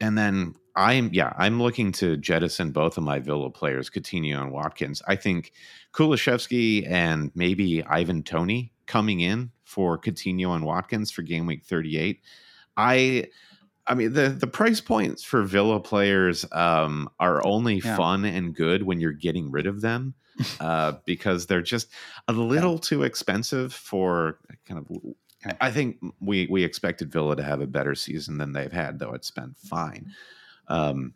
And 0.00 0.18
then 0.18 0.54
I'm 0.76 1.10
yeah, 1.12 1.32
I'm 1.36 1.62
looking 1.62 1.92
to 1.92 2.16
jettison 2.16 2.70
both 2.70 2.98
of 2.98 3.04
my 3.04 3.18
Villa 3.18 3.50
players, 3.50 3.90
Coutinho 3.90 4.40
and 4.40 4.52
Watkins. 4.52 5.02
I 5.06 5.16
think 5.16 5.52
Kulusevski 5.92 6.90
and 6.90 7.30
maybe 7.34 7.84
Ivan 7.84 8.22
Toney 8.22 8.72
coming 8.86 9.20
in 9.20 9.52
for 9.64 9.98
Coutinho 9.98 10.54
and 10.54 10.64
Watkins 10.64 11.10
for 11.10 11.22
game 11.22 11.46
week 11.46 11.64
38 11.64 12.20
I 12.76 13.28
I 13.86 13.94
mean 13.94 14.12
the 14.12 14.28
the 14.28 14.46
price 14.46 14.80
points 14.80 15.22
for 15.22 15.42
Villa 15.42 15.80
players 15.80 16.44
um, 16.52 17.08
are 17.18 17.44
only 17.46 17.76
yeah. 17.76 17.96
fun 17.96 18.24
and 18.24 18.54
good 18.54 18.82
when 18.82 19.00
you're 19.00 19.12
getting 19.12 19.50
rid 19.50 19.66
of 19.66 19.80
them 19.80 20.14
uh, 20.60 20.94
because 21.04 21.46
they're 21.46 21.62
just 21.62 21.88
a 22.28 22.32
little 22.32 22.74
yeah. 22.74 22.80
too 22.82 23.02
expensive 23.02 23.72
for 23.72 24.38
kind 24.66 24.78
of. 24.78 25.14
I 25.58 25.70
think 25.70 25.96
we 26.20 26.46
we 26.50 26.64
expected 26.64 27.10
Villa 27.10 27.34
to 27.34 27.42
have 27.42 27.62
a 27.62 27.66
better 27.66 27.94
season 27.94 28.36
than 28.36 28.52
they've 28.52 28.70
had, 28.70 28.98
though 28.98 29.14
it's 29.14 29.30
been 29.30 29.54
fine. 29.54 30.12
Um, 30.68 31.14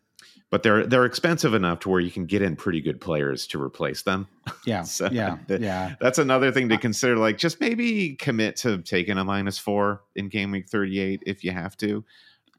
but 0.55 0.63
they're 0.63 0.87
they're 0.87 1.05
expensive 1.05 1.53
enough 1.53 1.81
to 1.81 1.89
where 1.89 1.99
you 1.99 2.13
can 2.13 2.27
get 2.27 2.41
in 2.41 2.55
pretty 2.55 2.81
good 2.81 3.01
players 3.01 3.45
to 3.49 3.61
replace 3.61 4.03
them. 4.03 4.29
Yeah, 4.65 4.83
so 4.83 5.09
yeah, 5.11 5.39
yeah. 5.49 5.97
That's 6.01 6.21
another 6.21 6.53
thing 6.53 6.69
to 6.69 6.79
consider. 6.79 7.17
Like, 7.17 7.39
just 7.39 7.61
maybe 7.61 8.15
commit 8.15 8.55
to 8.59 8.79
taking 8.83 9.19
a 9.19 9.25
minus 9.25 9.59
four 9.59 10.05
in 10.15 10.29
game 10.29 10.53
week 10.53 10.69
thirty 10.69 11.01
eight 11.01 11.25
if 11.27 11.43
you 11.43 11.51
have 11.51 11.77
to. 11.79 12.05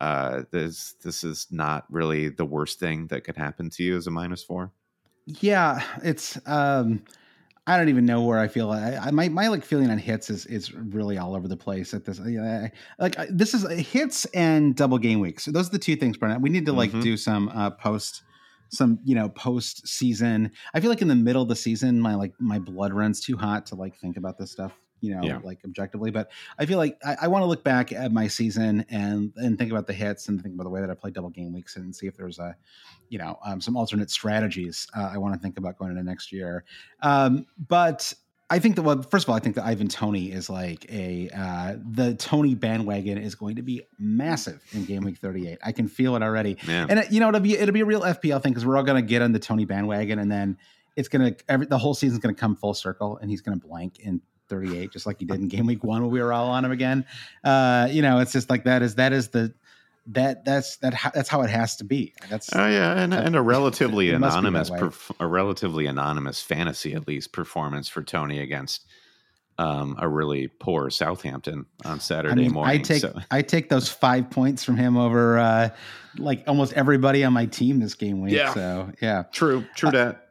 Uh, 0.01 0.41
this 0.51 0.95
this 1.03 1.23
is 1.23 1.47
not 1.51 1.85
really 1.89 2.27
the 2.27 2.43
worst 2.43 2.79
thing 2.79 3.07
that 3.07 3.23
could 3.23 3.37
happen 3.37 3.69
to 3.69 3.83
you 3.83 3.95
as 3.95 4.07
a 4.07 4.11
minus 4.11 4.43
four. 4.43 4.73
Yeah, 5.25 5.81
it's 6.03 6.37
um 6.45 7.01
I 7.67 7.77
don't 7.77 7.89
even 7.89 8.05
know 8.05 8.21
where 8.21 8.37
I 8.37 8.47
feel. 8.47 8.69
I, 8.69 8.95
I 8.95 9.11
my 9.11 9.27
my 9.29 9.47
like 9.47 9.63
feeling 9.65 9.89
on 9.89 9.97
hits 9.97 10.29
is 10.29 10.45
is 10.45 10.73
really 10.73 11.17
all 11.17 11.35
over 11.35 11.47
the 11.47 11.57
place 11.57 11.93
at 11.93 12.05
this. 12.05 12.19
I, 12.19 12.71
like 12.99 13.17
I, 13.17 13.27
this 13.29 13.53
is 13.55 13.67
hits 13.87 14.25
and 14.25 14.75
double 14.75 14.99
game 14.99 15.19
weeks. 15.19 15.45
So 15.45 15.51
those 15.51 15.67
are 15.69 15.71
the 15.71 15.79
two 15.79 15.95
things, 15.95 16.17
Brennan. 16.17 16.41
We 16.41 16.49
need 16.49 16.65
to 16.67 16.73
like 16.73 16.91
Mhm. 16.91 17.01
do 17.01 17.17
some 17.17 17.49
uh 17.49 17.71
post 17.71 18.23
some 18.69 18.99
you 19.03 19.15
know 19.15 19.29
post 19.29 19.87
season. 19.87 20.51
I 20.73 20.79
feel 20.79 20.89
like 20.89 21.01
in 21.01 21.07
the 21.07 21.15
middle 21.15 21.41
of 21.41 21.49
the 21.49 21.55
season, 21.55 21.99
my 21.99 22.13
like 22.15 22.33
my 22.39 22.59
blood 22.59 22.93
runs 22.93 23.19
too 23.19 23.35
hot 23.37 23.65
to 23.67 23.75
like 23.75 23.95
think 23.97 24.17
about 24.17 24.37
this 24.37 24.51
stuff. 24.51 24.73
You 25.01 25.15
know, 25.15 25.23
Yeah. 25.23 25.39
like 25.43 25.59
objectively, 25.65 26.09
but 26.09 26.31
I 26.57 26.65
feel 26.65 26.77
like 26.77 26.97
I, 27.05 27.17
I 27.23 27.27
want 27.27 27.43
to 27.43 27.47
look 27.47 27.63
back 27.63 27.91
at 27.91 28.11
my 28.11 28.27
season 28.27 28.85
and 28.89 29.33
and 29.35 29.57
think 29.57 29.71
about 29.71 29.87
the 29.87 29.93
hits 29.93 30.27
and 30.29 30.41
think 30.41 30.55
about 30.55 30.63
the 30.63 30.69
way 30.69 30.81
that 30.81 30.89
I 30.89 30.93
played 30.95 31.13
double 31.13 31.29
game 31.29 31.53
weeks 31.53 31.75
and 31.75 31.95
see 31.95 32.07
if 32.07 32.15
there's 32.17 32.39
a, 32.39 32.55
you 33.09 33.17
know, 33.19 33.37
um, 33.45 33.61
some 33.61 33.75
alternate 33.77 34.09
strategies 34.09 34.87
uh, 34.95 35.09
I 35.13 35.17
want 35.17 35.33
to 35.35 35.39
think 35.39 35.57
about 35.57 35.77
going 35.77 35.91
into 35.91 36.03
next 36.03 36.31
year. 36.31 36.63
Um, 37.01 37.45
but 37.67 38.13
I 38.49 38.59
think 38.59 38.75
that 38.77 38.83
well, 38.83 39.01
first 39.01 39.25
of 39.25 39.29
all, 39.29 39.35
I 39.35 39.39
think 39.39 39.55
that 39.55 39.65
Ivan 39.65 39.87
Toney 39.87 40.31
is 40.31 40.49
like 40.49 40.85
a 40.91 41.29
uh, 41.35 41.75
the 41.91 42.13
Toney 42.15 42.55
bandwagon 42.55 43.17
is 43.17 43.35
going 43.35 43.55
to 43.57 43.63
be 43.63 43.81
massive 43.99 44.63
in 44.71 44.85
game 44.85 45.03
week 45.03 45.17
38. 45.17 45.57
I 45.63 45.71
can 45.71 45.87
feel 45.87 46.15
it 46.15 46.21
already, 46.23 46.57
Yeah. 46.67 46.85
and 46.89 46.99
it, 46.99 47.11
you 47.11 47.19
know 47.19 47.27
it'll 47.29 47.41
be 47.41 47.57
it'll 47.57 47.73
be 47.73 47.81
a 47.81 47.85
real 47.85 48.01
FPL 48.01 48.41
thing 48.41 48.53
because 48.53 48.65
we're 48.65 48.77
all 48.77 48.83
going 48.83 49.03
to 49.03 49.07
get 49.07 49.21
on 49.21 49.31
the 49.33 49.39
Toney 49.39 49.65
bandwagon, 49.65 50.19
and 50.19 50.31
then 50.31 50.57
it's 50.95 51.09
gonna 51.09 51.35
every 51.49 51.65
the 51.65 51.77
whole 51.77 51.93
season's 51.95 52.19
gonna 52.19 52.33
come 52.35 52.55
full 52.55 52.73
circle, 52.75 53.17
and 53.17 53.29
he's 53.31 53.41
gonna 53.41 53.57
blank 53.57 53.99
in 53.99 54.21
38 54.49 54.91
just 54.91 55.05
like 55.05 55.19
he 55.19 55.25
did 55.25 55.39
in 55.39 55.47
game 55.47 55.65
week 55.65 55.83
one 55.83 56.01
when 56.01 56.11
we 56.11 56.21
were 56.21 56.33
all 56.33 56.49
on 56.49 56.65
him 56.65 56.71
again. 56.71 57.05
Uh, 57.43 57.87
you 57.91 58.01
know, 58.01 58.19
it's 58.19 58.31
just 58.31 58.49
like 58.49 58.63
that 58.65 58.81
is 58.81 58.95
that 58.95 59.13
is 59.13 59.29
the 59.29 59.53
that 60.07 60.45
that's 60.45 60.77
that 60.77 61.11
that's 61.13 61.29
how 61.29 61.41
it 61.41 61.49
has 61.49 61.75
to 61.77 61.83
be. 61.83 62.13
That's 62.29 62.49
Oh 62.53 62.67
yeah, 62.67 62.99
and, 62.99 63.13
and 63.13 63.35
a 63.35 63.41
relatively 63.41 64.09
It 64.11 64.19
must 64.19 64.37
be 64.37 64.41
that 64.43 64.47
anonymous, 64.47 64.69
perf- 64.69 65.15
a 65.19 65.27
relatively 65.27 65.87
anonymous 65.87 66.41
fantasy 66.41 66.93
at 66.93 67.07
least 67.07 67.31
performance 67.31 67.89
for 67.89 68.03
Toney 68.03 68.39
against 68.39 68.85
um, 69.57 69.95
a 69.99 70.07
really 70.07 70.47
poor 70.47 70.89
Southampton 70.89 71.65
on 71.85 71.99
Saturday 71.99 72.33
I 72.33 72.35
mean, 72.35 72.51
morning. 72.51 72.79
I 72.79 72.83
take 72.83 73.01
so- 73.01 73.19
I 73.31 73.41
take 73.41 73.69
those 73.69 73.89
five 73.89 74.29
points 74.29 74.63
from 74.63 74.77
him 74.77 74.97
over 74.97 75.39
uh, 75.39 75.69
like 76.17 76.43
almost 76.47 76.73
everybody 76.73 77.23
on 77.23 77.33
my 77.33 77.45
team 77.45 77.79
this 77.79 77.95
game 77.95 78.21
week. 78.21 78.33
Yeah. 78.33 78.53
So 78.53 78.91
yeah. 79.01 79.23
true, 79.31 79.65
true 79.75 79.91
that. 79.91 80.24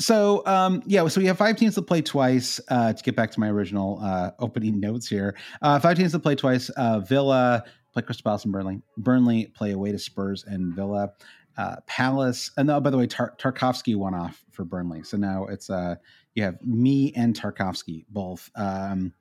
So 0.00 0.44
um, 0.46 0.82
yeah, 0.86 1.06
so 1.08 1.20
we 1.20 1.26
have 1.28 1.38
five 1.38 1.56
teams 1.56 1.74
to 1.76 1.82
play 1.82 2.02
twice. 2.02 2.60
Uh, 2.68 2.92
to 2.92 3.02
get 3.02 3.14
back 3.14 3.30
to 3.32 3.40
my 3.40 3.48
original 3.48 4.00
uh, 4.02 4.32
opening 4.38 4.80
notes 4.80 5.08
here, 5.08 5.36
uh, 5.62 5.78
five 5.78 5.96
teams 5.96 6.12
to 6.12 6.18
play 6.18 6.34
twice. 6.34 6.68
Uh, 6.70 7.00
Villa 7.00 7.64
play 7.92 8.02
Crystal 8.02 8.24
Palace 8.24 8.44
and 8.44 8.52
Burnley. 8.52 8.82
Burnley 8.96 9.46
play 9.46 9.70
away 9.70 9.92
to 9.92 9.98
Spurs 9.98 10.44
and 10.44 10.74
Villa. 10.74 11.12
Uh, 11.56 11.76
Palace 11.86 12.50
and 12.56 12.68
oh, 12.68 12.80
by 12.80 12.90
the 12.90 12.98
way, 12.98 13.06
Tar- 13.06 13.34
Tarkowski 13.38 13.94
won 13.94 14.14
off 14.14 14.44
for 14.50 14.64
Burnley. 14.64 15.04
So 15.04 15.16
now 15.16 15.46
it's 15.46 15.70
uh, 15.70 15.94
you 16.34 16.42
have 16.42 16.56
Mee 16.66 17.12
and 17.14 17.38
Tarkowski 17.38 18.04
both 18.08 18.50
um, 18.56 19.12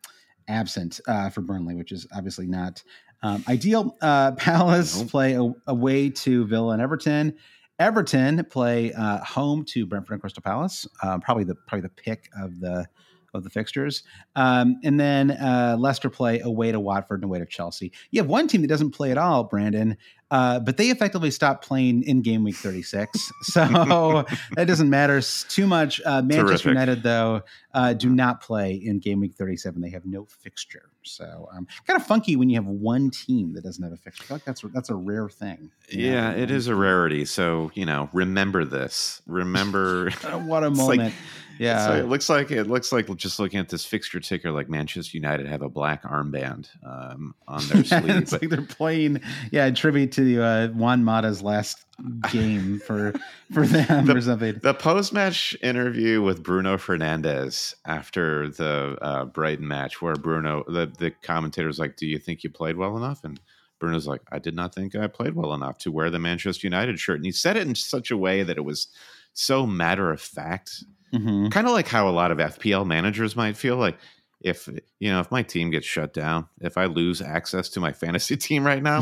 absent 0.47 0.99
uh, 1.07 1.29
for 1.29 1.41
Burnley, 1.41 1.75
which 1.75 1.91
is 1.91 2.07
obviously 2.15 2.47
not 2.47 2.81
um, 3.21 3.43
ideal. 3.47 3.95
Uh, 4.01 4.31
Palace 4.31 4.99
Nope. 4.99 5.09
play 5.11 5.33
a- 5.35 5.53
away 5.67 6.09
to 6.09 6.45
Villa 6.47 6.73
and 6.73 6.81
Everton. 6.81 7.37
Everton 7.79 8.45
play 8.45 8.93
uh, 8.93 9.23
home 9.23 9.65
to 9.65 9.85
Brentford 9.85 10.13
and 10.13 10.21
Crystal 10.21 10.43
Palace. 10.43 10.87
Uh, 11.01 11.17
probably 11.19 11.43
the 11.43 11.55
probably 11.67 11.81
the 11.81 11.89
pick 11.89 12.29
of 12.39 12.59
the 12.59 12.87
of 13.33 13.43
the 13.43 13.49
fixtures. 13.49 14.03
Um, 14.35 14.77
and 14.83 14.99
then 14.99 15.31
uh, 15.31 15.75
Leicester 15.79 16.09
play 16.09 16.39
away 16.39 16.71
to 16.71 16.79
Watford 16.79 17.19
and 17.21 17.25
away 17.25 17.39
to 17.39 17.45
Chelsea. 17.45 17.91
You 18.11 18.21
have 18.21 18.29
one 18.29 18.47
team 18.47 18.61
that 18.61 18.67
doesn't 18.67 18.91
play 18.91 19.11
at 19.11 19.17
all, 19.17 19.43
Brandon, 19.45 19.97
uh, 20.33 20.59
but 20.59 20.77
they 20.77 20.89
effectively 20.89 21.29
stopped 21.31 21.63
playing 21.65 22.01
in 22.03 22.21
game 22.23 22.43
week 22.43 22.55
36. 22.55 23.31
So 23.43 24.25
that 24.55 24.65
doesn't 24.67 24.89
matter 24.89 25.21
too 25.21 25.67
much. 25.67 26.01
Uh, 26.05 26.21
Manchester 26.23 26.45
Terrific. 26.47 26.65
United, 26.65 27.03
though, 27.03 27.41
uh, 27.73 27.93
do 27.93 28.09
not 28.09 28.41
play 28.41 28.73
in 28.73 28.99
game 28.99 29.19
week 29.19 29.35
37. 29.35 29.79
They 29.81 29.89
have 29.91 30.05
no 30.05 30.25
fixture. 30.25 30.89
So 31.03 31.49
um, 31.53 31.67
kind 31.85 31.99
of 31.99 32.07
funky 32.07 32.35
when 32.37 32.49
you 32.49 32.55
have 32.55 32.65
one 32.65 33.11
team 33.11 33.53
that 33.53 33.63
doesn't 33.63 33.83
have 33.83 33.91
a 33.93 33.97
fixture. 33.97 34.25
I 34.29 34.33
like 34.35 34.45
that's 34.45 34.61
that's 34.73 34.89
a 34.89 34.95
rare 34.95 35.27
thing. 35.29 35.69
you 35.89 36.09
know? 36.09 36.13
Yeah, 36.13 36.31
it 36.31 36.49
is 36.49 36.67
a 36.67 36.75
rarity. 36.75 37.25
So 37.25 37.71
you 37.73 37.85
know, 37.85 38.09
remember 38.13 38.63
this. 38.65 39.21
Remember. 39.27 40.09
What 40.45 40.63
a 40.63 40.67
It's 40.67 40.79
like- 40.79 40.97
moment. 40.97 41.15
yeah. 41.59 41.87
So 41.87 41.93
it 41.95 42.07
looks 42.07 42.29
like 42.29 42.51
it 42.51 42.65
looks 42.67 42.91
like 42.93 43.13
just 43.17 43.37
looking 43.39 43.59
at 43.59 43.67
this 43.69 43.83
fixture 43.85 44.19
ticker, 44.21 44.51
like 44.51 44.69
Manchester 44.69 45.17
United 45.17 45.45
have 45.47 45.61
a 45.61 45.69
black 45.69 46.03
armband 46.03 46.69
um, 46.85 47.35
on 47.49 47.67
their 47.67 47.83
sleeve. 47.83 48.09
it's 48.09 48.31
but 48.31 48.41
like 48.41 48.49
they're 48.49 48.61
playing, 48.61 49.19
yeah, 49.51 49.69
tribute 49.71 50.13
to 50.13 50.22
uh, 50.23 50.67
Juan 50.69 51.03
Mata's 51.03 51.41
last 51.41 51.85
game 52.31 52.79
for 52.79 53.13
for 53.53 53.65
them 53.65 54.09
or 54.15 54.21
something. 54.21 54.59
The 54.61 54.73
post 54.73 55.13
match 55.13 55.55
interview 55.61 56.21
with 56.21 56.43
Bruno 56.43 56.77
Fernandes 56.77 57.73
after 57.85 58.49
the 58.49 58.97
uh, 59.01 59.25
Brighton 59.25 59.67
match, 59.67 60.01
where 60.01 60.15
Bruno, 60.15 60.63
the, 60.67 60.91
the 60.97 61.11
commentator 61.11 61.67
was 61.67 61.79
like, 61.79 61.95
Do 61.97 62.07
you 62.07 62.17
think 62.19 62.43
you 62.43 62.49
played 62.49 62.77
well 62.77 62.97
enough? 62.97 63.23
And 63.23 63.39
Bruno's 63.79 64.07
like, 64.07 64.21
I 64.31 64.39
did 64.39 64.55
not 64.55 64.73
think 64.73 64.95
I 64.95 65.07
played 65.07 65.35
well 65.35 65.53
enough 65.53 65.77
to 65.79 65.91
wear 65.91 66.09
the 66.09 66.19
Manchester 66.19 66.65
United 66.67 66.99
shirt. 66.99 67.17
And 67.17 67.25
he 67.25 67.31
said 67.31 67.57
it 67.57 67.67
in 67.67 67.75
such 67.75 68.11
a 68.11 68.17
way 68.17 68.41
that 68.43 68.57
it 68.57 68.65
was 68.65 68.87
so 69.33 69.65
matter 69.65 70.11
of 70.11 70.21
fact, 70.21 70.83
Mhm. 71.13 71.51
kind 71.51 71.67
of 71.67 71.73
like 71.73 71.87
how 71.87 72.07
a 72.07 72.11
lot 72.11 72.31
of 72.31 72.39
FPL 72.39 72.85
managers 72.85 73.35
might 73.35 73.55
feel 73.57 73.75
like. 73.77 73.97
If 74.41 74.67
you 74.99 75.09
know, 75.09 75.21
if 75.21 75.31
my 75.31 75.41
team 75.41 75.69
gets 75.71 75.87
shut 75.87 76.11
down, 76.13 76.47
if 76.59 76.77
I 76.77 76.83
lose 76.87 77.21
access 77.21 77.69
to 77.69 77.79
my 77.79 77.93
fantasy 77.93 78.35
team 78.47 78.65
right 78.65 78.83
now, 78.83 79.01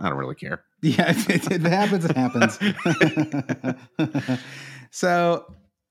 I 0.00 0.08
don't 0.08 0.18
really 0.18 0.34
care. 0.34 0.64
Yeah, 0.82 1.12
it, 1.14 1.50
it 1.50 1.60
happens, 1.60 2.06
it 2.06 2.16
happens. 2.16 2.58
so, 4.90 5.44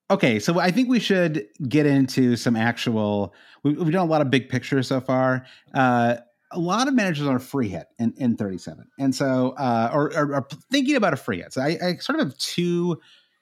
okay, 0.10 0.39
so 0.39 0.60
I 0.60 0.72
think 0.72 0.89
we 0.89 0.99
should 0.99 1.45
get 1.68 1.86
into 1.86 2.36
some 2.36 2.55
actual. 2.55 3.36
We, 3.64 3.74
we've 3.74 3.93
done 3.93 4.07
a 4.07 4.10
lot 4.10 4.22
of 4.22 4.32
big 4.32 4.49
pictures 4.49 4.88
so 4.88 4.99
far. 4.99 5.45
Uh, 5.76 6.16
a 6.49 6.57
lot 6.57 6.88
of 6.88 6.95
managers 6.95 7.28
are 7.28 7.38
free 7.38 7.70
hit 7.70 7.86
in, 7.99 8.16
in 8.18 8.36
37, 8.36 8.88
and 8.97 9.14
so 9.14 9.51
uh, 9.60 9.91
or, 9.93 10.12
or, 10.18 10.38
or 10.38 10.47
thinking 10.72 10.95
about 10.95 11.14
a 11.14 11.18
free 11.18 11.38
hit. 11.38 11.53
So 11.53 11.62
I, 11.62 11.78
I 11.80 11.95
sort 11.97 12.20
of 12.20 12.26
have 12.26 12.38
two 12.39 12.99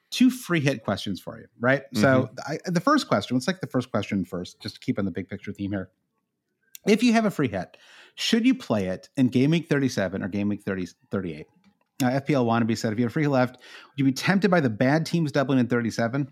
two 0.09 0.29
free 0.29 0.59
hit 0.59 0.83
questions 0.83 1.19
for 1.19 1.39
you, 1.39 1.47
right? 1.59 1.83
So 1.93 2.29
I, 2.47 2.57
the 2.65 2.79
first 2.81 3.07
question, 3.07 3.35
let's 3.35 3.45
take 3.45 3.59
the 3.61 3.67
first 3.67 3.91
question 3.91 4.25
first, 4.25 4.61
just 4.61 4.75
to 4.75 4.81
keep 4.81 4.99
on 4.99 5.05
the 5.05 5.11
big 5.11 5.29
picture 5.29 5.53
theme 5.53 5.71
here. 5.71 5.89
If 6.85 7.03
you 7.03 7.13
have 7.13 7.25
a 7.25 7.31
free 7.31 7.49
hit, 7.49 7.77
should 8.19 8.45
you 8.45 8.55
play 8.55 8.87
it 8.87 9.09
in 9.15 9.27
game 9.29 9.51
week 9.51 9.69
37 9.69 10.21
or 10.23 10.27
game 10.27 10.49
week 10.49 10.63
30, 10.63 10.87
38? 11.11 11.45
Uh, 12.03 12.05
FPL 12.07 12.45
wannabe 12.45 12.77
said, 12.77 12.91
if 12.91 12.99
you 12.99 13.05
have 13.05 13.13
free 13.13 13.27
left, 13.27 13.55
would 13.57 13.97
you 13.97 14.03
be 14.05 14.11
tempted 14.11 14.51
by 14.51 14.59
the 14.59 14.69
bad 14.69 15.05
teams 15.05 15.31
doubling 15.31 15.59
in 15.59 15.67
37 15.67 16.27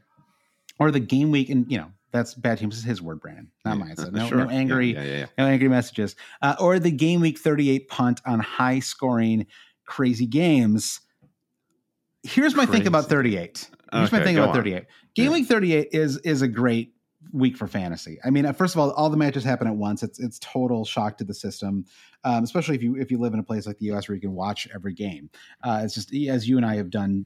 or 0.80 0.92
the 0.92 1.00
game 1.00 1.32
week? 1.32 1.50
And, 1.50 1.72
you 1.72 1.78
know, 1.78 1.92
that's 2.12 2.34
bad 2.34 2.58
teams. 2.58 2.78
Is 2.78 2.84
his 2.84 3.02
word, 3.02 3.20
Brandon, 3.22 3.52
not 3.64 3.78
mine. 3.78 3.96
So 3.96 4.10
no, 4.12 4.28
Sure. 4.28 4.38
no 4.40 4.50
angry, 4.50 4.94
Yeah, 4.94 5.04
yeah, 5.04 5.18
yeah. 5.20 5.26
no 5.38 5.46
angry 5.46 5.68
messages. 5.70 6.16
Uh, 6.42 6.56
or 6.60 6.80
the 6.80 6.92
game 6.92 7.22
week 7.22 7.38
38 7.40 7.88
punt 7.88 8.22
on 8.26 8.40
high 8.40 8.80
scoring, 8.80 9.46
crazy 9.86 10.26
games. 10.26 11.02
Here's 12.24 12.56
my 12.56 12.66
think 12.66 12.86
about 12.88 13.06
38. 13.06 13.70
Here's 13.94 14.12
my 14.12 14.18
Okay, 14.18 14.24
thing 14.26 14.38
about 14.38 14.50
on. 14.50 14.56
38. 14.56 14.84
Game 15.16 15.26
Yeah. 15.26 15.32
week 15.34 15.48
38 15.48 15.90
is 15.92 16.18
is 16.18 16.42
a 16.42 16.48
great 16.48 16.95
week 17.32 17.58
for 17.58 17.68
fantasy. 17.68 18.18
I 18.26 18.30
mean, 18.30 18.46
uh, 18.46 18.54
first 18.54 18.76
of 18.76 18.80
all, 18.80 18.92
all 18.92 19.10
the 19.10 19.18
matches 19.18 19.44
happen 19.44 19.68
at 19.68 19.76
once. 19.76 20.04
It's 20.04 20.20
it's 20.20 20.40
total 20.40 20.86
shock 20.86 21.18
to 21.20 21.24
the 21.24 21.34
system, 21.34 21.86
um, 22.24 22.44
especially 22.44 22.76
if 22.76 22.84
you 22.84 22.96
if 22.96 23.12
you 23.12 23.18
live 23.18 23.34
in 23.34 23.40
a 23.40 23.44
place 23.44 23.66
like 23.68 23.78
the 23.80 23.86
U.S. 23.88 24.08
where 24.08 24.16
you 24.16 24.22
can 24.22 24.34
watch 24.34 24.68
every 24.74 24.94
game. 24.94 25.30
Uh, 25.64 25.82
it's 25.84 25.94
just 25.96 26.14
as 26.14 26.48
you 26.48 26.58
and 26.58 26.66
I 26.66 26.76
have 26.76 26.90
done 26.90 27.26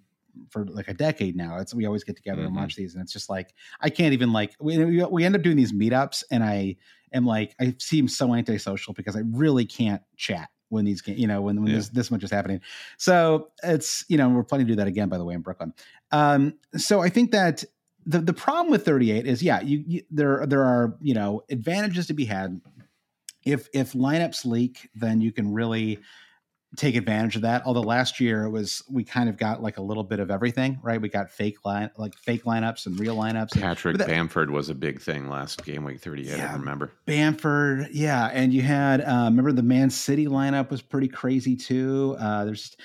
for 0.52 0.66
like 0.68 0.88
a 0.88 0.93
decade 0.93 1.36
now. 1.36 1.58
It's 1.58 1.74
we 1.74 1.86
always 1.86 2.04
get 2.04 2.16
together 2.16 2.43
and 2.43 2.52
Mhm. 2.54 2.58
watch 2.58 2.76
these, 2.76 2.93
and 2.95 3.02
it's 3.04 3.12
just 3.14 3.30
like 3.30 3.54
I 3.82 3.89
can't 3.89 4.14
even 4.14 4.32
like 4.32 4.56
we 4.60 5.04
we- 5.06 5.26
end 5.26 5.36
up 5.36 5.41
doing 5.41 5.58
these 5.58 5.74
meetups, 5.74 6.24
and 6.32 6.43
I 6.43 6.78
am 7.14 7.26
like 7.26 7.56
I 7.60 7.76
seem 7.80 8.08
so 8.08 8.34
antisocial 8.34 8.93
because 8.93 9.16
I 9.16 9.22
really 9.32 9.66
can't 9.66 10.02
chat 10.18 10.50
when 10.70 10.86
these 10.86 11.02
you 11.08 11.26
know 11.28 11.41
when 11.41 11.58
when 11.62 11.72
Yeah. 11.72 11.78
this 11.78 11.89
this 11.89 12.12
much 12.12 12.24
is 12.24 12.30
happening. 12.32 12.62
So 12.97 13.50
it's 13.64 14.06
you 14.08 14.18
know 14.18 14.30
we're 14.30 14.43
planning 14.43 14.68
to 14.68 14.72
do 14.74 14.78
that 14.78 14.88
again 14.88 15.10
by 15.10 15.18
the 15.18 15.26
way 15.26 15.34
in 15.34 15.41
Brooklyn. 15.41 15.74
Um, 16.12 16.54
so 16.78 17.02
I 17.02 17.10
think 17.10 17.32
that 17.32 17.64
the 18.10 18.20
the 18.20 18.34
problem 18.34 18.72
with 18.72 18.84
38 18.84 19.26
is 19.26 19.43
yeah 19.43 19.62
you, 19.62 19.84
you 19.86 20.03
there 20.10 20.45
there 20.45 20.64
are 20.64 20.97
you 20.99 21.14
know 21.14 21.43
advantages 21.49 22.07
to 22.07 22.14
be 22.14 22.26
had 22.26 22.60
if 23.45 23.70
if 23.74 23.93
lineups 23.93 24.45
leak 24.45 24.89
then 24.95 25.22
you 25.22 25.32
can 25.32 25.53
really 25.53 25.99
take 26.76 26.95
advantage 26.95 27.36
of 27.36 27.41
that. 27.41 27.64
Although 27.66 27.82
last 27.82 28.20
year 28.20 28.43
it 28.43 28.51
was 28.51 28.84
we 28.89 29.03
kind 29.03 29.28
of 29.28 29.38
got 29.38 29.62
like 29.62 29.78
a 29.78 29.82
little 29.82 30.03
bit 30.03 30.20
of 30.20 30.30
everything, 30.30 30.80
right? 30.84 31.01
We 31.01 31.10
got 31.10 31.32
fake 31.32 31.66
line 31.66 31.89
like 31.97 32.16
fake 32.16 32.43
lineups 32.43 32.86
and 32.86 32.99
real 32.99 33.16
lineups. 33.16 33.60
Patrick 33.60 33.97
that, 33.97 34.07
Bamford 34.07 34.51
was 34.51 34.70
a 34.70 34.76
big 34.76 35.01
thing 35.01 35.30
last 35.30 35.64
game 35.66 35.84
week 35.84 35.99
38, 35.99 36.38
yeah, 36.38 36.51
I 36.51 36.53
remember. 36.53 36.91
Bamford, 37.05 37.88
yeah. 37.91 38.30
And 38.32 38.53
you 38.53 38.62
had 38.62 39.01
uh, 39.01 39.26
remember 39.26 39.51
the 39.51 39.64
Man 39.64 39.89
City 39.89 40.28
lineup 40.28 40.70
was 40.70 40.82
pretty 40.82 41.07
crazy 41.07 41.55
too. 41.55 42.16
Uh, 42.20 42.45
there's 42.45 42.76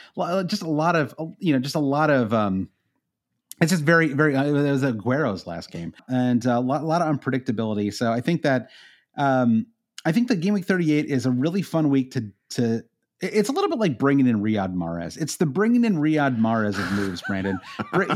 just 0.46 0.62
a 0.62 0.70
lot 0.70 0.96
of 0.96 1.14
you 1.38 1.52
know, 1.52 1.58
just 1.58 1.74
a 1.74 1.80
lot 1.80 2.10
of 2.10 2.32
um 2.32 2.68
it's 3.60 3.70
just 3.70 3.82
very, 3.82 4.08
very. 4.12 4.34
Uh, 4.36 4.44
it 4.44 4.52
was 4.52 4.82
Aguero's 4.82 5.46
last 5.46 5.70
game, 5.70 5.94
and 6.08 6.44
a 6.44 6.60
lot, 6.60 6.82
a 6.82 6.86
lot 6.86 7.02
of 7.02 7.16
unpredictability. 7.16 7.92
So 7.92 8.12
I 8.12 8.20
think 8.20 8.42
that, 8.42 8.70
um, 9.16 9.66
I 10.04 10.12
think 10.12 10.28
that 10.28 10.36
game 10.36 10.54
week 10.54 10.64
thirty 10.64 10.92
eight 10.92 11.06
is 11.06 11.26
a 11.26 11.30
really 11.30 11.62
fun 11.62 11.88
week 11.88 12.12
to 12.12 12.30
to 12.50 12.84
it's 13.20 13.48
a 13.48 13.52
little 13.52 13.70
bit 13.70 13.78
like 13.78 13.98
bringing 13.98 14.26
in 14.26 14.42
Riyad 14.42 14.74
Mahrez. 14.74 15.16
It's 15.16 15.36
the 15.36 15.46
bringing 15.46 15.84
in 15.84 15.96
Riyad 15.96 16.38
Mahrez 16.38 16.78
of 16.78 16.92
moves, 16.92 17.22
Brandon. 17.22 17.58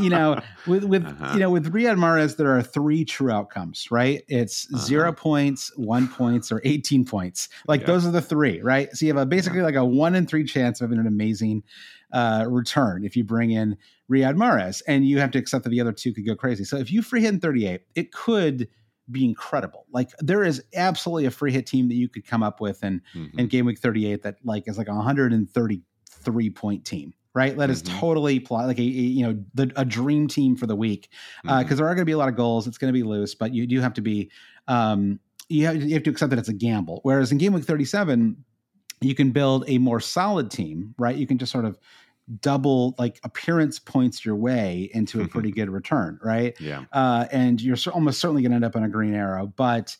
you 0.01 0.09
know, 0.09 0.39
with 0.67 0.83
with 0.83 1.05
uh-huh. 1.05 1.33
you 1.33 1.39
know 1.39 1.49
with 1.49 1.71
Riyad 1.73 1.97
Mahrez, 1.97 2.37
there 2.37 2.55
are 2.55 2.61
three 2.61 3.05
true 3.05 3.31
outcomes, 3.31 3.89
right? 3.89 4.23
It's 4.27 4.67
uh-huh. 4.73 4.83
zero 4.83 5.13
points, 5.13 5.71
one 5.77 6.07
points, 6.07 6.51
or 6.51 6.61
eighteen 6.63 7.05
points. 7.05 7.49
Like 7.67 7.81
yeah. 7.81 7.87
those 7.87 8.05
are 8.05 8.11
the 8.11 8.21
three, 8.21 8.61
right? 8.61 8.89
So 8.93 9.05
you 9.05 9.13
have 9.13 9.21
a 9.21 9.25
basically 9.25 9.59
yeah. 9.59 9.65
like 9.65 9.75
a 9.75 9.85
one 9.85 10.15
in 10.15 10.25
three 10.27 10.43
chance 10.43 10.81
of 10.81 10.89
having 10.89 10.99
an 10.99 11.07
amazing 11.07 11.63
uh, 12.11 12.45
return 12.47 13.03
if 13.03 13.15
you 13.15 13.23
bring 13.23 13.51
in 13.51 13.77
Riyad 14.09 14.35
Mahrez, 14.35 14.81
and 14.87 15.05
you 15.05 15.19
have 15.19 15.31
to 15.31 15.39
accept 15.39 15.63
that 15.63 15.69
the 15.69 15.81
other 15.81 15.91
two 15.91 16.13
could 16.13 16.25
go 16.25 16.35
crazy. 16.35 16.63
So 16.63 16.77
if 16.77 16.91
you 16.91 17.01
free 17.01 17.21
hit 17.21 17.33
in 17.33 17.39
thirty 17.39 17.67
eight, 17.67 17.81
it 17.95 18.11
could 18.11 18.67
be 19.11 19.25
incredible. 19.25 19.85
Like 19.91 20.11
there 20.19 20.43
is 20.43 20.63
absolutely 20.75 21.25
a 21.25 21.31
free 21.31 21.51
hit 21.51 21.65
team 21.67 21.87
that 21.89 21.95
you 21.95 22.09
could 22.09 22.25
come 22.25 22.43
up 22.43 22.61
with 22.61 22.83
in 22.83 23.01
mm-hmm. 23.15 23.39
in 23.39 23.47
game 23.47 23.65
week 23.65 23.79
38 23.79 24.23
that 24.23 24.35
like 24.43 24.67
is 24.67 24.77
like 24.77 24.87
a 24.87 24.93
133 24.93 26.49
point 26.51 26.85
team. 26.85 27.13
Right, 27.35 27.55
that 27.57 27.69
is 27.69 27.83
mm-hmm. 27.83 27.99
totally 27.99 28.39
plot 28.39 28.65
like 28.65 28.79
a, 28.79 28.81
a, 28.81 28.85
you 28.85 29.25
know 29.25 29.39
the 29.53 29.71
a 29.75 29.85
dream 29.85 30.27
team 30.27 30.55
for 30.55 30.65
the 30.65 30.75
week 30.75 31.09
because 31.43 31.53
uh, 31.53 31.63
mm-hmm. 31.63 31.75
there 31.75 31.85
are 31.85 31.93
going 31.93 32.01
to 32.01 32.05
be 32.05 32.13
a 32.13 32.17
lot 32.17 32.27
of 32.27 32.35
goals. 32.35 32.67
It's 32.67 32.79
going 32.79 32.91
to 32.91 32.97
be 32.97 33.03
loose, 33.03 33.35
but 33.35 33.53
you 33.53 33.67
do 33.67 33.79
have 33.81 33.93
to 33.93 34.01
be 34.01 34.31
um, 34.67 35.19
you 35.47 35.67
have, 35.67 35.81
you 35.81 35.93
have 35.93 36.03
to 36.03 36.09
accept 36.09 36.31
that 36.31 36.39
it's 36.39 36.49
a 36.49 36.53
gamble. 36.53 37.01
Whereas 37.03 37.31
in 37.31 37.37
game 37.37 37.53
week 37.53 37.65
37, 37.65 38.43
you 39.01 39.15
can 39.15 39.29
build 39.29 39.63
a 39.67 39.77
more 39.77 39.99
solid 39.99 40.49
team. 40.49 40.95
Right, 40.97 41.15
you 41.15 41.27
can 41.27 41.37
just 41.37 41.51
sort 41.51 41.65
of 41.65 41.77
double 42.41 42.95
like 42.97 43.19
appearance 43.23 43.79
points 43.79 44.23
your 44.23 44.35
way 44.35 44.89
into 44.93 45.21
a 45.21 45.27
pretty 45.27 45.51
good 45.51 45.69
return, 45.69 46.19
right? 46.23 46.59
Yeah. 46.59 46.85
Uh, 46.91 47.25
and 47.31 47.61
you're 47.61 47.77
almost 47.93 48.19
certainly 48.19 48.41
going 48.41 48.51
to 48.51 48.55
end 48.55 48.65
up 48.65 48.75
on 48.75 48.83
a 48.83 48.89
green 48.89 49.13
arrow, 49.13 49.47
but 49.47 49.97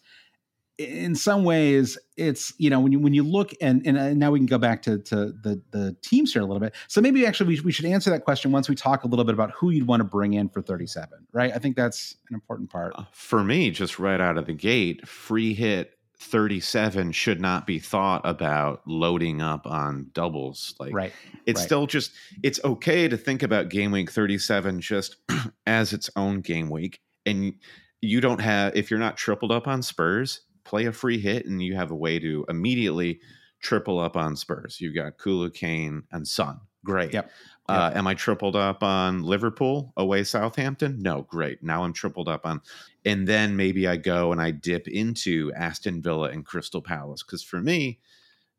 in 0.80 1.13
some 1.13 1.43
ways 1.43 1.97
it's 2.15 2.53
you 2.57 2.69
know 2.69 2.80
when 2.80 2.93
you 2.93 2.99
when 2.99 3.13
you 3.13 3.21
look 3.21 3.51
and 3.61 3.86
and 3.86 3.97
uh, 3.97 4.13
now 4.13 4.32
we 4.32 4.39
can 4.39 4.45
go 4.45 4.57
back 4.57 4.82
to 4.82 4.97
to 4.97 5.34
the 5.43 5.61
the 5.71 5.95
teams 6.01 6.32
here 6.32 6.41
a 6.41 6.45
little 6.45 6.61
bit 6.61 6.73
so 6.88 7.01
maybe 7.01 7.25
actually 7.25 7.47
we, 7.47 7.61
we 7.61 7.71
should 7.71 7.86
answer 7.86 8.09
that 8.09 8.23
question 8.23 8.49
once 8.53 8.69
we 8.69 8.75
talk 8.75 9.03
a 9.03 9.07
little 9.07 9.25
bit 9.25 9.34
about 9.34 9.51
who 9.51 9.71
you'd 9.71 9.88
want 9.88 9.99
to 9.99 10.05
bring 10.05 10.34
in 10.34 10.47
for 10.47 10.61
37 10.61 11.27
right 11.34 11.51
i 11.53 11.57
think 11.59 11.75
that's 11.75 12.15
an 12.30 12.34
important 12.36 12.69
part 12.69 12.93
uh, 12.95 13.03
for 13.11 13.43
me 13.43 13.69
just 13.71 13.99
right 13.99 14.21
out 14.21 14.38
of 14.38 14.45
the 14.45 14.53
gate 14.53 15.05
free 15.05 15.53
hit 15.53 15.99
37 16.20 17.13
should 17.13 17.39
not 17.39 17.65
be 17.65 17.80
thought 17.80 18.22
about 18.26 18.82
loading 18.86 19.41
up 19.41 19.65
on 19.65 20.07
doubles 20.13 20.76
like 20.78 20.93
right 20.93 21.13
it's 21.45 21.61
right. 21.61 21.65
still 21.65 21.88
just 21.88 22.11
it's 22.43 22.59
okay 22.65 23.07
to 23.07 23.15
think 23.15 23.41
about 23.41 23.70
game 23.70 23.91
week 23.91 24.11
37 24.11 24.82
just 24.82 25.15
as 25.65 25.93
its 25.93 26.09
own 26.17 26.41
game 26.41 26.70
week 26.70 26.99
and 27.26 27.53
you 28.01 28.20
don't 28.20 28.41
have 28.41 28.76
if 28.76 28.91
you're 28.91 28.99
not 28.99 29.15
tripled 29.15 29.51
up 29.51 29.65
on 29.65 29.82
spurs 29.82 30.41
play 30.65 30.86
a 30.86 30.91
free 30.91 31.20
hit 31.20 31.45
and 31.45 31.63
you 31.63 31.74
have 31.76 31.89
a 31.91 31.95
way 31.95 32.20
to 32.20 32.45
immediately 32.49 33.22
triple 33.61 33.97
up 33.97 34.17
on 34.17 34.36
spurs 34.36 34.82
you've 34.82 34.95
got 34.95 35.17
kulu 35.17 35.49
kane 35.49 36.03
and 36.11 36.28
son 36.28 36.59
great 36.84 37.13
yep 37.13 37.32
uh, 37.69 37.91
am 37.93 38.07
I 38.07 38.15
tripled 38.15 38.55
up 38.55 38.82
on 38.82 39.21
Liverpool 39.21 39.93
away 39.95 40.23
Southampton? 40.23 40.99
No, 41.03 41.21
great. 41.21 41.61
Now 41.61 41.84
I'm 41.84 41.93
tripled 41.93 42.27
up 42.27 42.43
on, 42.43 42.61
and 43.05 43.27
then 43.27 43.55
maybe 43.55 43.88
I 43.88 43.95
go 43.95 44.32
and 44.32 44.41
I 44.41 44.49
dip 44.49 44.88
into 44.88 45.51
Aston 45.55 46.01
Villa 46.01 46.30
and 46.30 46.43
Crystal 46.43 46.82
Palace 46.82 47.21
because 47.21 47.43
for 47.43 47.61
me, 47.61 47.99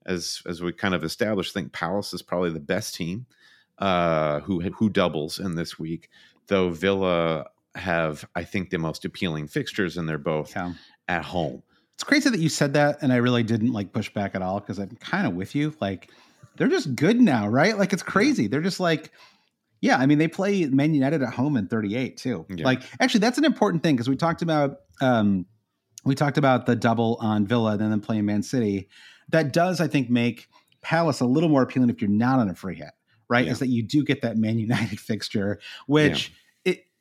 as 0.07 0.43
as 0.47 0.63
we 0.63 0.73
kind 0.73 0.95
of 0.95 1.03
established, 1.03 1.57
I 1.57 1.61
think 1.61 1.73
Palace 1.73 2.15
is 2.15 2.23
probably 2.23 2.51
the 2.51 2.61
best 2.61 2.95
team 2.95 3.27
uh, 3.79 4.41
who 4.41 4.61
who 4.61 4.89
doubles 4.89 5.41
in 5.41 5.57
this 5.57 5.77
week. 5.77 6.09
Though 6.47 6.71
Villa 6.71 7.47
have, 7.75 8.25
I 8.37 8.45
think, 8.45 8.71
the 8.71 8.79
most 8.79 9.05
appealing 9.05 9.49
fixtures, 9.49 9.97
and 9.97 10.09
they're 10.09 10.19
both 10.19 10.55
yeah. 10.55 10.73
at 11.09 11.25
home. 11.25 11.65
It's 11.95 12.05
crazy 12.05 12.31
that 12.31 12.41
you 12.41 12.49
said 12.49 12.75
that, 12.75 13.03
and 13.03 13.13
I 13.13 13.17
really 13.17 13.43
didn't 13.43 13.73
like 13.73 13.93
push 13.93 14.09
back 14.09 14.37
at 14.37 14.43
all 14.43 14.61
because 14.61 14.79
I'm 14.79 14.97
kind 15.01 15.27
of 15.27 15.35
with 15.35 15.57
you. 15.57 15.75
Like 15.81 16.11
they're 16.57 16.69
just 16.69 16.95
good 16.95 17.21
now, 17.21 17.49
right? 17.49 17.77
Like 17.77 17.93
it's 17.93 18.03
crazy. 18.03 18.47
They're 18.47 18.61
just 18.61 18.81
like, 18.81 19.11
yeah. 19.81 19.97
I 19.97 20.07
mean, 20.07 20.19
they 20.19 20.29
play 20.29 20.67
Man 20.67 20.95
United 20.95 21.23
at 21.23 21.33
home 21.33 21.57
in 21.57 21.69
38 21.69 22.17
too. 22.17 22.47
Yeah. 22.49 22.65
Like 22.65 22.83
actually, 23.01 23.21
that's 23.21 23.39
an 23.39 23.45
important 23.45 23.83
thing 23.83 23.97
because 23.97 24.09
we 24.09 24.17
talked 24.17 24.43
about 24.43 24.81
um, 25.01 25.47
we 26.05 26.15
talked 26.15 26.39
about 26.39 26.67
the 26.67 26.77
double 26.77 27.17
on 27.21 27.47
Villa 27.47 27.73
and 27.73 27.81
then 27.81 28.01
playing 28.01 28.27
Man 28.27 28.43
City. 28.43 28.89
That 29.31 29.53
does, 29.53 29.81
I 29.81 29.87
think, 29.87 30.11
make 30.11 30.49
Palace 30.83 31.21
a 31.21 31.27
little 31.27 31.49
more 31.49 31.63
appealing 31.63 31.91
if 31.91 32.01
you're 32.01 32.11
not 32.11 32.39
on 32.39 32.49
a 32.49 32.55
free 32.55 32.75
hit, 32.75 32.91
right? 33.29 33.47
Yeah. 33.47 33.53
Is 33.53 33.59
that 33.61 33.69
you 33.69 33.83
do 33.83 34.05
get 34.05 34.23
that 34.23 34.37
Man 34.37 34.59
United 34.59 34.99
fixture, 35.01 35.61
which 35.87 36.33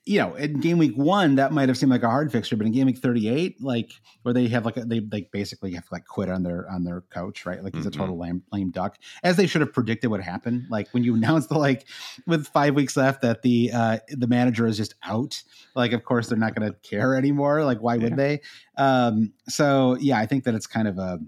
you 0.10 0.18
know, 0.18 0.34
in 0.34 0.60
game 0.60 0.80
week 0.80 0.96
one, 0.96 1.36
that 1.36 1.52
might 1.52 1.70
have 1.70 1.78
seemed 1.78 1.92
like 1.92 2.02
a 2.02 2.10
hard 2.10 2.32
fixture, 2.32 2.56
but 2.56 2.66
in 2.66 2.74
game 2.74 2.88
week 2.88 2.98
38, 2.98 3.62
like 3.62 3.92
where 4.24 4.34
they 4.34 4.48
have 4.48 4.66
like 4.66 4.76
a, 4.76 4.84
they 4.84 5.02
like 5.02 5.30
basically 5.32 5.72
have 5.76 5.88
to 5.88 5.94
like 5.94 6.08
quit 6.08 6.32
on 6.32 6.42
their 6.42 6.68
on 6.68 6.84
their 6.84 7.02
coach, 7.12 7.46
right? 7.46 7.64
Like 7.64 7.76
he's 7.76 7.86
mm-hmm. 7.86 7.90
a 7.90 8.06
total 8.06 8.18
lame 8.18 8.42
lame 8.52 8.72
duck, 8.72 8.98
as 9.22 9.38
they 9.38 9.46
should 9.46 9.62
have 9.62 9.72
predicted 9.72 10.10
would 10.10 10.24
happen. 10.24 10.66
Like 10.68 10.90
when 10.96 11.04
you 11.04 11.14
announce 11.20 11.46
the 11.46 11.60
like 11.60 11.86
with 12.26 12.48
five 12.48 12.74
weeks 12.74 12.98
left 12.98 13.22
that 13.22 13.44
the 13.44 13.70
uh 13.72 14.00
the 14.10 14.26
manager 14.26 14.66
is 14.66 14.78
just 14.78 14.96
out, 15.04 15.44
like 15.76 15.94
of 15.94 16.04
course 16.04 16.28
they're 16.28 16.40
not 16.40 16.56
going 16.56 16.72
to 16.72 16.76
care 16.80 17.14
anymore. 17.14 17.64
Like 17.64 17.78
why 17.78 17.98
would 17.98 18.16
they? 18.16 18.42
Um, 18.78 19.34
so 19.48 19.96
yeah, 20.00 20.18
I 20.18 20.26
think 20.26 20.44
that 20.46 20.56
it's 20.56 20.66
kind 20.66 20.88
of 20.88 20.98
a 20.98 21.20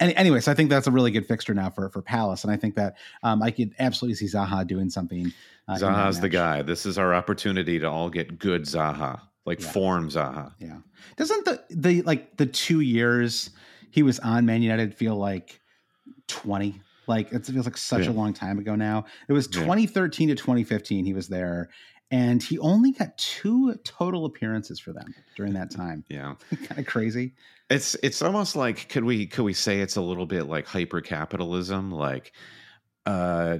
any, 0.00 0.14
anyway, 0.16 0.40
so 0.40 0.52
I 0.52 0.54
think 0.54 0.70
that's 0.70 0.86
a 0.86 0.90
really 0.90 1.10
good 1.10 1.26
fixture 1.26 1.54
now 1.54 1.70
for 1.70 1.88
for 1.90 2.02
Palace, 2.02 2.44
and 2.44 2.52
I 2.52 2.56
think 2.56 2.74
that 2.76 2.96
um, 3.22 3.42
I 3.42 3.50
could 3.50 3.74
absolutely 3.78 4.14
see 4.14 4.26
Zaha 4.26 4.66
doing 4.66 4.90
something. 4.90 5.32
Uh, 5.66 5.76
Zaha's 5.76 6.20
the 6.20 6.28
guy. 6.28 6.62
This 6.62 6.86
is 6.86 6.98
our 6.98 7.14
opportunity 7.14 7.78
to 7.78 7.88
all 7.88 8.08
get 8.10 8.38
good 8.38 8.62
Zaha, 8.62 9.20
like 9.44 9.60
yeah. 9.60 9.70
form 9.70 10.08
Zaha. 10.08 10.52
Yeah. 10.58 10.78
Doesn't 11.16 11.44
the 11.44 11.62
the 11.70 12.02
like 12.02 12.36
the 12.36 12.46
two 12.46 12.80
years 12.80 13.50
he 13.90 14.02
was 14.02 14.18
on 14.20 14.46
Man 14.46 14.62
United 14.62 14.94
feel 14.94 15.16
like 15.16 15.60
twenty? 16.26 16.80
Like 17.08 17.32
it 17.32 17.46
feels 17.46 17.64
like 17.64 17.76
such 17.76 18.04
yeah. 18.04 18.10
a 18.10 18.12
long 18.12 18.32
time 18.34 18.58
ago 18.58 18.76
now. 18.76 19.06
It 19.28 19.32
was 19.32 19.48
2013 19.48 20.28
yeah. 20.28 20.34
to 20.34 20.40
2015. 20.40 21.06
He 21.06 21.14
was 21.14 21.26
there, 21.26 21.70
and 22.10 22.42
he 22.42 22.58
only 22.58 22.92
got 22.92 23.16
two 23.18 23.74
total 23.84 24.24
appearances 24.24 24.78
for 24.80 24.92
them 24.92 25.14
during 25.36 25.54
that 25.54 25.70
time. 25.70 26.04
Yeah, 26.08 26.34
kind 26.66 26.78
of 26.78 26.86
crazy. 26.86 27.34
It's 27.70 27.94
it's 28.02 28.22
almost 28.22 28.56
like 28.56 28.88
could 28.88 29.04
we 29.04 29.26
could 29.26 29.44
we 29.44 29.52
say 29.52 29.80
it's 29.80 29.96
a 29.96 30.00
little 30.00 30.26
bit 30.26 30.44
like 30.44 30.66
hyper 30.66 31.00
capitalism, 31.00 31.90
like 31.90 32.32
uh 33.04 33.58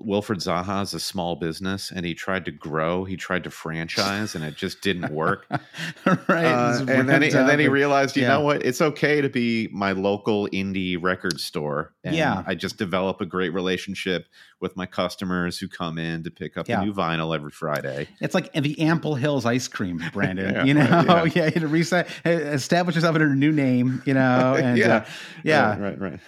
Wilfried 0.00 0.38
Zaha 0.38 0.82
is 0.82 0.94
a 0.94 1.00
small 1.00 1.34
business 1.34 1.90
and 1.90 2.06
he 2.06 2.14
tried 2.14 2.44
to 2.44 2.52
grow, 2.52 3.04
he 3.04 3.16
tried 3.16 3.42
to 3.44 3.50
franchise 3.50 4.36
and 4.36 4.44
it 4.44 4.56
just 4.56 4.80
didn't 4.80 5.12
work. 5.12 5.46
right. 6.28 6.44
Uh, 6.44 6.84
and, 6.88 7.08
then 7.08 7.22
he, 7.22 7.30
and 7.30 7.48
then 7.48 7.58
he 7.58 7.66
realized, 7.66 8.16
you 8.16 8.22
yeah. 8.22 8.28
know 8.28 8.40
what? 8.40 8.64
It's 8.64 8.80
okay 8.80 9.20
to 9.20 9.28
be 9.28 9.68
my 9.72 9.92
local 9.92 10.48
indie 10.48 10.96
record 11.00 11.40
store. 11.40 11.94
And 12.04 12.14
yeah. 12.14 12.44
I 12.46 12.54
just 12.54 12.76
develop 12.76 13.20
a 13.20 13.26
great 13.26 13.52
relationship 13.52 14.26
with 14.60 14.76
my 14.76 14.86
customers 14.86 15.58
who 15.58 15.66
come 15.66 15.98
in 15.98 16.22
to 16.22 16.30
pick 16.30 16.56
up 16.56 16.68
yeah. 16.68 16.80
a 16.80 16.84
new 16.84 16.92
vinyl 16.92 17.34
every 17.34 17.50
Friday. 17.50 18.08
It's 18.20 18.34
like 18.34 18.52
the 18.52 18.80
Ample 18.80 19.16
Hills 19.16 19.46
ice 19.46 19.66
cream, 19.66 20.00
Brandon. 20.12 20.54
yeah, 20.54 20.64
you 20.64 20.74
know, 20.74 21.04
right, 21.08 21.34
yeah. 21.34 21.44
yeah, 21.54 21.60
to 21.60 21.66
reset, 21.66 22.08
establish 22.24 22.94
yourself 22.94 23.14
under 23.14 23.30
a 23.30 23.36
new 23.36 23.52
name, 23.52 24.02
you 24.06 24.14
know, 24.14 24.54
and 24.54 24.78
yeah, 24.78 24.96
uh, 24.96 25.04
yeah. 25.42 25.70
Right, 25.70 25.80
right, 25.80 26.00
right. 26.00 26.20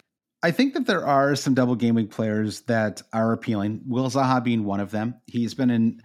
I 0.43 0.51
think 0.51 0.75
that 0.75 0.87
there 0.87 1.07
are 1.07 1.37
some 1.37 1.55
double 1.55 1.75
game 1.75 1.95
week 1.95 2.11
players 2.11 2.63
that 2.63 3.03
are 3.13 3.33
appealing. 3.33 3.83
Will 3.87 4.09
Zaha 4.09 4.43
being 4.43 4.65
one 4.65 4.81
of 4.81 4.91
them. 4.91 5.15
He's 5.27 5.53
been 5.53 5.71
in 5.71 6.01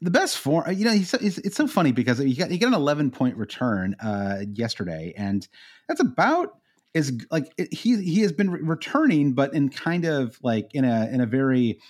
the 0.00 0.10
best 0.10 0.38
form. 0.38 0.70
You 0.72 0.84
know, 0.84 0.92
he's, 0.92 1.10
he's 1.20 1.38
it's 1.38 1.56
so 1.56 1.66
funny 1.66 1.90
because 1.90 2.18
he 2.18 2.34
got 2.34 2.50
he 2.50 2.58
got 2.58 2.68
an 2.68 2.74
11 2.74 3.10
point 3.10 3.36
return 3.36 3.96
uh, 4.02 4.44
yesterday, 4.52 5.12
and 5.16 5.46
that's 5.88 6.00
about 6.00 6.60
is 6.94 7.24
like 7.30 7.52
it, 7.56 7.72
he 7.72 8.00
he 8.02 8.20
has 8.20 8.32
been 8.32 8.50
re- 8.50 8.60
returning, 8.62 9.32
but 9.32 9.54
in 9.54 9.68
kind 9.68 10.04
of 10.04 10.38
like 10.42 10.70
in 10.74 10.84
a 10.84 11.08
in 11.12 11.20
a 11.20 11.26
very 11.26 11.80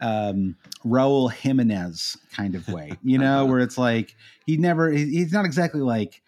um 0.00 0.56
Raul 0.84 1.30
Jimenez 1.30 2.16
kind 2.32 2.54
of 2.54 2.68
way, 2.68 2.92
you 3.02 3.18
know, 3.18 3.44
where 3.46 3.60
it's 3.60 3.76
like 3.76 4.16
he 4.46 4.56
never 4.56 4.90
he's 4.90 5.32
not 5.32 5.44
exactly 5.44 5.80
like 5.80 6.22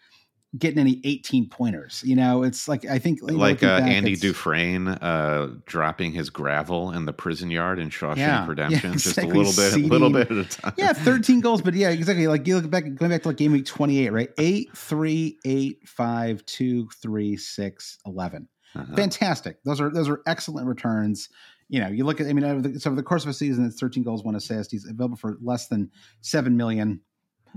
getting 0.57 0.79
any 0.79 1.01
18 1.03 1.49
pointers. 1.49 2.03
You 2.05 2.15
know, 2.15 2.43
it's 2.43 2.67
like 2.67 2.85
I 2.85 2.99
think 2.99 3.19
like 3.23 3.63
uh, 3.63 3.79
back, 3.79 3.89
Andy 3.89 4.15
Dufresne 4.15 4.87
uh, 4.87 5.55
dropping 5.65 6.11
his 6.11 6.29
gravel 6.29 6.91
in 6.91 7.05
the 7.05 7.13
prison 7.13 7.49
yard 7.49 7.79
in 7.79 7.89
Shawshank 7.89 8.17
yeah, 8.17 8.45
Redemption, 8.47 8.91
yeah, 8.91 8.93
exactly. 8.93 9.43
just 9.43 9.53
a 9.57 9.61
little 9.61 9.79
bit, 9.79 9.85
a 9.85 9.87
little 9.87 10.09
bit 10.09 10.31
at 10.31 10.37
a 10.37 10.45
time. 10.45 10.73
Yeah, 10.77 10.93
13 10.93 11.41
goals, 11.41 11.61
but 11.61 11.73
yeah, 11.73 11.89
exactly. 11.89 12.27
Like 12.27 12.45
you 12.47 12.59
look 12.59 12.69
back, 12.69 12.83
going 12.83 13.11
back 13.11 13.23
to 13.23 13.29
like 13.29 13.37
game 13.37 13.51
week 13.51 13.65
28, 13.65 14.09
right? 14.11 14.29
Eight, 14.37 14.69
three, 14.75 15.39
eight, 15.45 15.87
five, 15.87 16.45
two, 16.45 16.87
three, 17.01 17.35
six, 17.37 17.97
11. 18.05 18.47
Uh-huh. 18.75 18.95
Fantastic. 18.95 19.57
Those 19.63 19.79
are 19.79 19.91
those 19.91 20.09
are 20.09 20.21
excellent 20.25 20.67
returns. 20.67 21.29
you 21.69 21.79
know, 21.79 21.87
you 21.87 22.05
look 22.05 22.19
at, 22.19 22.27
I 22.27 22.33
mean, 22.33 22.43
over 22.43 22.61
the, 22.61 22.79
so 22.79 22.89
over 22.89 22.95
the 22.95 23.03
course 23.03 23.23
of 23.23 23.29
a 23.29 23.33
season, 23.33 23.65
it's 23.65 23.79
13 23.79 24.03
goals, 24.03 24.23
one 24.23 24.35
assist. 24.35 24.71
He's 24.71 24.87
available 24.87 25.17
for 25.17 25.37
less 25.41 25.67
than 25.67 25.91
7 26.21 26.55
million. 26.55 26.99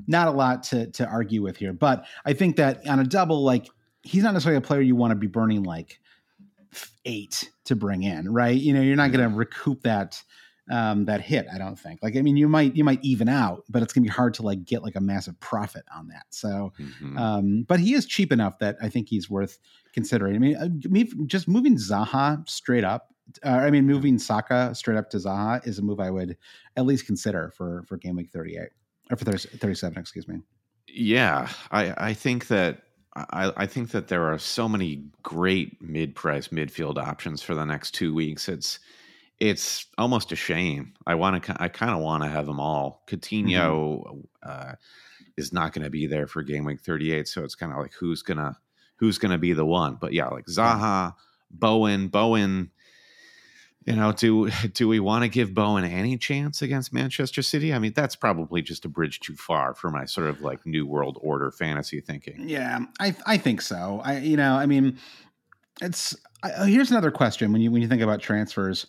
Not 0.07 0.29
a 0.29 0.33
lot 0.33 0.63
to, 0.65 0.87
to 0.93 1.07
argue 1.07 1.43
with 1.43 1.57
here. 1.57 1.73
But 1.73 2.07
I 2.25 2.33
think 2.33 2.57
that 2.57 2.87
on 2.87 3.01
a 3.01 3.05
double, 3.05 3.43
like, 3.43 3.69
he's 4.03 4.23
not 4.23 4.35
necessarily 4.35 4.59
a 4.59 4.61
player 4.63 4.81
you 4.81 4.97
want 4.97 5.11
to 5.13 5.17
be 5.17 5.27
burning 5.27 5.63
like 5.63 5.99
eight 7.05 7.51
to 7.65 7.77
bring 7.77 8.03
in, 8.03 8.33
right? 8.33 8.57
You 8.57 8.75
know, 8.75 8.83
you're 8.83 8.97
not 8.97 9.13
going 9.13 9.29
to 9.29 9.35
recoup 9.35 9.83
that 9.83 10.23
um, 10.71 11.05
that 11.05 11.21
hit. 11.21 11.47
I 11.53 11.59
don't 11.59 11.79
think. 11.79 12.03
Like, 12.03 12.17
I 12.17 12.23
mean, 12.23 12.37
you 12.37 12.49
might 12.49 12.75
you 12.75 12.85
might 12.85 12.99
even 13.03 13.29
out, 13.29 13.65
but 13.69 13.83
it's 13.83 13.93
gonna 13.93 14.05
be 14.05 14.11
hard 14.11 14.35
to 14.35 14.43
like 14.43 14.65
get 14.65 14.83
like 14.83 14.97
a 14.97 15.01
massive 15.01 15.39
profit 15.41 15.85
on 15.95 16.09
that. 16.09 16.27
So, 16.31 16.73
mm-hmm. 16.79 17.17
um, 17.17 17.65
but 17.69 17.81
he 17.81 17.95
is 17.95 18.07
cheap 18.07 18.33
enough 18.33 18.59
that 18.59 18.77
I 18.83 18.89
think 18.89 19.09
he's 19.09 19.31
worth 19.31 19.59
considering. 19.93 20.35
I 20.35 20.39
mean, 20.39 20.57
uh, 20.57 20.69
me 20.89 21.09
just 21.27 21.49
moving 21.49 21.77
Zaha 21.77 22.49
straight 22.49 22.85
up. 22.85 23.13
Uh, 23.45 23.51
I 23.51 23.71
mean, 23.71 23.87
moving 23.87 24.19
Saka 24.19 24.75
straight 24.75 24.97
up 24.97 25.11
to 25.11 25.19
Zaha 25.19 25.67
is 25.67 25.79
a 25.79 25.83
move 25.83 26.01
I 26.01 26.11
would 26.11 26.37
at 26.77 26.87
least 26.87 27.07
consider 27.07 27.53
for 27.57 27.85
for 27.87 27.97
game 27.97 28.17
week 28.17 28.31
38 28.31 28.69
or 29.11 29.17
for 29.17 29.25
30, 29.25 29.59
37. 29.59 29.99
Excuse 29.99 30.29
me. 30.29 30.41
Yeah, 30.89 31.49
I 31.71 32.09
I 32.09 32.15
think 32.15 32.49
that 32.49 32.83
I, 33.17 33.53
I, 33.57 33.67
think 33.67 33.91
that 33.93 34.09
there 34.09 34.31
are 34.31 34.39
so 34.39 34.69
many 34.69 35.05
great 35.23 35.81
mid-price 35.81 36.49
midfield 36.49 36.99
options 36.99 37.43
for 37.43 37.55
the 37.55 37.65
next 37.65 37.93
two 37.93 38.15
weeks. 38.15 38.49
It's 38.49 38.79
it's 39.41 39.87
almost 39.99 40.33
a 40.33 40.37
shame. 40.37 40.95
I 41.07 41.15
want 41.15 41.43
to. 41.43 41.57
I 41.63 41.69
kind 41.69 41.93
of 41.93 42.01
want 42.01 42.23
to 42.23 42.29
have 42.29 42.47
them 42.47 42.61
all. 42.61 43.05
Coutinho 43.07 44.05
mm-hmm. 44.05 44.21
uh, 44.43 44.73
is 45.37 45.53
not 45.53 45.73
going 45.73 45.85
to 45.85 45.91
be 45.91 46.07
there 46.07 46.27
for 46.27 46.43
game 46.43 46.65
week 46.65 46.81
38, 46.81 47.29
so 47.29 47.45
it's 47.45 47.55
kind 47.55 47.73
of 47.73 47.79
like 47.79 47.93
who's 47.99 48.23
gonna 48.23 48.57
who's 48.97 49.19
gonna 49.19 49.39
be 49.39 49.53
the 49.53 49.67
one. 49.67 49.99
But 50.01 50.13
yeah, 50.13 50.29
like 50.29 50.47
Zaha, 50.47 51.15
Bowen, 51.51 52.09
Bowen. 52.09 52.71
You 53.87 53.97
know, 53.97 54.13
do 54.13 54.51
do 54.75 54.89
we 54.89 55.01
want 55.01 55.23
to 55.23 55.29
give 55.29 55.55
Bowen 55.55 55.85
any 55.85 56.19
chance 56.19 56.61
against 56.61 56.93
Manchester 56.93 57.41
City? 57.41 57.73
I 57.73 57.79
mean, 57.79 57.93
that's 57.95 58.17
probably 58.17 58.61
just 58.61 58.85
a 58.85 58.89
bridge 58.89 59.21
too 59.21 59.37
far 59.37 59.75
for 59.75 59.91
my 59.91 60.05
sort 60.05 60.29
of 60.29 60.43
like 60.43 60.67
new 60.67 60.87
world 60.87 61.19
order 61.23 61.51
fantasy 61.51 62.01
thinking. 62.01 62.49
Yeah, 62.49 62.81
I 63.01 63.15
I 63.27 63.39
think 63.39 63.63
so. 63.63 64.03
I 64.05 64.19
you 64.19 64.37
know, 64.37 64.57
I 64.57 64.67
mean, 64.67 64.99
it's 65.81 66.15
I, 66.43 66.67
here's 66.67 66.91
another 66.91 67.11
question 67.11 67.53
when 67.53 67.63
you 67.63 67.71
when 67.71 67.81
you 67.81 67.89
think 67.89 68.03
about 68.03 68.21
transfers 68.21 68.87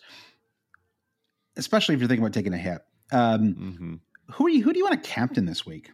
especially 1.58 1.94
if 1.94 2.00
you're 2.00 2.08
thinking 2.08 2.24
about 2.24 2.32
taking 2.32 2.54
a 2.54 2.58
hit. 2.58 2.80
Um, 3.12 3.54
mm-hmm. 3.54 3.94
Who 4.32 4.46
are 4.46 4.50
you? 4.50 4.62
Who 4.62 4.72
do 4.72 4.78
you 4.78 4.84
want 4.84 5.02
to 5.02 5.08
captain 5.10 5.44
this 5.44 5.66
week? 5.66 5.90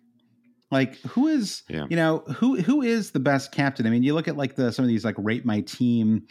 Like 0.70 0.96
who 1.00 1.28
is 1.28 1.62
yeah. 1.68 1.86
you 1.88 1.96
know 1.96 2.18
who 2.36 2.60
who 2.60 2.82
is 2.82 3.12
the 3.12 3.20
best 3.20 3.52
captain? 3.52 3.86
I 3.86 3.90
mean, 3.90 4.02
you 4.02 4.14
look 4.14 4.28
at 4.28 4.36
like 4.36 4.56
the 4.56 4.72
some 4.72 4.84
of 4.84 4.88
these 4.88 5.04
like 5.04 5.14
rate 5.18 5.44
my 5.44 5.60
team 5.60 6.26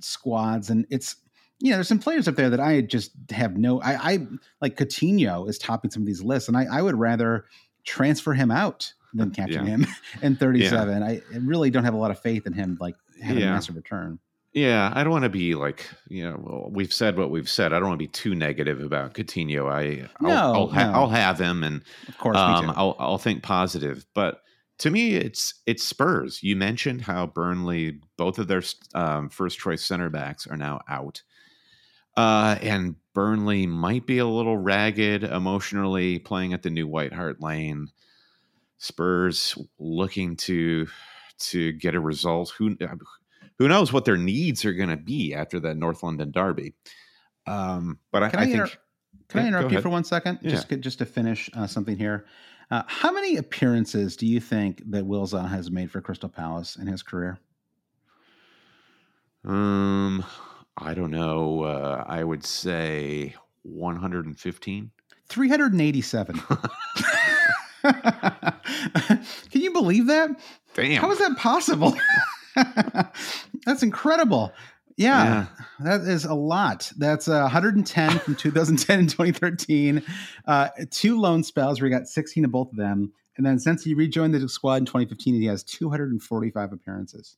squads, 0.00 0.70
and 0.70 0.86
it's 0.90 1.16
you 1.64 1.70
know 1.70 1.78
there's 1.78 1.88
some 1.88 1.98
players 1.98 2.28
up 2.28 2.36
there 2.36 2.50
that 2.50 2.60
I 2.60 2.82
just 2.82 3.12
have 3.30 3.56
no. 3.56 3.80
I, 3.80 4.12
I 4.12 4.26
like 4.60 4.76
Coutinho 4.76 5.48
is 5.48 5.56
topping 5.56 5.90
some 5.90 6.02
of 6.02 6.06
these 6.06 6.22
lists, 6.22 6.46
and 6.46 6.58
I, 6.58 6.66
I 6.70 6.82
would 6.82 6.94
rather 6.94 7.46
transfer 7.84 8.34
him 8.34 8.50
out 8.50 8.92
than 9.14 9.30
captain 9.34 9.64
yeah. 9.64 9.76
him 9.76 9.86
in 10.22 10.36
37. 10.36 11.00
Yeah. 11.00 11.06
I 11.08 11.22
really 11.38 11.70
don't 11.70 11.84
have 11.84 11.94
a 11.94 11.96
lot 11.96 12.10
of 12.10 12.18
faith 12.18 12.46
in 12.46 12.52
him 12.52 12.76
like 12.82 12.96
having 13.22 13.42
a 13.42 13.46
massive 13.46 13.76
return. 13.76 14.18
Yeah, 14.52 14.92
I 14.94 15.02
don't 15.04 15.10
want 15.10 15.22
to 15.22 15.30
be 15.30 15.54
like 15.54 15.88
you 16.06 16.28
know. 16.28 16.38
Well, 16.38 16.70
we've 16.70 16.92
said 16.92 17.16
what 17.16 17.30
we've 17.30 17.48
said. 17.48 17.72
I 17.72 17.78
don't 17.78 17.88
want 17.88 17.98
to 17.98 18.04
be 18.04 18.08
too 18.08 18.34
negative 18.34 18.82
about 18.82 19.14
Coutinho. 19.14 19.72
I 19.72 20.06
I'll, 20.20 20.28
no, 20.28 20.52
I'll, 20.52 20.68
ha- 20.68 20.90
no. 20.90 20.92
I'll 20.92 21.08
have 21.08 21.40
him, 21.40 21.64
and 21.64 21.82
of 22.08 22.18
course, 22.18 22.36
um, 22.36 22.74
I'll 22.76 22.94
I'll 22.98 23.16
think 23.16 23.42
positive. 23.42 24.04
But 24.14 24.42
to 24.80 24.90
me, 24.90 25.14
it's 25.14 25.54
it's 25.64 25.82
Spurs. 25.82 26.42
You 26.42 26.56
mentioned 26.56 27.00
how 27.00 27.26
Burnley, 27.26 28.00
both 28.18 28.38
of 28.38 28.48
their 28.48 28.62
um, 28.94 29.30
first 29.30 29.58
choice 29.58 29.82
center 29.82 30.10
backs 30.10 30.46
are 30.46 30.58
now 30.58 30.82
out, 30.90 31.22
uh, 32.16 32.58
and 32.60 32.96
Burnley 33.12 33.66
might 33.66 34.06
be 34.06 34.18
a 34.18 34.26
little 34.26 34.56
ragged 34.56 35.24
emotionally 35.24 36.18
playing 36.18 36.52
at 36.52 36.62
the 36.62 36.70
new 36.70 36.86
White 36.86 37.12
Hart 37.12 37.40
Lane. 37.40 37.88
Spurs 38.78 39.56
looking 39.78 40.36
to 40.36 40.86
to 41.38 41.72
get 41.72 41.94
a 41.94 42.00
result. 42.00 42.52
Who 42.58 42.76
who 43.58 43.68
knows 43.68 43.92
what 43.92 44.04
their 44.04 44.16
needs 44.16 44.64
are 44.64 44.72
going 44.72 44.90
to 44.90 44.96
be 44.96 45.34
after 45.34 45.60
that 45.60 45.76
North 45.76 46.02
London 46.02 46.30
derby. 46.30 46.74
Um, 47.46 47.98
but 48.10 48.30
can 48.30 48.38
I, 48.38 48.42
I, 48.42 48.44
I 48.44 48.46
think. 48.46 48.60
Inter- 48.60 48.78
can 49.28 49.38
yeah, 49.38 49.44
I 49.44 49.48
interrupt 49.48 49.72
you 49.72 49.80
for 49.80 49.88
one 49.88 50.04
second? 50.04 50.40
Yeah. 50.42 50.50
Just 50.50 50.68
just 50.80 50.98
to 50.98 51.06
finish 51.06 51.48
uh, 51.54 51.66
something 51.66 51.96
here. 51.96 52.26
Uh, 52.70 52.82
how 52.86 53.12
many 53.12 53.36
appearances 53.36 54.16
do 54.16 54.26
you 54.26 54.40
think 54.40 54.82
that 54.90 55.06
Will 55.06 55.26
Zaha 55.26 55.48
has 55.48 55.70
made 55.70 55.90
for 55.90 56.00
Crystal 56.00 56.28
Palace 56.28 56.76
in 56.76 56.86
his 56.86 57.02
career? 57.02 57.38
Um, 59.44 60.24
I 60.76 60.94
don't 60.94 61.10
know. 61.10 61.62
Uh, 61.62 62.04
I 62.06 62.24
would 62.24 62.44
say 62.44 63.34
115. 63.62 64.90
387. 65.28 66.42
Can 67.84 69.60
you 69.60 69.72
believe 69.72 70.06
that? 70.06 70.30
Damn. 70.74 71.00
How 71.02 71.10
is 71.10 71.18
that 71.18 71.36
possible? 71.36 71.94
That's 73.66 73.82
incredible. 73.82 74.52
Yeah, 74.96 75.24
yeah, 75.24 75.46
that 75.80 76.00
is 76.02 76.24
a 76.24 76.34
lot. 76.34 76.92
That's 76.96 77.26
uh, 77.26 77.40
110 77.40 78.18
from 78.20 78.36
2010 78.36 78.98
and 79.00 79.10
2013. 79.10 80.02
Uh, 80.46 80.68
two 80.90 81.20
loan 81.20 81.42
spells 81.42 81.80
where 81.80 81.90
he 81.90 81.96
got 81.96 82.06
16 82.06 82.44
of 82.44 82.52
both 82.52 82.70
of 82.70 82.76
them. 82.76 83.12
And 83.36 83.44
then 83.44 83.58
since 83.58 83.82
he 83.82 83.94
rejoined 83.94 84.34
the 84.34 84.48
squad 84.48 84.76
in 84.76 84.84
2015, 84.84 85.34
he 85.34 85.46
has 85.46 85.64
245 85.64 86.72
appearances. 86.72 87.36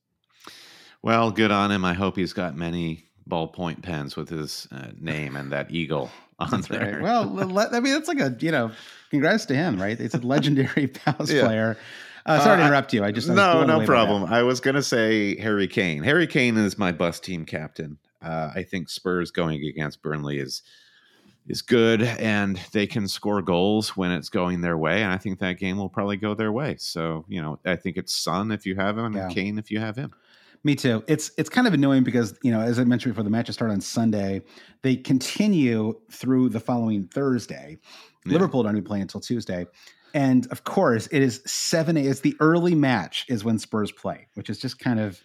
Well, 1.00 1.30
good 1.30 1.50
on 1.50 1.70
him. 1.70 1.82
I 1.84 1.94
hope 1.94 2.16
he's 2.16 2.34
got 2.34 2.56
many 2.56 3.05
ballpoint 3.28 3.82
pens 3.82 4.16
with 4.16 4.28
his 4.28 4.68
uh, 4.72 4.88
name 4.98 5.36
and 5.36 5.52
that 5.52 5.70
eagle 5.70 6.10
on 6.38 6.50
that's 6.50 6.68
there. 6.68 7.00
Right. 7.00 7.02
Well, 7.02 7.58
I 7.58 7.80
mean, 7.80 7.94
that's 7.94 8.08
like 8.08 8.20
a, 8.20 8.36
you 8.40 8.50
know, 8.50 8.70
congrats 9.10 9.46
to 9.46 9.54
him, 9.54 9.80
right? 9.80 9.98
It's 9.98 10.14
a 10.14 10.20
legendary 10.26 10.86
Palace 10.88 11.32
yeah. 11.32 11.44
player. 11.44 11.76
Uh, 12.24 12.40
sorry 12.40 12.54
uh, 12.54 12.56
to 12.56 12.66
interrupt 12.66 12.92
you. 12.92 13.04
I 13.04 13.12
just 13.12 13.30
I 13.30 13.34
no, 13.34 13.64
no 13.64 13.86
problem. 13.86 14.24
I 14.24 14.42
was 14.42 14.60
going 14.60 14.74
to 14.74 14.82
say 14.82 15.38
Harry 15.40 15.68
Kane. 15.68 16.02
Harry 16.02 16.26
Kane 16.26 16.56
is 16.56 16.76
my 16.76 16.90
bus 16.90 17.20
team 17.20 17.44
captain. 17.44 17.98
Uh, 18.20 18.50
I 18.54 18.64
think 18.64 18.88
Spurs 18.88 19.30
going 19.30 19.62
against 19.64 20.02
Burnley 20.02 20.38
is 20.38 20.62
is 21.48 21.62
good, 21.62 22.02
and 22.02 22.60
they 22.72 22.88
can 22.88 23.06
score 23.06 23.40
goals 23.40 23.96
when 23.96 24.10
it's 24.10 24.28
going 24.28 24.60
their 24.60 24.76
way. 24.76 25.04
And 25.04 25.12
I 25.12 25.18
think 25.18 25.38
that 25.38 25.60
game 25.60 25.76
will 25.76 25.88
probably 25.88 26.16
go 26.16 26.34
their 26.34 26.50
way. 26.50 26.74
So 26.78 27.24
you 27.28 27.40
know, 27.40 27.60
I 27.64 27.76
think 27.76 27.96
it's 27.96 28.12
Son 28.12 28.50
if 28.50 28.66
you 28.66 28.74
have 28.74 28.98
him, 28.98 29.14
yeah. 29.14 29.26
and 29.26 29.34
Kane 29.34 29.58
if 29.58 29.70
you 29.70 29.78
have 29.78 29.94
him. 29.94 30.12
Me 30.66 30.74
too. 30.74 31.04
It's 31.06 31.30
it's 31.38 31.48
kind 31.48 31.68
of 31.68 31.74
annoying 31.74 32.02
because 32.02 32.36
you 32.42 32.50
know, 32.50 32.60
as 32.60 32.80
I 32.80 32.84
mentioned 32.84 33.14
before, 33.14 33.22
the 33.22 33.30
matches 33.30 33.54
start 33.54 33.70
on 33.70 33.80
Sunday. 33.80 34.42
They 34.82 34.96
continue 34.96 35.94
through 36.10 36.48
the 36.48 36.58
following 36.58 37.06
Thursday. 37.06 37.78
Yeah. 38.24 38.32
Liverpool 38.32 38.64
don't 38.64 38.72
even 38.72 38.82
play 38.82 39.00
until 39.00 39.20
Tuesday. 39.20 39.66
And 40.12 40.44
of 40.50 40.64
course, 40.64 41.06
it 41.12 41.22
is 41.22 41.40
seven. 41.46 41.96
It's 41.96 42.18
the 42.18 42.34
early 42.40 42.74
match 42.74 43.26
is 43.28 43.44
when 43.44 43.60
Spurs 43.60 43.92
play, 43.92 44.26
which 44.34 44.50
is 44.50 44.58
just 44.58 44.80
kind 44.80 44.98
of. 44.98 45.22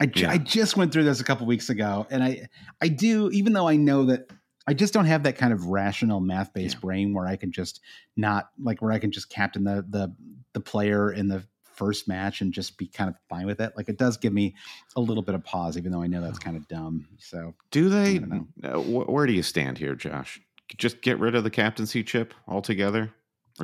I, 0.00 0.10
yeah. 0.16 0.32
I 0.32 0.38
just 0.38 0.76
went 0.76 0.92
through 0.92 1.04
this 1.04 1.20
a 1.20 1.24
couple 1.24 1.46
weeks 1.46 1.70
ago, 1.70 2.04
and 2.10 2.20
I 2.24 2.48
I 2.80 2.88
do 2.88 3.30
even 3.30 3.52
though 3.52 3.68
I 3.68 3.76
know 3.76 4.06
that 4.06 4.32
I 4.66 4.74
just 4.74 4.92
don't 4.92 5.06
have 5.06 5.22
that 5.22 5.38
kind 5.38 5.52
of 5.52 5.66
rational 5.66 6.18
math 6.18 6.52
based 6.52 6.74
yeah. 6.74 6.80
brain 6.80 7.14
where 7.14 7.28
I 7.28 7.36
can 7.36 7.52
just 7.52 7.80
not 8.16 8.48
like 8.60 8.82
where 8.82 8.90
I 8.90 8.98
can 8.98 9.12
just 9.12 9.30
captain 9.30 9.62
the 9.62 9.86
the 9.88 10.12
the 10.54 10.60
player 10.60 11.12
in 11.12 11.28
the 11.28 11.44
first 11.74 12.08
match 12.08 12.40
and 12.40 12.52
just 12.52 12.78
be 12.78 12.86
kind 12.86 13.08
of 13.08 13.16
fine 13.28 13.46
with 13.46 13.60
it. 13.60 13.72
Like 13.76 13.88
it 13.88 13.98
does 13.98 14.16
give 14.16 14.32
me 14.32 14.54
a 14.96 15.00
little 15.00 15.22
bit 15.22 15.34
of 15.34 15.44
pause, 15.44 15.76
even 15.76 15.92
though 15.92 16.02
I 16.02 16.06
know 16.06 16.20
that's 16.20 16.38
kind 16.38 16.56
of 16.56 16.66
dumb. 16.68 17.08
So 17.18 17.54
do 17.70 17.88
they? 17.88 18.20
Uh, 18.62 18.80
where 18.80 19.26
do 19.26 19.32
you 19.32 19.42
stand 19.42 19.78
here, 19.78 19.94
Josh? 19.94 20.40
Just 20.76 21.02
get 21.02 21.18
rid 21.18 21.34
of 21.34 21.44
the 21.44 21.50
captaincy 21.50 22.02
chip 22.02 22.34
altogether. 22.48 23.12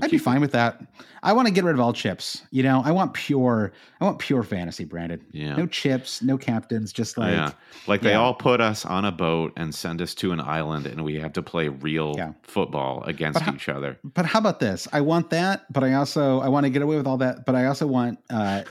I'd 0.03 0.11
be 0.11 0.19
fine 0.19 0.41
with 0.41 0.53
that. 0.53 0.81
I 1.23 1.33
want 1.33 1.49
to 1.49 1.55
get 1.55 1.65
rid 1.65 1.75
of 1.75 1.81
all 1.81 1.93
chips. 1.93 2.43
You 2.51 2.63
know, 2.63 2.83
I 2.85 2.93
want 2.93 3.15
pure. 3.15 3.73
I 4.01 4.05
want 4.05 4.19
pure 4.19 4.43
fantasy, 4.43 4.85
Brandon. 4.85 5.25
Yeah. 5.33 5.57
No 5.57 5.67
chips, 5.67 6.23
no 6.23 6.39
captains. 6.39 6.93
Just 6.93 7.19
like 7.19 7.33
yeah, 7.33 7.53
like 7.87 8.03
yeah. 8.03 8.11
they 8.11 8.15
all 8.15 8.35
put 8.35 8.61
us 8.61 8.85
on 8.85 9.05
a 9.05 9.13
boat 9.13 9.53
and 9.57 9.75
send 9.75 10.01
us 10.01 10.15
to 10.17 10.33
an 10.33 10.41
island, 10.41 10.87
and 10.87 11.05
we 11.05 11.17
have 11.17 11.33
to 11.35 11.43
play 11.43 11.69
real 11.69 12.15
yeah. 12.17 12.33
football 12.43 13.03
against 13.05 13.41
how, 13.41 13.53
each 13.55 13.69
other. 13.69 13.99
But 14.05 14.27
how 14.27 14.39
about 14.39 14.61
this? 14.61 14.87
I 14.93 15.01
want 15.01 15.31
that, 15.31 15.73
but 15.73 15.85
I 15.85 15.95
also 15.95 16.41
I 16.41 16.49
want 16.49 16.65
to 16.65 16.71
get 16.71 16.83
away 16.83 16.97
with 16.97 17.07
all 17.07 17.19
that. 17.19 17.45
But 17.47 17.55
I 17.55 17.67
also 17.67 17.87
want. 17.87 18.19
uh 18.31 18.63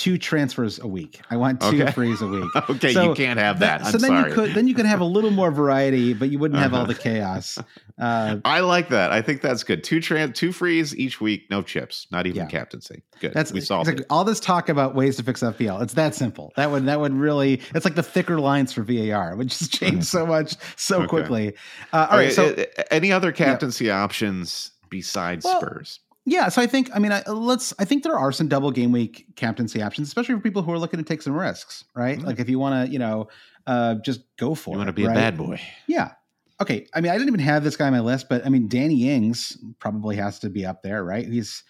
two 0.00 0.16
transfers 0.16 0.78
a 0.78 0.86
week. 0.86 1.20
I 1.30 1.36
want 1.36 1.60
two 1.60 1.82
okay. 1.82 1.92
frees 1.92 2.22
a 2.22 2.26
week. 2.26 2.50
okay, 2.70 2.94
so 2.94 3.10
you 3.10 3.14
can't 3.14 3.38
have 3.38 3.58
that. 3.58 3.84
so 3.84 3.98
then 3.98 4.08
sorry. 4.08 4.30
you 4.30 4.34
could 4.34 4.54
then 4.54 4.66
you 4.66 4.74
could 4.74 4.86
have 4.86 5.00
a 5.00 5.04
little 5.04 5.30
more 5.30 5.50
variety, 5.50 6.14
but 6.14 6.30
you 6.30 6.38
wouldn't 6.38 6.58
have 6.58 6.72
uh-huh. 6.72 6.80
all 6.80 6.86
the 6.86 6.94
chaos. 6.94 7.58
Uh, 8.00 8.40
I 8.46 8.60
like 8.60 8.88
that. 8.88 9.12
I 9.12 9.20
think 9.20 9.42
that's 9.42 9.62
good. 9.62 9.84
Two 9.84 10.00
trans, 10.00 10.34
two 10.38 10.52
frees 10.52 10.96
each 10.96 11.20
week, 11.20 11.50
no 11.50 11.60
chips, 11.60 12.06
not 12.10 12.26
even 12.26 12.44
yeah. 12.44 12.46
captaincy. 12.46 13.02
Good. 13.20 13.34
That's 13.34 13.52
we 13.52 13.60
solved 13.60 13.90
exactly, 13.90 14.06
all 14.08 14.24
this 14.24 14.40
talk 14.40 14.70
about 14.70 14.94
ways 14.94 15.18
to 15.18 15.22
fix 15.22 15.42
FPL. 15.42 15.82
It's 15.82 15.92
that 15.92 16.14
simple. 16.14 16.54
That 16.56 16.70
would 16.70 16.86
that 16.86 16.98
would 16.98 17.12
really. 17.12 17.60
It's 17.74 17.84
like 17.84 17.96
the 17.96 18.02
thicker 18.02 18.40
lines 18.40 18.72
for 18.72 18.82
VAR, 18.82 19.36
which 19.36 19.58
has 19.58 19.68
changed 19.68 20.06
so 20.06 20.24
much 20.24 20.56
so 20.76 21.00
okay. 21.00 21.08
quickly. 21.08 21.54
Uh, 21.92 22.08
all 22.10 22.16
right. 22.16 22.32
So, 22.32 22.64
any 22.90 23.12
other 23.12 23.32
captaincy 23.32 23.86
yeah. 23.86 24.02
options 24.02 24.70
besides 24.88 25.44
well, 25.44 25.60
Spurs? 25.60 26.00
Yeah, 26.30 26.48
so 26.48 26.62
I 26.62 26.68
think 26.68 26.90
I 26.94 27.00
mean 27.00 27.10
I, 27.10 27.22
let's 27.28 27.74
I 27.80 27.84
think 27.84 28.04
there 28.04 28.16
are 28.16 28.30
some 28.30 28.46
double 28.46 28.70
game 28.70 28.92
week 28.92 29.26
captaincy 29.34 29.82
options, 29.82 30.06
especially 30.06 30.36
for 30.36 30.40
people 30.40 30.62
who 30.62 30.70
are 30.72 30.78
looking 30.78 30.98
to 30.98 31.04
take 31.04 31.22
some 31.22 31.36
risks, 31.36 31.84
right? 31.96 32.18
Mm-hmm. 32.18 32.26
Like 32.26 32.38
if 32.38 32.48
you 32.48 32.60
want 32.60 32.86
to, 32.86 32.92
you 32.92 33.00
know, 33.00 33.28
uh, 33.66 33.96
just 33.96 34.20
go 34.36 34.54
for 34.54 34.70
you 34.70 34.74
it. 34.74 34.74
You 34.74 34.78
want 34.78 34.88
to 34.88 34.92
be 34.92 35.06
right? 35.06 35.16
a 35.16 35.20
bad 35.20 35.36
boy. 35.36 35.60
Yeah. 35.88 36.12
Okay. 36.60 36.86
I 36.94 37.00
mean, 37.00 37.10
I 37.10 37.14
didn't 37.16 37.28
even 37.28 37.40
have 37.40 37.64
this 37.64 37.76
guy 37.76 37.86
on 37.86 37.92
my 37.92 38.00
list, 38.00 38.28
but 38.28 38.46
I 38.46 38.48
mean, 38.48 38.68
Danny 38.68 39.10
Ings 39.10 39.58
probably 39.80 40.14
has 40.16 40.38
to 40.40 40.50
be 40.50 40.64
up 40.64 40.82
there, 40.84 41.02
right? 41.02 41.26
He's, 41.26 41.64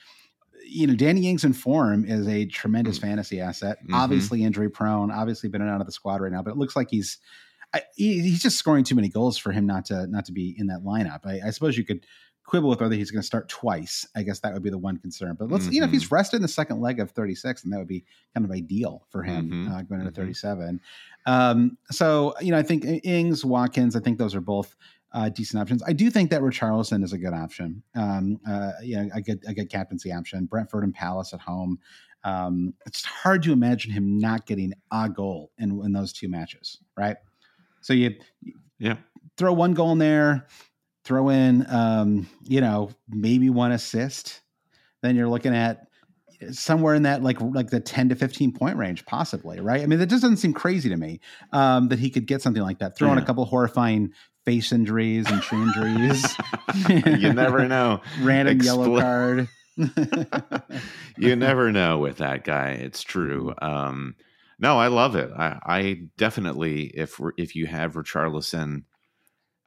you 0.68 0.86
know, 0.86 0.94
Danny 0.94 1.30
Ings 1.30 1.42
in 1.42 1.54
form 1.54 2.04
is 2.04 2.28
a 2.28 2.44
tremendous 2.44 2.98
Mm. 2.98 3.02
fantasy 3.02 3.40
asset. 3.40 3.78
Mhm. 3.86 3.94
Obviously 3.94 4.44
injury 4.44 4.68
prone, 4.68 5.10
obviously 5.10 5.48
been 5.48 5.66
out 5.66 5.80
of 5.80 5.86
the 5.86 5.92
squad 5.92 6.20
right 6.20 6.30
now, 6.32 6.42
but 6.42 6.50
it 6.50 6.58
looks 6.58 6.76
like 6.76 6.90
he's, 6.90 7.16
I, 7.72 7.80
he, 7.94 8.20
he's 8.20 8.42
just 8.42 8.58
scoring 8.58 8.84
too 8.84 8.94
many 8.94 9.08
goals 9.08 9.38
for 9.38 9.52
him 9.52 9.64
not 9.64 9.86
to 9.86 10.06
not 10.08 10.26
to 10.26 10.32
be 10.32 10.54
in 10.58 10.66
that 10.66 10.80
lineup. 10.84 11.20
I, 11.24 11.40
I 11.46 11.50
suppose 11.50 11.78
you 11.78 11.84
could 11.84 12.04
quibble 12.50 12.68
with 12.68 12.80
whether 12.80 12.96
he's 12.96 13.12
going 13.12 13.20
to 13.20 13.26
start 13.26 13.48
twice. 13.48 14.04
I 14.16 14.24
guess 14.24 14.40
that 14.40 14.52
would 14.52 14.62
be 14.64 14.70
the 14.70 14.78
one 14.78 14.96
concern. 14.96 15.36
But 15.38 15.52
let's, 15.52 15.70
you 15.70 15.78
know, 15.80 15.86
if 15.86 15.92
he's 15.92 16.10
rested 16.10 16.36
in 16.36 16.42
the 16.42 16.48
second 16.48 16.80
leg 16.80 16.98
of 16.98 17.12
36, 17.12 17.62
then 17.62 17.70
that 17.70 17.78
would 17.78 17.86
be 17.86 18.04
kind 18.34 18.44
of 18.44 18.50
ideal 18.50 19.06
for 19.08 19.22
him 19.22 19.50
Mhm. 19.68 19.70
uh, 19.70 19.82
going 19.82 20.00
into 20.00 20.10
Mhm. 20.10 20.16
37. 20.16 20.80
Um, 21.26 21.78
so, 21.92 22.34
you 22.40 22.50
know, 22.50 22.58
I 22.58 22.64
think 22.64 22.84
Ings, 23.04 23.44
Watkins, 23.44 23.94
I 23.94 24.00
think 24.00 24.18
those 24.18 24.34
are 24.34 24.40
both 24.40 24.74
uh, 25.12 25.28
decent 25.28 25.60
options. 25.60 25.82
I 25.86 25.92
do 25.92 26.08
think 26.10 26.30
that 26.30 26.40
Richarlison 26.40 27.02
is 27.04 27.12
a 27.12 27.18
good 27.18 27.32
option. 27.32 27.82
Um, 27.96 28.40
uh, 28.46 28.72
you 28.82 28.96
know, 28.96 29.08
a 29.14 29.20
good, 29.20 29.42
a 29.46 29.54
good 29.54 29.68
captaincy 29.68 30.12
option. 30.12 30.46
Brentford 30.46 30.82
and 30.84 30.92
Palace 30.94 31.32
at 31.32 31.40
home. 31.40 31.78
Um, 32.24 32.74
it's 32.86 33.04
hard 33.04 33.42
to 33.44 33.52
imagine 33.52 33.92
him 33.92 34.18
not 34.18 34.46
getting 34.46 34.72
a 34.92 35.08
goal 35.08 35.50
in, 35.58 35.80
in 35.84 35.92
those 35.92 36.12
two 36.12 36.28
matches, 36.28 36.78
right? 36.96 37.16
So 37.80 37.92
you 37.92 38.14
Yeah. 38.78 38.96
throw 39.36 39.52
one 39.52 39.72
goal 39.74 39.90
in 39.92 39.98
there, 39.98 40.46
throw 41.04 41.28
in, 41.28 41.66
um, 41.68 42.28
you 42.44 42.60
know, 42.60 42.90
maybe 43.08 43.50
one 43.50 43.72
assist, 43.72 44.40
then 45.02 45.16
you're 45.16 45.28
looking 45.28 45.54
at 45.54 45.86
somewhere 46.52 46.94
in 46.94 47.02
that 47.02 47.22
like 47.22 47.38
like 47.38 47.68
the 47.68 47.80
10 47.80 48.08
to 48.08 48.14
15 48.14 48.52
point 48.52 48.74
range 48.78 49.04
possibly 49.04 49.60
right 49.60 49.82
i 49.82 49.86
mean 49.86 49.98
that 49.98 50.06
just 50.06 50.22
doesn't 50.22 50.38
seem 50.38 50.54
crazy 50.54 50.88
to 50.88 50.96
me 50.96 51.20
um 51.52 51.88
that 51.88 51.98
he 51.98 52.08
could 52.08 52.26
get 52.26 52.40
something 52.40 52.62
like 52.62 52.78
that 52.78 52.96
throw 52.96 53.12
in 53.12 53.18
a 53.18 53.24
couple 53.26 53.44
horrifying 53.44 54.10
face 54.46 54.72
injuries 54.72 55.30
and 55.30 55.44
shin 55.44 55.60
injuries 55.60 56.24
you 57.20 57.30
never 57.34 57.68
know. 57.68 58.00
random 58.22 58.58
yellow 58.62 58.98
card 58.98 59.48
you 61.16 61.36
never 61.36 61.72
know 61.72 61.98
with 61.98 62.18
that 62.18 62.44
guy. 62.44 62.70
It's 62.70 63.02
true. 63.02 63.54
Um, 63.62 64.14
no, 64.58 64.78
I 64.78 64.88
love 64.88 65.16
it. 65.16 65.30
I, 65.36 65.58
I 65.64 66.02
definitely, 66.18 66.86
if 66.88 67.18
if 67.36 67.56
you 67.56 67.66
have 67.66 67.94
Richarlison, 67.94 68.84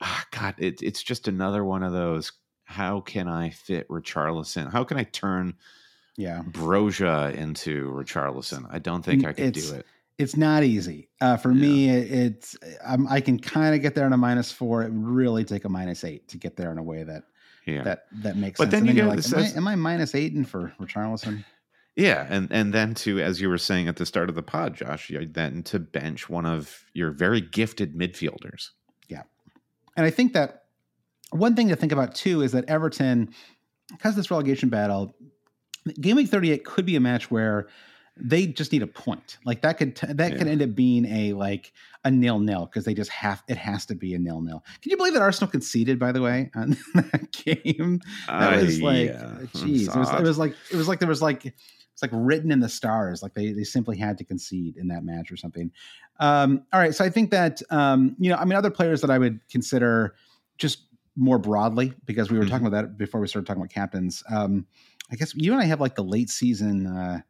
ah, 0.03 0.25
God, 0.31 0.55
it, 0.57 0.81
it's 0.83 1.01
just 1.01 1.27
another 1.27 1.63
one 1.63 1.81
of 1.81 1.93
those. 1.93 2.31
How 2.65 2.99
can 3.01 3.27
I 3.27 3.49
fit 3.49 3.87
Richarlison? 3.89 4.71
How 4.71 4.83
can 4.83 4.97
I 4.97 5.03
turn 5.03 5.55
yeah 6.15 6.43
Broja 6.51 7.33
into 7.33 7.91
Richarlison? 7.91 8.67
I 8.69 8.79
don't 8.79 9.03
think 9.03 9.25
I 9.25 9.33
could 9.33 9.45
It's- 9.45 9.69
do 9.69 9.75
it. 9.77 9.85
it's 10.19 10.37
not 10.37 10.63
easy 10.63 11.09
uh, 11.21 11.37
for 11.37 11.51
me 11.53 11.89
it, 11.89 12.11
it's 12.11 12.55
I'm, 12.85 13.07
i 13.07 13.19
can 13.19 13.39
kind 13.39 13.73
of 13.73 13.81
get 13.81 13.95
there 13.95 14.05
on 14.05 14.13
a 14.13 14.17
minus 14.17 14.51
four 14.51 14.83
it 14.83 14.91
would 14.93 15.03
really 15.03 15.43
take 15.43 15.65
a 15.65 15.69
minus 15.69 16.03
eight 16.03 16.27
to 16.27 16.37
get 16.37 16.55
there 16.55 16.71
in 16.71 16.77
a 16.77 16.83
way 16.83 17.03
that 17.03 17.23
Yeah, 17.65 17.81
that 17.81 18.05
that 18.21 18.37
makes 18.37 18.59
But 18.59 18.65
sense 18.65 18.71
then 18.73 18.79
and 18.81 18.89
you 18.89 19.03
get 19.03 19.09
like 19.09 19.25
am, 19.25 19.39
I, 19.39 19.57
am 19.57 19.67
I 19.67 19.75
minus 19.75 20.13
eight 20.13 20.33
and 20.33 20.47
for 20.47 20.71
Richarlison 20.79 21.43
yeah, 21.95 22.25
and 22.29 22.47
and 22.51 22.73
then 22.73 22.93
to 22.95 23.19
as 23.21 23.39
you 23.41 23.49
were 23.49 23.57
saying 23.57 23.87
at 23.87 23.97
the 23.97 24.05
start 24.05 24.29
of 24.29 24.35
the 24.35 24.41
pod, 24.41 24.75
Josh, 24.75 25.11
then 25.31 25.61
to 25.63 25.79
bench 25.79 26.27
one 26.27 26.45
of 26.45 26.85
your 26.93 27.11
very 27.11 27.39
gifted 27.39 27.95
midfielders. 27.95 28.69
And 29.95 30.05
I 30.05 30.09
think 30.09 30.33
that 30.33 30.63
one 31.31 31.55
thing 31.55 31.69
to 31.69 31.75
think 31.75 31.91
about 31.91 32.15
too 32.15 32.41
is 32.41 32.51
that 32.51 32.65
Everton, 32.65 33.33
because 33.91 34.15
this 34.15 34.31
relegation 34.31 34.69
battle, 34.69 35.15
game 35.99 36.15
week 36.15 36.29
38 36.29 36.63
could 36.65 36.85
be 36.85 36.95
a 36.95 36.99
match 36.99 37.29
where 37.31 37.67
they 38.15 38.45
just 38.45 38.71
need 38.71 38.83
a 38.83 38.87
point. 38.87 39.37
Like 39.43 39.61
that 39.63 39.79
could 39.79 39.95
that 39.95 40.37
could 40.37 40.47
end 40.47 40.61
up 40.61 40.75
being 40.75 41.05
a 41.05 41.33
like 41.33 41.73
a 42.05 42.11
nil 42.11 42.39
nil 42.39 42.65
because 42.67 42.85
they 42.85 42.93
just 42.93 43.09
have 43.09 43.41
it 43.47 43.57
has 43.57 43.87
to 43.87 43.95
be 43.95 44.13
a 44.13 44.19
nil 44.19 44.39
nil. 44.41 44.63
Can 44.81 44.91
you 44.91 44.97
believe 44.97 45.13
that 45.13 45.23
Arsenal 45.23 45.49
conceded 45.49 45.97
by 45.97 46.11
the 46.11 46.21
way 46.21 46.51
on 46.55 46.77
that 46.93 47.31
game? 47.31 48.01
That 48.27 48.61
was 48.61 48.79
Uh, 48.79 48.85
like 48.85 49.09
yeah, 49.09 49.37
geez. 49.55 49.87
It 49.87 49.95
was, 49.95 50.11
it 50.11 50.21
was 50.21 50.37
like 50.37 50.55
it 50.71 50.75
was 50.75 50.87
like 50.87 50.99
there 50.99 51.09
was 51.09 51.23
like 51.23 51.55
it's 51.93 52.01
like 52.01 52.11
written 52.13 52.51
in 52.51 52.59
the 52.59 52.69
stars. 52.69 53.21
Like 53.23 53.33
they 53.33 53.53
they 53.53 53.63
simply 53.63 53.97
had 53.97 54.17
to 54.17 54.23
concede 54.23 54.77
in 54.77 54.87
that 54.89 55.03
match 55.03 55.31
or 55.31 55.37
something. 55.37 55.71
Um, 56.19 56.65
all 56.73 56.79
right, 56.79 56.93
so 56.93 57.05
I 57.05 57.09
think 57.09 57.31
that 57.31 57.61
um, 57.69 58.15
you 58.19 58.29
know, 58.29 58.35
I 58.35 58.45
mean, 58.45 58.57
other 58.57 58.71
players 58.71 59.01
that 59.01 59.09
I 59.09 59.17
would 59.17 59.39
consider 59.49 60.15
just 60.57 60.85
more 61.15 61.37
broadly 61.37 61.93
because 62.05 62.31
we 62.31 62.37
were 62.39 62.45
talking 62.45 62.65
about 62.65 62.81
that 62.81 62.97
before 62.97 63.21
we 63.21 63.27
started 63.27 63.45
talking 63.45 63.61
about 63.61 63.71
captains. 63.71 64.23
Um, 64.29 64.65
I 65.11 65.15
guess 65.15 65.35
you 65.35 65.53
and 65.53 65.61
I 65.61 65.65
have 65.65 65.79
like 65.79 65.95
the 65.95 66.03
late 66.03 66.29
season 66.29 66.87
uh, 66.87 67.21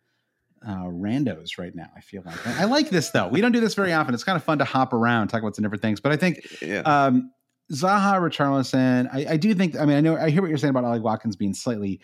uh, 0.66 0.86
randos 0.86 1.58
right 1.58 1.76
now. 1.76 1.90
I 1.96 2.00
feel 2.00 2.24
like 2.26 2.48
I, 2.48 2.62
I 2.62 2.66
like 2.66 2.90
this 2.90 3.10
though. 3.10 3.28
We 3.28 3.42
don't 3.42 3.52
do 3.52 3.60
this 3.60 3.76
very 3.76 3.92
often. 3.92 4.14
It's 4.14 4.24
kind 4.24 4.38
of 4.38 4.44
fun 4.44 4.60
to 4.60 4.66
hop 4.66 4.94
around, 4.94 5.28
talk 5.28 5.42
about 5.42 5.56
some 5.56 5.64
different 5.64 5.82
things. 5.82 6.00
But 6.00 6.14
I 6.14 6.18
think 6.18 6.62
yeah. 6.62 6.80
um, 6.82 7.32
Zaha, 7.72 8.20
Richarlison. 8.20 9.10
I, 9.14 9.34
I 9.34 9.38
do 9.38 9.54
think. 9.54 9.78
I 9.78 9.86
mean, 9.86 9.98
I 9.98 10.02
know. 10.02 10.18
I 10.18 10.30
hear 10.30 10.42
what 10.42 10.50
you're 10.50 10.58
saying 10.58 10.72
about 10.72 10.86
Ollie 10.86 11.00
Watkins 11.00 11.36
being 11.36 11.54
slightly 11.54 12.00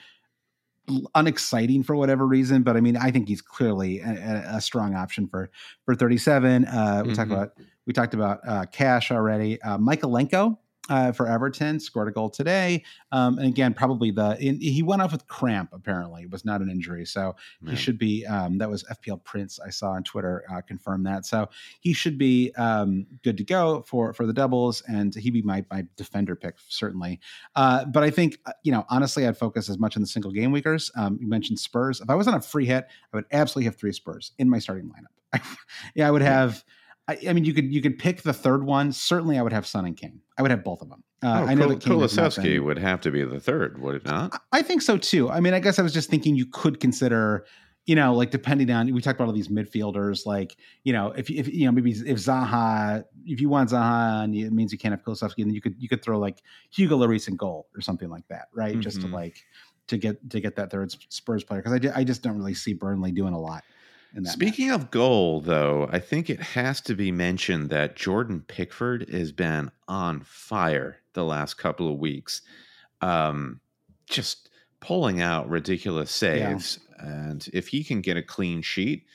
unexciting 1.15 1.83
for 1.83 1.95
whatever 1.95 2.25
reason, 2.27 2.63
but 2.63 2.75
I 2.77 2.81
mean, 2.81 2.97
I 2.97 3.11
think 3.11 3.27
he's 3.27 3.41
clearly 3.41 3.99
a, 3.99 4.45
a- 4.55 4.61
strong 4.61 4.95
option 4.95 5.27
for 5.27 5.49
for 5.85 5.95
37. 5.95 6.65
Uh, 6.65 7.03
we 7.05 7.13
talked 7.13 7.29
Mhm. 7.29 7.33
about 7.33 7.49
we 7.87 7.93
talked 7.93 8.13
about 8.13 8.39
uh, 8.47 8.65
Cash 8.71 9.11
already. 9.11 9.61
Uh, 9.61 9.77
Mykolenko. 9.77 10.57
Uh, 10.89 11.11
for 11.11 11.27
Everton, 11.27 11.79
scored 11.79 12.07
a 12.07 12.11
goal 12.11 12.29
today, 12.29 12.83
um, 13.11 13.37
and 13.37 13.47
again, 13.47 13.73
probably 13.73 14.11
the 14.11 14.35
in, 14.43 14.59
he 14.59 14.81
went 14.83 15.01
off 15.01 15.11
with 15.11 15.27
cramp. 15.27 15.69
Apparently, 15.71 16.23
it 16.23 16.31
was 16.31 16.43
not 16.43 16.61
an 16.61 16.69
injury, 16.69 17.05
so 17.05 17.35
Yeah. 17.61 17.71
he 17.71 17.75
should 17.77 17.97
be. 17.99 18.25
Um, 18.25 18.57
that 18.57 18.69
was 18.69 18.83
FPL 18.85 19.23
Prince 19.23 19.59
I 19.59 19.69
saw 19.69 19.91
on 19.91 20.03
Twitter 20.03 20.43
uh, 20.51 20.61
confirm 20.61 21.03
that. 21.03 21.25
So 21.25 21.47
he 21.79 21.93
should 21.93 22.17
be 22.17 22.51
um, 22.55 23.05
good 23.23 23.37
to 23.37 23.43
go 23.43 23.83
for 23.87 24.13
for 24.13 24.25
the 24.25 24.33
doubles, 24.33 24.81
and 24.87 25.13
he'd 25.13 25.31
be 25.31 25.41
my 25.43 25.63
my 25.71 25.85
defender 25.95 26.35
pick 26.35 26.55
certainly. 26.67 27.19
Uh, 27.55 27.85
but 27.85 28.03
I 28.03 28.09
think 28.09 28.39
uh, 28.45 28.51
you 28.63 28.71
know 28.71 28.85
honestly, 28.89 29.27
I'd 29.27 29.37
focus 29.37 29.69
as 29.69 29.77
much 29.77 29.95
on 29.95 30.01
the 30.01 30.07
single 30.07 30.31
game 30.31 30.51
weekers. 30.51 30.91
Um, 30.95 31.17
you 31.21 31.27
mentioned 31.27 31.59
Spurs. 31.59 32.01
If 32.01 32.09
I 32.09 32.15
was 32.15 32.27
on 32.27 32.33
a 32.33 32.41
free 32.41 32.65
hit, 32.65 32.87
I 33.13 33.17
would 33.17 33.25
absolutely 33.31 33.65
have 33.65 33.75
three 33.75 33.93
Spurs 33.93 34.31
in 34.39 34.49
my 34.49 34.59
starting 34.59 34.89
lineup. 34.89 35.43
yeah, 35.95 36.07
I 36.07 36.11
would 36.11 36.23
have. 36.23 36.63
I, 37.09 37.17
I 37.29 37.33
mean, 37.33 37.43
you 37.45 37.53
could 37.53 37.73
you 37.73 37.81
could 37.81 37.97
pick 37.97 38.21
the 38.21 38.33
third 38.33 38.63
one. 38.63 38.91
Certainly, 38.91 39.37
I 39.37 39.41
would 39.41 39.53
have 39.53 39.65
Son 39.65 39.85
and 39.85 39.97
Kane. 39.97 40.21
I 40.37 40.41
would 40.41 40.51
have 40.51 40.63
both 40.63 40.81
of 40.81 40.89
them. 40.89 41.03
Uh, 41.21 41.41
oh, 41.43 41.47
I 41.49 41.53
know 41.55 41.61
Kul- 41.65 41.69
that 41.75 41.81
Kane 41.83 41.99
has 42.01 42.15
not 42.15 42.31
Kulusevski 42.31 42.43
been- 42.43 42.63
would 42.65 42.77
have 42.77 43.01
to 43.01 43.11
be 43.11 43.23
the 43.23 43.39
third, 43.39 43.81
would 43.81 43.95
it 43.95 44.05
not? 44.05 44.41
I 44.51 44.61
think 44.61 44.81
so 44.81 44.97
too. 44.97 45.29
I 45.29 45.39
mean, 45.39 45.53
I 45.53 45.59
guess 45.59 45.79
I 45.79 45.81
was 45.81 45.93
just 45.93 46.09
thinking 46.09 46.35
you 46.35 46.45
could 46.45 46.79
consider, 46.79 47.45
you 47.85 47.95
know, 47.95 48.13
like 48.13 48.31
depending 48.31 48.69
on 48.71 48.93
we 48.93 49.01
talked 49.01 49.19
about 49.19 49.27
all 49.27 49.33
these 49.33 49.47
midfielders, 49.49 50.25
like 50.25 50.55
you 50.83 50.93
know, 50.93 51.07
if 51.17 51.29
if 51.29 51.47
you 51.53 51.65
know 51.65 51.71
maybe 51.71 51.91
if 51.91 52.17
Zaha, 52.19 53.03
if 53.25 53.41
you 53.41 53.49
want 53.49 53.71
Zaha 53.71 54.23
and 54.23 54.35
it 54.35 54.53
means 54.53 54.71
you 54.71 54.77
can't 54.77 54.93
have 54.93 55.03
Kulusevski, 55.03 55.37
then 55.43 55.49
you 55.53 55.61
could 55.61 55.75
you 55.79 55.89
could 55.89 56.03
throw 56.03 56.19
like 56.19 56.41
Hugo 56.69 56.97
Lloris 56.97 57.27
in 57.27 57.35
goal 57.35 57.67
or 57.75 57.81
something 57.81 58.09
like 58.09 58.27
that, 58.29 58.47
right? 58.53 58.79
Just 58.79 59.01
to 59.01 59.07
Mhm. 59.07 59.13
like 59.13 59.43
to 59.87 59.97
get 59.97 60.29
to 60.29 60.39
get 60.39 60.55
that 60.57 60.69
third 60.69 60.93
Spurs 61.09 61.43
player 61.43 61.61
because 61.63 61.73
I, 61.91 61.99
I 62.01 62.03
just 62.03 62.21
don't 62.21 62.37
really 62.37 62.53
see 62.53 62.73
Burnley 62.73 63.11
doing 63.11 63.33
a 63.33 63.39
lot. 63.39 63.63
Speaking 64.23 64.71
of 64.71 64.89
goal, 64.91 65.39
though, 65.41 65.87
I 65.91 65.99
think 65.99 66.29
it 66.29 66.41
has 66.41 66.81
to 66.81 66.95
be 66.95 67.11
mentioned 67.11 67.69
that 67.69 67.95
Jordan 67.95 68.43
Pickford 68.47 69.07
has 69.09 69.31
been 69.31 69.71
on 69.87 70.21
fire 70.21 70.97
the 71.13 71.23
last 71.23 71.55
couple 71.55 71.91
of 71.91 71.99
weeks, 71.99 72.41
um, 73.01 73.59
just 74.07 74.49
pulling 74.79 75.21
out 75.21 75.49
ridiculous 75.49 76.11
saves. 76.11 76.79
And 76.97 77.47
if 77.53 77.67
he 77.67 77.83
can 77.83 78.01
get 78.01 78.17
a 78.17 78.23
clean 78.23 78.61
sheet, 78.61 79.05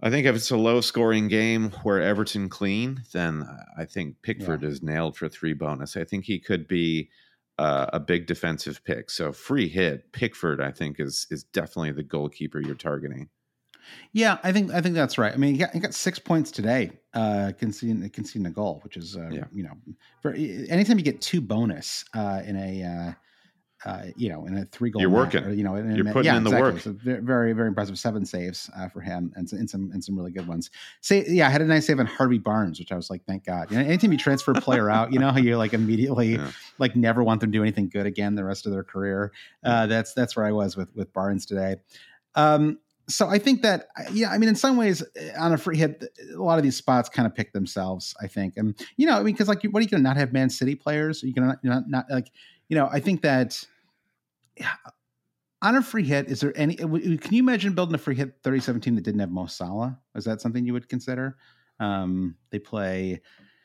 I 0.00 0.10
think 0.10 0.26
if 0.26 0.36
it's 0.36 0.50
a 0.50 0.56
low 0.56 0.80
scoring 0.82 1.28
game 1.28 1.70
where 1.82 2.00
Everton 2.00 2.48
clean, 2.48 3.02
then 3.12 3.48
I 3.76 3.86
think 3.86 4.22
Pickford 4.22 4.62
is 4.62 4.82
nailed 4.82 5.16
for 5.16 5.28
three 5.28 5.54
bonus. 5.54 5.96
I 5.96 6.04
think 6.04 6.26
he 6.26 6.38
could 6.38 6.68
be 6.68 7.10
uh, 7.58 7.86
a 7.92 8.00
big 8.00 8.26
defensive 8.26 8.84
pick. 8.84 9.10
So 9.10 9.32
free 9.32 9.68
hit, 9.68 10.12
Pickford, 10.12 10.60
I 10.60 10.70
think 10.70 11.00
is 11.00 11.26
is 11.30 11.44
definitely 11.44 11.92
the 11.92 12.02
goalkeeper 12.02 12.60
you're 12.60 12.74
targeting. 12.74 13.30
Yeah, 14.12 14.38
I 14.42 14.52
think 14.52 14.72
I 14.72 14.80
think 14.80 14.94
that's 14.94 15.18
right. 15.18 15.32
I 15.32 15.36
mean, 15.36 15.54
he 15.54 15.58
got, 15.58 15.70
he 15.72 15.80
got 15.80 15.94
six 15.94 16.18
points 16.18 16.50
today, 16.50 16.90
uh, 17.14 17.52
conceding 17.58 18.08
conceding 18.10 18.46
a 18.46 18.50
goal, 18.50 18.80
which 18.84 18.96
is 18.96 19.16
uh, 19.16 19.28
Yeah. 19.30 19.44
you 19.52 19.62
know, 19.62 19.72
for 20.20 20.32
anytime 20.32 20.98
you 20.98 21.04
get 21.04 21.20
two 21.20 21.40
bonus 21.40 22.04
uh, 22.14 22.42
in 22.44 22.56
a 22.56 22.82
uh, 22.82 23.12
uh, 23.84 24.06
you 24.16 24.30
know 24.30 24.46
in 24.46 24.56
a 24.56 24.64
three 24.64 24.90
goal, 24.90 25.02
You're 25.02 25.10
match, 25.10 25.34
working. 25.34 25.44
or, 25.44 25.52
you 25.52 25.62
know, 25.62 25.74
in 25.76 25.94
You're 25.94 26.04
ma- 26.04 26.12
putting 26.12 26.32
yeah, 26.32 26.38
in 26.38 26.44
the 26.44 26.50
exactly. 26.50 26.72
work. 26.72 26.80
So 26.82 27.20
very 27.20 27.52
very 27.52 27.68
impressive, 27.68 27.98
seven 27.98 28.24
saves 28.24 28.70
uh, 28.76 28.88
for 28.88 29.00
him, 29.00 29.32
and, 29.36 29.52
and 29.52 29.68
some 29.68 29.90
and 29.92 30.02
some 30.02 30.16
really 30.16 30.32
good 30.32 30.46
ones. 30.48 30.70
Say 31.02 31.24
yeah, 31.28 31.46
I 31.46 31.50
had 31.50 31.60
a 31.60 31.66
nice 31.66 31.86
save 31.86 32.00
on 32.00 32.06
Harvey 32.06 32.38
Barnes, 32.38 32.78
which 32.78 32.90
I 32.90 32.96
was 32.96 33.10
like, 33.10 33.24
thank 33.26 33.44
God. 33.44 33.70
You 33.70 33.78
know, 33.78 33.84
anytime 33.84 34.12
you 34.12 34.18
transfer 34.18 34.52
a 34.52 34.60
player 34.60 34.88
out, 34.90 35.12
you 35.12 35.18
know 35.18 35.30
how 35.30 35.38
you 35.38 35.56
like 35.58 35.74
immediately 35.74 36.36
Yeah. 36.36 36.50
like 36.78 36.96
never 36.96 37.22
want 37.22 37.42
them 37.42 37.52
to 37.52 37.58
do 37.58 37.62
anything 37.62 37.88
good 37.90 38.06
again 38.06 38.34
the 38.34 38.44
rest 38.44 38.64
of 38.66 38.72
their 38.72 38.84
career. 38.84 39.30
Uh, 39.62 39.86
that's 39.86 40.14
that's 40.14 40.34
where 40.36 40.46
I 40.46 40.52
was 40.52 40.74
with 40.76 40.88
with 40.96 41.12
Barnes 41.12 41.44
today. 41.44 41.76
Um, 42.34 42.78
so 43.08 43.28
I 43.28 43.38
think 43.38 43.62
that 43.62 43.88
yeah, 44.12 44.30
I 44.30 44.38
mean, 44.38 44.48
in 44.48 44.56
some 44.56 44.76
ways, 44.76 45.02
uh, 45.02 45.38
on 45.38 45.52
a 45.52 45.58
free 45.58 45.76
hit, 45.76 46.04
a 46.34 46.42
lot 46.42 46.58
of 46.58 46.64
these 46.64 46.76
spots 46.76 47.08
kind 47.08 47.26
of 47.26 47.34
pick 47.34 47.52
themselves. 47.52 48.14
I 48.20 48.26
think, 48.26 48.54
and 48.56 48.74
you 48.96 49.06
know, 49.06 49.14
I 49.14 49.22
mean, 49.22 49.34
because 49.34 49.48
like, 49.48 49.62
what 49.62 49.80
are 49.80 49.82
you 49.82 49.88
going 49.88 50.02
to 50.02 50.08
not 50.08 50.16
have 50.16 50.32
Man 50.32 50.50
City 50.50 50.74
players? 50.74 51.22
Are 51.22 51.26
you 51.26 51.34
going 51.34 51.50
to 51.50 51.58
not, 51.62 51.88
not 51.88 52.06
like, 52.10 52.30
you 52.68 52.76
know, 52.76 52.88
I 52.90 53.00
think 53.00 53.22
that 53.22 53.64
yeah, 54.56 54.72
on 55.62 55.76
a 55.76 55.82
free 55.82 56.04
hit, 56.04 56.28
is 56.28 56.40
there 56.40 56.52
any? 56.56 56.74
Can 56.74 56.88
you 57.30 57.42
imagine 57.42 57.74
building 57.74 57.94
a 57.94 57.98
free 57.98 58.14
hit 58.14 58.34
37 58.42 58.80
team 58.80 58.94
that 58.96 59.02
didn't 59.02 59.20
have 59.20 59.30
Mo 59.30 59.46
Salah? 59.46 59.98
Is 60.14 60.24
that 60.24 60.40
something 60.40 60.64
you 60.64 60.72
would 60.72 60.88
consider? 60.88 61.36
Um, 61.78 62.36
they 62.50 62.58
play 62.58 63.20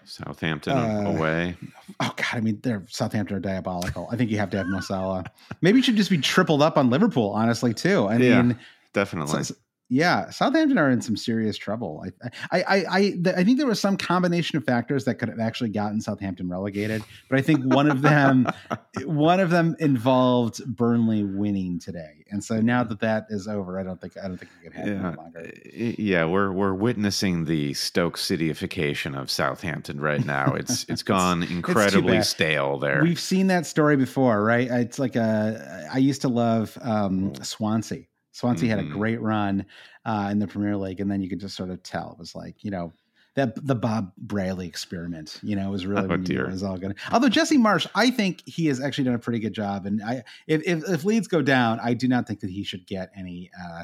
Southampton 0.05 0.77
uh, 0.77 1.03
away. 1.07 1.55
Oh 1.99 2.13
God, 2.15 2.25
I 2.33 2.41
mean, 2.41 2.59
they're 2.61 2.83
Southampton 2.87 3.37
are 3.37 3.39
diabolical. 3.39 4.07
I 4.11 4.15
think 4.15 4.31
you 4.31 4.37
have 4.37 4.49
to 4.51 4.57
have 4.57 4.67
Mo 4.67 4.81
Salah. 4.81 5.25
Maybe 5.61 5.77
you 5.77 5.83
should 5.83 5.95
just 5.95 6.09
be 6.09 6.17
tripled 6.17 6.61
up 6.61 6.77
on 6.77 6.89
Liverpool, 6.89 7.31
honestly, 7.31 7.73
too. 7.73 8.05
I 8.05 8.17
yeah, 8.17 8.41
mean, 8.41 8.59
definitely. 8.93 9.43
So, 9.43 9.55
yeah, 9.93 10.29
Southampton 10.29 10.77
are 10.77 10.89
in 10.89 11.01
some 11.01 11.17
serious 11.17 11.57
trouble. 11.57 12.05
I, 12.23 12.29
I, 12.49 12.61
I, 12.61 12.85
I, 12.89 13.13
I, 13.35 13.43
think 13.43 13.57
there 13.57 13.67
was 13.67 13.81
some 13.81 13.97
combination 13.97 14.55
of 14.55 14.63
factors 14.63 15.03
that 15.03 15.15
could 15.15 15.27
have 15.27 15.41
actually 15.41 15.71
gotten 15.71 15.99
Southampton 15.99 16.47
relegated, 16.47 17.03
but 17.29 17.37
I 17.37 17.41
think 17.41 17.65
one 17.65 17.91
of 17.91 18.01
them, 18.01 18.47
one 19.03 19.41
of 19.41 19.49
them 19.49 19.75
involved 19.79 20.63
Burnley 20.65 21.25
winning 21.25 21.77
today, 21.77 22.23
and 22.29 22.41
so 22.41 22.61
now 22.61 22.85
that 22.85 23.01
that 23.01 23.25
is 23.31 23.49
over, 23.49 23.77
I 23.77 23.83
don't 23.83 23.99
think 23.99 24.13
I 24.17 24.29
don't 24.29 24.37
think 24.37 24.51
it 24.63 24.71
can 24.71 24.71
happen 24.71 25.01
yeah. 25.01 25.21
longer. 25.21 25.39
Eh, 25.39 25.49
eh, 25.73 25.95
yeah, 25.97 26.23
we're 26.23 26.53
we're 26.53 26.73
witnessing 26.73 27.43
the 27.43 27.73
Stoke 27.73 28.17
Cityification 28.17 29.19
of 29.19 29.29
Southampton 29.29 29.99
right 29.99 30.25
now. 30.25 30.53
It's 30.53 30.85
it's 30.87 31.03
gone 31.03 31.43
it's, 31.43 31.51
incredibly 31.51 32.15
it's 32.15 32.29
stale 32.29 32.79
there. 32.79 33.01
We've 33.03 33.19
seen 33.19 33.47
that 33.47 33.65
story 33.65 33.97
before, 33.97 34.41
right? 34.41 34.71
It's 34.71 34.99
like 34.99 35.17
a 35.17 35.89
I 35.93 35.97
used 35.97 36.21
to 36.21 36.29
love 36.29 36.77
um, 36.81 37.31
mm. 37.31 37.45
Swansea 37.45 38.05
Swansea 38.31 38.69
mm-hmm. 38.69 38.77
had 38.77 38.85
a 38.85 38.87
mm-hmm. 38.89 38.97
great 38.97 39.21
run 39.21 39.65
uh, 40.05 40.29
in 40.31 40.39
the 40.39 40.47
Premier 40.47 40.77
League, 40.77 40.99
and 40.99 41.09
then 41.09 41.21
you 41.21 41.29
could 41.29 41.39
just 41.39 41.55
sort 41.55 41.69
of 41.69 41.81
tell 41.83 42.11
it 42.11 42.19
was 42.19 42.35
like 42.35 42.63
you 42.63 42.71
know 42.71 42.93
that 43.35 43.65
the 43.65 43.75
Bob 43.75 44.11
Bradley 44.17 44.67
experiment, 44.67 45.39
you 45.41 45.55
know, 45.55 45.69
was 45.69 45.85
really 45.85 46.03
oh, 46.05 46.07
when 46.07 46.25
you 46.25 46.43
was 46.43 46.63
all 46.63 46.77
good. 46.77 46.97
Although 47.11 47.29
Jesse 47.29 47.57
Marsch, 47.57 47.87
I 47.95 48.09
think 48.09 48.41
he 48.45 48.67
has 48.67 48.81
actually 48.81 49.05
done 49.05 49.15
a 49.15 49.19
pretty 49.19 49.39
good 49.39 49.53
job, 49.53 49.85
and 49.85 50.01
I 50.03 50.23
if 50.47 50.61
if, 50.65 50.87
if 50.89 51.03
Leeds 51.03 51.27
go 51.27 51.41
down, 51.41 51.79
I 51.81 51.93
do 51.93 52.07
not 52.07 52.27
think 52.27 52.41
that 52.41 52.49
he 52.49 52.63
should 52.63 52.85
get 52.87 53.11
any. 53.15 53.49
Uh, 53.59 53.83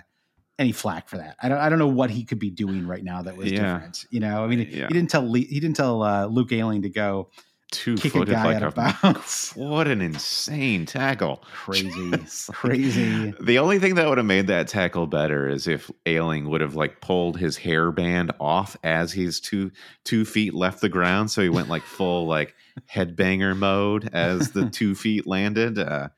any 0.59 0.71
flack 0.71 1.07
for 1.07 1.17
that. 1.17 1.37
I 1.39 1.49
don't. 1.49 1.59
I 1.59 1.69
don't 1.69 1.77
know 1.77 1.87
what 1.87 2.09
he 2.09 2.23
could 2.23 2.39
be 2.39 2.49
doing 2.49 2.87
right 2.87 3.03
now 3.03 3.21
that 3.21 3.37
was 3.37 3.51
yeah. 3.51 3.73
different. 3.73 4.05
You 4.09 4.21
know, 4.21 4.43
I 4.43 4.47
mean, 4.47 4.67
yeah. 4.71 4.87
he 4.87 4.93
didn't 4.95 5.11
tell 5.11 5.21
Lee, 5.21 5.45
he 5.45 5.59
didn't 5.59 5.75
tell 5.75 6.01
uh, 6.01 6.25
Luke 6.25 6.51
Ayling 6.51 6.81
to 6.81 6.89
go 6.89 7.29
two 7.71 7.97
footed 7.97 8.33
like 8.33 8.61
a 8.61 8.71
bounce. 9.03 9.53
What 9.55 9.87
an 9.87 10.01
insane 10.01 10.85
tackle. 10.85 11.43
Crazy. 11.51 12.11
crazy. 12.51 13.33
The 13.39 13.59
only 13.59 13.79
thing 13.79 13.95
that 13.95 14.07
would 14.07 14.17
have 14.17 14.27
made 14.27 14.47
that 14.47 14.67
tackle 14.67 15.07
better 15.07 15.49
is 15.49 15.67
if 15.67 15.91
Ayling 16.05 16.49
would 16.49 16.61
have 16.61 16.75
like 16.75 17.01
pulled 17.01 17.37
his 17.37 17.57
hairband 17.57 18.31
off 18.39 18.77
as 18.83 19.11
his 19.11 19.39
two 19.39 19.71
two 20.03 20.25
feet 20.25 20.53
left 20.53 20.81
the 20.81 20.89
ground. 20.89 21.29
So 21.31 21.41
he 21.41 21.49
went 21.49 21.69
like 21.69 21.83
full 21.83 22.25
like 22.25 22.55
headbanger 22.91 23.55
mode 23.55 24.09
as 24.13 24.51
the 24.51 24.69
two 24.71 24.95
feet 24.95 25.27
landed. 25.27 25.77
Uh, 25.77 26.09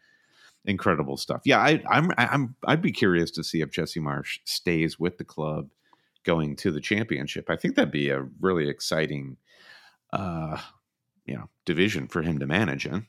incredible 0.65 1.17
stuff. 1.17 1.41
Yeah, 1.45 1.59
I, 1.59 1.81
I'm 1.89 2.11
I'm 2.17 2.55
I'd 2.65 2.81
be 2.81 2.91
curious 2.91 3.31
to 3.31 3.43
see 3.43 3.61
if 3.61 3.71
Jesse 3.71 3.99
Marsch 3.99 4.39
stays 4.45 4.99
with 4.99 5.17
the 5.17 5.25
club 5.25 5.69
going 6.23 6.55
to 6.57 6.71
the 6.71 6.81
championship. 6.81 7.49
I 7.49 7.55
think 7.55 7.75
that'd 7.75 7.91
be 7.91 8.09
a 8.09 8.27
really 8.39 8.69
exciting 8.69 9.37
uh 10.11 10.57
you 11.29 11.37
know 11.37 11.49
division 11.65 12.07
for 12.07 12.21
him 12.21 12.39
to 12.39 12.47
manage 12.47 12.85
in. 12.85 13.05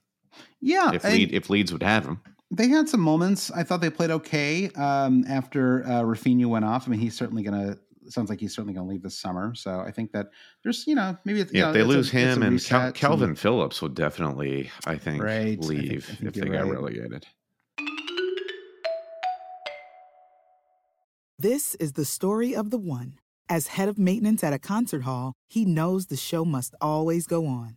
Yeah, 0.60 0.92
if 0.92 1.04
Leeds, 1.04 1.32
if 1.32 1.50
Leeds 1.50 1.72
would 1.72 1.82
have 1.82 2.04
him, 2.04 2.20
they 2.50 2.68
had 2.68 2.88
some 2.88 3.00
moments. 3.00 3.50
I 3.50 3.62
thought 3.62 3.80
they 3.80 3.90
played 3.90 4.10
okay 4.10 4.70
um, 4.70 5.24
after 5.28 5.84
uh, 5.84 6.02
Raphinha 6.02 6.46
went 6.46 6.64
off. 6.64 6.86
I 6.86 6.90
mean, 6.90 7.00
he's 7.00 7.16
certainly 7.16 7.42
going 7.42 7.60
to. 7.60 7.78
Sounds 8.08 8.28
like 8.28 8.40
he's 8.40 8.52
certainly 8.52 8.74
going 8.74 8.86
to 8.86 8.90
leave 8.90 9.02
this 9.02 9.16
summer. 9.16 9.54
So 9.54 9.80
I 9.80 9.92
think 9.92 10.10
that 10.12 10.30
there's, 10.64 10.84
you 10.86 10.96
know, 10.96 11.16
maybe 11.24 11.44
yeah, 11.52 11.66
know, 11.66 11.72
they 11.72 11.84
lose 11.84 12.12
a, 12.12 12.16
him 12.16 12.42
and 12.42 12.64
Cal- 12.64 12.92
Kalvin 12.92 13.22
and, 13.22 13.38
Phillips 13.38 13.80
would 13.82 13.94
definitely, 13.94 14.68
I 14.84 14.96
think, 14.96 15.22
right. 15.22 15.60
leave 15.60 15.78
I 15.78 15.88
think, 15.88 16.02
I 16.02 16.14
think 16.14 16.28
if 16.28 16.34
they 16.34 16.50
right. 16.50 16.58
got 16.60 16.70
relegated. 16.70 17.26
This 21.38 21.74
is 21.76 21.92
the 21.92 22.04
story 22.04 22.54
of 22.54 22.70
the 22.70 22.78
one. 22.78 23.18
As 23.48 23.68
head 23.68 23.88
of 23.88 23.98
maintenance 23.98 24.42
at 24.42 24.52
a 24.52 24.58
concert 24.58 25.02
hall, 25.02 25.34
he 25.48 25.64
knows 25.64 26.06
the 26.06 26.16
show 26.16 26.44
must 26.44 26.74
always 26.80 27.26
go 27.26 27.46
on. 27.46 27.76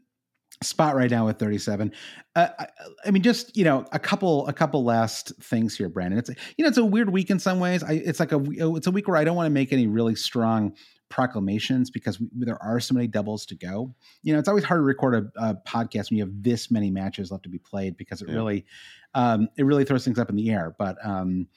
spot 0.63 0.95
right 0.95 1.09
now 1.09 1.25
with 1.25 1.39
37 1.39 1.91
uh, 2.35 2.47
I, 2.59 2.67
I, 3.05 3.11
mean 3.11 3.23
just 3.23 3.57
you 3.57 3.63
know 3.63 3.85
a 3.91 3.99
couple 3.99 4.47
a 4.47 4.53
couple 4.53 4.83
last 4.83 5.33
things 5.41 5.75
here 5.75 5.89
brandon 5.89 6.19
it's 6.19 6.29
you 6.29 6.63
know 6.63 6.67
it's 6.67 6.77
a 6.77 6.85
weird 6.85 7.09
week 7.09 7.29
in 7.29 7.39
some 7.39 7.59
ways 7.59 7.83
I, 7.83 7.93
it's 7.93 8.19
like 8.19 8.31
a 8.31 8.41
it's 8.75 8.87
a 8.87 8.91
week 8.91 9.07
where 9.07 9.17
i 9.17 9.23
don't 9.23 9.35
want 9.35 9.47
to 9.47 9.51
make 9.51 9.73
any 9.73 9.87
really 9.87 10.15
strong 10.15 10.75
proclamations 11.09 11.89
because 11.89 12.19
we, 12.19 12.27
there 12.33 12.61
are 12.61 12.79
so 12.79 12.93
many 12.93 13.07
doubles 13.07 13.45
to 13.47 13.55
go 13.55 13.93
you 14.21 14.33
know 14.33 14.39
it's 14.39 14.47
always 14.47 14.63
hard 14.63 14.79
to 14.79 14.83
record 14.83 15.31
a, 15.35 15.47
a 15.47 15.55
podcast 15.67 16.09
when 16.09 16.17
you 16.17 16.23
have 16.23 16.43
this 16.43 16.69
many 16.69 16.91
matches 16.91 17.31
left 17.31 17.43
to 17.43 17.49
be 17.49 17.59
played 17.59 17.97
because 17.97 18.21
it 18.21 18.29
yeah. 18.29 18.35
really 18.35 18.65
um, 19.13 19.49
it 19.57 19.65
really 19.65 19.83
throws 19.83 20.05
things 20.05 20.19
up 20.19 20.29
in 20.29 20.35
the 20.35 20.49
air 20.51 20.75
but 20.77 20.95
um, 21.03 21.47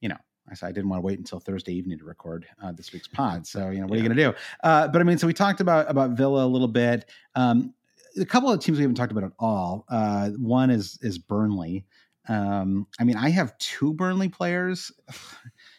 you 0.00 0.08
know 0.08 0.16
I 0.48 0.54
said 0.54 0.68
I 0.68 0.72
didn't 0.72 0.90
want 0.90 1.00
to 1.00 1.06
wait 1.06 1.18
until 1.18 1.40
Thursday 1.40 1.72
evening 1.72 1.98
to 1.98 2.04
record 2.04 2.46
uh, 2.62 2.70
this 2.72 2.92
week's 2.92 3.08
pod. 3.08 3.46
So 3.46 3.70
you 3.70 3.80
know, 3.80 3.86
what 3.86 3.96
yeah. 3.96 4.00
are 4.00 4.02
you 4.02 4.08
going 4.08 4.16
to 4.16 4.24
do? 4.32 4.38
Uh, 4.62 4.88
but 4.88 5.00
I 5.00 5.04
mean, 5.04 5.16
so 5.16 5.26
we 5.26 5.32
talked 5.32 5.62
about 5.62 5.90
about 5.90 6.10
Villa 6.10 6.44
a 6.44 6.46
little 6.46 6.68
bit. 6.68 7.08
Um, 7.34 7.72
a 8.18 8.24
couple 8.24 8.50
of 8.50 8.60
teams 8.60 8.78
we 8.78 8.82
haven't 8.82 8.96
talked 8.96 9.12
about 9.12 9.24
at 9.24 9.32
all. 9.38 9.84
Uh, 9.88 10.30
one 10.30 10.70
is 10.70 10.98
is 11.02 11.18
Burnley. 11.18 11.84
Um, 12.28 12.86
I 12.98 13.04
mean, 13.04 13.16
I 13.16 13.28
have 13.30 13.56
two 13.58 13.92
Burnley 13.94 14.28
players. 14.28 14.92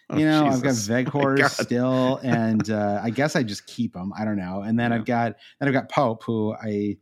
Oh, 0.07 0.17
you 0.17 0.25
know, 0.25 0.43
Jesus. 0.51 0.87
I've 0.87 1.05
got 1.05 1.13
Weghorst 1.13 1.59
oh 1.59 1.63
still, 1.63 2.17
and 2.17 2.69
uh, 2.69 3.01
I 3.03 3.09
guess 3.09 3.35
I 3.35 3.41
just 3.41 3.65
keep 3.65 3.93
them. 3.93 4.13
I 4.15 4.23
don't 4.23 4.37
know. 4.37 4.61
And 4.61 4.77
then 4.77 4.91
yeah. 4.91 4.97
I've 4.97 5.05
got 5.05 5.35
then 5.59 5.67
I've 5.67 5.73
got 5.73 5.89
Pope, 5.89 6.21
who 6.21 6.53
I, 6.53 6.95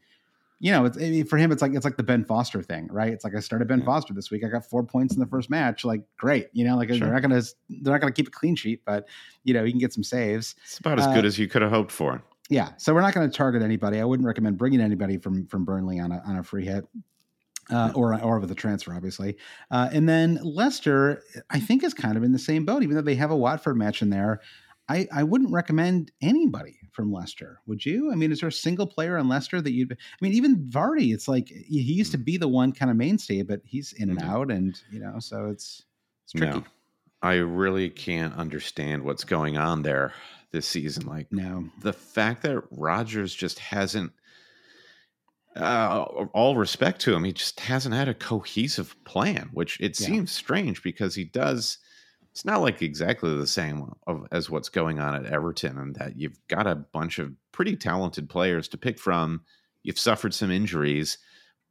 you 0.61 0.71
know, 0.71 0.85
it's, 0.85 1.29
for 1.29 1.35
him 1.35 1.51
it's 1.51 1.61
like 1.61 1.73
it's 1.73 1.83
like 1.83 1.97
the 1.97 2.03
Ben 2.03 2.23
Foster 2.23 2.63
thing, 2.63 2.87
right? 2.89 3.11
It's 3.11 3.25
like 3.25 3.35
I 3.35 3.41
started 3.41 3.67
Ben 3.67 3.79
yeah. 3.79 3.85
Foster 3.87 4.13
this 4.13 4.31
week. 4.31 4.45
I 4.45 4.47
got 4.47 4.63
four 4.63 4.83
points 4.83 5.15
in 5.15 5.19
the 5.19 5.25
first 5.25 5.49
match. 5.49 5.83
Like 5.83 6.03
great, 6.15 6.47
you 6.53 6.63
know, 6.63 6.77
like 6.77 6.87
sure. 6.87 6.99
they're 6.99 7.11
not 7.11 7.21
gonna 7.21 7.41
they're 7.81 7.91
not 7.91 7.99
gonna 7.99 8.13
keep 8.13 8.29
a 8.29 8.31
clean 8.31 8.55
sheet, 8.55 8.83
but 8.85 9.05
you 9.43 9.53
know, 9.53 9.65
you 9.65 9.73
can 9.73 9.79
get 9.79 9.91
some 9.91 10.05
saves. 10.05 10.55
It's 10.63 10.77
about 10.77 10.97
as 10.97 11.07
uh, 11.07 11.13
good 11.13 11.25
as 11.25 11.37
you 11.37 11.49
could 11.49 11.61
have 11.61 11.71
hoped 11.71 11.91
for 11.91 12.23
yeah, 12.53 12.69
so 12.77 12.93
we're 12.93 13.01
not 13.01 13.13
going 13.13 13.29
to 13.29 13.35
target 13.35 13.63
anybody. 13.63 13.99
I 13.99 14.05
wouldn't 14.05 14.27
recommend 14.27 14.57
bringing 14.57 14.79
anybody 14.79 15.17
from 15.17 15.47
from 15.47 15.65
Burnley 15.65 15.99
on 15.99 16.11
a 16.11 16.21
on 16.25 16.37
a 16.37 16.43
free 16.43 16.65
hit. 16.65 16.85
Uh, 17.69 17.93
or 17.95 18.21
or 18.21 18.39
with 18.39 18.51
a 18.51 18.55
transfer, 18.55 18.93
obviously, 18.93 19.37
uh, 19.71 19.87
and 19.93 20.07
then 20.07 20.37
Leicester, 20.43 21.23
I 21.49 21.61
think, 21.61 21.81
is 21.85 21.93
kind 21.93 22.17
of 22.17 22.23
in 22.23 22.33
the 22.33 22.37
same 22.37 22.65
boat. 22.65 22.83
Even 22.83 22.97
though 22.97 23.01
they 23.01 23.15
have 23.15 23.31
a 23.31 23.37
Watford 23.37 23.77
match 23.77 24.01
in 24.01 24.09
there, 24.09 24.41
I, 24.89 25.07
I 25.13 25.23
wouldn't 25.23 25.49
recommend 25.49 26.11
anybody 26.21 26.77
from 26.91 27.09
Leicester. 27.09 27.61
Would 27.65 27.85
you? 27.85 28.11
I 28.11 28.15
mean, 28.15 28.33
is 28.33 28.41
there 28.41 28.49
a 28.49 28.51
single 28.51 28.85
player 28.85 29.17
on 29.17 29.29
Leicester 29.29 29.61
that 29.61 29.71
you'd? 29.71 29.93
I 29.93 29.95
mean, 30.19 30.33
even 30.33 30.65
Vardy. 30.65 31.13
It's 31.13 31.29
like 31.29 31.47
he 31.47 31.79
used 31.79 32.11
to 32.11 32.17
mm. 32.17 32.25
be 32.25 32.35
the 32.35 32.49
one 32.49 32.73
kind 32.73 32.91
of 32.91 32.97
mainstay, 32.97 33.43
but 33.43 33.61
he's 33.63 33.93
in 33.93 34.09
and 34.09 34.19
mm-hmm. 34.19 34.29
out, 34.29 34.51
and 34.51 34.77
you 34.91 34.99
know, 34.99 35.19
so 35.19 35.45
it's 35.45 35.85
it's 36.25 36.33
tricky. 36.33 36.59
No, 36.59 36.63
I 37.21 37.35
really 37.35 37.89
can't 37.89 38.35
understand 38.35 39.03
what's 39.03 39.23
going 39.23 39.57
on 39.57 39.83
there 39.83 40.13
this 40.53 40.65
season. 40.65 41.05
Like, 41.05 41.29
no, 41.31 41.69
the 41.81 41.91
fact 41.91 42.43
that 42.43 42.63
Rodgers 42.71 43.35
just 43.35 43.59
hasn't. 43.59 44.13
Uh, 45.55 46.03
all 46.33 46.55
respect 46.55 46.99
to 47.01 47.13
him, 47.13 47.23
he 47.23 47.31
just 47.31 47.59
hasn't 47.59 47.93
had 47.93 48.07
a 48.07 48.13
cohesive 48.13 48.95
plan, 49.03 49.49
which 49.53 49.79
it 49.79 49.99
yeah. 49.99 50.07
seems 50.07 50.31
strange 50.31 50.81
because 50.81 51.13
he 51.13 51.25
does. 51.25 51.77
It's 52.31 52.45
not 52.45 52.61
like 52.61 52.81
exactly 52.81 53.35
the 53.35 53.45
same 53.45 53.93
of, 54.07 54.25
as 54.31 54.49
what's 54.49 54.69
going 54.69 54.99
on 54.99 55.13
at 55.13 55.31
Everton, 55.31 55.77
and 55.77 55.95
that 55.97 56.17
you've 56.17 56.39
got 56.47 56.65
a 56.65 56.73
bunch 56.73 57.19
of 57.19 57.33
pretty 57.51 57.75
talented 57.75 58.29
players 58.29 58.67
to 58.69 58.77
pick 58.77 58.97
from. 58.97 59.41
You've 59.83 59.99
suffered 59.99 60.33
some 60.33 60.49
injuries, 60.49 61.19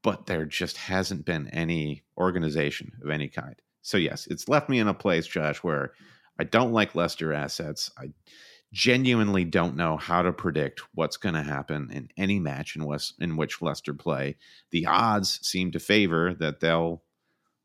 but 0.02 0.26
there 0.26 0.44
just 0.44 0.76
hasn't 0.76 1.24
been 1.24 1.48
any 1.48 2.04
organization 2.18 2.92
of 3.02 3.10
any 3.10 3.28
kind. 3.28 3.56
So 3.80 3.96
yes, 3.96 4.28
it's 4.28 4.48
left 4.48 4.68
me 4.68 4.78
in 4.78 4.86
a 4.86 4.94
place, 4.94 5.26
Josh, 5.26 5.58
where 5.64 5.92
I 6.38 6.44
don't 6.44 6.72
like 6.72 6.94
Leicester 6.94 7.32
assets. 7.32 7.90
I 7.98 8.12
genuinely 8.72 9.44
don't 9.44 9.76
know 9.76 9.98
how 9.98 10.22
to 10.22 10.32
predict 10.32 10.82
what's 10.94 11.18
going 11.18 11.34
to 11.34 11.42
happen 11.42 11.90
in 11.92 12.08
any 12.16 12.40
match 12.40 12.74
in 12.74 12.84
West 12.84 13.14
in 13.20 13.36
which 13.36 13.60
Leicester 13.60 13.92
play. 13.92 14.36
The 14.70 14.86
odds 14.86 15.46
seem 15.46 15.72
to 15.72 15.78
favor 15.78 16.34
that 16.34 16.60
they'll 16.60 17.02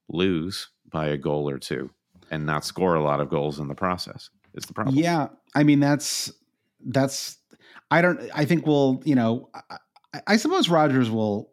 lose 0.10 0.70
by 0.90 1.08
a 1.08 1.18
goal 1.18 1.50
or 1.50 1.58
two 1.58 1.90
and 2.30 2.46
not 2.46 2.66
score 2.66 2.96
a 2.96 3.04
lot 3.04 3.22
of 3.22 3.30
goals 3.30 3.60
in 3.60 3.68
the 3.68 3.76
process. 3.76 4.30
Is 4.54 4.66
the 4.66 4.74
problem? 4.74 4.96
Yeah, 4.96 5.30
I 5.56 5.64
mean 5.64 5.80
that's 5.80 6.32
that's 6.86 7.38
I 7.90 8.02
don't 8.02 8.20
I 8.34 8.46
think 8.46 8.66
we'll 8.66 9.02
you 9.06 9.16
know 9.16 9.50
I, 9.54 10.22
I 10.28 10.38
suppose 10.38 10.70
Rodgers 10.70 11.10
will. 11.10 11.52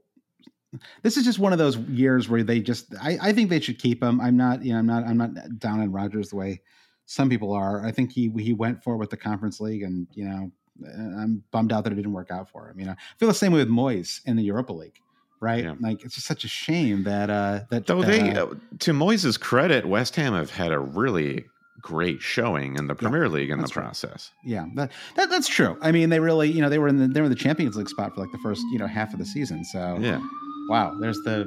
This 1.02 1.16
is 1.16 1.24
just 1.24 1.38
one 1.38 1.52
of 1.52 1.58
those 1.58 1.76
years 1.76 2.28
where 2.28 2.42
they 2.42 2.58
just 2.58 2.92
I, 3.00 3.18
I 3.22 3.32
think 3.32 3.50
they 3.50 3.60
should 3.60 3.78
keep 3.78 4.02
him. 4.02 4.20
I'm 4.20 4.36
not 4.36 4.64
you 4.64 4.72
know 4.72 4.78
I'm 4.80 4.86
not 4.86 5.04
I'm 5.04 5.18
not 5.18 5.58
down 5.58 5.80
on 5.80 5.92
Rodgers 5.92 6.30
the 6.30 6.36
way 6.36 6.62
some 7.06 7.28
people 7.28 7.52
are. 7.52 7.84
I 7.84 7.92
think 7.92 8.12
he 8.12 8.30
he 8.38 8.52
went 8.52 8.82
for 8.82 8.94
it 8.94 8.98
with 8.98 9.10
the 9.10 9.16
conference 9.16 9.60
league, 9.60 9.82
and 9.82 10.06
you 10.12 10.24
know 10.24 10.50
I'm 10.86 11.44
bummed 11.50 11.72
out 11.72 11.84
that 11.84 11.92
it 11.92 11.96
didn't 11.96 12.12
work 12.12 12.30
out 12.30 12.50
for 12.50 12.68
him. 12.68 12.80
You 12.80 12.86
know, 12.86 12.92
I 12.92 13.18
feel 13.18 13.28
the 13.28 13.34
same 13.34 13.52
way 13.52 13.58
with 13.58 13.68
Moyes 13.68 14.20
in 14.26 14.36
the 14.36 14.42
Europa 14.42 14.72
League 14.72 15.00
right? 15.40 15.64
Yeah. 15.64 15.74
Like 15.78 16.02
it's 16.04 16.14
just 16.14 16.26
such 16.26 16.44
a 16.44 16.48
shame 16.48 17.04
that 17.04 17.28
uh 17.28 17.60
that 17.70 17.86
though 17.86 18.02
they 18.02 18.30
uh, 18.34 18.46
to 18.80 18.92
Moyes' 18.92 19.38
credit, 19.38 19.84
West 19.84 20.16
Ham 20.16 20.32
have 20.32 20.50
had 20.50 20.72
a 20.72 20.78
really 20.78 21.44
great 21.84 22.22
showing 22.22 22.76
in 22.76 22.86
the 22.86 22.94
Premier 22.94 23.24
yeah, 23.24 23.30
League 23.30 23.50
in 23.50 23.60
the 23.60 23.68
process. 23.68 24.32
Yeah, 24.42 24.64
that, 24.74 24.90
that, 25.16 25.28
that's 25.28 25.48
true. 25.48 25.76
I 25.82 25.92
mean, 25.92 26.08
they 26.08 26.18
really, 26.18 26.50
you 26.50 26.62
know, 26.62 26.70
they 26.70 26.78
were 26.78 26.88
in 26.88 26.96
the 26.96 27.08
they 27.08 27.20
were 27.20 27.26
in 27.26 27.30
the 27.30 27.38
Champions 27.38 27.76
League 27.76 27.90
spot 27.90 28.14
for 28.14 28.22
like 28.22 28.32
the 28.32 28.38
first, 28.38 28.62
you 28.72 28.78
know, 28.78 28.86
half 28.86 29.12
of 29.12 29.18
the 29.18 29.26
season. 29.26 29.64
So 29.64 29.98
yeah, 30.00 30.20
wow, 30.68 30.96
there's 30.98 31.18
the 31.24 31.44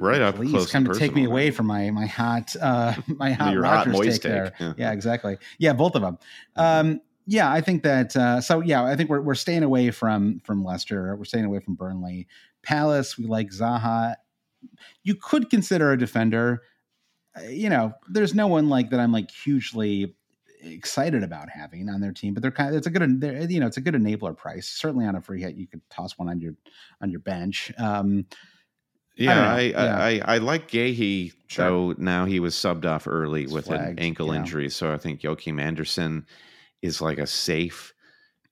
right 0.00 0.20
up 0.20 0.36
please 0.36 0.50
close 0.50 0.70
come 0.70 0.84
to 0.84 0.94
take 0.94 1.14
me 1.14 1.24
away 1.24 1.50
from 1.50 1.66
my 1.66 1.90
my 1.90 2.06
hot 2.06 2.54
uh 2.60 2.94
my 3.06 3.32
hot 3.32 3.56
Rodgers 3.56 3.98
take, 4.00 4.12
take, 4.12 4.22
there. 4.22 4.52
Yeah. 4.58 4.72
yeah. 4.76 4.92
exactly. 4.92 5.38
Yeah, 5.58 5.72
both 5.72 5.94
of 5.94 6.02
them. 6.02 6.18
Um, 6.56 7.00
yeah, 7.26 7.50
I 7.50 7.60
think 7.60 7.82
that. 7.84 8.14
Uh, 8.14 8.40
so 8.40 8.60
yeah, 8.60 8.84
I 8.84 8.96
think 8.96 9.08
we're 9.08 9.20
we're 9.20 9.34
staying 9.34 9.62
away 9.62 9.90
from 9.90 10.40
from 10.44 10.64
Leicester. 10.64 11.16
We're 11.16 11.24
staying 11.24 11.44
away 11.44 11.60
from 11.60 11.74
Burnley. 11.74 12.26
Palace, 12.62 13.18
we 13.18 13.26
like 13.26 13.50
Zaha. 13.50 14.16
You 15.02 15.14
could 15.14 15.50
consider 15.50 15.92
a 15.92 15.98
defender. 15.98 16.62
Uh, 17.36 17.48
you 17.48 17.68
know, 17.68 17.92
there's 18.08 18.34
no 18.34 18.46
one 18.46 18.68
like 18.68 18.90
that. 18.90 19.00
I'm 19.00 19.12
like 19.12 19.30
hugely 19.30 20.14
excited 20.62 21.22
about 21.22 21.50
having 21.50 21.88
on 21.88 22.00
their 22.00 22.12
team, 22.12 22.34
but 22.34 22.42
they're 22.42 22.50
kind 22.50 22.70
of 22.70 22.76
it's 22.76 22.86
a 22.86 22.90
good 22.90 23.02
you 23.50 23.60
know 23.60 23.66
it's 23.66 23.78
a 23.78 23.82
good 23.82 23.94
enabler 23.94 24.36
price. 24.36 24.68
Certainly 24.68 25.06
on 25.06 25.14
a 25.14 25.20
free 25.20 25.40
hit, 25.40 25.56
you 25.56 25.66
could 25.66 25.80
toss 25.88 26.18
one 26.18 26.28
on 26.28 26.40
your 26.40 26.54
on 27.00 27.10
your 27.10 27.20
bench. 27.20 27.72
Um, 27.78 28.26
yeah, 29.16 29.52
I 29.52 29.58
I, 29.58 29.66
yeah. 29.68 29.96
I, 29.98 30.34
I, 30.34 30.38
like 30.38 30.70
Guéhi, 30.70 31.32
sure. 31.46 31.64
though 31.64 31.94
now 31.98 32.24
he 32.24 32.40
was 32.40 32.54
subbed 32.54 32.84
off 32.84 33.06
early 33.06 33.46
with 33.46 33.66
flagged, 33.66 33.98
an 33.98 33.98
ankle 33.98 34.28
yeah. 34.28 34.40
injury. 34.40 34.70
So 34.70 34.92
I 34.92 34.98
think 34.98 35.22
Joachim 35.22 35.58
Andersen 35.58 36.26
is 36.82 37.00
like 37.00 37.18
a 37.18 37.26
safe 37.26 37.94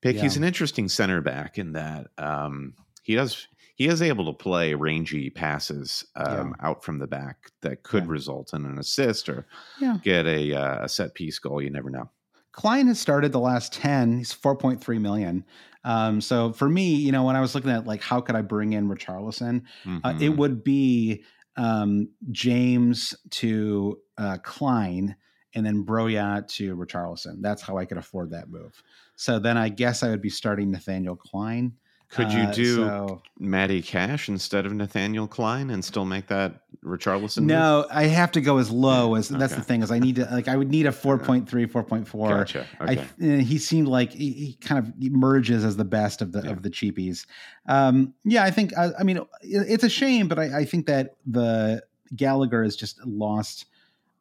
pick. 0.01 0.17
Yeah. 0.17 0.23
He's 0.23 0.37
an 0.37 0.45
interesting 0.45 0.89
center 0.89 1.21
back 1.21 1.59
in 1.59 1.73
that 1.73 2.09
um, 2.19 2.75
he 3.03 3.15
does 3.15 3.49
he 3.75 3.89
is 3.89 4.03
able 4.03 4.27
to 4.27 4.33
play 4.33 4.75
rangy 4.75 5.31
passes 5.31 6.05
um, 6.15 6.55
yeah. 6.59 6.69
out 6.69 6.85
from 6.85 6.99
the 6.99 7.07
back 7.07 7.51
that 7.63 7.83
could 7.83 8.05
yeah. 8.05 8.11
result 8.11 8.53
in 8.53 8.65
an 8.65 8.79
assist 8.79 9.29
or 9.29 9.47
yeah. 9.81 9.97
get 10.03 10.27
a, 10.27 10.55
uh, 10.55 10.85
a 10.85 10.89
set 10.89 11.15
piece 11.15 11.39
goal. 11.39 11.61
You 11.63 11.71
never 11.71 11.91
know. 11.91 12.11
Clyne 12.53 12.87
has 12.89 13.01
started 13.01 13.33
the 13.33 13.41
last 13.41 13.73
10. 13.73 14.19
He's 14.19 14.35
4.3 14.35 15.01
million. 15.01 15.45
Um, 15.85 16.21
so 16.21 16.53
for 16.53 16.69
me, 16.69 16.95
you 16.95 17.13
know, 17.13 17.25
when 17.25 17.37
I 17.37 17.41
was 17.41 17.55
looking 17.55 17.71
at 17.71 17.87
like 17.87 18.03
how 18.03 18.21
could 18.21 18.37
I 18.37 18.43
bring 18.43 18.73
in 18.73 18.89
Richarlison, 18.89 19.63
mm-hmm. 19.85 19.99
uh, 20.05 20.11
it 20.11 20.15
mm-hmm. 20.15 20.37
would 20.37 20.65
be 20.65 21.25
um, 21.57 22.09
James 22.31 23.15
to 23.31 23.99
uh, 24.19 24.39
Clyne 24.43 25.17
and 25.55 25.67
then 25.67 25.85
Broja 25.85 26.47
to 26.57 26.77
Richarlison. 26.77 27.43
That's 27.43 27.63
how 27.63 27.77
I 27.77 27.85
could 27.85 27.99
afford 27.99 28.31
that 28.31 28.49
move. 28.49 28.83
So 29.17 29.39
then 29.39 29.59
I 29.59 29.69
guess 29.69 30.03
I 30.03 30.09
would 30.09 30.23
be 30.23 30.31
starting 30.31 30.71
Nathaniel 30.71 31.17
Clyne. 31.17 31.75
Could 32.13 32.31
you 32.31 32.43
uh, 32.43 32.53
do 32.53 32.85
uh, 32.85 32.89
so, 32.89 33.23
Matty 33.39 33.81
Cash 33.81 34.29
instead 34.29 34.67
of 34.67 34.75
Nathaniel 34.75 35.27
Clyne 35.27 35.71
and 35.71 35.83
still 35.83 36.05
make 36.05 36.27
that 36.27 36.61
Richarlison? 36.85 37.45
No, 37.45 37.79
move? 37.79 37.87
I 37.91 38.05
have 38.05 38.31
to 38.33 38.43
go 38.43 38.59
as 38.59 38.71
low 38.71 39.15
as 39.15 39.31
okay. 39.31 39.39
that's 39.39 39.55
the 39.55 39.63
thing 39.63 39.83
is 39.83 39.91
I 39.91 39.99
need 39.99 40.17
to 40.17 40.29
like 40.31 40.47
I 40.47 40.57
would 40.57 40.71
need 40.71 40.85
a 40.85 40.91
4.3, 40.93 41.47
4.4. 41.47 42.29
Gotcha. 42.29 42.67
Okay. 42.83 43.01
I, 43.01 43.35
uh, 43.35 43.39
he 43.39 43.57
seemed 43.57 43.89
like 43.89 44.13
he, 44.13 44.31
he, 44.33 44.59
kind 44.61 44.79
of 44.79 44.93
emerges 45.03 45.65
as 45.65 45.77
the 45.79 45.87
best 45.87 46.21
of 46.21 46.33
the 46.33 46.43
yeah. 46.43 46.51
of 46.51 46.63
the 46.63 46.69
cheapies. 46.69 47.25
Um, 47.67 48.13
yeah, 48.25 48.45
I 48.45 48.51
think 48.51 48.77
I, 48.77 48.91
I 48.99 49.05
mean 49.05 49.17
it, 49.17 49.27
it's 49.43 49.85
a 49.85 49.89
shame, 49.89 50.29
but 50.29 50.39
I, 50.39 50.59
I, 50.59 50.65
think 50.67 50.85
that 50.87 51.17
the 51.25 51.83
Gallagher 52.15 52.63
has 52.63 52.77
just 52.77 53.03
lost 53.07 53.65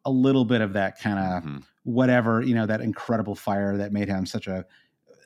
a 0.06 0.12
little 0.12 0.46
bit 0.46 0.62
of 0.62 0.72
that 0.74 0.98
kind 0.98 1.20
of 1.20 1.44
mm-hmm. 1.44 1.58
whatever 1.84 2.42
you 2.42 2.56
know 2.56 2.66
that 2.66 2.80
incredible 2.80 3.36
fire 3.36 3.76
that 3.76 3.92
made 3.92 4.08
him 4.08 4.26
such 4.26 4.48
a 4.48 4.66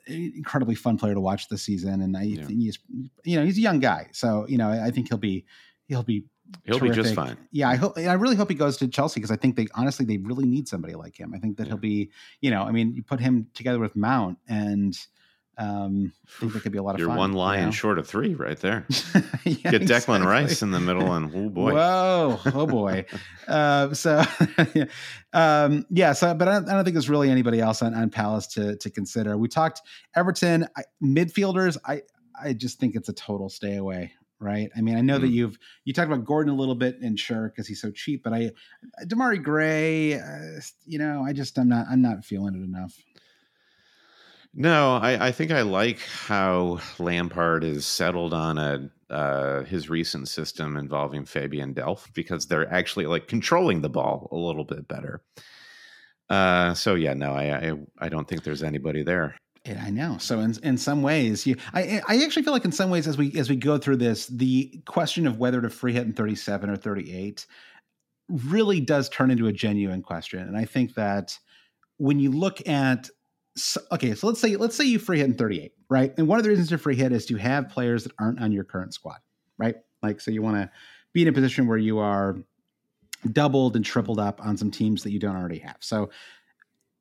incredibly 0.06 0.74
fun 0.74 0.98
player 0.98 1.14
to 1.14 1.20
watch 1.20 1.48
this 1.48 1.62
season, 1.62 2.00
and 2.00 2.16
I 2.16 2.22
yeah. 2.22 2.44
think 2.44 2.60
he's 2.60 2.78
you 3.24 3.38
know 3.38 3.44
he's 3.44 3.58
a 3.58 3.62
young 3.62 3.80
guy, 3.80 4.08
so 4.12 4.46
you 4.48 4.58
know 4.58 4.68
I 4.68 4.90
think 4.90 5.08
he'll 5.08 5.18
be 5.18 5.44
he'll 5.88 6.02
be 6.02 6.24
he'll 6.64 6.78
terrific. 6.78 6.96
be 6.96 7.02
just 7.02 7.14
fine. 7.14 7.36
Yeah, 7.50 7.68
I 7.68 7.76
hope 7.76 7.98
I 7.98 8.12
really 8.14 8.36
hope 8.36 8.48
he 8.48 8.54
goes 8.54 8.76
to 8.78 8.88
Chelsea 8.88 9.20
because 9.20 9.30
I 9.30 9.36
think 9.36 9.56
they 9.56 9.66
honestly 9.74 10.06
they 10.06 10.18
really 10.18 10.46
need 10.46 10.68
somebody 10.68 10.94
like 10.94 11.18
him. 11.18 11.32
I 11.34 11.38
think 11.38 11.56
that 11.56 11.64
yeah. 11.64 11.70
he'll 11.70 11.78
be 11.78 12.10
you 12.40 12.50
know 12.50 12.62
I 12.62 12.72
mean 12.72 12.94
you 12.94 13.02
put 13.02 13.20
him 13.20 13.48
together 13.54 13.78
with 13.78 13.96
Mount 13.96 14.38
and 14.48 14.96
um, 15.58 16.12
I 16.24 16.40
think 16.40 16.52
that 16.52 16.62
could 16.62 16.72
be 16.72 16.78
a 16.78 16.82
lot 16.82 16.94
of 16.94 17.00
You're 17.00 17.08
fun. 17.08 17.16
one 17.16 17.32
lion 17.32 17.60
you 17.60 17.66
know? 17.66 17.72
short 17.72 17.98
of 17.98 18.06
three 18.06 18.34
right 18.34 18.58
there. 18.60 18.84
yeah, 19.44 19.70
Get 19.70 19.82
Declan 19.82 19.82
exactly. 19.82 20.26
Rice 20.26 20.62
in 20.62 20.70
the 20.70 20.80
middle, 20.80 21.12
and 21.14 21.34
oh 21.34 21.48
boy, 21.48 21.72
whoa, 21.72 22.40
oh 22.44 22.66
boy. 22.66 23.06
uh, 23.48 23.94
so, 23.94 24.22
um, 25.32 25.86
yeah. 25.88 26.12
So, 26.12 26.34
but 26.34 26.48
I 26.48 26.52
don't, 26.52 26.68
I 26.68 26.74
don't, 26.74 26.84
think 26.84 26.94
there's 26.94 27.08
really 27.08 27.30
anybody 27.30 27.60
else 27.60 27.80
on, 27.80 27.94
on 27.94 28.10
Palace 28.10 28.46
to 28.48 28.76
to 28.76 28.90
consider. 28.90 29.38
We 29.38 29.48
talked 29.48 29.80
Everton 30.14 30.66
I, 30.76 30.82
midfielders. 31.02 31.78
I 31.86 32.02
I 32.38 32.52
just 32.52 32.78
think 32.78 32.94
it's 32.94 33.08
a 33.08 33.14
total 33.14 33.48
stay 33.48 33.76
away. 33.76 34.12
Right. 34.38 34.68
I 34.76 34.82
mean, 34.82 34.98
I 34.98 35.00
know 35.00 35.16
mm. 35.16 35.22
that 35.22 35.30
you've 35.30 35.58
you 35.84 35.94
talked 35.94 36.12
about 36.12 36.26
Gordon 36.26 36.52
a 36.52 36.56
little 36.56 36.74
bit, 36.74 37.00
and 37.00 37.18
sure, 37.18 37.48
because 37.48 37.66
he's 37.66 37.80
so 37.80 37.90
cheap. 37.90 38.22
But 38.22 38.34
I, 38.34 38.50
Demarai 39.04 39.42
Gray, 39.42 40.20
uh, 40.20 40.60
you 40.84 40.98
know, 40.98 41.24
I 41.26 41.32
just 41.32 41.58
I'm 41.58 41.70
not 41.70 41.86
I'm 41.90 42.02
not 42.02 42.26
feeling 42.26 42.54
it 42.54 42.62
enough. 42.62 42.94
No, 44.58 44.96
I, 44.96 45.26
I 45.26 45.32
think 45.32 45.50
I 45.50 45.60
like 45.60 46.00
how 46.00 46.80
Lampard 46.98 47.62
is 47.62 47.84
settled 47.84 48.32
on 48.32 48.56
a 48.56 48.90
uh, 49.10 49.62
his 49.64 49.90
recent 49.90 50.28
system 50.28 50.78
involving 50.78 51.26
Fabian 51.26 51.74
Delph 51.74 52.12
because 52.14 52.46
they're 52.46 52.72
actually 52.72 53.04
like 53.04 53.28
controlling 53.28 53.82
the 53.82 53.90
ball 53.90 54.28
a 54.32 54.36
little 54.36 54.64
bit 54.64 54.88
better. 54.88 55.20
Uh, 56.30 56.72
so 56.72 56.94
yeah, 56.94 57.12
no, 57.12 57.34
I, 57.34 57.68
I 57.68 57.72
I 57.98 58.08
don't 58.08 58.26
think 58.26 58.44
there's 58.44 58.62
anybody 58.62 59.02
there. 59.02 59.36
I 59.78 59.90
know. 59.90 60.16
So 60.18 60.40
in 60.40 60.54
in 60.62 60.78
some 60.78 61.02
ways, 61.02 61.46
you 61.46 61.56
I 61.74 62.00
I 62.08 62.24
actually 62.24 62.42
feel 62.42 62.54
like 62.54 62.64
in 62.64 62.72
some 62.72 62.88
ways 62.88 63.06
as 63.06 63.18
we 63.18 63.38
as 63.38 63.50
we 63.50 63.56
go 63.56 63.76
through 63.76 63.98
this, 63.98 64.26
the 64.28 64.80
question 64.86 65.26
of 65.26 65.38
whether 65.38 65.60
to 65.60 65.68
free 65.68 65.92
hit 65.92 66.06
in 66.06 66.14
37 66.14 66.70
or 66.70 66.76
38 66.76 67.46
really 68.30 68.80
does 68.80 69.10
turn 69.10 69.30
into 69.30 69.48
a 69.48 69.52
genuine 69.52 70.02
question. 70.02 70.40
And 70.40 70.56
I 70.56 70.64
think 70.64 70.94
that 70.94 71.38
when 71.98 72.18
you 72.18 72.30
look 72.30 72.66
at 72.66 73.10
so, 73.56 73.80
okay, 73.92 74.14
so 74.14 74.26
let's 74.26 74.40
say 74.40 74.56
let's 74.56 74.76
say 74.76 74.84
you 74.84 74.98
free 74.98 75.18
hit 75.18 75.26
in 75.26 75.34
38, 75.34 75.72
right? 75.88 76.12
And 76.18 76.28
one 76.28 76.38
of 76.38 76.44
the 76.44 76.50
reasons 76.50 76.68
to 76.68 76.78
free 76.78 76.96
hit 76.96 77.12
is 77.12 77.26
to 77.26 77.36
have 77.36 77.68
players 77.68 78.04
that 78.04 78.12
aren't 78.18 78.40
on 78.40 78.52
your 78.52 78.64
current 78.64 78.94
squad, 78.94 79.18
right? 79.58 79.76
Like 80.02 80.20
so 80.20 80.30
you 80.30 80.42
want 80.42 80.56
to 80.56 80.70
be 81.12 81.22
in 81.22 81.28
a 81.28 81.32
position 81.32 81.66
where 81.66 81.78
you 81.78 81.98
are 81.98 82.36
doubled 83.32 83.76
and 83.76 83.84
tripled 83.84 84.20
up 84.20 84.40
on 84.44 84.56
some 84.56 84.70
teams 84.70 85.02
that 85.02 85.10
you 85.10 85.18
don't 85.18 85.36
already 85.36 85.58
have. 85.58 85.76
So 85.80 86.10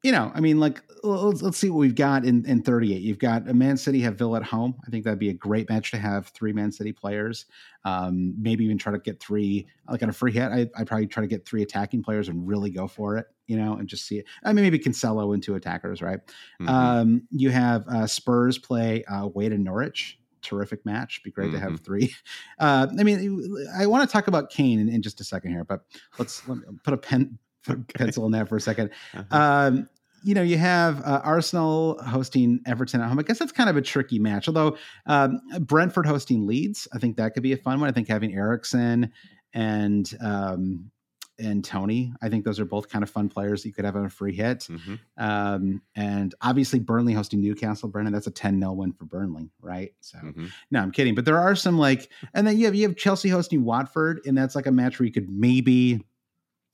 you 0.05 0.11
know, 0.11 0.31
I 0.35 0.39
mean, 0.39 0.59
like 0.59 0.83
let's, 1.01 1.41
let's 1.41 1.57
see 1.57 1.71
what 1.71 1.79
we've 1.79 1.95
got 1.95 2.25
in, 2.25 2.45
in 2.45 2.61
38. 2.61 3.01
You've 3.01 3.17
got 3.17 3.49
a 3.49 3.55
Man 3.55 3.75
City 3.75 4.01
have 4.01 4.19
Villa 4.19 4.37
at 4.37 4.43
home. 4.43 4.75
I 4.85 4.91
think 4.91 5.03
that'd 5.03 5.17
be 5.17 5.29
a 5.29 5.33
great 5.33 5.67
match 5.67 5.89
to 5.91 5.97
have 5.97 6.27
three 6.27 6.53
Man 6.53 6.71
City 6.71 6.93
players. 6.93 7.47
Um, 7.85 8.35
maybe 8.39 8.63
even 8.65 8.77
try 8.77 8.91
to 8.91 8.99
get 8.99 9.19
three, 9.19 9.65
like 9.89 10.03
on 10.03 10.09
a 10.09 10.13
free 10.13 10.31
hit. 10.31 10.51
I, 10.51 10.69
I'd 10.77 10.85
probably 10.85 11.07
try 11.07 11.21
to 11.21 11.27
get 11.27 11.47
three 11.47 11.63
attacking 11.63 12.03
players 12.03 12.29
and 12.29 12.47
really 12.47 12.69
go 12.69 12.87
for 12.87 13.17
it, 13.17 13.25
you 13.47 13.57
know, 13.57 13.77
and 13.77 13.87
just 13.87 14.05
see 14.05 14.19
it. 14.19 14.25
I 14.43 14.53
mean, 14.53 14.63
maybe 14.63 14.77
Cancelo 14.77 15.33
into 15.33 15.55
attackers, 15.55 16.03
right? 16.03 16.19
Mm-hmm. 16.61 16.69
Um, 16.69 17.27
you 17.31 17.49
have 17.49 17.87
uh, 17.87 18.05
Spurs 18.05 18.59
play 18.59 19.03
uh, 19.05 19.25
Wade 19.33 19.53
and 19.53 19.63
Norwich 19.63 20.19
terrific 20.43 20.85
match. 20.85 21.23
Be 21.23 21.31
great 21.31 21.47
mm-hmm. 21.47 21.55
to 21.55 21.59
have 21.61 21.71
mm-hmm. 21.71 21.83
three. 21.83 22.15
Uh, 22.59 22.87
I 22.97 23.03
mean, 23.03 23.67
I 23.77 23.87
want 23.87 24.07
to 24.07 24.13
talk 24.13 24.27
about 24.27 24.49
Kane 24.49 24.79
in, 24.79 24.87
in, 24.87 25.01
just 25.01 25.19
a 25.19 25.25
second 25.25 25.51
here, 25.51 25.65
but 25.65 25.81
let's 26.17 26.47
let 26.47 26.59
put 26.83 26.93
a 26.93 26.97
pen 26.97 27.37
put 27.65 27.77
a 27.77 27.81
pencil 27.97 28.25
in 28.25 28.31
there 28.31 28.45
for 28.45 28.57
a 28.57 28.59
2nd 28.59 28.91
uh-huh. 29.13 29.25
um, 29.37 29.89
you 30.25 30.33
know, 30.33 30.41
you 30.41 30.57
have 30.57 31.01
uh, 31.05 31.21
Arsenal 31.23 32.01
hosting 32.03 32.59
Everton 32.65 32.99
at 32.99 33.07
home. 33.07 33.19
I 33.19 33.21
guess 33.21 33.37
that's 33.37 33.51
kind 33.51 33.69
of 33.69 33.77
a 33.77 33.81
tricky 33.81 34.17
match. 34.17 34.47
Although 34.47 34.75
um, 35.05 35.39
Brentford 35.59 36.07
hosting 36.07 36.47
Leeds, 36.47 36.87
I 36.93 36.97
think 36.97 37.17
that 37.17 37.35
could 37.35 37.43
be 37.43 37.53
a 37.53 37.57
fun 37.57 37.79
one. 37.79 37.87
I 37.87 37.93
think 37.93 38.07
having 38.07 38.33
Eriksen 38.33 39.11
and 39.53 40.11
um, 40.19 40.89
and 41.37 41.63
Toney, 41.63 42.11
I 42.23 42.29
think 42.29 42.43
those 42.43 42.59
are 42.59 42.65
both 42.65 42.89
kind 42.89 43.03
of 43.03 43.09
fun 43.09 43.29
players 43.29 43.61
that 43.61 43.69
you 43.69 43.73
could 43.73 43.85
have 43.85 43.95
on 43.95 44.05
a 44.05 44.09
free 44.09 44.33
hit. 44.33 44.61
Mm-hmm. 44.61 44.95
Um, 45.17 45.83
and 45.95 46.33
obviously 46.41 46.79
Burnley 46.79 47.13
hosting 47.13 47.41
Newcastle, 47.41 47.89
Brennan, 47.89 48.13
that's 48.13 48.25
a 48.25 48.31
10 48.31 48.59
0 48.59 48.73
win 48.73 48.93
for 48.93 49.05
Burnley, 49.05 49.51
right? 49.61 49.93
So 49.99 50.17
mm-hmm. 50.17 50.47
no, 50.71 50.79
I'm 50.79 50.91
kidding. 50.91 51.13
But 51.13 51.25
there 51.25 51.39
are 51.39 51.55
some 51.55 51.77
like, 51.77 52.09
and 52.33 52.47
then 52.47 52.57
you 52.57 52.65
have 52.65 52.73
you 52.73 52.87
have 52.87 52.97
Chelsea 52.97 53.29
hosting 53.29 53.63
Watford, 53.63 54.21
and 54.25 54.35
that's 54.35 54.55
like 54.55 54.65
a 54.65 54.71
match 54.71 54.99
where 54.99 55.05
you 55.05 55.13
could 55.13 55.29
maybe, 55.29 56.03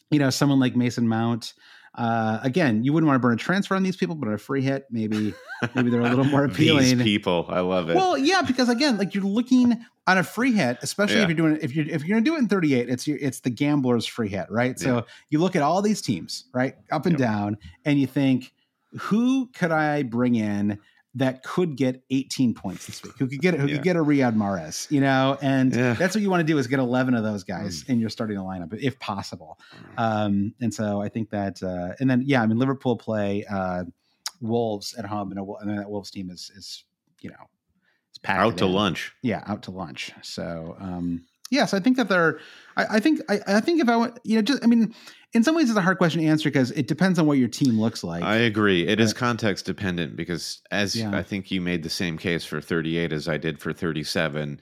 you 0.10 0.20
know, 0.20 0.30
someone 0.30 0.60
like 0.60 0.78
Mason 0.78 1.06
Mount 1.06 1.54
uh, 1.96 2.40
again, 2.42 2.84
you 2.84 2.94
wouldn't 2.94 3.08
want 3.08 3.16
to 3.16 3.20
burn 3.20 3.34
a 3.34 3.38
transfer 3.38 3.76
on 3.76 3.84
these 3.84 3.98
people, 3.98 4.16
but 4.16 4.30
a 4.30 4.38
free 4.38 4.62
hit, 4.62 4.86
maybe 4.90 5.34
maybe 5.76 5.90
they're 5.90 6.00
a 6.00 6.10
little 6.10 6.24
more 6.24 6.46
appealing. 6.46 6.98
these 6.98 7.04
people, 7.04 7.46
I 7.50 7.60
love 7.60 7.90
it. 7.90 7.96
Well, 7.96 8.18
yeah, 8.18 8.42
because 8.42 8.70
again, 8.70 8.98
like 8.98 9.14
you're 9.14 9.26
looking 9.26 9.78
on 10.08 10.18
a 10.18 10.24
free 10.24 10.54
hit, 10.54 10.78
especially 10.82 11.18
yeah. 11.18 11.24
if 11.24 11.30
you're 11.30 11.36
doing 11.36 11.60
if 11.62 11.76
you're 11.76 11.86
if 11.86 12.06
you're 12.06 12.18
gonna 12.18 12.26
do 12.26 12.36
it 12.36 12.40
in 12.40 12.48
38, 12.48 12.90
it's 12.90 13.08
your 13.08 13.18
it's 13.20 13.42
the 13.42 13.50
gambler's 13.50 14.06
free 14.06 14.30
hit, 14.30 14.46
right? 14.50 14.80
So 14.80 14.96
yeah. 14.96 15.02
you 15.30 15.40
look 15.40 15.56
at 15.56 15.62
all 15.62 15.82
these 15.82 16.02
teams, 16.02 16.46
right, 16.54 16.76
up 16.92 17.06
and 17.06 17.20
yep. 17.20 17.28
down, 17.28 17.58
and 17.84 18.00
you 18.00 18.08
think, 18.08 18.54
who 18.98 19.48
could 19.48 19.72
I 19.72 20.04
bring 20.04 20.36
in 20.36 20.80
that 21.16 21.44
could 21.44 21.76
get 21.76 22.04
18 22.10 22.54
points 22.54 22.86
this 22.86 23.04
week, 23.04 23.14
who 23.18 23.28
could 23.28 23.42
get 23.42 23.54
who 23.54 23.68
yeah. 23.68 23.76
could 23.76 23.84
get 23.84 23.96
a 23.98 24.04
Riyad 24.04 24.36
Mahrez, 24.36 24.90
you 24.90 25.02
know, 25.02 25.38
and 25.42 25.76
yeah. 25.76 25.94
that's 25.94 26.16
what 26.16 26.22
you 26.22 26.30
want 26.30 26.40
to 26.40 26.46
do 26.46 26.58
is 26.58 26.68
get 26.68 26.80
11 26.80 27.16
of 27.16 27.24
those 27.24 27.44
guys 27.44 27.84
mm. 27.84 27.90
in 27.90 28.00
your 28.00 28.10
starting 28.10 28.38
lineup 28.38 28.74
if 28.82 28.98
possible. 29.00 29.60
Mm. 29.98 30.00
Um, 30.02 30.54
and 30.62 30.74
so 30.74 31.02
I 31.02 31.10
think 31.10 31.30
that, 31.32 31.62
uh, 31.62 31.96
and 32.00 32.10
then 32.10 32.24
yeah, 32.26 32.42
I 32.42 32.46
mean 32.46 32.58
Liverpool 32.58 32.96
play 32.96 33.46
uh, 33.50 33.84
Wolves 34.40 34.96
at 34.96 35.06
home, 35.06 35.32
and, 35.32 35.40
a, 35.40 35.54
and 35.62 35.78
that 35.78 35.90
Wolves 35.90 36.12
team 36.12 36.30
is 36.30 36.52
is 36.56 36.86
you 37.20 37.30
know 37.30 37.50
it's 38.10 38.18
packed 38.18 38.40
out 38.40 38.58
to 38.60 38.66
in. 38.66 38.74
lunch. 38.74 39.14
Yeah, 39.22 39.44
out 39.48 39.64
to 39.64 39.72
lunch. 39.72 40.12
So 40.22 40.76
um, 40.80 41.26
yes, 41.50 41.74
I 41.74 41.80
think 41.80 41.98
that 41.98 42.10
they're. 42.10 42.40
I, 42.76 42.86
I 42.98 43.00
think 43.00 43.22
I, 43.30 43.40
I 43.46 43.60
think 43.60 43.82
if 43.82 43.90
I 43.90 43.98
went, 43.98 44.20
you 44.24 44.36
know, 44.36 44.42
just 44.42 44.64
I 44.64 44.68
mean, 44.68 44.96
in 45.34 45.44
some 45.44 45.56
ways 45.56 45.70
it's 45.70 45.78
a 45.78 45.82
hard 45.82 45.98
question 45.98 46.22
to 46.22 46.28
answer 46.28 46.50
because 46.50 46.72
it 46.72 46.88
depends 46.88 47.18
on 47.18 47.26
what 47.26 47.38
your 47.38 47.48
team 47.48 47.80
looks 47.80 48.04
like. 48.04 48.24
I 48.24 48.36
agree. 48.38 48.86
It 48.88 49.00
is 49.00 49.14
But- 49.14 49.20
context 49.20 49.66
dependent 49.66 50.16
because, 50.16 50.62
as 50.72 50.96
Yeah. 50.96 51.16
I 51.16 51.24
think 51.24 51.52
you 51.52 51.62
made 51.62 51.84
the 51.84 51.90
same 51.90 52.18
case 52.18 52.44
for 52.46 52.60
38 52.60 53.14
as 53.14 53.28
I 53.28 53.38
did 53.38 53.60
for 53.60 53.72
37, 53.74 54.60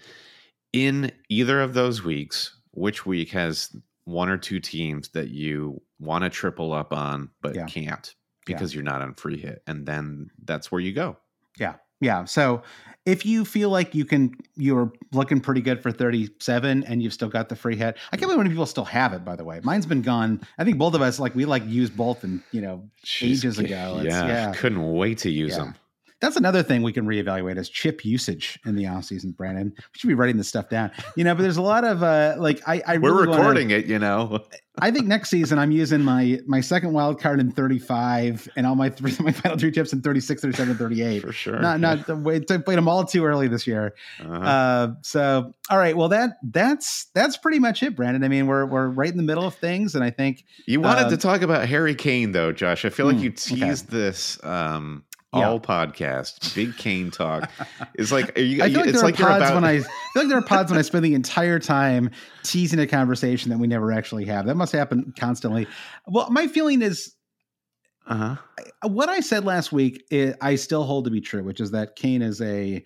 in 0.74 1.12
either 1.30 1.62
of 1.62 1.74
those 1.74 2.04
weeks, 2.04 2.56
which 2.72 3.06
week 3.06 3.32
has 3.32 3.76
one 4.06 4.30
or 4.30 4.38
two 4.38 4.60
teams 4.60 5.10
that 5.10 5.30
you 5.30 5.82
want 6.00 6.24
to 6.24 6.30
triple 6.30 6.72
up 6.74 6.94
on 6.94 7.30
but 7.42 7.56
Yeah. 7.56 7.66
can't 7.66 8.16
Yeah. 8.48 8.56
because 8.56 8.74
you're 8.74 8.84
not 8.84 9.02
on 9.02 9.14
free 9.16 9.38
hit? 9.40 9.62
And 9.68 9.86
then 9.86 10.30
that's 10.46 10.72
where 10.72 10.82
you 10.82 10.94
go. 10.94 11.18
Yeah. 11.60 11.76
Yeah. 12.00 12.26
So 12.26 12.62
if 13.06 13.26
you 13.26 13.46
feel 13.46 13.70
like 13.70 13.96
you 13.96 14.06
can, 14.06 14.36
you're 14.56 14.92
looking 15.14 15.40
pretty 15.40 15.62
good 15.62 15.82
for 15.82 15.92
37 15.92 16.84
and 16.84 17.02
you've 17.02 17.14
still 17.14 17.30
got 17.30 17.50
the 17.50 17.56
free 17.56 17.76
hit. 17.76 17.98
I 18.12 18.18
can't 18.18 18.22
believe 18.24 18.36
how 18.38 18.44
many 18.44 18.50
people 18.50 18.66
still 18.66 18.86
have 18.86 19.14
it, 19.14 19.24
by 19.26 19.36
the 19.36 19.44
way. 19.44 19.60
Mine's 19.64 19.86
been 19.86 20.02
gone. 20.02 20.42
I 20.58 20.64
think 20.64 20.78
both 20.78 20.94
of 20.94 21.02
us, 21.02 21.20
like, 21.20 21.34
we 21.36 21.46
like 21.46 21.66
used 21.66 21.96
both 21.98 22.24
and, 22.24 22.42
you 22.52 22.62
know, 22.62 22.84
ages 23.22 23.58
ago. 23.60 24.00
It's- 24.00 24.06
Yeah, 24.06 24.28
yeah. 24.28 24.54
Couldn't 24.54 24.92
wait 24.94 25.18
to 25.20 25.30
use 25.32 25.52
Yeah. 25.52 25.58
them. 25.66 25.76
That's 26.22 26.36
another 26.36 26.64
thing 26.64 26.82
we 26.84 26.92
can 26.92 27.06
reevaluate 27.06 27.58
is 27.58 27.70
chip 27.70 28.04
usage 28.04 28.60
in 28.66 28.76
the 28.76 28.88
off 28.88 29.06
season, 29.06 29.32
Brandon. 29.32 29.74
We 29.78 29.84
should 30.00 30.08
be 30.08 30.16
writing 30.16 30.38
this 30.38 30.50
stuff 30.50 30.70
down. 30.70 30.92
You 31.16 31.24
know, 31.24 31.34
but 31.34 31.44
there's 31.44 31.56
a 31.58 31.62
lot 31.62 31.86
of, 31.86 32.04
uh, 32.04 32.36
like, 32.38 32.62
I, 32.68 32.82
I 32.86 32.98
We're 32.98 33.14
really 33.14 33.28
wanna- 33.30 33.40
recording 33.40 33.72
it, 33.72 33.86
you 33.86 34.00
know. 34.00 34.40
I 34.82 34.92
think 34.92 35.08
next 35.08 35.30
season 35.30 35.60
I'm 35.60 35.72
using 35.72 36.02
my 36.02 36.40
my 36.48 36.62
second 36.62 36.94
wild 36.94 37.20
card 37.20 37.42
in 37.42 37.52
35 37.52 38.48
and 38.56 38.66
all 38.66 38.76
my 38.76 38.90
three 38.90 39.14
my 39.20 39.34
final 39.34 39.58
three 39.58 39.72
chips 39.72 39.92
in 39.92 40.02
36, 40.02 40.42
37, 40.42 40.78
38. 40.78 41.22
For 41.22 41.34
sure. 41.34 41.60
Not 41.60 41.82
not 41.82 42.08
the 42.08 42.16
way 42.16 42.38
I 42.38 42.58
played 42.58 42.78
them 42.78 42.88
all 42.88 43.04
too 43.04 43.26
early 43.26 43.50
this 43.50 43.68
year. 43.68 43.94
Uh-huh. 44.22 44.34
Uh, 44.34 44.94
so 45.02 45.54
all 45.70 45.78
right, 45.78 45.98
well 45.98 46.08
that 46.10 46.38
that's 46.44 47.08
that's 47.14 47.36
pretty 47.36 47.60
much 47.60 47.84
it, 47.84 47.94
Brandon. 47.96 48.24
I 48.24 48.30
mean, 48.30 48.48
we're 48.48 48.66
we're 48.66 48.88
right 48.88 49.12
in 49.12 49.18
the 49.18 49.24
middle 49.24 49.44
of 49.46 49.54
things, 49.56 49.96
and 49.96 50.04
I 50.04 50.12
think 50.12 50.46
You 50.66 50.80
wanted 50.80 51.06
Um, 51.06 51.10
to 51.10 51.18
talk 51.18 51.42
about 51.42 51.68
Harry 51.68 51.96
Kane, 51.96 52.32
though, 52.32 52.54
Josh. 52.54 52.86
I 52.86 52.90
feel 52.90 53.06
like 53.06 53.18
Hmm, 53.18 53.24
you 53.24 53.30
okay. 53.32 53.56
teased 53.68 53.90
this 53.92 54.42
um, 54.46 55.04
Yeah. 55.34 55.48
all 55.48 55.60
podcast. 55.60 56.56
Big 56.56 56.76
Kane 56.78 57.12
talk. 57.12 57.52
It's 57.94 58.12
like 58.12 58.38
are 58.38 58.42
you, 58.42 58.64
I 58.64 58.70
feel 58.70 58.80
like 58.80 58.88
it's 58.88 59.02
there 59.02 59.04
like 59.04 59.20
are 59.20 59.24
you're 59.24 59.30
pods 59.30 59.44
about. 59.44 59.56
when 59.56 59.64
I, 59.64 59.74
I 59.74 59.80
feel 59.82 59.92
like 60.16 60.28
there 60.28 60.38
are 60.40 60.44
pods 60.44 60.72
when 60.72 60.80
I 60.80 60.82
spend 60.82 61.06
the 61.06 61.14
entire 61.14 61.60
time 61.60 62.10
teasing 62.44 62.80
a 62.80 62.88
conversation 62.88 63.52
that 63.52 63.60
we 63.60 63.68
never 63.68 63.92
actually 63.92 64.26
have. 64.26 64.48
That 64.48 64.56
must 64.56 64.72
happen 64.72 65.14
constantly. 65.20 65.68
Well, 66.08 66.32
my 66.32 66.48
feeling 66.48 66.82
is 66.82 67.14
uh-huh. 68.08 68.38
what 68.88 69.10
I 69.10 69.20
said 69.20 69.46
last 69.46 69.72
week, 69.72 70.04
i 70.12 70.34
I 70.42 70.56
still 70.56 70.84
hold 70.84 71.06
to 71.06 71.12
be 71.12 71.22
true, 71.22 71.44
which 71.44 71.62
is 71.62 71.70
that 71.72 71.96
Kane 71.96 72.24
is 72.24 72.42
a 72.42 72.84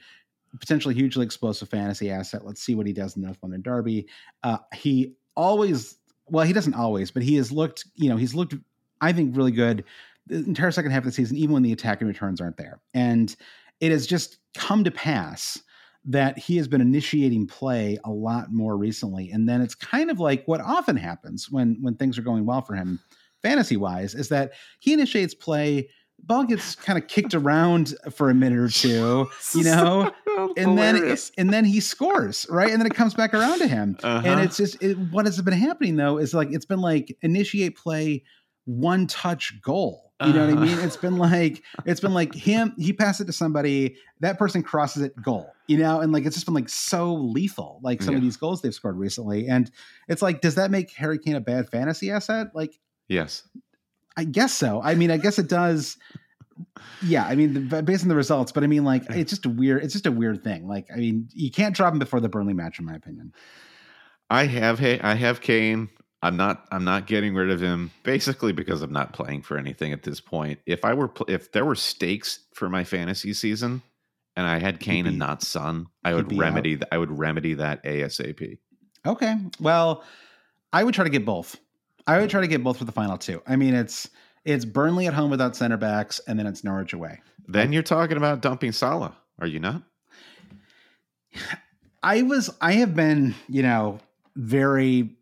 potentially 0.60 0.94
hugely 0.94 1.26
explosive 1.26 1.70
fantasy 1.70 2.12
asset. 2.12 2.46
Let's 2.46 2.62
see 2.62 2.76
what 2.76 2.86
he 2.86 2.94
does 2.94 3.16
in 3.16 3.24
North 3.24 3.38
London 3.42 3.62
Derby. 3.62 4.08
Uh, 4.44 4.58
he 4.74 5.16
always, 5.36 5.98
well, 6.28 6.46
he 6.46 6.52
doesn't 6.52 6.74
always, 6.74 7.10
but 7.10 7.24
he 7.24 7.36
has 7.38 7.54
looked, 7.54 7.86
you 7.96 8.10
know, 8.10 8.18
he's 8.18 8.36
looked, 8.36 8.56
I 9.00 9.14
think, 9.14 9.38
really 9.38 9.52
good 9.52 9.86
the 10.28 10.38
entire 10.38 10.72
second 10.72 10.92
half 10.92 11.00
of 11.00 11.06
the 11.06 11.12
season, 11.12 11.38
even 11.38 11.54
when 11.54 11.64
the 11.64 11.72
attacking 11.74 12.08
returns 12.08 12.40
aren't 12.42 12.58
there. 12.58 12.80
And 12.94 13.36
it 13.80 13.92
has 13.92 14.08
just 14.08 14.38
come 14.56 14.84
to 14.84 14.92
pass 14.92 15.62
that 16.06 16.38
he 16.38 16.58
has 16.58 16.68
been 16.68 16.82
initiating 16.82 17.48
play 17.48 17.98
a 18.04 18.12
lot 18.12 18.52
more 18.52 18.78
recently. 18.78 19.32
And 19.32 19.48
then 19.48 19.62
it's 19.62 19.76
kind 19.76 20.12
of 20.12 20.20
like 20.20 20.44
what 20.46 20.62
often 20.62 20.96
happens 20.98 21.50
when 21.50 21.78
when 21.82 21.96
things 21.96 22.18
are 22.18 22.22
going 22.24 22.46
well 22.46 22.62
for 22.62 22.76
him 22.76 23.00
fantasy 23.42 23.76
wise 23.78 24.14
is 24.16 24.30
that 24.30 24.52
he 24.80 24.94
initiates 24.94 25.34
play 25.34 25.90
ball 26.20 26.46
gets 26.46 26.76
kind 26.76 26.98
of 26.98 27.08
kicked 27.10 27.34
around 27.34 27.94
for 28.12 28.30
a 28.30 28.34
minute 28.34 28.58
or 28.60 28.70
two 28.70 29.28
you 29.54 29.64
know 29.64 30.10
and 30.58 30.78
then 30.78 30.96
and 31.38 31.50
then 31.54 31.66
he 31.66 31.80
scores 31.82 32.46
right 32.50 32.72
and 32.72 32.80
then 32.82 32.86
it 32.88 32.96
comes 32.96 33.14
back 33.14 33.34
around 33.34 33.60
to 33.60 33.68
him 33.68 33.98
and 34.04 34.26
Uh-huh. 34.28 34.42
it's 34.42 34.56
just 34.58 34.82
it, 34.82 34.94
what 35.12 35.26
has 35.26 35.42
been 35.42 35.54
happening 35.54 35.96
though 35.98 36.18
is 36.18 36.34
like 36.34 36.50
it's 36.52 36.66
been 36.66 36.80
like 36.82 37.18
initiate 37.22 37.76
play 37.78 38.24
one 38.66 39.08
touch 39.08 39.62
goal 39.62 40.03
you 40.22 40.32
know 40.32 40.46
what 40.46 40.50
i 40.50 40.54
Uh-huh. 40.54 40.66
mean 40.66 40.80
it's 40.80 40.96
been 40.98 41.18
like 41.18 41.64
it's 41.86 42.00
been 42.00 42.14
like 42.14 42.34
him 42.34 42.74
he 42.78 42.94
passed 42.94 43.20
it 43.20 43.26
to 43.26 43.34
somebody 43.34 43.96
that 44.20 44.38
person 44.38 44.62
crosses 44.64 45.02
it 45.02 45.14
goal 45.22 45.52
you 45.68 45.78
know 45.78 46.00
and 46.02 46.12
like 46.14 46.26
it's 46.26 46.36
just 46.36 46.46
been 46.46 46.54
like 46.54 46.70
so 46.70 47.14
lethal 47.14 47.80
like 47.84 48.02
some 48.02 48.16
of 48.16 48.22
these 48.22 48.38
goals 48.38 48.62
they've 48.62 48.74
scored 48.76 48.98
recently 48.98 49.48
and 49.48 49.72
it's 50.08 50.22
like 50.22 50.40
does 50.42 50.56
that 50.56 50.70
make 50.72 50.92
harry 50.92 51.18
kane 51.18 51.36
a 51.36 51.42
bad 51.42 51.70
fantasy 51.70 52.12
asset 52.12 52.48
like 52.54 52.80
yes. 53.08 53.44
I 54.16 54.26
guess 54.26 54.54
so. 54.54 54.80
I 54.84 54.94
mean, 54.94 55.10
I 55.10 55.18
guess 55.18 55.40
it 55.40 55.50
does. 55.50 55.98
Yeah, 57.02 57.26
I 57.26 57.34
mean, 57.36 57.68
the, 57.70 57.82
based 57.82 58.04
on 58.04 58.10
the 58.10 58.16
results, 58.16 58.52
but 58.52 58.64
I 58.64 58.68
mean, 58.68 58.84
like, 58.84 59.04
it's 59.10 59.32
just 59.32 59.48
a 59.48 59.50
weird. 59.50 59.84
It's 59.84 59.92
just 59.94 60.06
a 60.06 60.12
weird 60.12 60.44
thing. 60.44 60.68
Like, 60.68 60.86
I 60.94 60.98
mean, 60.98 61.28
you 61.34 61.50
can't 61.50 61.76
drop 61.76 61.92
him 61.94 61.98
before 61.98 62.20
the 62.20 62.30
Burnley 62.30 62.54
match, 62.54 62.78
in 62.78 62.86
my 62.86 62.94
opinion. 62.94 63.34
I 64.30 64.46
have 64.46 64.78
Ha- 64.80 65.00
I 65.02 65.16
have 65.16 65.42
Kane. 65.42 65.90
I'm 66.24 66.38
not 66.38 66.66
I'm 66.72 66.86
not 66.86 67.06
getting 67.06 67.36
rid 67.36 67.52
of 67.52 67.62
him 67.62 67.92
basically 68.04 68.54
because 68.54 68.82
I'm 68.82 68.94
not 68.94 69.12
playing 69.12 69.42
for 69.42 69.58
anything 69.58 69.92
at 69.92 70.04
this 70.04 70.22
point. 70.22 70.58
If 70.66 70.86
I 70.86 70.94
were 70.94 71.10
pl- 71.10 71.26
if 71.28 71.52
there 71.52 71.66
were 71.66 71.76
stakes 71.76 72.40
for 72.54 72.70
my 72.70 72.86
fantasy 72.86 73.34
season 73.34 73.82
and 74.38 74.48
I 74.48 74.58
had 74.58 74.80
Kane 74.80 75.06
and 75.06 75.20
not 75.20 75.44
Son, 75.44 75.88
I 76.06 76.14
he'd 76.14 76.32
remedy 76.32 76.78
th- 76.78 76.88
I 76.94 76.98
would 76.98 77.12
remedy 77.12 77.56
that 77.56 77.84
ASAP. 77.84 78.58
Okay, 79.06 79.36
well, 79.60 80.06
I 80.72 80.86
would 80.86 80.96
try 80.96 81.04
to 81.04 81.10
get 81.10 81.26
both. 81.26 81.58
I 82.08 82.20
would 82.20 82.30
try 82.30 82.40
to 82.40 82.48
get 82.48 82.64
both 82.64 82.78
for 82.78 82.86
the 82.86 82.94
final 82.94 83.18
two. 83.18 83.44
I 83.46 83.58
mean, 83.58 83.74
it's 83.74 84.10
it's 84.46 84.64
Burnley 84.64 85.08
at 85.08 85.14
home 85.14 85.30
without 85.30 85.58
center 85.58 85.78
backs, 85.78 86.22
and 86.26 86.40
then 86.40 86.48
it's 86.48 86.64
Norwich 86.64 86.94
away. 86.94 87.22
Then 87.50 87.74
you're 87.74 87.84
talking 87.84 88.16
about 88.16 88.42
dumping 88.42 88.72
Salah, 88.72 89.18
are 89.40 89.48
you 89.48 89.60
not? 89.60 89.84
I 92.02 92.22
was 92.22 92.50
I 92.62 92.74
have 92.74 92.96
been, 92.96 93.36
you 93.50 93.62
know, 93.62 94.00
very 94.38 95.18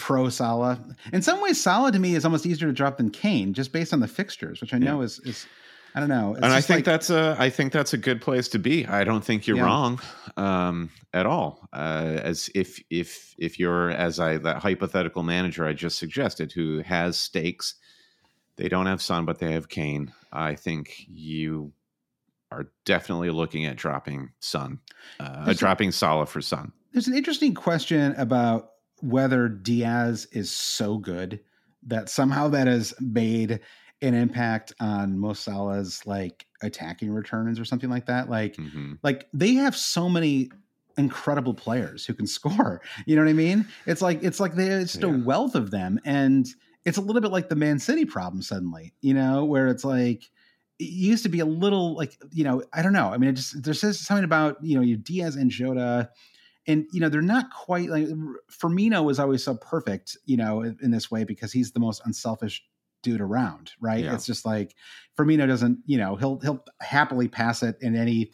pro 0.00 0.28
Salah. 0.30 0.78
In 1.12 1.22
some 1.22 1.40
ways, 1.42 1.60
Salah 1.60 1.92
to 1.92 1.98
me 1.98 2.14
is 2.16 2.24
almost 2.24 2.46
easier 2.46 2.66
to 2.66 2.72
drop 2.74 2.96
than 2.96 3.10
Kane, 3.10 3.52
just 3.54 3.72
based 3.72 3.92
on 3.92 4.00
the 4.00 4.08
fixtures, 4.08 4.60
which 4.60 4.74
I 4.74 4.78
know 4.78 5.02
is 5.02 5.20
is 5.20 5.46
I 5.94 6.00
don't 6.00 6.08
know. 6.08 6.32
It's 6.34 6.42
and 6.42 6.52
I 6.52 6.60
think 6.60 6.78
like- 6.78 6.84
that's 6.86 7.10
a 7.10 7.36
I 7.38 7.50
think 7.50 7.72
that's 7.72 7.92
a 7.92 7.98
good 7.98 8.20
place 8.20 8.48
to 8.48 8.58
be. 8.58 8.86
I 8.86 9.04
don't 9.04 9.24
think 9.24 9.46
you're 9.46 9.58
Yeah. 9.58 9.64
wrong 9.64 10.00
um, 10.36 10.90
at 11.12 11.26
all. 11.26 11.68
Uh, 11.72 12.18
as 12.22 12.48
if 12.54 12.82
if 12.90 13.34
if 13.38 13.58
you're 13.58 13.90
as 13.90 14.18
I 14.18 14.38
that 14.38 14.58
hypothetical 14.58 15.22
manager 15.22 15.64
I 15.66 15.72
just 15.74 15.98
suggested 15.98 16.52
who 16.52 16.78
has 16.80 17.18
stakes, 17.18 17.74
they 18.56 18.68
don't 18.68 18.86
have 18.86 19.02
Son, 19.02 19.24
but 19.24 19.38
they 19.38 19.52
have 19.52 19.68
Kane. 19.68 20.12
I 20.32 20.54
think 20.54 21.04
you 21.08 21.72
are 22.52 22.68
definitely 22.84 23.30
looking 23.30 23.64
at 23.66 23.76
dropping 23.76 24.30
Son, 24.40 24.78
uh, 25.20 25.44
a- 25.48 25.54
dropping 25.54 25.92
Salah 25.92 26.26
for 26.26 26.40
Son. 26.40 26.72
There's 26.92 27.06
an 27.06 27.14
interesting 27.16 27.54
question 27.54 28.14
about 28.16 28.69
whether 29.02 29.48
Diaz 29.48 30.26
is 30.32 30.50
so 30.50 30.98
good 30.98 31.40
that 31.84 32.08
somehow 32.08 32.48
that 32.48 32.66
has 32.66 32.94
made 33.00 33.60
an 34.02 34.14
impact 34.14 34.72
on 34.80 35.18
Mo 35.18 35.32
Salah's 35.32 36.06
like 36.06 36.46
attacking 36.62 37.12
returns 37.12 37.60
or 37.60 37.64
something 37.64 37.90
like 37.90 38.06
that. 38.06 38.28
Like, 38.30 38.56
hmm 38.56 38.94
like 39.02 39.28
they 39.32 39.54
have 39.54 39.74
so 39.74 40.10
many 40.10 40.50
incredible 40.98 41.54
players 41.54 42.04
who 42.04 42.14
can 42.14 42.26
score. 42.38 42.80
You 43.06 43.16
know 43.16 43.22
what 43.22 43.30
I 43.30 43.34
mean? 43.34 43.66
It's 43.86 44.02
like 44.02 44.22
it's 44.22 44.40
like 44.40 44.54
there's 44.54 44.92
just 44.92 45.04
a 45.04 45.08
wealth 45.08 45.54
of 45.54 45.70
them, 45.70 46.00
and 46.04 46.46
it's 46.84 46.98
a 46.98 47.00
little 47.00 47.22
bit 47.22 47.30
like 47.30 47.48
the 47.48 47.56
Man 47.56 47.78
City 47.78 48.04
problem 48.04 48.42
suddenly. 48.42 48.92
You 49.00 49.14
know, 49.14 49.44
where 49.44 49.68
it's 49.68 49.84
like 49.84 50.24
it 50.78 50.84
used 50.84 51.22
to 51.24 51.28
be 51.28 51.40
a 51.40 51.46
little 51.46 51.94
like 51.94 52.16
you 52.30 52.44
know 52.44 52.62
I 52.72 52.82
don't 52.82 52.92
know. 52.92 53.08
I 53.08 53.18
mean, 53.18 53.30
it 53.30 53.34
just 53.34 53.62
there's 53.62 53.80
just 53.80 54.04
something 54.04 54.24
about 54.24 54.62
you 54.62 54.76
know 54.76 54.82
you 54.82 54.96
Diaz 54.96 55.36
and 55.36 55.50
Jota. 55.50 56.10
And 56.66 56.86
you 56.92 57.00
know 57.00 57.08
they're 57.08 57.22
not 57.22 57.46
quite 57.50 57.88
like 57.88 58.06
Firmino 58.50 59.10
is 59.10 59.18
always 59.18 59.42
so 59.42 59.54
perfect, 59.56 60.16
you 60.26 60.36
know, 60.36 60.62
in, 60.62 60.76
in 60.82 60.90
this 60.90 61.10
way 61.10 61.24
because 61.24 61.52
he's 61.52 61.72
the 61.72 61.80
most 61.80 62.02
unselfish 62.04 62.62
dude 63.02 63.20
around, 63.20 63.72
right? 63.80 64.04
Yeah. 64.04 64.14
It's 64.14 64.26
just 64.26 64.44
like 64.44 64.74
Firmino 65.18 65.46
doesn't, 65.46 65.78
you 65.86 65.96
know, 65.98 66.16
he'll 66.16 66.38
he'll 66.40 66.62
happily 66.80 67.28
pass 67.28 67.62
it 67.62 67.76
in 67.80 67.96
any. 67.96 68.30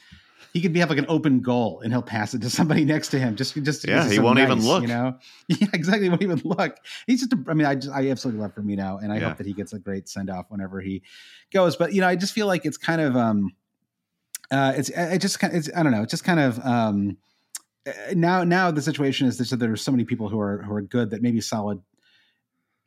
He 0.52 0.60
could 0.60 0.72
be 0.72 0.80
have 0.80 0.90
like 0.90 0.98
an 0.98 1.06
open 1.08 1.40
goal 1.40 1.80
and 1.82 1.92
he'll 1.92 2.02
pass 2.02 2.34
it 2.34 2.40
to 2.42 2.50
somebody 2.50 2.84
next 2.94 3.08
to 3.08 3.18
him. 3.18 3.36
Just 3.36 3.54
just 3.62 3.86
Yeah, 3.86 4.08
he 4.08 4.16
so 4.16 4.22
won't 4.22 4.38
even 4.38 4.60
look. 4.60 4.82
You 4.82 4.88
know, 4.88 5.18
yeah, 5.48 5.68
exactly. 5.72 6.08
Won't 6.08 6.22
even 6.22 6.40
look. 6.44 6.76
He's 7.06 7.20
just. 7.20 7.32
A, 7.32 7.44
I 7.48 7.54
mean, 7.54 7.66
I 7.66 7.74
just 7.76 7.94
I 7.94 8.08
absolutely 8.10 8.42
love 8.42 8.54
Firmino, 8.54 9.02
and 9.02 9.12
I 9.12 9.18
Yeah. 9.18 9.28
hope 9.28 9.38
that 9.38 9.46
he 9.46 9.52
gets 9.52 9.72
a 9.72 9.78
great 9.78 10.08
send 10.08 10.30
off 10.30 10.46
whenever 10.48 10.80
he 10.80 11.02
goes. 11.52 11.76
But 11.76 11.92
you 11.92 12.00
know, 12.00 12.08
I 12.08 12.16
just 12.16 12.32
feel 12.32 12.46
like 12.46 12.64
it's 12.66 12.76
kind 12.78 13.00
of 13.00 13.16
um, 13.16 13.52
uh, 14.50 14.72
it's 14.76 14.88
it 14.90 15.20
just 15.20 15.38
kind 15.38 15.52
of 15.52 15.58
it's 15.58 15.70
I 15.76 15.82
don't 15.82 15.92
know, 15.92 16.02
it's 16.02 16.10
just 16.10 16.24
kind 16.24 16.40
of 16.40 16.58
um, 16.60 17.18
now 18.14 18.44
now 18.44 18.70
the 18.70 18.82
situation 18.82 19.26
is 19.26 19.38
that 19.38 19.56
there's 19.56 19.82
so 19.82 19.90
many 19.92 20.04
people 20.04 20.28
who 20.28 20.40
are 20.40 20.62
who 20.62 20.74
are 20.74 20.82
good 20.82 21.10
that 21.10 21.22
maybe 21.22 21.40
Salah. 21.40 21.78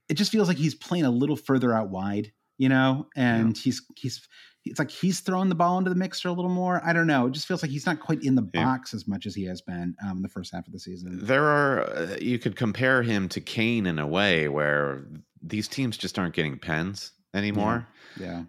It 0.10 0.16
just 0.16 0.32
feels 0.32 0.48
like 0.48 0.58
he's 0.58 0.74
playing 0.76 1.06
a 1.06 1.12
little 1.12 1.36
further 1.36 1.74
out 1.74 1.90
wide, 1.90 2.32
you 2.58 2.68
know, 2.70 3.08
and 3.16 3.56
he's 3.58 3.82
he's 3.96 4.28
it's 4.66 4.80
like 4.80 4.90
he's 4.92 5.20
throwing 5.22 5.50
the 5.50 5.56
ball 5.56 5.78
into 5.78 5.90
the 5.90 5.96
mixer 5.96 6.30
a 6.30 6.34
little 6.34 6.50
more. 6.52 6.82
I 6.84 6.94
don't 6.94 7.08
know. 7.08 7.28
It 7.28 7.32
just 7.32 7.48
feels 7.48 7.62
like 7.62 7.72
he's 7.72 7.86
not 7.86 8.00
quite 8.00 8.24
in 8.24 8.36
the 8.36 8.48
Yeah. 8.54 8.66
box 8.66 8.94
as 8.94 9.08
much 9.08 9.26
as 9.26 9.34
he 9.36 9.46
has 9.46 9.62
been 9.62 9.96
um, 10.04 10.18
in 10.18 10.22
the 10.24 10.30
first 10.30 10.52
half 10.54 10.66
of 10.68 10.74
the 10.74 10.80
season. 10.80 11.20
There 11.26 11.46
are 11.46 11.84
uh, 11.84 12.18
you 12.20 12.40
could 12.40 12.56
compare 12.56 13.04
him 13.04 13.30
to 13.30 13.40
Kane 13.42 13.86
in 13.86 14.00
a 14.00 14.08
way 14.08 14.48
where 14.50 15.06
these 15.42 15.68
teams 15.68 15.96
just 15.96 16.18
aren't 16.20 16.34
getting 16.36 16.58
pens. 16.58 17.12
anymore. 17.36 17.88
Yeah. 17.88 17.99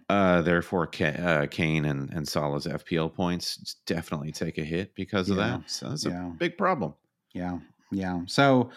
Uh, 0.09 0.41
therefore, 0.41 0.87
Ka- 0.87 1.05
uh, 1.05 1.47
Kane 1.47 1.85
and, 1.85 2.09
and 2.11 2.27
Salah's 2.27 2.65
FPL 2.65 3.13
points 3.13 3.75
definitely 3.85 4.31
take 4.31 4.57
a 4.57 4.63
hit 4.63 4.93
because 4.95 5.29
of 5.29 5.37
Yeah. 5.37 5.57
that. 5.59 5.69
So 5.69 5.89
that's 5.89 6.05
Yeah. 6.05 6.27
a 6.27 6.31
big 6.31 6.57
problem. 6.57 6.93
Yeah. 7.33 7.59
Yeah. 7.91 8.21
So 8.27 8.69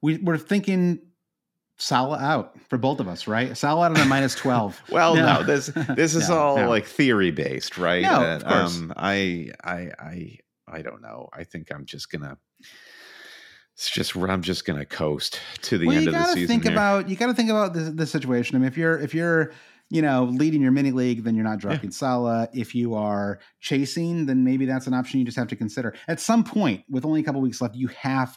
we, 0.00 0.18
we're 0.18 0.38
thinking 0.38 1.00
Salah 1.80 2.18
out 2.18 2.58
for 2.68 2.76
both 2.78 2.98
of 3.00 3.06
us, 3.08 3.26
right? 3.28 3.56
Salah 3.56 3.86
out 3.86 3.96
on 3.96 4.02
a 4.02 4.04
minus 4.06 4.34
12. 4.36 4.80
Well, 4.90 5.14
no, 5.14 5.40
No. 5.40 5.42
this 5.44 5.66
this 5.94 6.14
is 6.14 6.28
No, 6.28 6.36
all 6.36 6.56
no. 6.56 6.68
like 6.68 6.86
theory 6.86 7.30
based, 7.30 7.78
right? 7.78 8.02
No, 8.02 8.24
of 8.36 8.44
course. 8.44 8.76
Um, 8.78 8.92
I 8.96 9.50
I 9.62 9.90
I 9.98 10.38
I 10.66 10.82
don't 10.82 11.00
know. 11.02 11.28
I 11.32 11.44
think 11.44 11.70
I'm 11.72 11.84
just 11.84 12.10
gonna. 12.10 12.36
It's 13.74 13.88
just 13.88 14.16
I'm 14.16 14.42
just 14.42 14.64
gonna 14.64 14.84
coast 14.84 15.38
to 15.62 15.78
the 15.78 15.86
well, 15.86 15.96
end 15.98 16.08
of 16.08 16.14
the 16.14 16.24
season. 16.32 16.48
think 16.48 16.62
here. 16.64 16.72
about 16.72 17.08
you 17.08 17.14
gotta 17.14 17.32
think 17.34 17.48
about 17.50 17.74
the, 17.74 17.80
the 17.92 18.06
situation. 18.06 18.56
I 18.56 18.58
mean, 18.58 18.66
if 18.68 18.76
you're 18.76 18.98
if 18.98 19.14
you're 19.14 19.52
you 19.90 20.02
know 20.02 20.24
leading 20.24 20.60
your 20.62 20.72
mini 20.72 20.90
league, 20.90 21.24
then 21.24 21.34
you're 21.34 21.44
not 21.44 21.58
dropping 21.58 21.90
Salah. 21.90 22.48
If 22.52 22.74
you 22.74 22.94
are 22.94 23.38
chasing, 23.60 24.26
then 24.26 24.44
maybe 24.44 24.66
that's 24.66 24.86
an 24.86 24.94
option 24.94 25.18
you 25.18 25.24
just 25.24 25.38
have 25.38 25.48
to 25.48 25.56
consider. 25.56 25.94
At 26.06 26.20
some 26.20 26.44
point, 26.44 26.84
with 26.88 27.04
only 27.04 27.20
a 27.20 27.24
couple 27.24 27.40
weeks 27.40 27.60
left, 27.60 27.74
you 27.74 27.88
have 27.88 28.36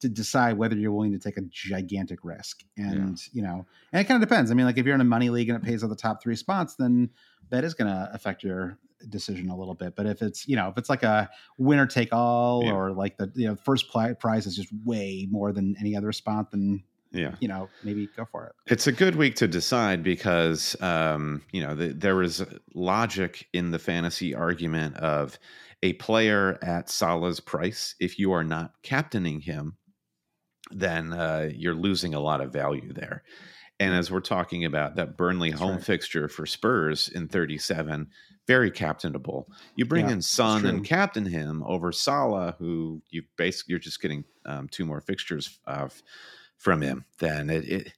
to 0.00 0.08
decide 0.08 0.56
whether 0.56 0.76
you're 0.76 0.92
willing 0.92 1.10
to 1.10 1.18
take 1.18 1.36
a 1.36 1.42
gigantic 1.50 2.20
risk. 2.22 2.62
And 2.76 3.18
you 3.32 3.42
know, 3.42 3.66
and 3.92 4.00
it 4.00 4.04
kind 4.04 4.22
of 4.22 4.28
depends. 4.28 4.50
I 4.50 4.54
mean, 4.54 4.66
like 4.66 4.78
if 4.78 4.86
you're 4.86 4.94
in 4.94 5.00
a 5.00 5.04
money 5.04 5.30
league 5.30 5.48
and 5.48 5.58
it 5.60 5.64
pays 5.64 5.82
out 5.82 5.90
the 5.90 5.96
top 5.96 6.22
three 6.22 6.36
spots, 6.36 6.76
then 6.76 7.10
that 7.50 7.64
is 7.64 7.74
going 7.74 7.88
to 7.90 8.10
affect 8.12 8.44
your 8.44 8.78
decision 9.08 9.48
a 9.48 9.56
little 9.56 9.74
bit. 9.74 9.96
But 9.96 10.06
if 10.06 10.22
it's 10.22 10.46
you 10.46 10.54
know 10.56 10.68
if 10.68 10.78
it's 10.78 10.88
like 10.88 11.02
a 11.02 11.28
winner 11.56 11.86
take 11.86 12.12
all 12.12 12.62
Yeah. 12.64 12.72
or 12.72 12.92
like 12.92 13.16
the 13.16 13.30
you 13.34 13.48
know 13.48 13.56
first 13.56 13.86
prize 13.90 14.46
is 14.46 14.54
just 14.54 14.68
way 14.84 15.26
more 15.30 15.52
than 15.52 15.76
any 15.80 15.96
other 15.96 16.12
spot, 16.12 16.52
then 16.52 16.84
yeah. 17.12 17.34
you 17.40 17.48
know 17.48 17.68
maybe 17.82 18.08
go 18.16 18.24
for 18.30 18.46
it. 18.46 18.52
It's 18.66 18.86
a 18.86 18.92
good 18.92 19.16
week 19.16 19.36
to 19.36 19.48
decide 19.48 20.02
because 20.02 20.80
um, 20.80 21.42
you 21.52 21.60
know 21.60 21.74
the, 21.74 21.88
there 21.88 22.22
is 22.22 22.44
logic 22.74 23.46
in 23.52 23.70
the 23.70 23.78
fantasy 23.78 24.34
argument 24.34 24.96
of 24.96 25.38
a 25.82 25.94
player 25.94 26.58
at 26.62 26.90
Salah's 26.90 27.40
price. 27.40 27.94
If 28.00 28.18
you 28.18 28.32
are 28.32 28.44
not 28.44 28.72
captaining 28.82 29.40
him, 29.40 29.76
then 30.70 31.12
uh, 31.12 31.50
you're 31.54 31.74
losing 31.74 32.14
a 32.14 32.20
lot 32.20 32.40
of 32.40 32.52
value 32.52 32.92
there. 32.92 33.22
And 33.80 33.94
as 33.94 34.10
we're 34.10 34.20
talking 34.20 34.64
about 34.64 34.96
that 34.96 35.16
Burnley 35.16 35.50
That's 35.50 35.62
home 35.62 35.76
right. 35.76 35.84
fixture 35.84 36.28
for 36.28 36.46
Spurs 36.46 37.08
in 37.08 37.28
37, 37.28 38.08
very 38.46 38.70
captainable. 38.72 39.46
You 39.76 39.84
bring 39.84 40.06
Yeah, 40.06 40.14
in 40.14 40.22
Son 40.22 40.66
and 40.66 40.84
captain 40.84 41.26
him 41.26 41.62
over 41.64 41.92
Salah, 41.92 42.56
who 42.58 43.02
you 43.10 43.22
basically 43.36 43.72
you're 43.72 43.78
just 43.78 44.02
getting 44.02 44.24
um, 44.46 44.68
two 44.68 44.84
more 44.84 45.00
fixtures 45.00 45.60
of 45.64 46.02
from 46.58 46.82
him. 46.82 47.04
Then 47.18 47.48
it, 47.50 47.64
it 47.68 47.92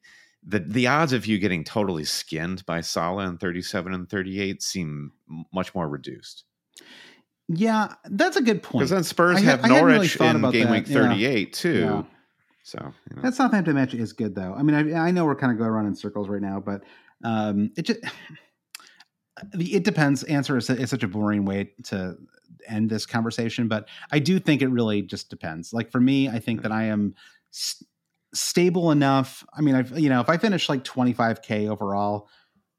the 0.47 0.61
the 0.61 0.87
odds 0.87 1.13
of 1.13 1.27
you 1.27 1.39
getting 1.39 1.65
totally 1.65 2.05
skinned 2.05 2.65
by 2.65 2.81
Salah 2.81 3.27
in 3.27 3.37
37 3.39 3.93
and 3.93 4.09
38 4.09 4.63
seem 4.63 5.13
much 5.53 5.75
more 5.75 5.89
reduced. 5.89 6.45
Yeah, 7.49 7.95
that's 8.05 8.37
a 8.37 8.43
good 8.43 8.63
point. 8.63 8.81
Because 8.81 8.91
then 8.91 9.03
Spurs 9.05 9.39
I 9.39 9.41
had- 9.41 9.61
have 9.61 9.71
really 9.71 9.81
Norwich 9.81 10.15
thought 10.15 10.37
in 10.37 10.43
game 10.51 10.67
that, 10.67 10.73
week 10.73 10.89
yeah. 10.89 10.95
38 10.95 11.53
too. 11.53 11.79
Yeah. 11.81 12.03
So 12.63 12.93
you 13.11 13.17
know. 13.17 13.23
That 13.23 13.35
Southampton 13.35 13.75
match 13.75 13.93
is 13.95 14.13
good 14.13 14.35
though. 14.37 14.55
I 14.57 14.63
mean, 14.63 14.95
I, 14.95 15.09
I 15.09 15.11
know 15.11 15.25
we're 15.25 15.35
kind 15.35 15.51
of 15.53 15.59
going 15.59 15.71
around 15.71 15.87
in 15.87 15.95
circles 15.97 16.29
right 16.29 16.41
now, 16.43 16.61
but 16.65 16.83
um, 17.25 17.73
it 17.77 17.83
just 17.83 17.99
the 19.55 19.75
it 19.75 19.85
depends 19.85 20.23
answer 20.25 20.57
is, 20.57 20.71
is 20.71 20.91
such 20.91 21.03
a 21.03 21.09
boring 21.09 21.45
way 21.45 21.73
to 21.85 22.17
end 22.69 22.91
this 22.91 23.07
conversation, 23.07 23.69
but 23.69 23.89
I 24.13 24.19
do 24.19 24.39
think 24.39 24.63
it 24.63 24.69
really 24.69 25.03
just 25.03 25.31
depends. 25.31 25.73
Like 25.73 25.91
for 25.91 26.01
me, 26.01 26.29
I 26.29 26.39
think 26.39 26.63
that 26.63 26.73
I 26.73 26.85
am 26.85 27.15
s- 27.53 27.83
stable 28.35 28.91
enough. 28.91 29.45
I 29.55 29.61
mean, 29.61 29.75
I've 29.75 29.99
you 29.99 30.09
know, 30.09 30.21
if 30.21 30.29
I 30.29 30.37
finish 30.39 30.69
like 30.69 30.85
25k 30.85 31.69
overall, 31.69 32.29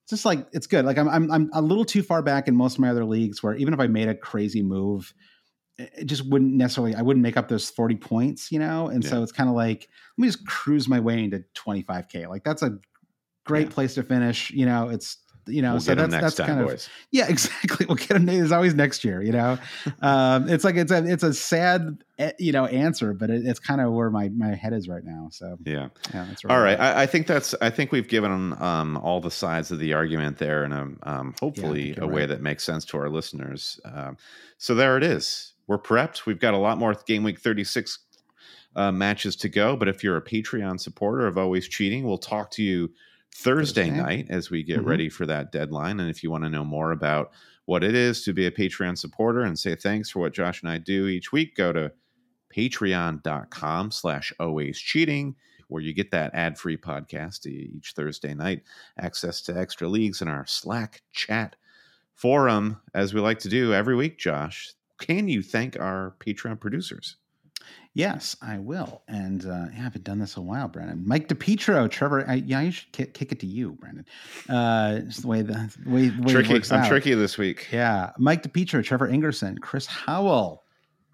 it's 0.03 0.11
just 0.11 0.25
like 0.25 0.47
it's 0.53 0.67
good. 0.67 0.85
Like 0.85 0.97
I'm 0.97 1.09
I'm 1.09 1.31
I'm 1.31 1.49
a 1.53 1.61
little 1.61 1.85
too 1.85 2.03
far 2.03 2.21
back 2.21 2.47
in 2.47 2.55
most 2.55 2.75
of 2.75 2.79
my 2.79 2.89
other 2.89 3.05
leagues 3.05 3.43
where 3.43 3.55
even 3.55 3.73
if 3.73 3.79
I 3.79 3.87
made 3.87 4.09
a 4.09 4.15
crazy 4.15 4.63
move, 4.63 5.13
it 5.77 6.05
just 6.05 6.29
wouldn't 6.29 6.53
necessarily 6.53 6.95
I 6.95 7.01
wouldn't 7.01 7.23
make 7.23 7.37
up 7.37 7.47
those 7.49 7.69
40 7.69 7.95
points, 7.97 8.51
you 8.51 8.59
know? 8.59 8.87
And 8.87 9.05
so 9.05 9.23
it's 9.23 9.31
kind 9.31 9.49
of 9.49 9.55
like 9.55 9.89
let 10.17 10.21
me 10.23 10.27
just 10.27 10.45
cruise 10.47 10.87
my 10.87 10.99
way 10.99 11.23
into 11.23 11.43
25k. 11.55 12.27
Like 12.27 12.43
that's 12.43 12.61
a 12.63 12.77
great 13.45 13.69
Yeah. 13.69 13.71
place 13.71 13.95
to 13.95 14.03
finish, 14.03 14.51
you 14.51 14.65
know, 14.65 14.89
it's 14.89 15.17
you 15.47 15.61
know, 15.61 15.73
we'll 15.73 15.81
so 15.81 15.95
that's 15.95 16.11
next 16.11 16.23
that's 16.23 16.35
time, 16.35 16.47
kind 16.47 16.69
of 16.69 16.87
yeah, 17.11 17.27
exactly. 17.29 17.85
We'll 17.85 17.97
get 17.97 18.09
them. 18.09 18.25
There's 18.25 18.51
always 18.51 18.73
next 18.73 19.03
year, 19.03 19.21
you 19.21 19.31
know. 19.31 19.57
um, 20.01 20.49
it's 20.49 20.63
like 20.63 20.75
it's 20.75 20.91
a 20.91 21.05
it's 21.05 21.23
a 21.23 21.33
sad 21.33 22.03
eh, 22.19 22.31
you 22.39 22.51
know 22.51 22.65
answer, 22.65 23.13
but 23.13 23.29
it, 23.29 23.45
it's 23.45 23.59
kind 23.59 23.81
of 23.81 23.91
where 23.93 24.09
my 24.09 24.29
my 24.29 24.55
head 24.55 24.73
is 24.73 24.87
right 24.87 25.03
now. 25.03 25.29
So 25.31 25.57
Yeah. 25.65 25.89
yeah, 26.13 26.25
that's 26.25 26.45
All 26.45 26.59
right. 26.59 26.79
I, 26.79 27.03
I 27.03 27.05
think 27.05 27.27
that's. 27.27 27.53
I 27.61 27.69
think 27.69 27.91
we've 27.91 28.07
given 28.07 28.55
um, 28.61 28.97
all 28.97 29.21
the 29.21 29.31
sides 29.31 29.71
of 29.71 29.79
the 29.79 29.93
argument 29.93 30.37
there 30.37 30.63
and 30.63 30.97
um, 31.03 31.35
hopefully 31.39 31.93
you're 31.95 32.03
a 32.03 32.07
way 32.07 32.21
right. 32.21 32.29
that 32.29 32.41
makes 32.41 32.63
sense 32.63 32.85
to 32.85 32.97
our 32.97 33.09
listeners. 33.09 33.79
Um, 33.85 34.17
so 34.57 34.75
there 34.75 34.97
it 34.97 35.03
is. 35.03 35.53
We're 35.67 35.79
prepped. 35.79 36.25
We've 36.25 36.39
got 36.39 36.53
a 36.53 36.57
lot 36.57 36.77
more 36.77 36.93
game 37.05 37.23
week 37.23 37.39
thirty 37.39 37.63
six 37.63 37.99
uh, 38.75 38.91
matches 38.91 39.35
to 39.37 39.49
go. 39.49 39.75
But 39.75 39.87
if 39.87 40.03
you're 40.03 40.17
a 40.17 40.21
Patreon 40.21 40.79
supporter 40.79 41.27
of 41.27 41.37
Always 41.37 41.67
Cheating, 41.67 42.05
we'll 42.05 42.17
talk 42.17 42.51
to 42.51 42.63
you 42.63 42.91
Thursday, 43.33 43.89
Thursday. 43.89 43.97
night 44.03 44.27
as 44.29 44.49
we 44.49 44.63
get 44.63 44.79
Mhm. 44.81 44.85
ready 44.85 45.09
for 45.09 45.25
that 45.25 45.51
deadline. 45.51 45.99
And 45.99 46.09
if 46.09 46.23
you 46.23 46.29
want 46.31 46.43
to 46.43 46.49
know 46.49 46.65
more 46.65 46.91
about 46.91 47.31
what 47.65 47.83
it 47.83 47.95
is 47.95 48.23
to 48.23 48.33
be 48.33 48.45
a 48.45 48.51
Patreon 48.51 48.97
supporter 48.97 49.41
and 49.41 49.57
say 49.57 49.75
thanks 49.75 50.09
for 50.09 50.19
what 50.19 50.33
Josh 50.33 50.61
and 50.61 50.71
I 50.71 50.77
do 50.77 51.07
each 51.07 51.31
week, 51.31 51.55
go 51.55 51.71
to 51.71 51.91
patreon.com 52.53 53.91
slash 53.91 54.33
always 54.39 54.77
cheating 54.77 55.35
where 55.67 55.81
you 55.81 55.93
get 55.93 56.11
that 56.11 56.31
ad-free 56.33 56.75
podcast 56.75 57.45
each 57.47 57.93
thursday 57.95 58.33
night 58.33 58.61
access 58.99 59.41
to 59.41 59.57
extra 59.57 59.87
leagues 59.87 60.21
in 60.21 60.27
our 60.27 60.45
slack 60.45 61.01
chat 61.13 61.55
forum 62.13 62.81
as 62.93 63.13
we 63.13 63.21
like 63.21 63.39
to 63.39 63.47
do 63.47 63.73
every 63.73 63.95
week 63.95 64.17
josh 64.19 64.73
can 64.99 65.29
you 65.29 65.41
thank 65.41 65.79
our 65.79 66.13
patreon 66.19 66.59
producers 66.59 67.15
Yes, 67.93 68.37
I 68.41 68.57
will. 68.57 69.01
And 69.07 69.45
uh, 69.45 69.65
I 69.69 69.73
haven't 69.73 70.05
done 70.05 70.19
this 70.19 70.37
a 70.37 70.41
while, 70.41 70.69
Brandon. 70.69 71.03
Mike 71.05 71.27
DePietro, 71.27 71.89
Trevor. 71.91 72.25
I, 72.27 72.35
yeah, 72.35 72.61
you 72.61 72.71
should 72.71 72.91
kick, 72.93 73.13
kick 73.13 73.31
it 73.33 73.39
to 73.41 73.45
you, 73.45 73.71
Brandon. 73.73 74.05
Uh, 74.47 74.99
just 74.99 75.23
the 75.23 75.27
way 75.27 75.41
the, 75.41 75.73
the 75.83 75.89
way, 75.89 76.07
the 76.07 76.21
way 76.21 76.31
tricky 76.31 76.55
i'm 76.73 76.81
out. 76.83 76.87
tricky 76.87 77.13
this 77.13 77.37
week 77.37 77.67
Yeah, 77.71 78.11
Mike 78.17 78.43
DePietro, 78.43 78.83
Trevor 78.83 79.09
Ingerson, 79.09 79.59
Chris 79.59 79.85
Howell. 79.85 80.63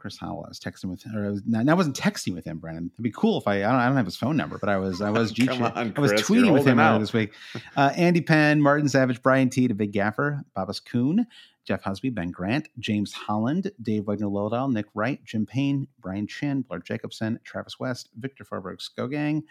Chris 0.08 0.18
Howell. 0.18 0.46
I 0.46 0.48
was 0.48 0.60
texting 0.60 0.86
with, 0.86 1.04
or 1.14 1.26
I, 1.26 1.30
was, 1.32 1.42
no, 1.46 1.70
I 1.70 1.76
wasn't 1.76 1.98
texting 1.98 2.34
with 2.34 2.46
him, 2.46 2.60
Brandon. 2.60 2.90
It'd 2.94 3.04
be 3.04 3.12
cool 3.12 3.40
if 3.40 3.46
I. 3.46 3.58
I 3.58 3.60
don't, 3.64 3.76
I 3.76 3.88
don't 3.88 3.98
have 3.98 4.06
his 4.06 4.16
phone 4.16 4.38
number, 4.38 4.58
but 4.58 4.70
I 4.70 4.78
was. 4.78 5.02
I 5.02 5.10
was. 5.10 5.32
G- 5.34 5.50
on, 5.50 5.62
I 5.62 6.00
was 6.00 6.12
Chris, 6.12 6.22
tweeting 6.22 6.54
with 6.54 6.66
him 6.66 6.80
earlier 6.80 7.00
this 7.00 7.14
week. 7.14 7.34
Uh, 7.76 7.92
Andy 7.96 8.22
Penn, 8.22 8.62
Martin 8.62 8.88
Savage, 8.90 9.22
Brian 9.22 9.50
T, 9.50 9.68
the 9.68 9.74
Big 9.74 9.92
Gaffer, 9.92 10.44
Babas 10.56 10.80
Kuhn, 10.80 11.28
Jeff 11.66 11.84
Husby, 11.84 12.14
Ben 12.14 12.32
Grant, 12.32 12.70
James 12.80 13.14
Holland, 13.14 13.72
Dave 13.82 14.08
Wagner 14.08 14.28
Lowdell, 14.28 14.72
Nick 14.72 14.86
Wright, 14.96 15.24
Jim 15.26 15.46
Payne, 15.46 15.88
Brian 16.00 16.26
Chin, 16.26 16.62
Blair 16.62 16.80
Jacobson, 16.80 17.40
Travis 17.44 17.80
West, 17.80 18.10
Victor 18.18 18.44
Farberg 18.46 18.78
Skogang, 18.80 19.44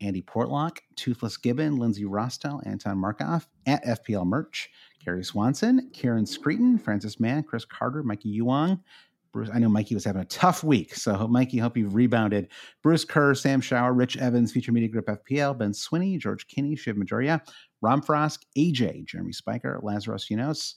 Andy 0.00 0.22
Portlock, 0.22 0.78
Toothless 0.96 1.36
Gibbon, 1.36 1.76
Lindsay 1.76 2.04
Rostel, 2.04 2.62
Anton 2.64 2.98
Markov, 2.98 3.48
at 3.66 3.84
FPL 3.84 4.26
Merch, 4.26 4.70
Gary 5.04 5.24
Swanson, 5.24 5.90
Karen 5.92 6.24
Screeton, 6.24 6.80
Francis 6.82 7.20
Mann, 7.20 7.42
Chris 7.44 7.64
Carter, 7.64 8.02
Mikey 8.02 8.40
Yuang, 8.40 8.80
Bruce. 9.32 9.50
I 9.52 9.58
know 9.58 9.68
Mikey 9.68 9.94
was 9.94 10.04
having 10.04 10.22
a 10.22 10.26
tough 10.26 10.62
week, 10.62 10.94
so 10.94 11.26
Mikey, 11.28 11.58
hope 11.58 11.76
you've 11.76 11.94
rebounded. 11.94 12.48
Bruce 12.82 13.04
Kerr, 13.04 13.34
Sam 13.34 13.60
Shower, 13.60 13.92
Rich 13.92 14.16
Evans, 14.18 14.52
Future 14.52 14.72
Media 14.72 14.88
Group 14.88 15.06
FPL, 15.06 15.58
Ben 15.58 15.72
Swinney, 15.72 16.18
George 16.18 16.46
Kinney, 16.48 16.76
Shiv 16.76 16.96
Majoria, 16.96 17.42
Rom 17.80 18.02
Frost, 18.02 18.46
AJ, 18.56 19.06
Jeremy 19.06 19.32
Spiker, 19.32 19.80
Lazarus 19.82 20.28
Yunos, 20.30 20.74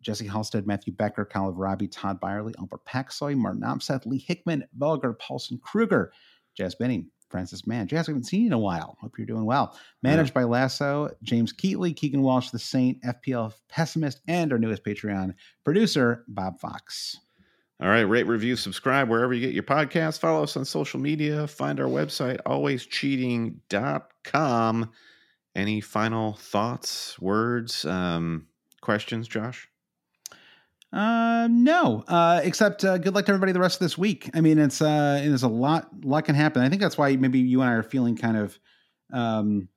Jesse 0.00 0.26
Halstead, 0.26 0.66
Matthew 0.66 0.92
Becker, 0.92 1.24
Colin 1.24 1.54
Robbie, 1.54 1.88
Todd 1.88 2.20
Byerly, 2.20 2.54
Albert 2.58 2.84
Paxoy, 2.84 3.34
Martin 3.34 3.62
Opseth, 3.62 4.06
Lee 4.06 4.18
Hickman, 4.18 4.64
Vulgar, 4.76 5.14
Paulson 5.14 5.58
Kruger, 5.62 6.12
Jazz 6.54 6.74
Benning, 6.74 7.10
Francis 7.30 7.66
Mann. 7.66 7.88
Jazz, 7.88 8.06
we 8.06 8.12
haven't 8.12 8.26
seen 8.26 8.42
you 8.42 8.46
in 8.48 8.52
a 8.52 8.58
while. 8.58 8.96
Hope 9.00 9.18
you're 9.18 9.26
doing 9.26 9.46
well. 9.46 9.76
Managed 10.02 10.34
by 10.34 10.44
Lasso, 10.44 11.10
James 11.22 11.52
Keatley, 11.52 11.96
Keegan 11.96 12.22
Walsh, 12.22 12.50
The 12.50 12.58
Saint, 12.58 13.02
FPL 13.02 13.52
Pessimist, 13.68 14.20
and 14.28 14.52
our 14.52 14.58
newest 14.58 14.84
Patreon 14.84 15.34
producer, 15.64 16.24
Bob 16.28 16.60
Fox. 16.60 17.18
All 17.80 17.88
right 17.88 18.02
rate 18.02 18.26
review 18.26 18.56
subscribe 18.56 19.08
wherever 19.08 19.32
you 19.34 19.40
get 19.40 19.54
your 19.54 19.64
podcast 19.64 20.20
follow 20.20 20.42
us 20.42 20.56
on 20.56 20.64
social 20.64 21.00
media. 21.00 21.46
Find 21.46 21.78
our 21.80 21.88
website 21.88 22.38
alwayscheating.com 22.46 24.90
any 25.56 25.80
final 25.80 26.32
thoughts 26.34 27.18
words 27.20 27.84
um, 27.84 28.46
questions 28.80 29.28
josh? 29.28 29.68
Uh, 30.92 31.48
no, 31.50 32.04
uh, 32.06 32.40
except 32.44 32.84
uh, 32.84 32.98
good 32.98 33.16
luck 33.16 33.26
to 33.26 33.32
everybody 33.32 33.50
the 33.50 33.58
rest 33.58 33.76
of 33.76 33.80
this 33.80 33.98
week. 33.98 34.30
I 34.32 34.40
mean, 34.40 34.60
it's 34.60 34.80
uh, 34.80 35.20
there's 35.24 35.42
a 35.42 35.48
lot, 35.48 35.88
lot 36.04 36.24
can 36.24 36.36
happen. 36.36 36.62
I 36.62 36.68
think 36.68 36.80
that's 36.80 36.96
why 36.96 37.16
maybe 37.16 37.40
you 37.40 37.62
and 37.62 37.70
I 37.70 37.72
are 37.72 37.82
feeling 37.82 38.16
kind 38.16 38.36
of 38.36 38.56
um, 39.12 39.68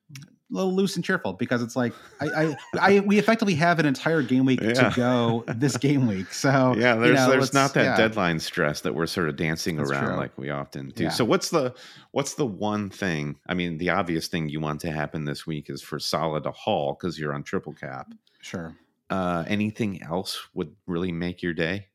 little 0.49 0.73
loose 0.73 0.95
and 0.95 1.03
cheerful 1.03 1.33
because 1.33 1.61
it's 1.61 1.75
like 1.75 1.93
I, 2.21 2.27
I, 2.27 2.55
I 2.79 2.99
we 3.01 3.19
effectively 3.19 3.55
have 3.55 3.79
an 3.79 3.85
entire 3.85 4.21
game 4.21 4.45
week 4.45 4.61
Yeah. 4.61 4.89
to 4.89 4.93
go 4.95 5.43
this 5.47 5.75
game 5.75 6.07
week. 6.07 6.31
So 6.33 6.73
yeah, 6.77 6.95
you 6.95 7.01
there's 7.01 7.15
know, 7.17 7.29
there's 7.31 7.53
not 7.53 7.73
that 7.73 7.83
yeah. 7.83 7.97
deadline 7.97 8.39
stress 8.39 8.81
that 8.81 8.95
we're 8.95 9.07
sort 9.07 9.27
of 9.27 9.35
dancing 9.35 9.75
That's 9.75 9.91
around 9.91 10.05
true. 10.07 10.15
like 10.15 10.37
we 10.37 10.49
often 10.49 10.89
do. 10.91 11.03
Yeah. 11.03 11.09
So 11.09 11.25
what's 11.25 11.49
the 11.49 11.75
what's 12.11 12.35
the 12.35 12.45
one 12.45 12.89
thing? 12.89 13.37
I 13.47 13.53
mean, 13.55 13.77
the 13.77 13.89
obvious 13.89 14.27
thing 14.27 14.47
you 14.47 14.61
want 14.61 14.79
to 14.81 14.91
happen 14.91 15.25
this 15.25 15.45
week 15.45 15.69
is 15.69 15.81
for 15.81 15.99
Salah 15.99 16.41
to 16.43 16.51
haul 16.51 16.93
because 16.97 17.19
you're 17.19 17.33
on 17.33 17.43
triple 17.43 17.73
cap. 17.73 18.11
Sure. 18.41 18.75
Uh, 19.09 19.43
anything 19.47 20.01
else 20.01 20.47
would 20.53 20.73
really 20.85 21.11
make 21.11 21.41
your 21.41 21.53
day? 21.53 21.87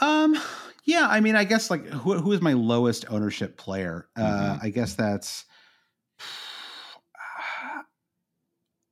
Um, 0.00 0.38
yeah, 0.84 1.06
I 1.10 1.20
mean, 1.20 1.34
I 1.34 1.44
guess 1.44 1.70
like 1.70 1.84
who 1.86 2.14
who 2.18 2.32
is 2.32 2.40
my 2.40 2.52
lowest 2.52 3.04
ownership 3.10 3.56
player? 3.56 4.06
Uh, 4.16 4.22
Mhm. 4.56 4.64
I 4.64 4.68
guess 4.70 4.94
that's. 4.94 5.44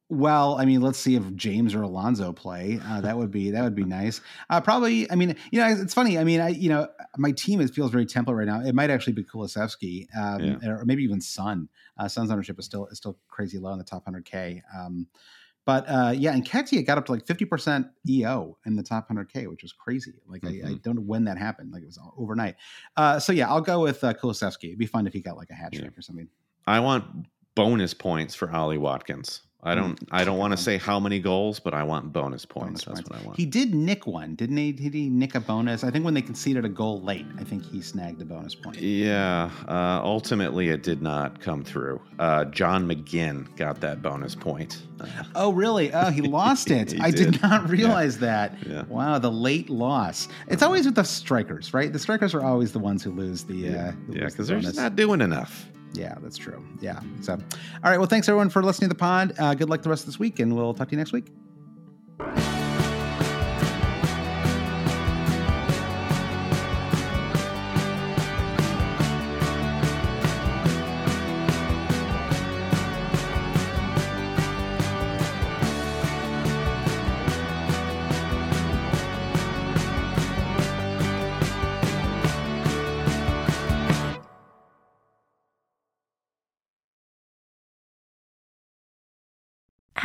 Well, 0.09 0.57
I 0.57 0.65
mean, 0.67 0.83
let's 0.83 0.99
see 1.01 1.17
if 1.17 1.35
James 1.35 1.75
or 1.75 1.83
Alonso 1.83 2.33
play. 2.33 2.79
Uh, 2.85 3.01
that 3.01 3.17
would 3.19 3.33
be 3.33 3.51
that 3.51 3.63
would 3.65 3.75
be 3.75 3.83
nice. 3.85 4.21
Uh, 4.49 4.61
probably. 4.61 5.11
I 5.11 5.17
mean, 5.17 5.35
you 5.51 5.61
know, 5.61 5.67
it's 5.69 5.95
funny. 5.95 6.17
I 6.17 6.23
mean, 6.23 6.41
I 6.41 6.51
you 6.51 6.69
know, 6.69 6.87
my 7.17 7.33
team 7.33 7.61
is, 7.61 7.73
feels 7.73 7.91
very 7.91 8.07
template 8.07 8.37
right 8.37 8.47
now. 8.47 8.61
It 8.61 8.73
might 8.75 8.89
actually 8.91 9.15
be 9.15 9.25
Kulusevski, 9.25 10.07
um, 10.17 10.61
or 10.65 10.85
maybe 10.85 11.03
even 11.03 11.21
Son. 11.21 11.69
Uh, 11.99 12.07
Son's 12.07 12.31
ownership 12.31 12.57
is 12.59 12.65
still 12.67 12.87
is 12.87 12.99
still 12.99 13.19
crazy 13.27 13.59
low 13.59 13.73
in 13.73 13.79
the 13.79 13.85
top 13.85 14.05
hundred 14.05 14.25
k. 14.25 14.63
Um, 14.79 15.09
but 15.65 15.85
uh, 15.89 16.13
yeah, 16.17 16.33
Nketiah 16.39 16.87
got 16.87 16.99
up 16.99 17.07
to 17.07 17.13
like 17.13 17.27
fifty 17.27 17.45
percent 17.45 17.89
EO 18.09 18.57
in 18.65 18.77
the 18.77 18.85
top 18.85 19.09
hundred 19.09 19.33
k, 19.33 19.49
which 19.49 19.63
was 19.63 19.73
crazy. 19.73 20.13
Like 20.29 20.45
I, 20.45 20.51
I 20.51 20.53
Mhm. 20.53 20.83
don't 20.83 20.95
know 20.95 21.03
when 21.03 21.25
that 21.25 21.37
happened. 21.37 21.73
Like 21.73 21.83
it 21.83 21.87
was 21.87 21.99
overnight. 22.17 22.55
Uh, 22.97 23.19
so 23.19 23.33
yeah, 23.33 23.49
I'll 23.49 23.61
go 23.61 23.81
with 23.81 24.05
uh, 24.05 24.15
Kulusevski. 24.15 24.67
It'd 24.67 24.79
be 24.79 24.87
fun 24.87 25.09
if 25.09 25.13
he 25.13 25.21
got 25.21 25.37
like 25.37 25.51
a 25.51 25.55
hat 25.55 25.71
Yeah. 25.73 25.81
trick 25.81 25.99
or 25.99 26.03
something. 26.03 26.29
I 26.65 26.79
want 26.79 27.27
bonus 27.57 27.93
points 27.93 28.37
for 28.37 28.49
Ollie 28.53 28.79
Watkins. 28.79 29.43
I 29.63 29.75
don't. 29.75 29.99
I 30.13 30.23
don't 30.25 30.39
want 30.39 30.53
to 30.53 30.57
say 30.57 30.77
how 30.77 31.01
many 31.01 31.19
goals, 31.19 31.59
but 31.59 31.75
I 31.75 31.83
want 31.83 32.13
bonus 32.13 32.45
Bonus 32.45 32.45
points. 32.45 32.85
That's 32.85 33.01
points. 33.01 33.11
what 33.11 33.21
I 33.21 33.25
want. 33.25 33.37
He 33.39 33.47
did 33.47 33.75
nick 33.75 34.07
one, 34.07 34.35
didn't 34.35 34.59
he? 34.59 34.71
Did 34.71 34.95
he 34.95 35.09
nick 35.09 35.35
a 35.35 35.41
bonus? 35.41 35.83
I 35.83 35.91
think 35.91 36.05
when 36.05 36.15
they 36.15 36.23
conceded 36.23 36.65
a 36.65 36.69
goal 36.69 37.01
late, 37.03 37.27
I 37.39 37.43
think 37.45 37.65
he 37.65 37.81
snagged 37.81 38.21
a 38.23 38.25
bonus 38.25 38.55
point. 38.55 38.79
Yeah, 38.79 39.51
uh, 39.67 40.01
ultimately 40.05 40.69
it 40.69 40.83
did 40.83 41.03
not 41.03 41.41
come 41.41 41.65
through. 41.65 42.01
Uh, 42.19 42.45
John 42.47 42.87
McGinn 42.87 43.55
got 43.57 43.81
that 43.81 44.03
bonus 44.03 44.35
point. 44.35 44.83
Oh, 45.35 45.53
really? 45.53 45.93
Oh, 45.93 46.09
he 46.11 46.23
lost 46.23 46.71
it. 46.71 46.93
He 46.97 47.01
I 47.01 47.11
did. 47.11 47.33
did. 47.33 47.43
not 47.43 47.69
realize 47.69 48.19
that. 48.21 48.55
Yeah. 48.67 48.85
Wow, 48.89 49.19
the 49.19 49.31
late 49.31 49.69
loss. 49.69 50.29
It's 50.49 50.63
always 50.63 50.87
with 50.87 50.95
the 50.95 51.05
strikers, 51.05 51.75
right? 51.75 51.93
The 51.93 51.99
strikers 51.99 52.33
are 52.35 52.43
always 52.43 52.73
the 52.73 52.79
ones 52.79 53.03
who 53.03 53.11
lose 53.11 53.45
the. 53.45 53.55
yeah, 53.57 53.69
uh, 53.69 53.73
yeah, 53.75 53.91
lose 53.91 53.97
the 54.07 54.21
because 54.37 54.49
they're 54.49 54.61
just 54.61 54.77
not 54.77 54.97
doing 54.97 55.21
enough. 55.21 55.69
Yeah, 55.97 56.15
that's 56.21 56.37
true. 56.37 56.65
Yeah. 56.81 57.01
So, 57.21 57.33
all 57.33 57.91
right. 57.91 57.99
Well, 57.99 58.07
thanks 58.07 58.29
everyone 58.29 58.51
for 58.51 58.63
listening 58.63 58.91
to 58.91 58.95
the 58.95 58.99
pod. 58.99 59.35
Uh, 59.39 59.55
good 59.55 59.71
luck 59.71 59.83
the 59.83 59.91
rest 59.91 60.03
of 60.03 60.07
this 60.07 60.19
week, 60.19 60.39
and 60.39 60.55
we'll 60.55 60.75
talk 60.75 60.89
to 60.89 60.93
you 60.93 60.99
next 60.99 61.13
week. 61.13 61.27